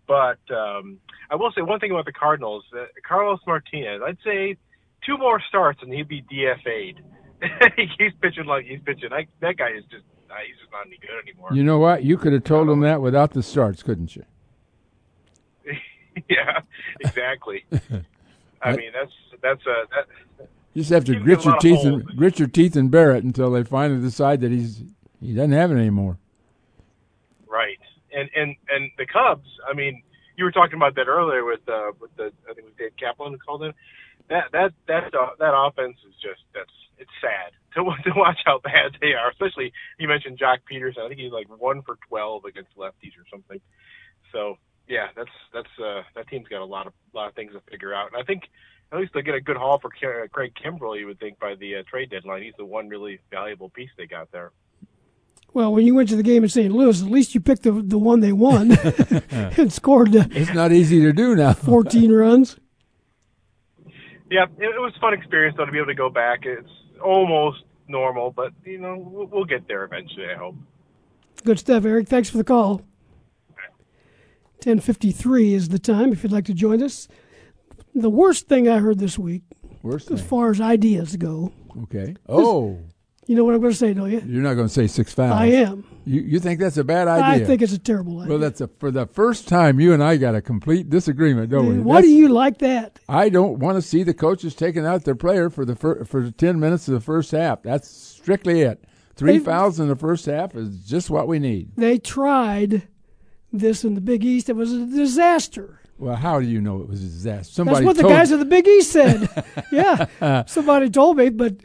But 0.07 0.39
um, 0.53 0.99
I 1.31 1.35
will 1.35 1.51
say 1.55 1.61
one 1.61 1.79
thing 1.79 1.91
about 1.91 2.05
the 2.05 2.13
Cardinals: 2.13 2.63
uh, 2.73 2.85
Carlos 3.07 3.39
Martinez. 3.47 4.01
I'd 4.05 4.17
say 4.23 4.57
two 5.05 5.17
more 5.17 5.41
starts 5.47 5.79
and 5.81 5.93
he'd 5.93 6.07
be 6.07 6.23
DFA'd. 6.23 7.01
he 7.75 7.87
keeps 7.97 8.15
pitching 8.21 8.45
like 8.45 8.65
he's 8.65 8.79
pitching. 8.85 9.09
I, 9.11 9.27
that 9.41 9.57
guy 9.57 9.71
is 9.77 9.83
just 9.91 10.05
he's 10.45 10.57
just 10.59 10.71
not 10.71 10.87
any 10.87 10.97
good 10.97 11.09
anymore. 11.21 11.49
You 11.53 11.63
know 11.63 11.79
what? 11.79 12.03
You 12.03 12.17
could 12.17 12.33
have 12.33 12.43
told 12.43 12.69
him 12.69 12.81
that 12.81 13.01
without 13.01 13.31
the 13.31 13.43
starts, 13.43 13.83
couldn't 13.83 14.15
you? 14.15 14.25
yeah, 16.29 16.61
exactly. 16.99 17.65
I 18.61 18.75
mean, 18.75 18.91
that's 18.93 19.11
that's 19.41 19.65
a 19.65 19.83
that. 19.91 20.47
You 20.73 20.81
just 20.81 20.91
have 20.91 21.05
to 21.05 21.15
grit 21.15 21.45
your 21.45 21.57
teeth 21.57 21.85
and 21.85 22.03
grit 22.17 22.39
your 22.39 22.49
teeth 22.49 22.75
and 22.75 22.91
bear 22.91 23.15
it 23.15 23.23
until 23.23 23.51
they 23.51 23.63
finally 23.63 24.01
decide 24.01 24.41
that 24.41 24.51
he's 24.51 24.83
he 25.21 25.33
doesn't 25.33 25.53
have 25.53 25.71
it 25.71 25.75
anymore. 25.75 26.17
Right, 27.47 27.79
and 28.13 28.29
and 28.35 28.55
and 28.69 28.91
the 28.97 29.05
Cubs. 29.05 29.47
I 29.69 29.73
mean, 29.73 30.01
you 30.35 30.43
were 30.43 30.51
talking 30.51 30.75
about 30.75 30.95
that 30.95 31.07
earlier 31.07 31.45
with 31.45 31.67
uh 31.69 31.91
with 31.99 32.15
the 32.17 32.31
I 32.49 32.53
think 32.53 32.59
it 32.59 32.65
was 32.65 32.73
Dave 32.77 32.95
Kaplan 32.99 33.33
who 33.33 33.37
called 33.37 33.63
in. 33.63 33.73
That 34.29 34.45
that 34.51 34.73
that 34.87 35.13
uh, 35.13 35.29
that 35.39 35.53
offense 35.55 35.97
is 36.07 36.13
just 36.21 36.41
that's 36.53 36.71
it's 36.97 37.11
sad 37.21 37.53
to 37.75 37.83
to 37.83 38.17
watch 38.17 38.39
how 38.45 38.59
bad 38.59 38.97
they 39.01 39.13
are. 39.13 39.29
Especially 39.29 39.71
you 39.99 40.07
mentioned 40.07 40.39
Joc 40.39 40.59
Pederson. 40.71 40.99
I 40.99 41.07
think 41.07 41.19
he's 41.19 41.31
like 41.31 41.47
one 41.49 41.81
for 41.81 41.97
twelve 42.07 42.45
against 42.45 42.75
lefties 42.77 43.17
or 43.17 43.25
something. 43.31 43.59
So 44.31 44.57
yeah, 44.87 45.07
that's 45.15 45.29
that's 45.53 45.69
uh 45.83 46.03
that 46.15 46.27
team's 46.27 46.47
got 46.47 46.61
a 46.61 46.65
lot 46.65 46.87
of 46.87 46.93
lot 47.13 47.27
of 47.27 47.35
things 47.35 47.53
to 47.53 47.61
figure 47.69 47.93
out. 47.93 48.11
And 48.11 48.21
I 48.21 48.23
think 48.23 48.43
at 48.91 48.99
least 48.99 49.13
they 49.13 49.21
get 49.21 49.35
a 49.35 49.41
good 49.41 49.57
haul 49.57 49.79
for 49.79 49.89
Craig 49.89 50.53
Kimbrel. 50.63 50.99
You 50.99 51.07
would 51.07 51.19
think 51.19 51.39
by 51.39 51.55
the 51.55 51.77
uh, 51.77 51.83
trade 51.89 52.11
deadline, 52.11 52.43
he's 52.43 52.53
the 52.57 52.65
one 52.65 52.87
really 52.87 53.19
valuable 53.31 53.69
piece 53.69 53.89
they 53.97 54.05
got 54.05 54.31
there. 54.31 54.51
Well, 55.53 55.73
when 55.73 55.85
you 55.85 55.95
went 55.95 56.09
to 56.09 56.17
the 56.17 56.23
game 56.23 56.43
in 56.43 56.49
St. 56.49 56.71
Louis, 56.71 57.01
at 57.01 57.07
least 57.07 57.33
you 57.33 57.39
picked 57.39 57.63
the 57.63 57.71
the 57.71 57.97
one 57.97 58.19
they 58.19 58.33
won 58.33 58.71
and 59.31 59.71
scored. 59.71 60.15
Uh, 60.15 60.25
it's 60.31 60.53
not 60.53 60.71
easy 60.71 61.01
to 61.01 61.13
do 61.13 61.35
now. 61.35 61.53
Fourteen 61.53 62.11
runs. 62.11 62.57
Yeah, 64.29 64.45
it, 64.57 64.63
it 64.63 64.81
was 64.81 64.93
a 64.95 64.99
fun 64.99 65.13
experience 65.13 65.55
though 65.57 65.65
to 65.65 65.71
be 65.71 65.77
able 65.77 65.87
to 65.87 65.93
go 65.95 66.09
back. 66.09 66.41
It's 66.43 66.69
almost 67.03 67.63
normal, 67.87 68.31
but 68.31 68.51
you 68.65 68.77
know 68.79 68.97
we'll, 68.97 69.27
we'll 69.27 69.45
get 69.45 69.67
there 69.67 69.83
eventually. 69.83 70.27
I 70.29 70.35
hope. 70.35 70.55
Good 71.43 71.59
stuff, 71.59 71.85
Eric. 71.85 72.07
Thanks 72.07 72.29
for 72.29 72.37
the 72.37 72.43
call. 72.43 72.81
10:53 74.61 75.51
is 75.53 75.69
the 75.69 75.79
time. 75.79 76.11
If 76.11 76.23
you'd 76.23 76.31
like 76.31 76.45
to 76.45 76.53
join 76.53 76.81
us, 76.81 77.07
the 77.93 78.09
worst 78.09 78.47
thing 78.47 78.67
I 78.67 78.79
heard 78.79 78.99
this 78.99 79.19
week, 79.19 79.43
worst 79.83 80.09
as 80.09 80.19
thing. 80.19 80.29
far 80.29 80.49
as 80.49 80.59
ideas 80.59 81.15
go. 81.17 81.51
Okay. 81.83 82.15
Oh. 82.27 82.79
You 83.27 83.35
know 83.35 83.43
what 83.43 83.55
I'm 83.55 83.61
going 83.61 83.71
to 83.73 83.77
say, 83.77 83.93
don't 83.93 84.11
you? 84.11 84.21
You're 84.25 84.43
not 84.43 84.53
going 84.53 84.67
to 84.67 84.73
say 84.73 84.85
six 84.87 85.11
fouls. 85.13 85.31
I 85.33 85.47
am. 85.47 85.83
You 86.05 86.21
you 86.21 86.39
think 86.39 86.59
that's 86.59 86.77
a 86.77 86.83
bad 86.83 87.07
idea? 87.07 87.43
I 87.43 87.47
think 87.47 87.63
it's 87.63 87.73
a 87.73 87.79
terrible 87.79 88.19
idea. 88.19 88.29
Well, 88.29 88.37
that's 88.39 88.61
a, 88.61 88.67
for 88.67 88.91
the 88.91 89.07
first 89.07 89.47
time 89.47 89.79
you 89.79 89.93
and 89.93 90.03
I 90.03 90.17
got 90.17 90.35
a 90.35 90.41
complete 90.41 90.89
disagreement, 90.91 91.49
don't 91.49 91.67
we? 91.67 91.79
Why 91.79 91.95
That's- 91.95 92.11
do 92.11 92.15
you 92.15 92.27
like 92.27 92.59
that? 92.59 92.99
I 93.09 93.29
don't 93.29 93.57
want 93.57 93.77
to 93.77 93.81
see 93.81 94.03
the 94.03 94.13
coaches 94.13 94.53
taking 94.53 94.85
out 94.85 95.03
their 95.05 95.15
player 95.15 95.49
for 95.49 95.65
the 95.65 95.75
fir- 95.75 96.05
for 96.05 96.29
ten 96.29 96.59
minutes 96.59 96.87
of 96.87 96.93
the 96.93 96.99
first 97.01 97.31
half. 97.31 97.63
That's 97.63 97.89
strictly 97.89 98.61
it. 98.61 98.83
Three 99.15 99.39
They- 99.39 99.45
fouls 99.45 99.79
in 99.79 99.87
the 99.87 99.95
first 99.95 100.27
half 100.27 100.55
is 100.55 100.85
just 100.85 101.09
what 101.09 101.27
we 101.27 101.39
need. 101.39 101.71
They 101.75 101.97
tried 101.97 102.87
this 103.51 103.83
in 103.83 103.95
the 103.95 104.01
Big 104.01 104.23
East. 104.23 104.49
It 104.49 104.55
was 104.55 104.71
a 104.71 104.85
disaster. 104.85 105.79
Well, 105.97 106.15
how 106.17 106.39
do 106.39 106.45
you 106.45 106.61
know 106.61 106.81
it 106.81 106.89
was 106.89 107.01
a 107.01 107.07
disaster? 107.07 107.51
Somebody 107.53 107.85
That's 107.85 107.97
what 107.97 107.97
the 107.97 108.09
guys 108.13 108.31
at 108.31 108.39
the 108.39 108.45
Big 108.45 108.67
East 108.67 108.91
said. 108.91 109.27
yeah, 109.71 110.43
somebody 110.45 110.89
told 110.91 111.17
me, 111.17 111.29
but 111.29 111.55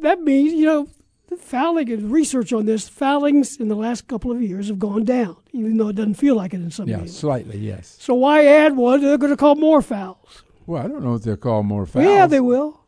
that 0.00 0.20
means 0.22 0.52
you 0.52 0.66
know 0.66 0.88
the 1.28 1.36
fouling 1.36 1.90
and 1.92 2.10
research 2.10 2.52
on 2.52 2.66
this 2.66 2.88
foulings 2.88 3.56
in 3.58 3.68
the 3.68 3.76
last 3.76 4.08
couple 4.08 4.32
of 4.32 4.40
years 4.42 4.68
have 4.68 4.78
gone 4.78 5.04
down, 5.04 5.36
even 5.52 5.76
though 5.76 5.88
it 5.88 5.96
doesn't 5.96 6.14
feel 6.14 6.34
like 6.34 6.54
it 6.54 6.60
in 6.60 6.70
some 6.70 6.88
yeah, 6.88 6.98
games. 6.98 7.16
slightly, 7.16 7.58
yes. 7.58 7.96
So 8.00 8.14
why 8.14 8.46
add 8.46 8.76
one? 8.76 9.02
They're 9.02 9.18
going 9.18 9.32
to 9.32 9.36
call 9.36 9.54
more 9.54 9.82
fouls. 9.82 10.42
Well, 10.66 10.82
I 10.82 10.88
don't 10.88 11.04
know 11.04 11.14
if 11.14 11.22
they'll 11.22 11.36
call 11.36 11.62
more 11.62 11.86
fouls. 11.86 12.04
Yeah, 12.06 12.26
they 12.26 12.40
will. 12.40 12.80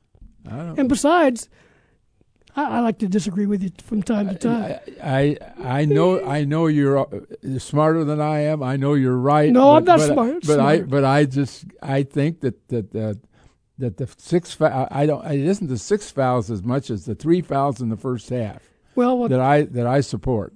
I 0.47 0.57
don't. 0.57 0.79
And 0.79 0.89
besides, 0.89 1.49
I, 2.57 2.79
I 2.79 2.81
like 2.81 2.99
to 3.01 3.09
disagree 3.09 3.47
with 3.47 3.63
you 3.63 3.71
from 3.85 4.03
time 4.03 4.29
to 4.29 4.35
time. 4.35 4.79
I 5.03 5.37
I 5.63 5.85
know 5.85 6.25
I 6.25 6.45
know 6.45 6.67
you're 6.67 6.99
uh, 6.99 7.59
smarter 7.59 8.05
than 8.05 8.21
I 8.21 8.41
am. 8.41 8.63
I 8.63 8.77
know 8.77 8.95
you're 8.95 9.17
right. 9.17 9.53
No, 9.53 9.73
but, 9.73 9.77
I'm 9.77 9.85
not 9.85 9.99
but, 9.99 10.13
smart- 10.15 10.47
But 10.47 10.61
I 10.61 10.77
smart. 10.77 10.91
but 10.91 11.05
I 11.05 11.25
just 11.27 11.65
I 11.83 12.03
think 12.03 12.41
that 12.41 12.69
that 12.69 12.95
uh, 12.95 13.15
that 13.81 13.97
the 13.97 14.09
six 14.19 14.57
I 14.61 15.07
don't 15.07 15.25
it 15.27 15.41
isn't 15.41 15.67
the 15.67 15.79
six 15.79 16.11
fouls 16.11 16.51
as 16.51 16.63
much 16.63 16.91
as 16.91 17.05
the 17.05 17.15
three 17.15 17.41
fouls 17.41 17.81
in 17.81 17.89
the 17.89 17.97
first 17.97 18.29
half. 18.29 18.63
well, 18.95 19.19
what, 19.19 19.31
that 19.31 19.41
I 19.41 19.63
that 19.63 19.87
I 19.87 20.01
support. 20.01 20.55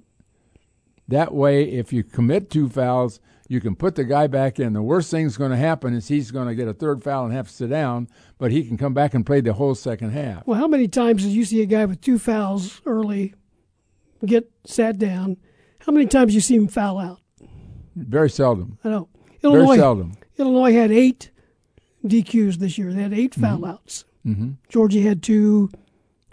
That 1.07 1.33
way, 1.33 1.63
if 1.65 1.93
you 1.93 2.03
commit 2.03 2.49
two 2.49 2.67
fouls, 2.67 3.19
you 3.47 3.61
can 3.61 3.75
put 3.75 3.93
the 3.95 4.03
guy 4.03 4.25
back 4.25 4.59
in. 4.59 4.73
The 4.73 4.81
worst 4.81 5.11
thing 5.11 5.25
that's 5.25 5.37
going 5.37 5.51
to 5.51 5.57
happen 5.57 5.93
is 5.93 6.07
he's 6.07 6.31
going 6.31 6.47
to 6.47 6.55
get 6.55 6.67
a 6.67 6.73
third 6.73 7.03
foul 7.03 7.25
and 7.25 7.33
have 7.33 7.47
to 7.47 7.53
sit 7.53 7.69
down, 7.69 8.07
but 8.39 8.51
he 8.51 8.63
can 8.63 8.75
come 8.75 8.95
back 8.95 9.13
and 9.13 9.23
play 9.23 9.41
the 9.41 9.53
whole 9.53 9.75
second 9.75 10.11
half. 10.11 10.47
well, 10.47 10.59
how 10.59 10.67
many 10.67 10.87
times 10.87 11.23
did 11.23 11.31
you 11.31 11.45
see 11.45 11.61
a 11.61 11.67
guy 11.67 11.85
with 11.85 12.01
two 12.01 12.17
fouls 12.17 12.81
early 12.85 13.35
get 14.25 14.49
sat 14.65 14.97
down? 14.97 15.37
How 15.79 15.91
many 15.91 16.07
times 16.07 16.33
you 16.33 16.41
see 16.41 16.55
him 16.55 16.67
foul 16.67 16.97
out? 16.97 17.19
Very 17.95 18.29
seldom. 18.29 18.79
I 18.83 18.89
know. 18.89 19.09
Very 19.43 19.77
seldom. 19.77 20.13
Illinois 20.37 20.73
had 20.73 20.91
eight 20.91 21.29
DQs 22.07 22.55
this 22.55 22.77
year. 22.77 22.93
They 22.93 23.01
had 23.03 23.13
8 23.13 23.35
foul 23.35 23.65
outs. 23.65 24.05
hmm 24.23 24.51
Georgia 24.69 25.01
had 25.01 25.21
two. 25.23 25.69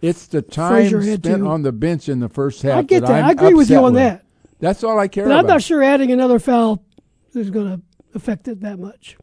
It's 0.00 0.26
the 0.26 0.42
time 0.42 0.88
spent 1.02 1.42
on 1.46 1.62
the 1.62 1.72
bench 1.72 2.08
in 2.08 2.18
the 2.20 2.28
first 2.28 2.62
half. 2.62 2.78
I 2.78 2.82
get 2.82 3.02
that. 3.02 3.10
I'm 3.10 3.24
I 3.24 3.30
agree 3.32 3.54
with 3.54 3.70
you 3.70 3.78
on 3.84 3.94
that. 3.94 4.24
That's 4.58 4.82
all 4.84 4.98
I 4.98 5.08
care 5.08 5.24
But 5.24 5.30
about. 5.32 5.38
I'm 5.40 5.46
not 5.46 5.62
sure 5.62 5.82
adding 5.82 6.10
another 6.10 6.38
foul 6.38 6.82
is 7.34 7.50
going 7.50 7.66
to 7.76 7.82
affect 8.14 8.48
it 8.48 8.60
that 8.62 8.78
much. 8.78 9.16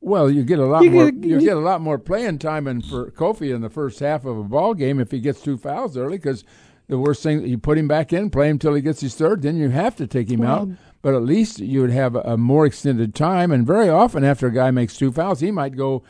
Well, 0.00 0.30
you 0.30 0.42
get 0.44 0.58
a 0.58 0.66
lot 0.66 0.82
You 0.82 0.90
more. 0.90 1.10
get- 1.10 1.24
you 1.28 1.34
you- 1.38 1.40
get 1.40 1.56
a 1.56 1.60
lot 1.60 1.80
more 1.80 1.98
playing 1.98 2.38
time 2.38 2.66
in 2.66 2.80
for 2.80 3.10
Kofi 3.12 3.54
in 3.54 3.60
the 3.60 3.70
first 3.70 4.00
half 4.00 4.24
of 4.24 4.36
a 4.36 4.42
ball 4.42 4.74
game 4.74 4.98
if 4.98 5.10
he 5.10 5.20
gets 5.20 5.40
two 5.42 5.56
fouls 5.56 5.96
early. 5.96 6.16
Because 6.18 6.44
the 6.88 6.98
worst 6.98 7.22
thing 7.22 7.46
you 7.46 7.56
put 7.58 7.78
him 7.78 7.86
back 7.86 8.12
in, 8.12 8.28
play 8.30 8.48
him 8.48 8.58
till 8.58 8.74
he 8.74 8.82
gets 8.82 9.00
his 9.00 9.14
third, 9.14 9.42
then 9.42 9.56
you 9.56 9.68
have 9.68 9.94
to 9.96 10.06
take 10.06 10.30
him 10.30 10.42
out. 10.42 10.68
But 11.02 11.14
at 11.14 11.22
least 11.22 11.58
you 11.58 11.80
would 11.80 11.90
have 11.90 12.14
a, 12.14 12.20
a 12.20 12.36
more 12.36 12.64
extended 12.64 13.14
time. 13.14 13.50
And 13.50 13.66
very 13.66 13.88
often, 13.88 14.24
after 14.24 14.46
a 14.46 14.52
guy 14.52 14.70
makes 14.70 14.96
two 14.96 15.12
fouls, 15.12 15.40
he 15.40 15.50
might 15.50 15.76
go. 15.76 16.02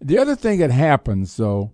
The 0.00 0.18
other 0.18 0.34
thing 0.34 0.58
that 0.60 0.70
happens, 0.70 1.36
though, 1.36 1.72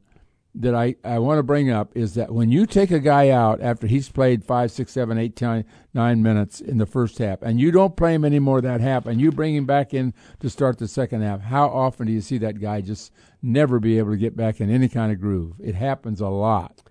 that 0.56 0.74
I, 0.74 0.94
I 1.04 1.18
want 1.18 1.38
to 1.38 1.42
bring 1.42 1.68
up 1.70 1.90
is 1.96 2.14
that 2.14 2.32
when 2.32 2.50
you 2.50 2.64
take 2.64 2.92
a 2.92 3.00
guy 3.00 3.28
out 3.28 3.60
after 3.60 3.88
he's 3.88 4.08
played 4.08 4.44
five, 4.44 4.70
six, 4.70 4.92
seven, 4.92 5.18
eight, 5.18 5.34
ten, 5.34 5.64
nine 5.92 6.22
minutes 6.22 6.60
in 6.60 6.78
the 6.78 6.86
first 6.86 7.18
half, 7.18 7.42
and 7.42 7.58
you 7.58 7.72
don't 7.72 7.96
play 7.96 8.14
him 8.14 8.24
anymore 8.24 8.60
that 8.60 8.80
half, 8.80 9.06
and 9.06 9.20
you 9.20 9.32
bring 9.32 9.56
him 9.56 9.66
back 9.66 9.92
in 9.92 10.14
to 10.38 10.48
start 10.48 10.78
the 10.78 10.86
second 10.86 11.22
half, 11.22 11.40
how 11.40 11.66
often 11.66 12.06
do 12.06 12.12
you 12.12 12.20
see 12.20 12.38
that 12.38 12.60
guy 12.60 12.80
just 12.80 13.12
never 13.42 13.80
be 13.80 13.98
able 13.98 14.12
to 14.12 14.16
get 14.16 14.36
back 14.36 14.60
in 14.60 14.70
any 14.70 14.88
kind 14.88 15.10
of 15.10 15.20
groove? 15.20 15.54
It 15.60 15.74
happens 15.74 16.20
a 16.20 16.28
lot. 16.28 16.83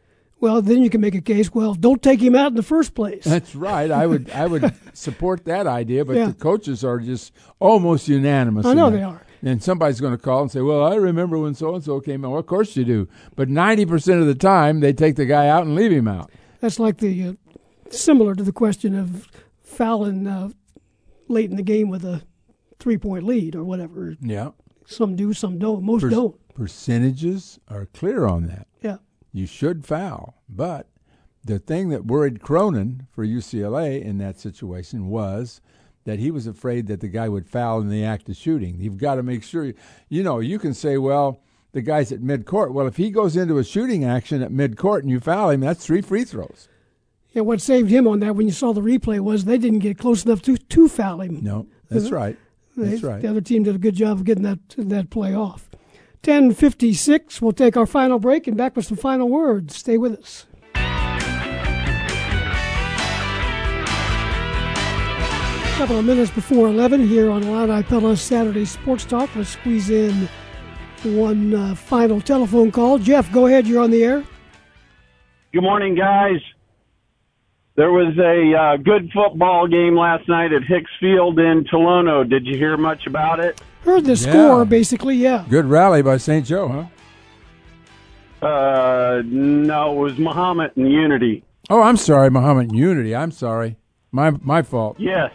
Well, 0.44 0.62
then 0.62 0.84
you 0.84 0.90
can 0.90 1.00
make 1.00 1.16
a 1.16 1.22
case. 1.22 1.54
Well, 1.54 1.74
don't 1.74 2.04
take 2.04 2.20
him 2.22 2.36
out 2.36 2.48
in 2.48 2.56
the 2.56 2.64
first 2.64 2.96
place. 2.96 3.24
That's 3.24 3.56
right. 3.56 3.90
I 3.90 4.06
would 4.06 4.30
I 4.30 4.46
would 4.46 4.74
support 4.94 5.46
that 5.46 5.68
idea, 5.68 6.04
but 6.04 6.18
Yeah. 6.18 6.26
the 6.28 6.34
coaches 6.34 6.84
are 6.84 7.00
just 7.00 7.32
almost 7.62 8.10
unanimous. 8.10 8.66
I 8.66 8.74
know 8.74 8.90
they 8.90 9.04
are. 9.04 9.26
And 9.42 9.64
somebody's 9.64 10.02
going 10.02 10.12
to 10.12 10.22
call 10.22 10.42
and 10.42 10.52
say, 10.52 10.60
"Well, 10.60 10.84
I 10.84 10.96
remember 10.96 11.38
when 11.38 11.54
so 11.54 11.74
and 11.76 11.82
so 11.82 12.02
came 12.02 12.26
in." 12.26 12.30
Well, 12.30 12.42
of 12.42 12.46
course 12.46 12.76
you 12.76 12.84
do. 12.84 13.08
But 13.38 13.48
ninety 13.48 13.86
percent 13.86 14.20
of 14.20 14.28
the 14.28 14.36
time, 14.36 14.82
they 14.82 14.92
take 14.92 15.16
the 15.16 15.26
guy 15.26 15.48
out 15.48 15.64
and 15.66 15.76
leave 15.76 15.94
him 15.94 16.10
out. 16.10 16.30
That's 16.60 16.78
like 16.78 16.98
the 16.98 17.28
uh, 17.30 17.34
similar 17.90 18.36
to 18.36 18.44
the 18.44 18.52
question 18.52 19.00
of 19.00 19.30
fouling 19.64 20.28
uh, 20.28 20.50
late 21.30 21.52
in 21.52 21.56
the 21.56 21.64
game 21.64 21.88
with 21.88 22.04
a 22.04 22.22
three 22.80 22.98
point 22.98 23.24
lead 23.24 23.56
or 23.56 23.64
whatever. 23.64 24.18
Yeah. 24.20 24.50
Some 24.88 25.16
do, 25.16 25.32
some 25.32 25.58
don't. 25.58 25.84
Most 25.84 26.02
Per- 26.02 26.10
don't. 26.10 26.36
Percentages 26.54 27.60
are 27.70 27.86
clear 27.94 28.26
on 28.28 28.48
that. 28.48 28.68
Yeah. 28.82 28.98
You 29.34 29.46
should 29.48 29.86
foul, 29.86 30.36
but 30.48 30.88
the 31.44 31.60
thing 31.60 31.90
that 31.90 32.06
worried 32.06 32.42
Cronin 32.42 33.08
for 33.12 33.26
UCLA 33.26 34.02
in 34.02 34.18
that 34.20 34.40
situation 34.40 35.08
was 35.08 35.60
that 36.06 36.20
he 36.20 36.32
was 36.32 36.48
afraid 36.48 36.88
that 36.88 37.00
the 37.02 37.08
guy 37.08 37.28
would 37.28 37.48
foul 37.50 37.82
in 37.82 37.90
the 37.90 38.04
act 38.04 38.30
of 38.30 38.36
shooting. 38.38 38.80
You've 38.80 38.98
got 38.98 39.16
to 39.16 39.24
make 39.24 39.44
sure, 39.44 39.74
you, 40.10 40.24
know, 40.24 40.40
you 40.40 40.60
can 40.60 40.74
say, 40.74 40.98
well, 40.98 41.42
the 41.72 41.82
guy's 41.82 42.12
at 42.12 42.20
midcourt. 42.22 42.72
Well, 42.72 42.86
if 42.88 42.98
he 42.98 43.10
goes 43.10 43.36
into 43.36 43.58
a 43.58 43.64
shooting 43.64 44.06
action 44.06 44.42
at 44.44 44.52
midcourt 44.52 45.00
and 45.00 45.10
you 45.10 45.20
foul 45.20 45.50
him, 45.50 45.62
that's 45.62 45.86
three 45.86 46.02
free 46.02 46.24
throws. 46.24 46.68
Yeah, 47.32 47.42
what 47.42 47.62
saved 47.62 47.90
him 47.90 48.08
on 48.08 48.20
that 48.20 48.36
when 48.36 48.46
you 48.46 48.54
saw 48.54 48.74
the 48.74 48.82
replay 48.82 49.20
was 49.20 49.46
they 49.46 49.58
didn't 49.58 49.80
get 49.80 49.98
close 49.98 50.24
enough 50.24 50.44
to 50.44 50.56
to 50.56 50.88
foul 50.88 51.22
him. 51.22 51.40
No, 51.42 51.66
that's 51.90 52.12
right. 52.12 52.38
They- 52.78 52.90
That's 52.90 53.02
right. 53.04 53.22
The 53.22 53.30
other 53.30 53.42
team 53.42 53.64
did 53.64 53.74
a 53.76 53.80
good 53.80 53.96
job 53.96 54.20
of 54.20 54.24
getting 54.24 54.44
that 54.44 54.60
that 54.78 55.10
play 55.10 55.34
off. 55.34 55.68
Ten 56.24 56.54
fifty 56.54 56.94
six. 56.94 57.42
We'll 57.42 57.52
take 57.52 57.76
our 57.76 57.86
final 57.86 58.18
break 58.18 58.48
and 58.48 58.56
back 58.56 58.78
with 58.78 58.86
some 58.86 58.96
final 58.96 59.28
words. 59.28 59.76
Stay 59.76 59.98
with 59.98 60.18
us. 60.18 60.48
A 65.66 65.76
couple 65.78 66.00
of 66.00 66.06
minutes 66.06 66.32
before 66.32 66.70
eleven 66.70 67.06
here 67.06 67.30
on 67.30 67.44
Illini 67.44 67.84
Pella 67.84 68.16
Saturday 68.16 68.64
Sports 68.64 69.04
Talk. 69.04 69.36
Let's 69.36 69.50
squeeze 69.50 69.90
in 69.90 70.30
one 71.04 71.54
uh, 71.54 71.76
final 71.76 72.22
telephone 72.22 72.72
call. 72.72 73.00
Jeff, 73.00 73.30
go 73.34 73.48
ahead. 73.48 73.68
You're 73.68 73.84
on 73.84 73.92
the 73.92 74.02
air. 74.06 74.24
Good 75.52 75.64
morning, 75.64 75.94
guys. 75.94 76.40
There 77.76 77.92
was 77.92 78.18
a 78.18 78.56
uh, 78.58 78.78
good 78.78 79.12
football 79.12 79.68
game 79.68 79.98
last 79.98 80.30
night 80.30 80.54
at 80.54 80.64
Hicks 80.64 80.90
Field 81.02 81.38
in 81.38 81.66
Tolono. 81.66 82.24
Did 82.30 82.46
you 82.46 82.56
hear 82.56 82.78
much 82.78 83.08
about 83.08 83.42
it? 83.42 83.62
Heard 83.84 84.06
the 84.06 84.12
Yeah. 84.12 84.32
score, 84.32 84.66
basically. 84.66 85.16
Yeah. 85.16 85.44
Good 85.50 85.66
rally 85.66 86.02
by 86.02 86.18
St. 86.18 86.46
Joe, 86.46 86.68
huh? 88.42 88.46
Uh, 88.48 89.22
no, 89.26 89.94
it 89.94 89.98
was 89.98 90.14
Mahomet 90.20 90.76
and 90.76 90.92
Unity. 90.92 91.44
Oh, 91.70 91.82
I'm 91.82 91.98
sorry, 91.98 92.30
Mahomet 92.30 92.74
Unity. 92.74 93.16
I'm 93.16 93.32
sorry. 93.32 93.78
My 94.12 94.32
my 94.44 94.62
fault. 94.62 94.98
Yes. 95.00 95.32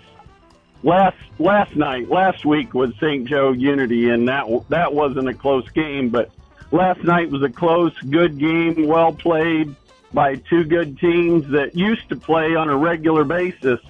Last 0.82 1.16
last 1.38 1.74
night, 1.74 2.08
last 2.10 2.44
week 2.44 2.74
was 2.74 2.92
St. 3.00 3.26
Joe 3.26 3.52
Unity, 3.52 4.10
and 4.10 4.28
that 4.28 4.46
that 4.68 4.92
wasn't 4.92 5.28
a 5.28 5.34
close 5.34 5.68
game. 5.70 6.10
But 6.10 6.30
last 6.70 7.02
night 7.02 7.30
was 7.30 7.42
a 7.42 7.48
close, 7.48 7.92
good 8.10 8.38
game, 8.38 8.86
well 8.86 9.12
played 9.12 9.74
by 10.12 10.36
two 10.36 10.64
good 10.64 10.98
teams 10.98 11.48
that 11.48 11.74
used 11.74 12.08
to 12.10 12.16
play 12.16 12.54
on 12.54 12.68
a 12.68 12.76
regular 12.76 13.24
basis, 13.24 13.80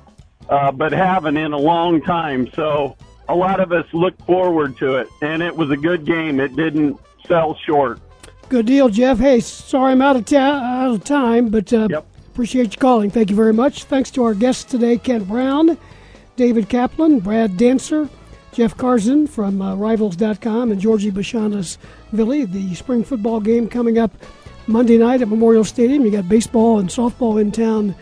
uh, 0.48 0.70
but 0.72 0.93
haven't 0.93 1.36
in 1.36 1.52
a 1.52 1.59
long 1.59 2.01
time. 2.02 2.48
So 2.55 2.97
a 3.28 3.34
lot 3.34 3.60
of 3.60 3.72
us 3.72 3.86
look 3.92 4.16
forward 4.24 4.76
to 4.78 4.96
it, 4.96 5.09
and 5.22 5.42
it 5.42 5.55
was 5.55 5.70
a 5.70 5.76
good 5.76 6.05
game. 6.05 6.40
It 6.40 6.56
didn't 6.56 6.98
sell 7.26 7.55
short. 7.66 8.00
Good 8.48 8.66
deal, 8.66 8.88
Jeff. 8.88 9.18
Hey, 9.18 9.40
sorry 9.40 9.92
I'm 9.92 10.00
out 10.02 10.16
of, 10.16 10.24
ta- 10.24 10.36
out 10.36 10.94
of 10.94 11.05
time, 11.05 11.50
but 11.50 11.70
uh, 11.72 11.88
appreciate 12.32 12.72
you 12.72 12.78
calling. 12.78 13.10
Thank 13.10 13.28
you 13.30 13.36
very 13.36 13.52
much. 13.52 13.84
Thanks 13.84 14.10
to 14.12 14.24
our 14.24 14.32
guests 14.34 14.64
today, 14.64 14.96
Kent 14.96 15.28
Brown, 15.28 15.76
David 16.36 16.68
Kaplan, 16.70 17.20
Brad 17.20 17.59
Dancer, 17.59 18.09
Jeff 18.52 18.76
Carson 18.76 19.26
from 19.26 19.60
uh, 19.60 19.74
Rivals.com, 19.76 20.72
and 20.72 20.80
Georgie 20.80 21.10
Bashanas 21.10 21.76
Villi. 22.12 22.44
The 22.46 22.74
spring 22.74 23.05
football 23.05 23.40
game 23.40 23.68
coming 23.68 23.98
up 23.98 24.12
Monday 24.66 24.96
night 24.96 25.20
at 25.20 25.28
Memorial 25.28 25.64
Stadium. 25.64 26.05
You 26.05 26.10
got 26.10 26.28
baseball 26.28 26.78
and 26.78 26.88
softball 26.88 27.38
in 27.40 27.52
town 27.52 27.94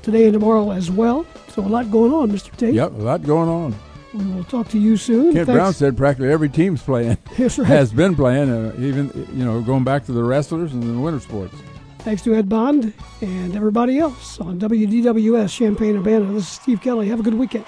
today 0.00 0.24
and 0.24 0.32
tomorrow 0.32 0.70
as 0.70 0.90
well. 0.90 1.26
So 1.48 1.60
a 1.62 1.68
lot 1.68 1.90
going 1.90 2.14
on, 2.14 2.30
Mr. 2.32 2.56
Tate. 2.56 2.72
Yep, 2.72 2.92
a 2.92 2.96
lot 2.96 3.22
going 3.22 3.48
on. 3.50 3.74
We 4.14 4.24
will 4.26 4.44
talk 4.44 4.68
to 4.68 4.78
you 4.78 4.96
soon. 4.96 5.32
Kent 5.32 5.46
Thanks. 5.46 5.58
Brown 5.58 5.72
said 5.72 5.96
practically 5.96 6.30
every 6.30 6.48
team's 6.48 6.82
playing. 6.82 7.16
That's 7.38 7.58
right. 7.58 7.66
Has 7.66 7.92
been 7.92 8.14
playing, 8.14 8.50
uh, 8.50 8.74
even 8.78 9.10
you 9.32 9.44
know, 9.44 9.60
going 9.62 9.84
back 9.84 10.04
to 10.06 10.12
the 10.12 10.22
wrestlers 10.22 10.72
and 10.72 10.82
the 10.82 11.00
winter 11.00 11.20
sports. 11.20 11.54
Thanks 12.00 12.22
to 12.22 12.34
Ed 12.34 12.48
Bond 12.48 12.92
and 13.20 13.54
everybody 13.54 13.98
else 13.98 14.40
on 14.40 14.58
WDWS 14.58 15.56
Champaign 15.56 15.96
Urbana. 15.96 16.32
This 16.32 16.42
is 16.42 16.48
Steve 16.48 16.80
Kelly. 16.80 17.08
Have 17.08 17.20
a 17.20 17.22
good 17.22 17.34
weekend. 17.34 17.64